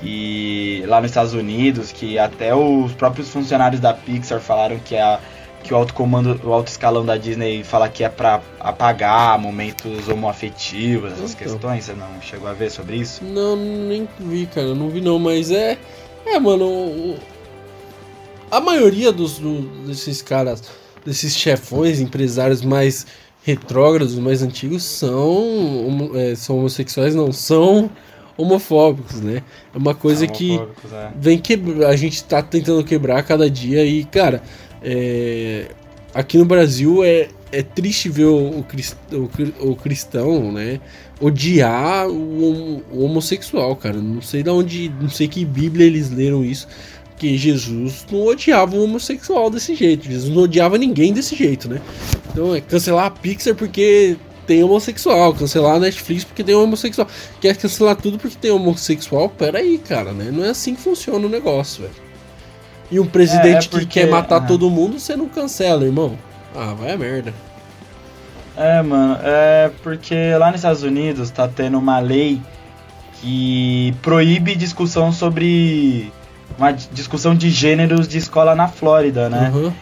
que 0.00 0.84
lá 0.86 1.00
nos 1.00 1.10
Estados 1.10 1.32
Unidos, 1.32 1.92
que 1.92 2.18
até 2.18 2.54
os 2.54 2.92
próprios 2.92 3.30
funcionários 3.30 3.80
da 3.80 3.94
Pixar 3.94 4.40
falaram 4.40 4.78
que 4.78 4.96
a 4.96 5.18
que 5.62 5.72
o 5.72 5.76
alto 5.78 5.94
comando, 5.94 6.38
o 6.44 6.52
alto 6.52 6.68
escalão 6.68 7.06
da 7.06 7.16
Disney 7.16 7.64
fala 7.64 7.88
que 7.88 8.04
é 8.04 8.08
para 8.10 8.42
apagar 8.60 9.38
momentos 9.38 10.06
homoafetivos, 10.10 11.12
essas 11.12 11.32
então. 11.32 11.52
questões. 11.52 11.84
Você 11.84 11.94
não 11.94 12.20
chegou 12.20 12.50
a 12.50 12.52
ver 12.52 12.70
sobre 12.70 12.96
isso? 12.96 13.24
Não, 13.24 13.56
nem 13.56 14.06
vi, 14.20 14.44
cara, 14.44 14.74
não 14.74 14.90
vi 14.90 15.00
não, 15.00 15.18
mas 15.18 15.50
é 15.50 15.78
é, 16.26 16.38
mano, 16.38 17.16
a 18.50 18.60
maioria 18.60 19.12
dos 19.12 19.40
desses 19.86 20.22
caras, 20.22 20.62
desses 21.04 21.36
chefões, 21.36 22.00
empresários 22.00 22.62
mais 22.62 23.06
retrógrados, 23.42 24.14
mais 24.16 24.42
antigos 24.42 24.82
são 24.82 26.10
é, 26.14 26.34
são 26.34 26.58
homossexuais, 26.58 27.14
não 27.14 27.30
são 27.32 27.90
homofóbicos, 28.36 29.20
né? 29.20 29.42
É 29.72 29.78
uma 29.78 29.94
coisa 29.94 30.26
que 30.26 30.56
é. 30.56 31.10
vem 31.16 31.38
que 31.38 31.58
a 31.86 31.94
gente 31.96 32.24
tá 32.24 32.42
tentando 32.42 32.82
quebrar 32.82 33.22
cada 33.22 33.48
dia 33.48 33.84
e, 33.84 34.04
cara, 34.04 34.42
é... 34.82 35.68
aqui 36.12 36.36
no 36.36 36.44
Brasil 36.44 37.04
é, 37.04 37.28
é 37.52 37.62
triste 37.62 38.08
ver 38.08 38.24
o, 38.24 38.64
o, 39.12 39.70
o 39.70 39.76
cristão, 39.76 40.50
né? 40.52 40.80
Odiar 41.20 42.08
o, 42.08 42.82
o, 42.90 43.04
homossexual, 43.04 43.76
cara. 43.76 43.98
Não 43.98 44.20
sei 44.20 44.42
de 44.42 44.50
onde, 44.50 44.92
não 45.00 45.08
sei 45.08 45.28
que 45.28 45.44
Bíblia 45.44 45.86
eles 45.86 46.10
leram 46.10 46.44
isso. 46.44 46.66
Que 47.16 47.36
Jesus 47.38 48.04
não 48.10 48.24
odiava 48.26 48.76
o 48.76 48.84
homossexual 48.84 49.50
desse 49.50 49.74
jeito. 49.74 50.06
Jesus 50.06 50.34
não 50.34 50.42
odiava 50.42 50.76
ninguém 50.76 51.12
desse 51.12 51.36
jeito, 51.36 51.68
né? 51.68 51.80
Então 52.30 52.54
é 52.54 52.60
cancelar 52.60 53.06
a 53.06 53.10
Pixar 53.10 53.54
porque 53.54 54.16
tem 54.46 54.62
homossexual, 54.62 55.32
cancelar 55.34 55.76
a 55.76 55.80
Netflix 55.80 56.24
porque 56.24 56.44
tem 56.44 56.54
homossexual. 56.54 57.08
Quer 57.40 57.56
cancelar 57.56 57.96
tudo 57.96 58.18
porque 58.18 58.36
tem 58.40 58.50
homossexual? 58.50 59.28
Pera 59.28 59.58
aí, 59.58 59.78
cara, 59.78 60.12
né? 60.12 60.30
Não 60.32 60.44
é 60.44 60.50
assim 60.50 60.74
que 60.74 60.82
funciona 60.82 61.26
o 61.26 61.30
negócio, 61.30 61.82
velho. 61.82 61.94
E 62.90 63.00
um 63.00 63.06
presidente 63.06 63.64
é, 63.64 63.66
é 63.66 63.68
porque... 63.68 63.86
que 63.86 64.00
quer 64.00 64.08
matar 64.08 64.36
ah. 64.36 64.40
todo 64.40 64.70
mundo, 64.70 64.98
você 64.98 65.16
não 65.16 65.28
cancela, 65.28 65.84
irmão. 65.84 66.18
Ah, 66.54 66.74
vai 66.74 66.92
a 66.92 66.98
merda. 66.98 67.32
É, 68.56 68.82
mano, 68.82 69.18
é 69.22 69.70
porque 69.82 70.14
lá 70.38 70.48
nos 70.48 70.56
Estados 70.60 70.82
Unidos 70.82 71.30
tá 71.30 71.48
tendo 71.48 71.76
uma 71.78 71.98
lei 71.98 72.40
que 73.20 73.94
proíbe 74.00 74.54
discussão 74.54 75.10
sobre 75.12 76.12
uma 76.58 76.72
discussão 76.72 77.34
de 77.34 77.50
gêneros 77.50 78.06
de 78.06 78.18
escola 78.18 78.54
na 78.54 78.68
Flórida, 78.68 79.28
né? 79.28 79.50
Uhum. 79.54 79.72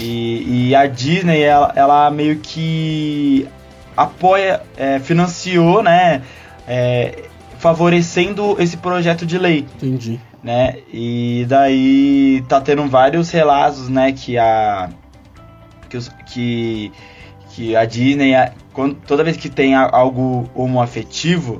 E, 0.00 0.68
e, 0.68 0.74
a 0.74 0.86
Disney, 0.86 1.40
ela, 1.40 1.72
ela 1.74 2.10
meio 2.10 2.38
que 2.40 3.48
apoia, 3.96 4.62
é, 4.76 4.98
financiou, 4.98 5.82
né, 5.82 6.22
é, 6.66 7.24
favorecendo 7.58 8.56
esse 8.60 8.76
projeto 8.76 9.24
de 9.24 9.38
lei. 9.38 9.66
Entendi. 9.76 10.20
Né? 10.42 10.76
E 10.92 11.46
daí 11.48 12.44
tá 12.48 12.60
tendo 12.60 12.86
vários 12.86 13.30
relatos, 13.30 13.88
né, 13.88 14.12
que 14.12 14.38
a 14.38 14.90
que, 15.88 15.96
os, 15.96 16.08
que, 16.26 16.92
que 17.50 17.74
a 17.74 17.84
Disney, 17.84 18.34
quando, 18.72 18.94
toda 18.94 19.24
vez 19.24 19.36
que 19.36 19.48
tem 19.48 19.74
algo 19.74 20.48
homoafetivo, 20.54 21.56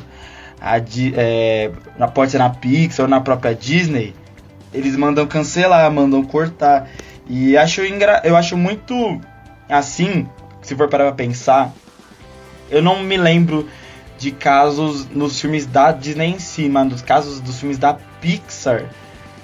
a, 0.61 0.77
é, 1.17 1.71
pode 2.15 2.31
ser 2.31 2.39
na 2.39 2.51
Pixar 2.51 3.05
ou 3.05 3.11
na 3.11 3.21
própria 3.21 3.55
Disney, 3.55 4.15
eles 4.73 4.97
mandam 4.97 5.27
cancelar, 5.27 5.91
mandam 5.91 6.23
cortar. 6.25 6.89
E 7.29 7.57
acho 7.57 7.83
eu 8.25 8.37
acho 8.37 8.57
muito 8.57 9.21
assim, 9.69 10.27
se 10.63 10.75
for 10.75 10.89
parar 10.89 11.05
pra 11.05 11.15
pensar, 11.15 11.73
eu 12.71 12.83
não 12.83 13.03
me 13.03 13.17
lembro 13.17 13.69
de 14.19 14.31
casos 14.31 15.09
nos 15.09 15.41
filmes 15.41 15.67
da 15.67 15.93
Disney 15.93 16.33
em 16.33 16.39
si, 16.39 16.69
mas 16.69 16.89
nos 16.89 17.03
casos 17.03 17.41
dos 17.41 17.61
filmes 17.61 17.79
da 17.79 17.95
Pixar 18.21 18.87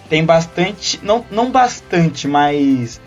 tem 0.08 0.24
bastante, 0.24 1.00
não, 1.02 1.24
não 1.30 1.50
bastante, 1.50 2.26
mas 2.26 3.00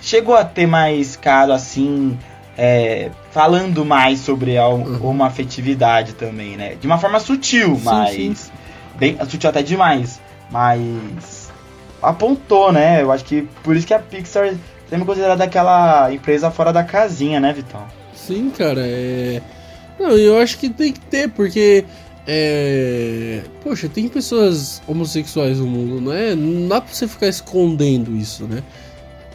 chegou 0.00 0.36
a 0.36 0.44
ter 0.44 0.66
mais 0.66 1.16
caso 1.16 1.52
assim, 1.52 2.18
é, 2.56 3.10
falando 3.32 3.84
mais 3.84 4.20
sobre 4.20 4.56
a, 4.58 4.68
uhum. 4.68 5.10
uma 5.10 5.26
afetividade 5.26 6.12
também, 6.12 6.56
né? 6.56 6.74
De 6.74 6.86
uma 6.86 6.98
forma 6.98 7.18
sutil, 7.18 7.76
sim, 7.76 7.82
mas 7.84 8.14
sim. 8.14 8.34
bem 8.96 9.18
sutil 9.28 9.50
até 9.50 9.62
demais, 9.62 10.20
mas 10.50 11.43
apontou, 12.08 12.72
né? 12.72 13.02
Eu 13.02 13.10
acho 13.10 13.24
que 13.24 13.42
por 13.62 13.76
isso 13.76 13.86
que 13.86 13.94
a 13.94 13.98
Pixar 13.98 14.54
sempre 14.88 15.04
considerada 15.04 15.44
aquela 15.44 16.12
empresa 16.12 16.50
fora 16.50 16.72
da 16.72 16.84
casinha, 16.84 17.40
né, 17.40 17.52
Vitão? 17.52 17.84
Sim, 18.14 18.50
cara, 18.50 18.82
é 18.84 19.40
não, 19.98 20.16
eu 20.16 20.38
acho 20.38 20.58
que 20.58 20.68
tem 20.68 20.92
que 20.92 21.00
ter, 21.00 21.28
porque. 21.30 21.84
É. 22.26 23.42
Poxa, 23.62 23.88
tem 23.88 24.08
pessoas 24.08 24.82
homossexuais 24.86 25.58
no 25.58 25.66
mundo, 25.66 26.00
não 26.00 26.12
é? 26.12 26.34
Não 26.34 26.68
dá 26.68 26.80
pra 26.80 26.92
você 26.92 27.06
ficar 27.06 27.28
escondendo 27.28 28.16
isso, 28.16 28.44
né? 28.44 28.62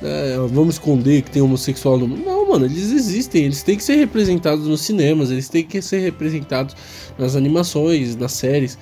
É, 0.01 0.37
vamos 0.49 0.75
esconder 0.75 1.21
que 1.21 1.29
tem 1.29 1.41
homossexual 1.41 1.97
no 1.97 2.07
mundo. 2.07 2.23
Não, 2.25 2.49
mano, 2.49 2.65
eles 2.65 2.91
existem, 2.91 3.43
eles 3.45 3.61
têm 3.61 3.77
que 3.77 3.83
ser 3.83 3.95
representados 3.95 4.65
nos 4.65 4.81
cinemas, 4.81 5.29
eles 5.29 5.49
têm 5.49 5.63
que 5.63 5.81
ser 5.81 5.99
representados 5.99 6.75
nas 7.17 7.35
animações, 7.35 8.15
nas 8.15 8.31
séries. 8.33 8.77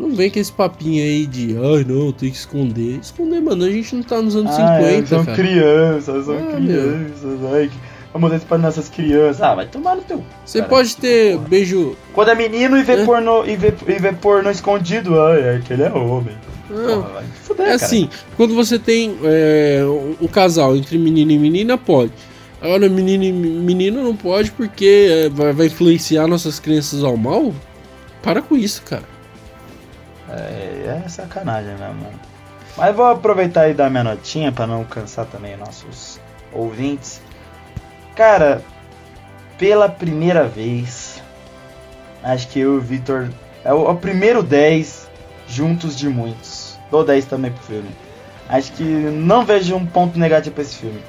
Não 0.00 0.14
vem 0.14 0.30
com 0.30 0.38
esse 0.38 0.50
papinho 0.50 1.02
aí 1.02 1.26
de, 1.26 1.54
ai 1.58 1.84
não, 1.84 2.10
tem 2.10 2.30
que 2.30 2.36
esconder. 2.36 2.98
Esconder, 3.02 3.42
mano, 3.42 3.64
a 3.66 3.70
gente 3.70 3.94
não 3.94 4.02
tá 4.02 4.22
nos 4.22 4.34
anos 4.34 4.50
ah, 4.58 4.78
50. 4.78 4.82
É, 4.82 5.06
são 5.06 5.24
cara. 5.26 5.36
crianças, 5.36 6.24
são 6.24 6.38
ah, 6.38 6.56
crianças, 6.56 7.40
meu. 7.40 7.54
ai 7.54 7.70
Vamos 8.10 8.32
isso 8.32 8.46
para 8.46 8.56
nossas 8.56 8.88
crianças. 8.88 9.42
Ah, 9.42 9.54
vai 9.54 9.66
tomar 9.66 9.96
no 9.96 10.02
teu. 10.02 10.24
Você 10.44 10.62
pode 10.62 10.96
ter 10.96 11.36
porra. 11.36 11.48
beijo. 11.48 11.96
Quando 12.14 12.30
é 12.30 12.34
menino 12.34 12.78
e 12.78 12.82
vê, 12.82 12.94
é? 12.94 13.04
Porno, 13.04 13.44
e 13.46 13.54
vê, 13.56 13.74
e 13.86 13.98
vê 14.00 14.12
porno 14.12 14.50
escondido, 14.50 15.20
ai, 15.20 15.40
é 15.40 15.62
que 15.62 15.74
ele 15.74 15.82
é 15.82 15.92
homem. 15.92 16.34
Porra, 16.66 17.08
vai 17.10 17.24
fuder, 17.42 17.66
é 17.66 17.72
assim, 17.74 18.08
quando 18.38 18.54
você 18.54 18.78
tem 18.78 19.18
é, 19.22 19.82
um 20.18 20.26
casal 20.26 20.76
entre 20.76 20.96
menino 20.96 21.30
e 21.30 21.38
menina, 21.38 21.76
pode. 21.76 22.12
Agora, 22.60 22.88
menino 22.88 23.22
e 23.22 23.32
menino 23.32 24.02
não 24.02 24.16
pode 24.16 24.50
porque 24.52 25.08
é, 25.10 25.28
vai, 25.28 25.52
vai 25.52 25.66
influenciar 25.66 26.26
nossas 26.26 26.58
crianças 26.58 27.04
ao 27.04 27.18
mal? 27.18 27.52
Para 28.22 28.40
com 28.40 28.56
isso, 28.56 28.82
cara. 28.82 29.19
É, 30.30 31.02
é 31.04 31.08
sacanagem, 31.08 31.74
né, 31.74 31.88
mano? 31.88 32.20
Mas 32.76 32.94
vou 32.94 33.06
aproveitar 33.06 33.68
e 33.68 33.74
dar 33.74 33.90
minha 33.90 34.04
notinha 34.04 34.52
para 34.52 34.66
não 34.66 34.84
cansar 34.84 35.26
também 35.26 35.56
nossos 35.56 36.20
ouvintes. 36.52 37.20
Cara, 38.14 38.62
pela 39.58 39.88
primeira 39.88 40.46
vez, 40.46 41.22
acho 42.22 42.48
que 42.48 42.60
eu 42.60 42.74
e 42.74 42.78
o 42.78 42.80
Vitor. 42.80 43.28
É 43.64 43.72
o, 43.72 43.90
é 43.90 43.94
primeiro 43.94 44.42
10 44.42 45.08
juntos 45.48 45.96
de 45.96 46.08
muitos. 46.08 46.78
Dou 46.90 47.04
10 47.04 47.26
também 47.26 47.50
pro 47.50 47.62
filme. 47.62 47.90
Acho 48.48 48.72
que 48.72 48.84
não 48.84 49.44
vejo 49.44 49.76
um 49.76 49.86
ponto 49.86 50.18
negativo 50.18 50.54
pra 50.54 50.62
esse 50.62 50.76
filme. 50.76 51.00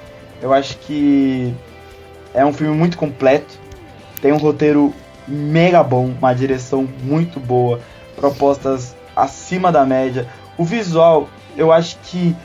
Eu 0.41 0.53
acho 0.53 0.77
que 0.79 1.53
é 2.33 2.45
um 2.45 2.53
filme 2.53 2.75
muito 2.75 2.97
completo. 2.97 3.59
Tem 4.21 4.31
um 4.31 4.37
roteiro 4.37 4.93
mega 5.27 5.83
bom, 5.83 6.05
uma 6.07 6.33
direção 6.33 6.87
muito 7.03 7.39
boa, 7.39 7.79
propostas 8.15 8.95
acima 9.21 9.71
da 9.71 9.85
média. 9.85 10.27
O 10.57 10.63
visual, 10.63 11.29
eu 11.55 11.71
acho 11.71 11.97
que 12.03 12.35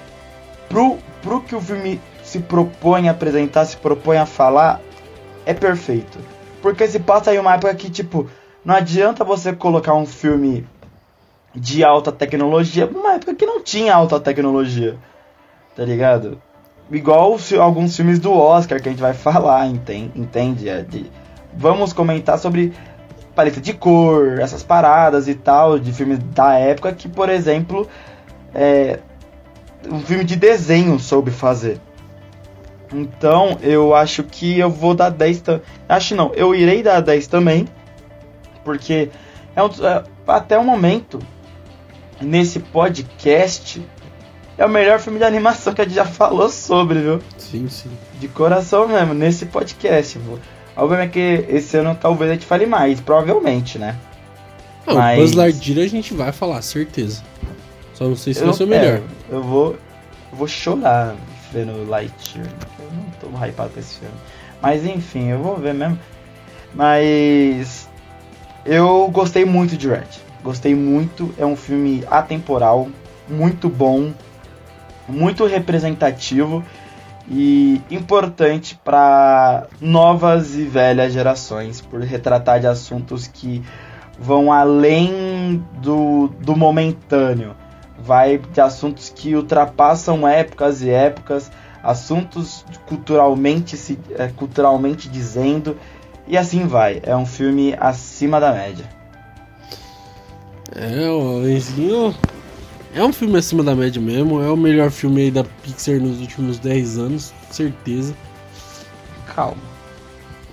pro, 0.68 0.98
pro 1.22 1.40
que 1.40 1.54
o 1.54 1.60
filme 1.60 2.00
se 2.22 2.40
propõe 2.40 3.08
a 3.08 3.12
apresentar, 3.12 3.64
se 3.64 3.76
propõe 3.76 4.16
a 4.16 4.26
falar, 4.26 4.80
é 5.44 5.54
perfeito. 5.54 6.18
Porque 6.60 6.86
se 6.88 6.98
passa 6.98 7.30
aí 7.30 7.38
uma 7.38 7.54
época 7.54 7.74
que, 7.74 7.88
tipo, 7.88 8.28
não 8.64 8.74
adianta 8.74 9.24
você 9.24 9.52
colocar 9.52 9.94
um 9.94 10.06
filme 10.06 10.66
de 11.54 11.84
alta 11.84 12.12
tecnologia 12.12 12.86
numa 12.86 13.14
época 13.14 13.34
que 13.34 13.46
não 13.46 13.62
tinha 13.62 13.94
alta 13.94 14.18
tecnologia. 14.18 14.96
Tá 15.74 15.84
ligado? 15.84 16.40
Igual 16.90 17.36
alguns 17.60 17.96
filmes 17.96 18.18
do 18.18 18.32
Oscar 18.32 18.80
que 18.82 18.88
a 18.88 18.92
gente 18.92 19.00
vai 19.00 19.14
falar, 19.14 19.66
entende? 19.66 20.68
É 20.68 20.82
de, 20.82 21.10
vamos 21.54 21.92
comentar 21.92 22.38
sobre 22.38 22.72
paleta 23.36 23.60
de 23.60 23.74
cor, 23.74 24.40
essas 24.40 24.62
paradas 24.62 25.28
e 25.28 25.34
tal, 25.34 25.78
de 25.78 25.92
filmes 25.92 26.18
da 26.34 26.54
época 26.54 26.92
que, 26.92 27.06
por 27.06 27.28
exemplo, 27.28 27.86
é, 28.54 28.98
um 29.88 30.00
filme 30.00 30.24
de 30.24 30.34
desenho 30.34 30.98
soube 30.98 31.30
fazer. 31.30 31.78
Então, 32.92 33.58
eu 33.62 33.94
acho 33.94 34.24
que 34.24 34.58
eu 34.58 34.70
vou 34.70 34.94
dar 34.94 35.10
10 35.10 35.40
também. 35.42 35.62
Acho 35.86 36.14
não, 36.14 36.32
eu 36.34 36.54
irei 36.54 36.82
dar 36.82 37.00
10 37.00 37.26
também. 37.26 37.68
Porque 38.64 39.10
é 39.54 39.62
um, 39.62 39.66
é, 39.66 40.02
até 40.26 40.58
o 40.58 40.64
momento, 40.64 41.18
nesse 42.20 42.58
podcast, 42.58 43.84
é 44.56 44.64
o 44.64 44.68
melhor 44.68 44.98
filme 44.98 45.18
de 45.18 45.24
animação 45.24 45.74
que 45.74 45.82
a 45.82 45.84
gente 45.84 45.94
já 45.94 46.06
falou 46.06 46.48
sobre, 46.48 47.00
viu? 47.00 47.20
Sim, 47.36 47.68
sim. 47.68 47.90
De 48.18 48.28
coração 48.28 48.88
mesmo, 48.88 49.12
nesse 49.12 49.46
podcast. 49.46 50.18
Viu? 50.18 50.38
Obviamente 50.76 51.12
que 51.12 51.46
esse 51.48 51.76
ano 51.76 51.96
talvez 51.98 52.30
a 52.30 52.34
gente 52.34 52.46
fale 52.46 52.66
mais, 52.66 53.00
provavelmente, 53.00 53.78
né? 53.78 53.96
Não, 54.86 54.94
Mas... 54.94 55.18
Buzz 55.18 55.32
Lightyear 55.32 55.84
a 55.84 55.88
gente 55.88 56.14
vai 56.14 56.32
falar, 56.32 56.60
certeza. 56.62 57.22
Só 57.94 58.04
não 58.04 58.16
sei 58.16 58.34
se 58.34 58.40
eu, 58.40 58.46
vai 58.46 58.54
ser 58.54 58.64
o 58.64 58.66
melhor. 58.66 58.98
É, 58.98 59.02
eu 59.30 59.42
vou, 59.42 59.72
eu 60.30 60.38
vou 60.38 60.46
chorar 60.46 61.16
vendo 61.50 61.88
Lightyear. 61.88 62.46
Eu 62.78 62.90
não 62.92 63.04
tô 63.32 63.44
hypado 63.44 63.70
com 63.70 63.80
esse 63.80 63.98
filme. 63.98 64.14
Mas 64.60 64.84
enfim, 64.84 65.28
eu 65.28 65.38
vou 65.38 65.56
ver 65.56 65.72
mesmo. 65.72 65.98
Mas 66.74 67.88
eu 68.66 69.08
gostei 69.10 69.44
muito 69.46 69.76
de 69.76 69.88
Red. 69.88 70.04
Gostei 70.42 70.74
muito. 70.74 71.34
É 71.38 71.46
um 71.46 71.56
filme 71.56 72.04
atemporal, 72.10 72.88
muito 73.26 73.68
bom, 73.68 74.12
muito 75.08 75.46
representativo 75.46 76.62
e 77.28 77.80
importante 77.90 78.78
para 78.84 79.66
novas 79.80 80.54
e 80.54 80.64
velhas 80.64 81.12
gerações, 81.12 81.80
por 81.80 82.00
retratar 82.00 82.60
de 82.60 82.66
assuntos 82.66 83.26
que 83.26 83.62
vão 84.18 84.52
além 84.52 85.62
do, 85.80 86.28
do 86.40 86.56
momentâneo, 86.56 87.54
vai 87.98 88.38
de 88.38 88.60
assuntos 88.60 89.10
que 89.10 89.34
ultrapassam 89.34 90.26
épocas 90.26 90.82
e 90.82 90.90
épocas, 90.90 91.50
assuntos 91.82 92.64
culturalmente, 92.86 93.76
se, 93.76 93.98
é, 94.16 94.28
culturalmente 94.28 95.08
dizendo, 95.08 95.76
e 96.28 96.36
assim 96.36 96.66
vai. 96.66 97.00
É 97.02 97.16
um 97.16 97.26
filme 97.26 97.74
acima 97.78 98.40
da 98.40 98.52
média. 98.52 98.84
É, 100.74 101.08
o 101.08 101.38
Lenzinho 101.38 102.14
é 102.97 103.05
um 103.05 103.12
filme 103.12 103.39
acima 103.39 103.62
da 103.62 103.74
média 103.74 104.01
mesmo, 104.01 104.43
é 104.43 104.51
o 104.51 104.56
melhor 104.56 104.90
filme 104.90 105.20
aí 105.20 105.31
da 105.31 105.44
Pixar 105.44 106.01
nos 106.01 106.18
últimos 106.18 106.59
10 106.59 106.97
anos, 106.97 107.35
certeza. 107.51 108.16
Calma. 109.35 109.60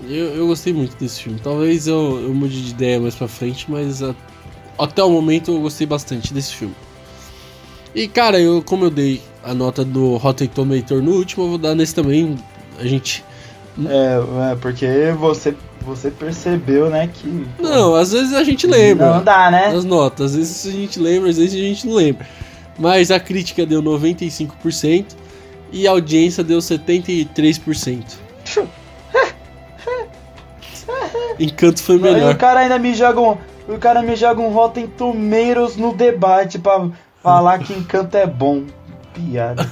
Eu, 0.03 0.35
eu 0.35 0.47
gostei 0.47 0.73
muito 0.73 0.93
desse 0.97 1.21
filme. 1.21 1.39
Talvez 1.41 1.87
eu, 1.87 2.19
eu 2.21 2.33
mude 2.33 2.61
de 2.61 2.71
ideia 2.71 2.99
mais 2.99 3.15
pra 3.15 3.29
frente, 3.29 3.71
mas 3.71 4.03
a, 4.03 4.13
até 4.77 5.01
o 5.01 5.09
momento 5.09 5.51
eu 5.51 5.61
gostei 5.61 5.87
bastante 5.87 6.33
desse 6.33 6.53
filme. 6.53 6.75
E 7.95 8.09
cara, 8.09 8.37
eu 8.37 8.61
como 8.61 8.85
eu 8.85 8.89
dei 8.89 9.21
a 9.41 9.53
nota 9.53 9.85
do 9.85 10.17
Rotten 10.17 10.49
Tomato 10.49 11.01
no 11.01 11.11
último, 11.11 11.45
eu 11.45 11.49
vou 11.49 11.57
dar 11.57 11.73
nesse 11.73 11.95
também. 11.95 12.37
A 12.77 12.85
gente. 12.85 13.23
É, 13.87 14.51
é 14.51 14.55
porque 14.55 15.13
você 15.17 15.55
você 15.83 16.09
percebeu, 16.09 16.89
né, 16.89 17.09
que. 17.13 17.45
Não, 17.59 17.95
às 17.95 18.11
vezes 18.11 18.33
a 18.33 18.43
gente 18.43 18.65
lembra. 18.65 19.15
Não 19.15 19.23
dá, 19.23 19.51
né? 19.51 19.67
As 19.67 19.83
notas. 19.83 20.31
Às 20.31 20.37
vezes 20.37 20.65
a 20.67 20.71
gente 20.71 20.99
lembra, 20.99 21.29
às 21.29 21.37
vezes 21.37 21.53
a 21.53 21.57
gente 21.57 21.87
não 21.87 21.95
lembra. 21.95 22.25
Mas 22.77 23.11
a 23.11 23.19
crítica 23.19 23.65
deu 23.65 23.83
95% 23.83 25.05
e 25.71 25.87
a 25.87 25.91
audiência 25.91 26.43
deu 26.43 26.59
73%. 26.59 28.03
Encanto 31.39 31.81
foi 31.83 31.97
melhor. 31.97 32.31
E 32.31 32.33
o 32.33 32.37
cara 32.37 32.61
ainda 32.61 32.79
me 32.79 32.95
joga 32.95 33.19
um. 33.19 33.37
O 33.67 33.77
cara 33.77 34.01
me 34.01 34.15
joga 34.15 34.41
um 34.41 34.49
Rotten 34.49 34.87
Tomatoes 34.87 35.77
no 35.77 35.93
debate 35.93 36.59
pra 36.59 36.89
falar 37.21 37.59
que 37.59 37.73
Encanto 37.73 38.17
é 38.17 38.25
bom. 38.25 38.63
Piada. 39.13 39.69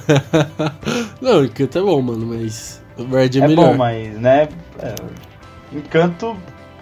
não, 1.20 1.44
Encanto 1.44 1.78
é 1.78 1.82
bom, 1.82 2.00
mano, 2.00 2.26
mas 2.26 2.81
o 2.96 3.04
Red 3.04 3.30
é, 3.34 3.38
é 3.38 3.48
melhor. 3.48 3.72
Bom, 3.72 3.76
mas, 3.76 4.18
né? 4.18 4.48
É, 4.78 4.94
Encanto 5.72 6.36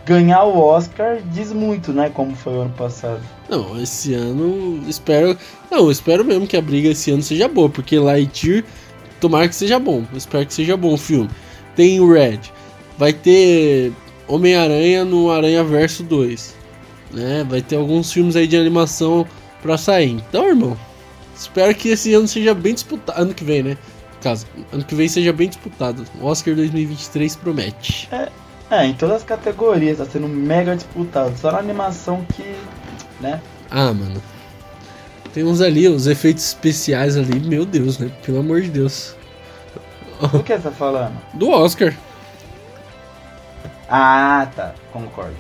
ganhar 0.05 0.43
o 0.45 0.59
Oscar 0.59 1.21
diz 1.33 1.53
muito, 1.53 1.93
né? 1.93 2.11
Como 2.13 2.35
foi 2.35 2.55
o 2.55 2.61
ano 2.63 2.75
passado. 2.77 3.21
Não, 3.49 3.81
esse 3.81 4.15
ano 4.15 4.83
espero. 4.89 5.37
Não, 5.71 5.91
espero 5.91 6.25
mesmo 6.25 6.47
que 6.47 6.57
a 6.57 6.63
briga 6.63 6.89
esse 6.89 7.11
ano 7.11 7.23
seja 7.23 7.47
boa, 7.47 7.69
porque 7.69 7.99
Lightyear, 7.99 8.65
tomara 9.21 9.49
que 9.49 9.55
seja 9.55 9.79
bom. 9.79 10.05
espero 10.15 10.47
que 10.47 10.55
seja 10.55 10.77
bom 10.77 10.95
o 10.95 10.99
filme. 10.99 11.31
Tem 11.77 12.01
o 12.01 12.13
Red. 12.13 12.41
Vai 12.99 13.13
ter 13.13 13.93
Homem-Aranha 14.27 15.05
no 15.05 15.31
Aranha 15.31 15.63
Verso 15.63 16.03
2. 16.03 16.57
Né? 17.13 17.47
Vai 17.49 17.63
ter 17.63 17.77
alguns 17.77 18.13
filmes 18.13 18.37
aí 18.37 18.47
de 18.47 18.57
animação 18.57 19.27
pra 19.63 19.79
sair. 19.79 20.11
Então, 20.11 20.49
irmão, 20.49 20.77
espero 21.37 21.75
que 21.75 21.91
esse 21.91 22.13
ano 22.15 22.27
seja 22.27 22.55
bem 22.55 22.75
disputado. 22.75 23.21
Ano 23.21 23.35
que 23.35 23.45
vem, 23.45 23.63
né? 23.63 23.79
Caso, 24.23 24.47
ano 24.73 24.85
que 24.85 24.95
vem 24.95 25.09
seja 25.09 25.33
bem 25.33 25.49
disputado. 25.49 26.05
O 26.21 26.27
Oscar 26.27 26.55
2023 26.55 27.37
promete. 27.37 28.09
É, 28.13 28.29
é, 28.71 28.87
em 28.87 28.95
todas 28.95 29.17
as 29.17 29.25
categorias, 29.25 29.99
tá 29.99 30.05
sendo 30.05 30.29
mega 30.29 30.77
disputado. 30.77 31.37
Só 31.39 31.51
na 31.53 31.59
animação 31.59 32.25
que. 32.35 32.55
né? 33.21 33.41
Ah, 33.71 33.93
mano. 33.93 34.23
Tem 35.33 35.45
uns 35.45 35.61
ali, 35.61 35.89
os 35.89 36.07
efeitos 36.07 36.45
especiais 36.45 37.17
ali, 37.17 37.41
meu 37.41 37.65
Deus, 37.65 37.99
né? 37.99 38.11
Pelo 38.25 38.41
amor 38.41 38.61
de 38.61 38.69
Deus. 38.69 39.15
Do 40.33 40.43
que 40.43 40.53
você 40.55 40.63
tá 40.63 40.71
falando? 40.71 41.15
Do 41.35 41.51
Oscar. 41.51 41.95
Ah, 43.89 44.47
tá. 44.55 44.75
Concordo. 44.93 45.35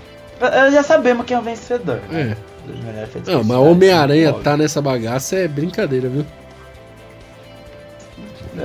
Já 0.72 0.82
sabemos 0.82 1.26
quem 1.26 1.36
é 1.36 1.40
o 1.40 1.42
vencedor, 1.42 2.00
né? 2.08 2.34
É. 2.34 3.30
Não, 3.30 3.44
mas 3.44 3.58
Homem-Aranha 3.58 4.32
tá 4.32 4.56
nessa 4.56 4.80
bagaça 4.80 5.36
é 5.36 5.48
brincadeira, 5.48 6.08
viu? 6.08 6.24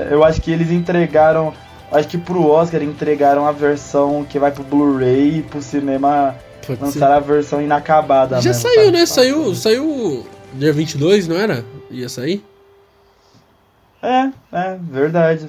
Eu 0.09 0.23
acho 0.23 0.41
que 0.41 0.51
eles 0.51 0.72
entregaram 0.72 1.53
Acho 1.91 2.07
que 2.07 2.17
pro 2.17 2.45
Oscar 2.45 2.81
entregaram 2.84 3.47
a 3.47 3.51
versão 3.51 4.26
que 4.27 4.39
vai 4.39 4.51
pro 4.51 4.63
Blu-ray 4.63 5.39
e 5.39 5.41
pro 5.43 5.61
cinema 5.61 6.35
Pode 6.65 6.81
lançaram 6.81 7.13
ser. 7.13 7.17
a 7.17 7.34
versão 7.34 7.61
inacabada. 7.61 8.41
Já 8.41 8.49
mesmo, 8.49 8.61
saiu, 8.63 8.91
né? 8.91 9.05
Saiu, 9.05 9.55
saiu 9.55 10.27
dia 10.53 10.73
22, 10.73 11.27
não 11.27 11.38
era? 11.38 11.63
Ia 11.91 12.09
sair? 12.09 12.43
É, 14.01 14.30
é, 14.51 14.77
verdade. 14.81 15.47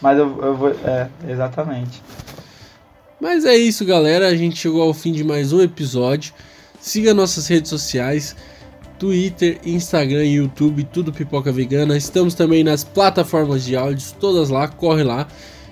Mas 0.00 0.18
eu, 0.18 0.42
eu 0.42 0.56
vou. 0.56 0.70
É, 0.70 1.08
exatamente. 1.28 2.02
Mas 3.20 3.44
é 3.44 3.56
isso, 3.56 3.84
galera. 3.84 4.28
A 4.28 4.34
gente 4.34 4.56
chegou 4.56 4.82
ao 4.82 4.94
fim 4.94 5.12
de 5.12 5.22
mais 5.22 5.52
um 5.52 5.60
episódio. 5.60 6.32
Siga 6.80 7.14
nossas 7.14 7.46
redes 7.46 7.70
sociais. 7.70 8.34
Twitter, 8.98 9.58
Instagram, 9.64 10.24
YouTube, 10.24 10.84
tudo 10.84 11.12
Pipoca 11.12 11.52
Vegana. 11.52 11.96
Estamos 11.96 12.34
também 12.34 12.64
nas 12.64 12.84
plataformas 12.84 13.64
de 13.64 13.76
áudios, 13.76 14.12
todas 14.12 14.48
lá, 14.48 14.68
corre 14.68 15.02
lá 15.02 15.26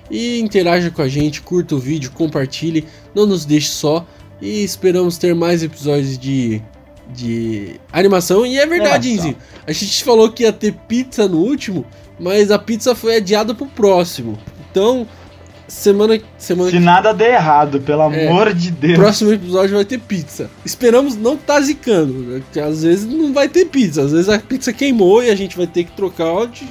e 0.09 0.39
interaja 0.39 0.91
com 0.91 1.01
a 1.01 1.07
gente, 1.07 1.41
curta 1.41 1.75
o 1.75 1.79
vídeo, 1.79 2.11
compartilhe, 2.11 2.85
não 3.13 3.25
nos 3.25 3.45
deixe 3.45 3.69
só 3.69 4.05
e 4.41 4.63
esperamos 4.63 5.17
ter 5.17 5.33
mais 5.33 5.63
episódios 5.63 6.17
de, 6.17 6.61
de 7.13 7.79
animação. 7.91 8.45
E 8.45 8.57
é 8.57 8.65
verdade, 8.65 9.11
Inzi, 9.11 9.35
a 9.65 9.71
gente 9.71 10.03
falou 10.03 10.31
que 10.31 10.43
ia 10.43 10.53
ter 10.53 10.73
pizza 10.87 11.27
no 11.27 11.39
último, 11.39 11.85
mas 12.19 12.51
a 12.51 12.59
pizza 12.59 12.93
foi 12.93 13.17
adiada 13.17 13.55
pro 13.55 13.65
próximo. 13.67 14.37
Então, 14.69 15.07
semana 15.67 16.19
semana 16.37 16.71
Se 16.71 16.79
nada 16.79 17.13
der 17.13 17.33
errado, 17.33 17.79
pelo 17.81 18.01
é, 18.11 18.27
amor 18.27 18.53
de 18.53 18.71
Deus. 18.71 18.97
Próximo 18.97 19.33
episódio 19.33 19.75
vai 19.75 19.85
ter 19.85 19.99
pizza. 19.99 20.49
Esperamos 20.63 21.15
não 21.15 21.35
tá 21.35 21.59
zicando, 21.61 22.13
né? 22.13 22.39
Porque 22.39 22.59
às 22.59 22.83
vezes 22.83 23.05
não 23.05 23.33
vai 23.33 23.49
ter 23.49 23.65
pizza, 23.65 24.03
às 24.03 24.11
vezes 24.11 24.29
a 24.29 24.39
pizza 24.39 24.71
queimou 24.71 25.23
e 25.23 25.29
a 25.29 25.35
gente 25.35 25.57
vai 25.57 25.67
ter 25.67 25.83
que 25.83 25.91
trocar 25.91 26.47
de 26.47 26.67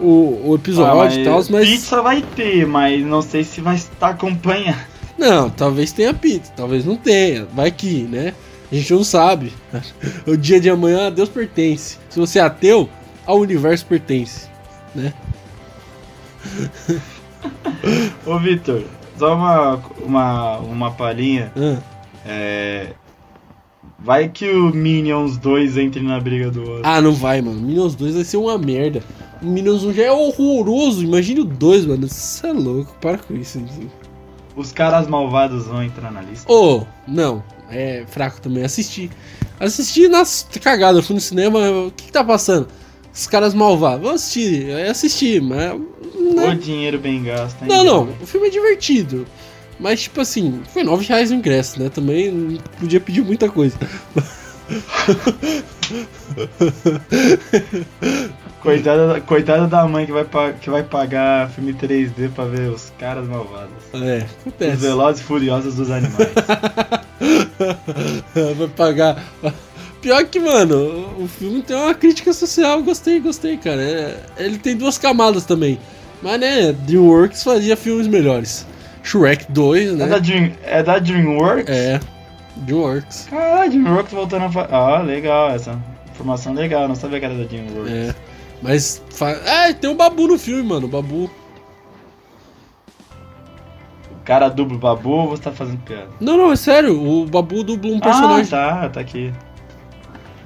o, 0.00 0.50
o 0.50 0.54
episódio 0.54 1.18
ah, 1.18 1.20
e 1.20 1.24
tal, 1.24 1.42
mas. 1.50 1.68
Pizza 1.68 2.02
vai 2.02 2.22
ter, 2.34 2.66
mas 2.66 3.04
não 3.04 3.22
sei 3.22 3.44
se 3.44 3.60
vai 3.60 3.76
estar 3.76 4.10
acompanhando. 4.10 4.78
Não, 5.18 5.48
talvez 5.48 5.92
tenha 5.92 6.12
pizza, 6.12 6.52
talvez 6.54 6.84
não 6.84 6.96
tenha. 6.96 7.46
Vai 7.54 7.70
que, 7.70 8.02
né? 8.02 8.34
A 8.70 8.74
gente 8.74 8.92
não 8.92 9.04
sabe. 9.04 9.52
o 10.26 10.36
dia 10.36 10.60
de 10.60 10.68
amanhã 10.68 11.06
a 11.06 11.10
Deus 11.10 11.28
pertence. 11.28 11.98
Se 12.10 12.18
você 12.18 12.38
é 12.38 12.42
ateu, 12.42 12.88
ao 13.24 13.38
universo 13.38 13.86
pertence. 13.86 14.48
né? 14.94 15.14
Ô 18.26 18.38
Vitor, 18.38 18.82
só 19.18 19.34
uma, 19.34 19.80
uma, 20.04 20.58
uma 20.58 20.90
palhinha. 20.90 21.52
Ah, 21.56 21.78
É. 22.24 22.92
Vai 23.98 24.28
que 24.28 24.48
o 24.50 24.70
Minions 24.74 25.36
2 25.38 25.78
entre 25.78 26.00
na 26.02 26.20
briga 26.20 26.50
do 26.50 26.60
outro. 26.60 26.82
Ah, 26.84 27.00
não 27.00 27.12
vai, 27.12 27.40
mano. 27.40 27.60
Minions 27.60 27.94
2 27.94 28.14
vai 28.14 28.24
ser 28.24 28.36
uma 28.36 28.56
merda. 28.58 29.02
O 29.42 29.46
Minions 29.46 29.82
1 29.84 29.92
já 29.94 30.04
é 30.04 30.12
horroroso. 30.12 31.02
Imagine 31.02 31.40
o 31.40 31.44
2, 31.44 31.86
mano. 31.86 32.06
Você 32.06 32.46
é 32.46 32.52
louco. 32.52 32.94
Para 33.00 33.18
com 33.18 33.34
isso. 33.34 33.60
Os 34.54 34.70
caras 34.70 35.08
malvados 35.08 35.66
vão 35.66 35.82
entrar 35.82 36.12
na 36.12 36.20
lista. 36.20 36.50
Ô, 36.50 36.84
não. 37.06 37.42
É 37.70 38.04
fraco 38.06 38.40
também. 38.40 38.64
Assisti. 38.64 39.10
Assisti 39.58 40.08
nas 40.08 40.46
cagadas. 40.62 40.98
Eu 40.98 41.02
fui 41.02 41.14
no 41.14 41.20
cinema. 41.20 41.58
O 41.86 41.90
que, 41.90 42.04
que 42.04 42.12
tá 42.12 42.22
passando? 42.22 42.68
Os 43.12 43.26
caras 43.26 43.54
malvados. 43.54 44.02
Vou 44.02 44.14
assistir. 44.14 44.68
Eu 44.68 44.90
assisti, 44.90 45.40
mas. 45.40 45.80
O 46.18 46.34
Né? 46.34 46.54
dinheiro 46.60 46.98
bem 46.98 47.22
gasto, 47.22 47.62
hein? 47.62 47.68
Não, 47.68 47.84
não. 47.84 48.08
O 48.22 48.26
filme 48.26 48.48
é 48.48 48.50
divertido. 48.50 49.26
Mas, 49.78 50.02
tipo 50.02 50.20
assim, 50.20 50.62
foi 50.72 50.82
9 50.82 51.04
reais 51.04 51.30
o 51.30 51.34
ingresso, 51.34 51.80
né? 51.82 51.88
Também 51.90 52.30
não 52.32 52.58
podia 52.80 53.00
pedir 53.00 53.22
muita 53.22 53.48
coisa. 53.48 53.76
Coitada, 58.62 59.06
da- 59.06 59.20
coitada 59.20 59.66
da 59.66 59.86
mãe 59.86 60.06
que 60.06 60.12
vai, 60.12 60.24
que 60.60 60.70
vai 60.70 60.82
pagar 60.82 61.48
filme 61.50 61.72
3D 61.72 62.30
pra 62.34 62.44
ver 62.46 62.70
os 62.70 62.90
caras 62.98 63.26
malvados. 63.28 63.70
É, 63.94 64.24
Os 64.24 64.30
acontece. 64.40 64.76
velozes 64.76 65.20
e 65.20 65.24
furiosos 65.24 65.74
dos 65.76 65.90
animais. 65.90 66.30
Vai 68.56 68.68
pagar. 68.76 69.22
Pior 70.02 70.24
que, 70.24 70.38
mano, 70.40 71.14
o 71.18 71.24
o 71.24 71.28
filme 71.28 71.62
tem 71.62 71.76
uma 71.76 71.94
crítica 71.94 72.32
social. 72.32 72.82
Gostei, 72.82 73.20
gostei, 73.20 73.56
cara. 73.56 73.80
É- 73.82 74.20
ele 74.38 74.58
tem 74.58 74.76
duas 74.76 74.98
camadas 74.98 75.44
também. 75.44 75.78
Mas, 76.22 76.40
né, 76.40 76.72
DreamWorks 76.72 77.42
fazia 77.42 77.76
filmes 77.76 78.06
melhores. 78.06 78.66
Shrek 79.02 79.50
2, 79.52 79.92
é, 79.92 79.96
da 79.96 80.06
né? 80.06 80.20
Dream, 80.20 80.52
é 80.64 80.82
da 80.82 80.98
DreamWorks? 80.98 81.68
É, 81.68 82.00
DreamWorks. 82.56 83.28
Caralho, 83.30 83.70
DreamWorks 83.70 84.12
voltando 84.12 84.46
a 84.46 84.50
fa... 84.50 84.68
Ah, 84.70 85.02
legal 85.02 85.50
essa. 85.50 85.78
Informação 86.10 86.54
legal, 86.54 86.88
não 86.88 86.94
sabia 86.94 87.20
que 87.20 87.26
era 87.26 87.34
da 87.34 87.44
DreamWorks. 87.44 87.92
É. 87.92 88.14
Mas. 88.62 89.02
Fa... 89.10 89.30
É, 89.30 89.72
tem 89.72 89.90
o 89.90 89.94
Babu 89.94 90.26
no 90.26 90.38
filme, 90.38 90.62
mano. 90.62 90.86
O 90.86 90.88
Babu. 90.88 91.30
O 94.10 94.24
cara 94.24 94.48
dubla 94.48 94.76
o 94.76 94.80
Babu 94.80 95.10
ou 95.10 95.28
você 95.28 95.42
tá 95.42 95.52
fazendo 95.52 95.78
piada? 95.82 96.08
Não, 96.20 96.36
não, 96.36 96.50
é 96.50 96.56
sério. 96.56 97.00
O 97.00 97.26
Babu 97.26 97.62
dubla 97.62 97.92
um 97.92 98.00
personagem. 98.00 98.58
Ah, 98.58 98.80
tá, 98.82 98.88
tá 98.88 99.00
aqui. 99.00 99.32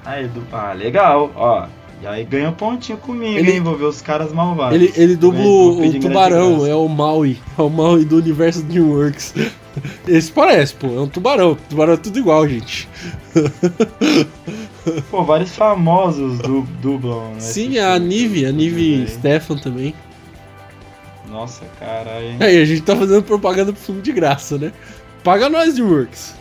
Aí, 0.05 0.27
du... 0.27 0.43
Ah, 0.51 0.73
legal, 0.73 1.31
ó. 1.35 1.65
E 2.01 2.07
aí 2.07 2.23
ganha 2.23 2.49
um 2.49 2.53
pontinho 2.53 2.97
comigo, 2.97 3.37
Ele- 3.37 3.51
hein? 3.51 3.57
Envolver 3.57 3.85
os 3.85 4.01
caras 4.01 4.33
malvados. 4.33 4.73
Ele, 4.73 4.91
ele 4.95 5.15
dubla 5.15 5.41
o, 5.43 5.79
o 5.79 5.89
de 5.91 5.99
tubarão, 5.99 6.65
é 6.65 6.73
o 6.73 6.87
Maui. 6.87 7.37
É 7.57 7.61
o 7.61 7.69
Maui 7.69 8.03
do 8.05 8.17
universo 8.17 8.63
DreamWorks. 8.63 9.35
Esse 10.07 10.31
parece, 10.31 10.73
pô. 10.73 10.87
É 10.87 10.99
um 10.99 11.07
tubarão. 11.07 11.55
Tubarão 11.69 11.93
é 11.93 11.97
tudo 11.97 12.17
igual, 12.17 12.47
gente. 12.47 12.89
Pô, 15.11 15.23
vários 15.23 15.55
famosos 15.55 16.39
du... 16.39 16.63
dublam. 16.81 17.35
nesse 17.35 17.53
Sim, 17.53 17.77
a. 17.77 17.97
Nive, 17.99 18.45
a 18.45 18.51
Nive. 18.51 19.07
Stefan 19.07 19.57
também. 19.57 19.93
Nossa, 21.29 21.63
caralho. 21.79 22.35
Aí, 22.39 22.61
a 22.61 22.65
gente 22.65 22.81
tá 22.81 22.95
fazendo 22.95 23.23
propaganda 23.23 23.71
pro 23.71 23.81
filme 23.81 24.01
de 24.01 24.11
graça, 24.11 24.57
né? 24.57 24.73
Paga 25.23 25.47
nós, 25.49 25.75
DreamWorks. 25.75 26.35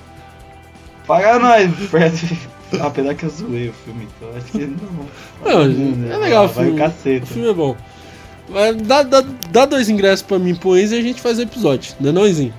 Paga 1.07 1.39
nós, 1.39 1.71
Fred. 1.89 2.39
Apesar 2.81 3.15
que 3.15 3.25
eu 3.25 3.31
zoei 3.31 3.69
o 3.69 3.73
filme, 3.73 4.07
então 4.17 4.29
acho 4.37 4.47
que 4.53 4.67
não. 4.67 5.67
Não, 5.67 6.13
é 6.13 6.17
legal 6.19 6.45
o 6.45 6.49
Vai 6.49 6.67
filme. 6.67 6.81
o 6.81 6.85
cacete. 6.85 7.25
O 7.25 7.27
filme 7.27 7.49
é 7.49 7.55
bom. 7.55 7.77
Dá, 8.85 9.03
dá, 9.03 9.25
dá 9.51 9.65
dois 9.65 9.89
ingressos 9.89 10.23
pra 10.23 10.39
mim 10.39 10.55
pro 10.55 10.77
Enzo 10.77 10.95
e 10.95 10.99
a 10.99 11.03
gente 11.03 11.21
faz 11.21 11.39
o 11.39 11.43
episódio, 11.43 11.95
não, 12.01 12.27
Enzinho? 12.27 12.53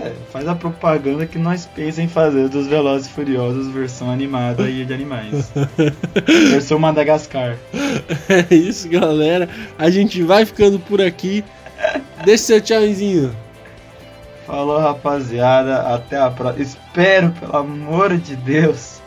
É, 0.00 0.12
faz 0.32 0.48
a 0.48 0.54
propaganda 0.56 1.24
que 1.24 1.38
nós 1.38 1.66
pensamos 1.66 1.98
em 2.00 2.08
fazer 2.08 2.48
dos 2.48 2.66
Velozes 2.66 3.06
e 3.06 3.10
Furiosos 3.10 3.68
versão 3.68 4.10
animada 4.10 4.68
e 4.68 4.84
de 4.84 4.92
animais. 4.92 5.52
versão 6.50 6.78
Madagascar. 6.78 7.56
É 8.28 8.52
isso, 8.54 8.88
galera. 8.88 9.48
A 9.78 9.90
gente 9.90 10.20
vai 10.22 10.44
ficando 10.44 10.80
por 10.80 11.00
aqui. 11.00 11.44
Deixa 12.24 12.44
seu 12.44 12.60
tchauzinho. 12.60 13.36
Falou, 14.46 14.78
rapaziada. 14.78 15.94
Até 15.94 16.18
a 16.18 16.30
próxima. 16.30 16.62
Espero, 16.64 17.30
pelo 17.32 17.56
amor 17.56 18.16
de 18.16 18.36
Deus, 18.36 19.00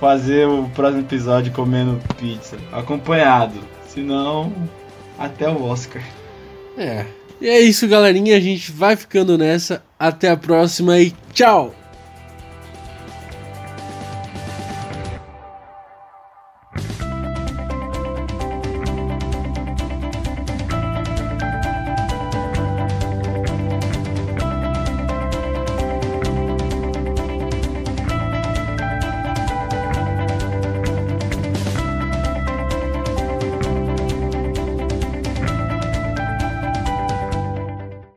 fazer 0.00 0.46
o 0.46 0.68
próximo 0.70 1.02
episódio 1.02 1.52
comendo 1.52 2.00
pizza. 2.16 2.56
Acompanhado. 2.72 3.58
Senão, 3.86 4.52
até 5.18 5.48
o 5.48 5.62
Oscar. 5.62 6.02
É. 6.76 7.04
E 7.40 7.48
é 7.48 7.60
isso, 7.60 7.86
galerinha. 7.88 8.36
A 8.36 8.40
gente 8.40 8.72
vai 8.72 8.96
ficando 8.96 9.36
nessa. 9.36 9.82
Até 9.98 10.30
a 10.30 10.36
próxima 10.36 10.98
e 10.98 11.12
tchau! 11.32 11.74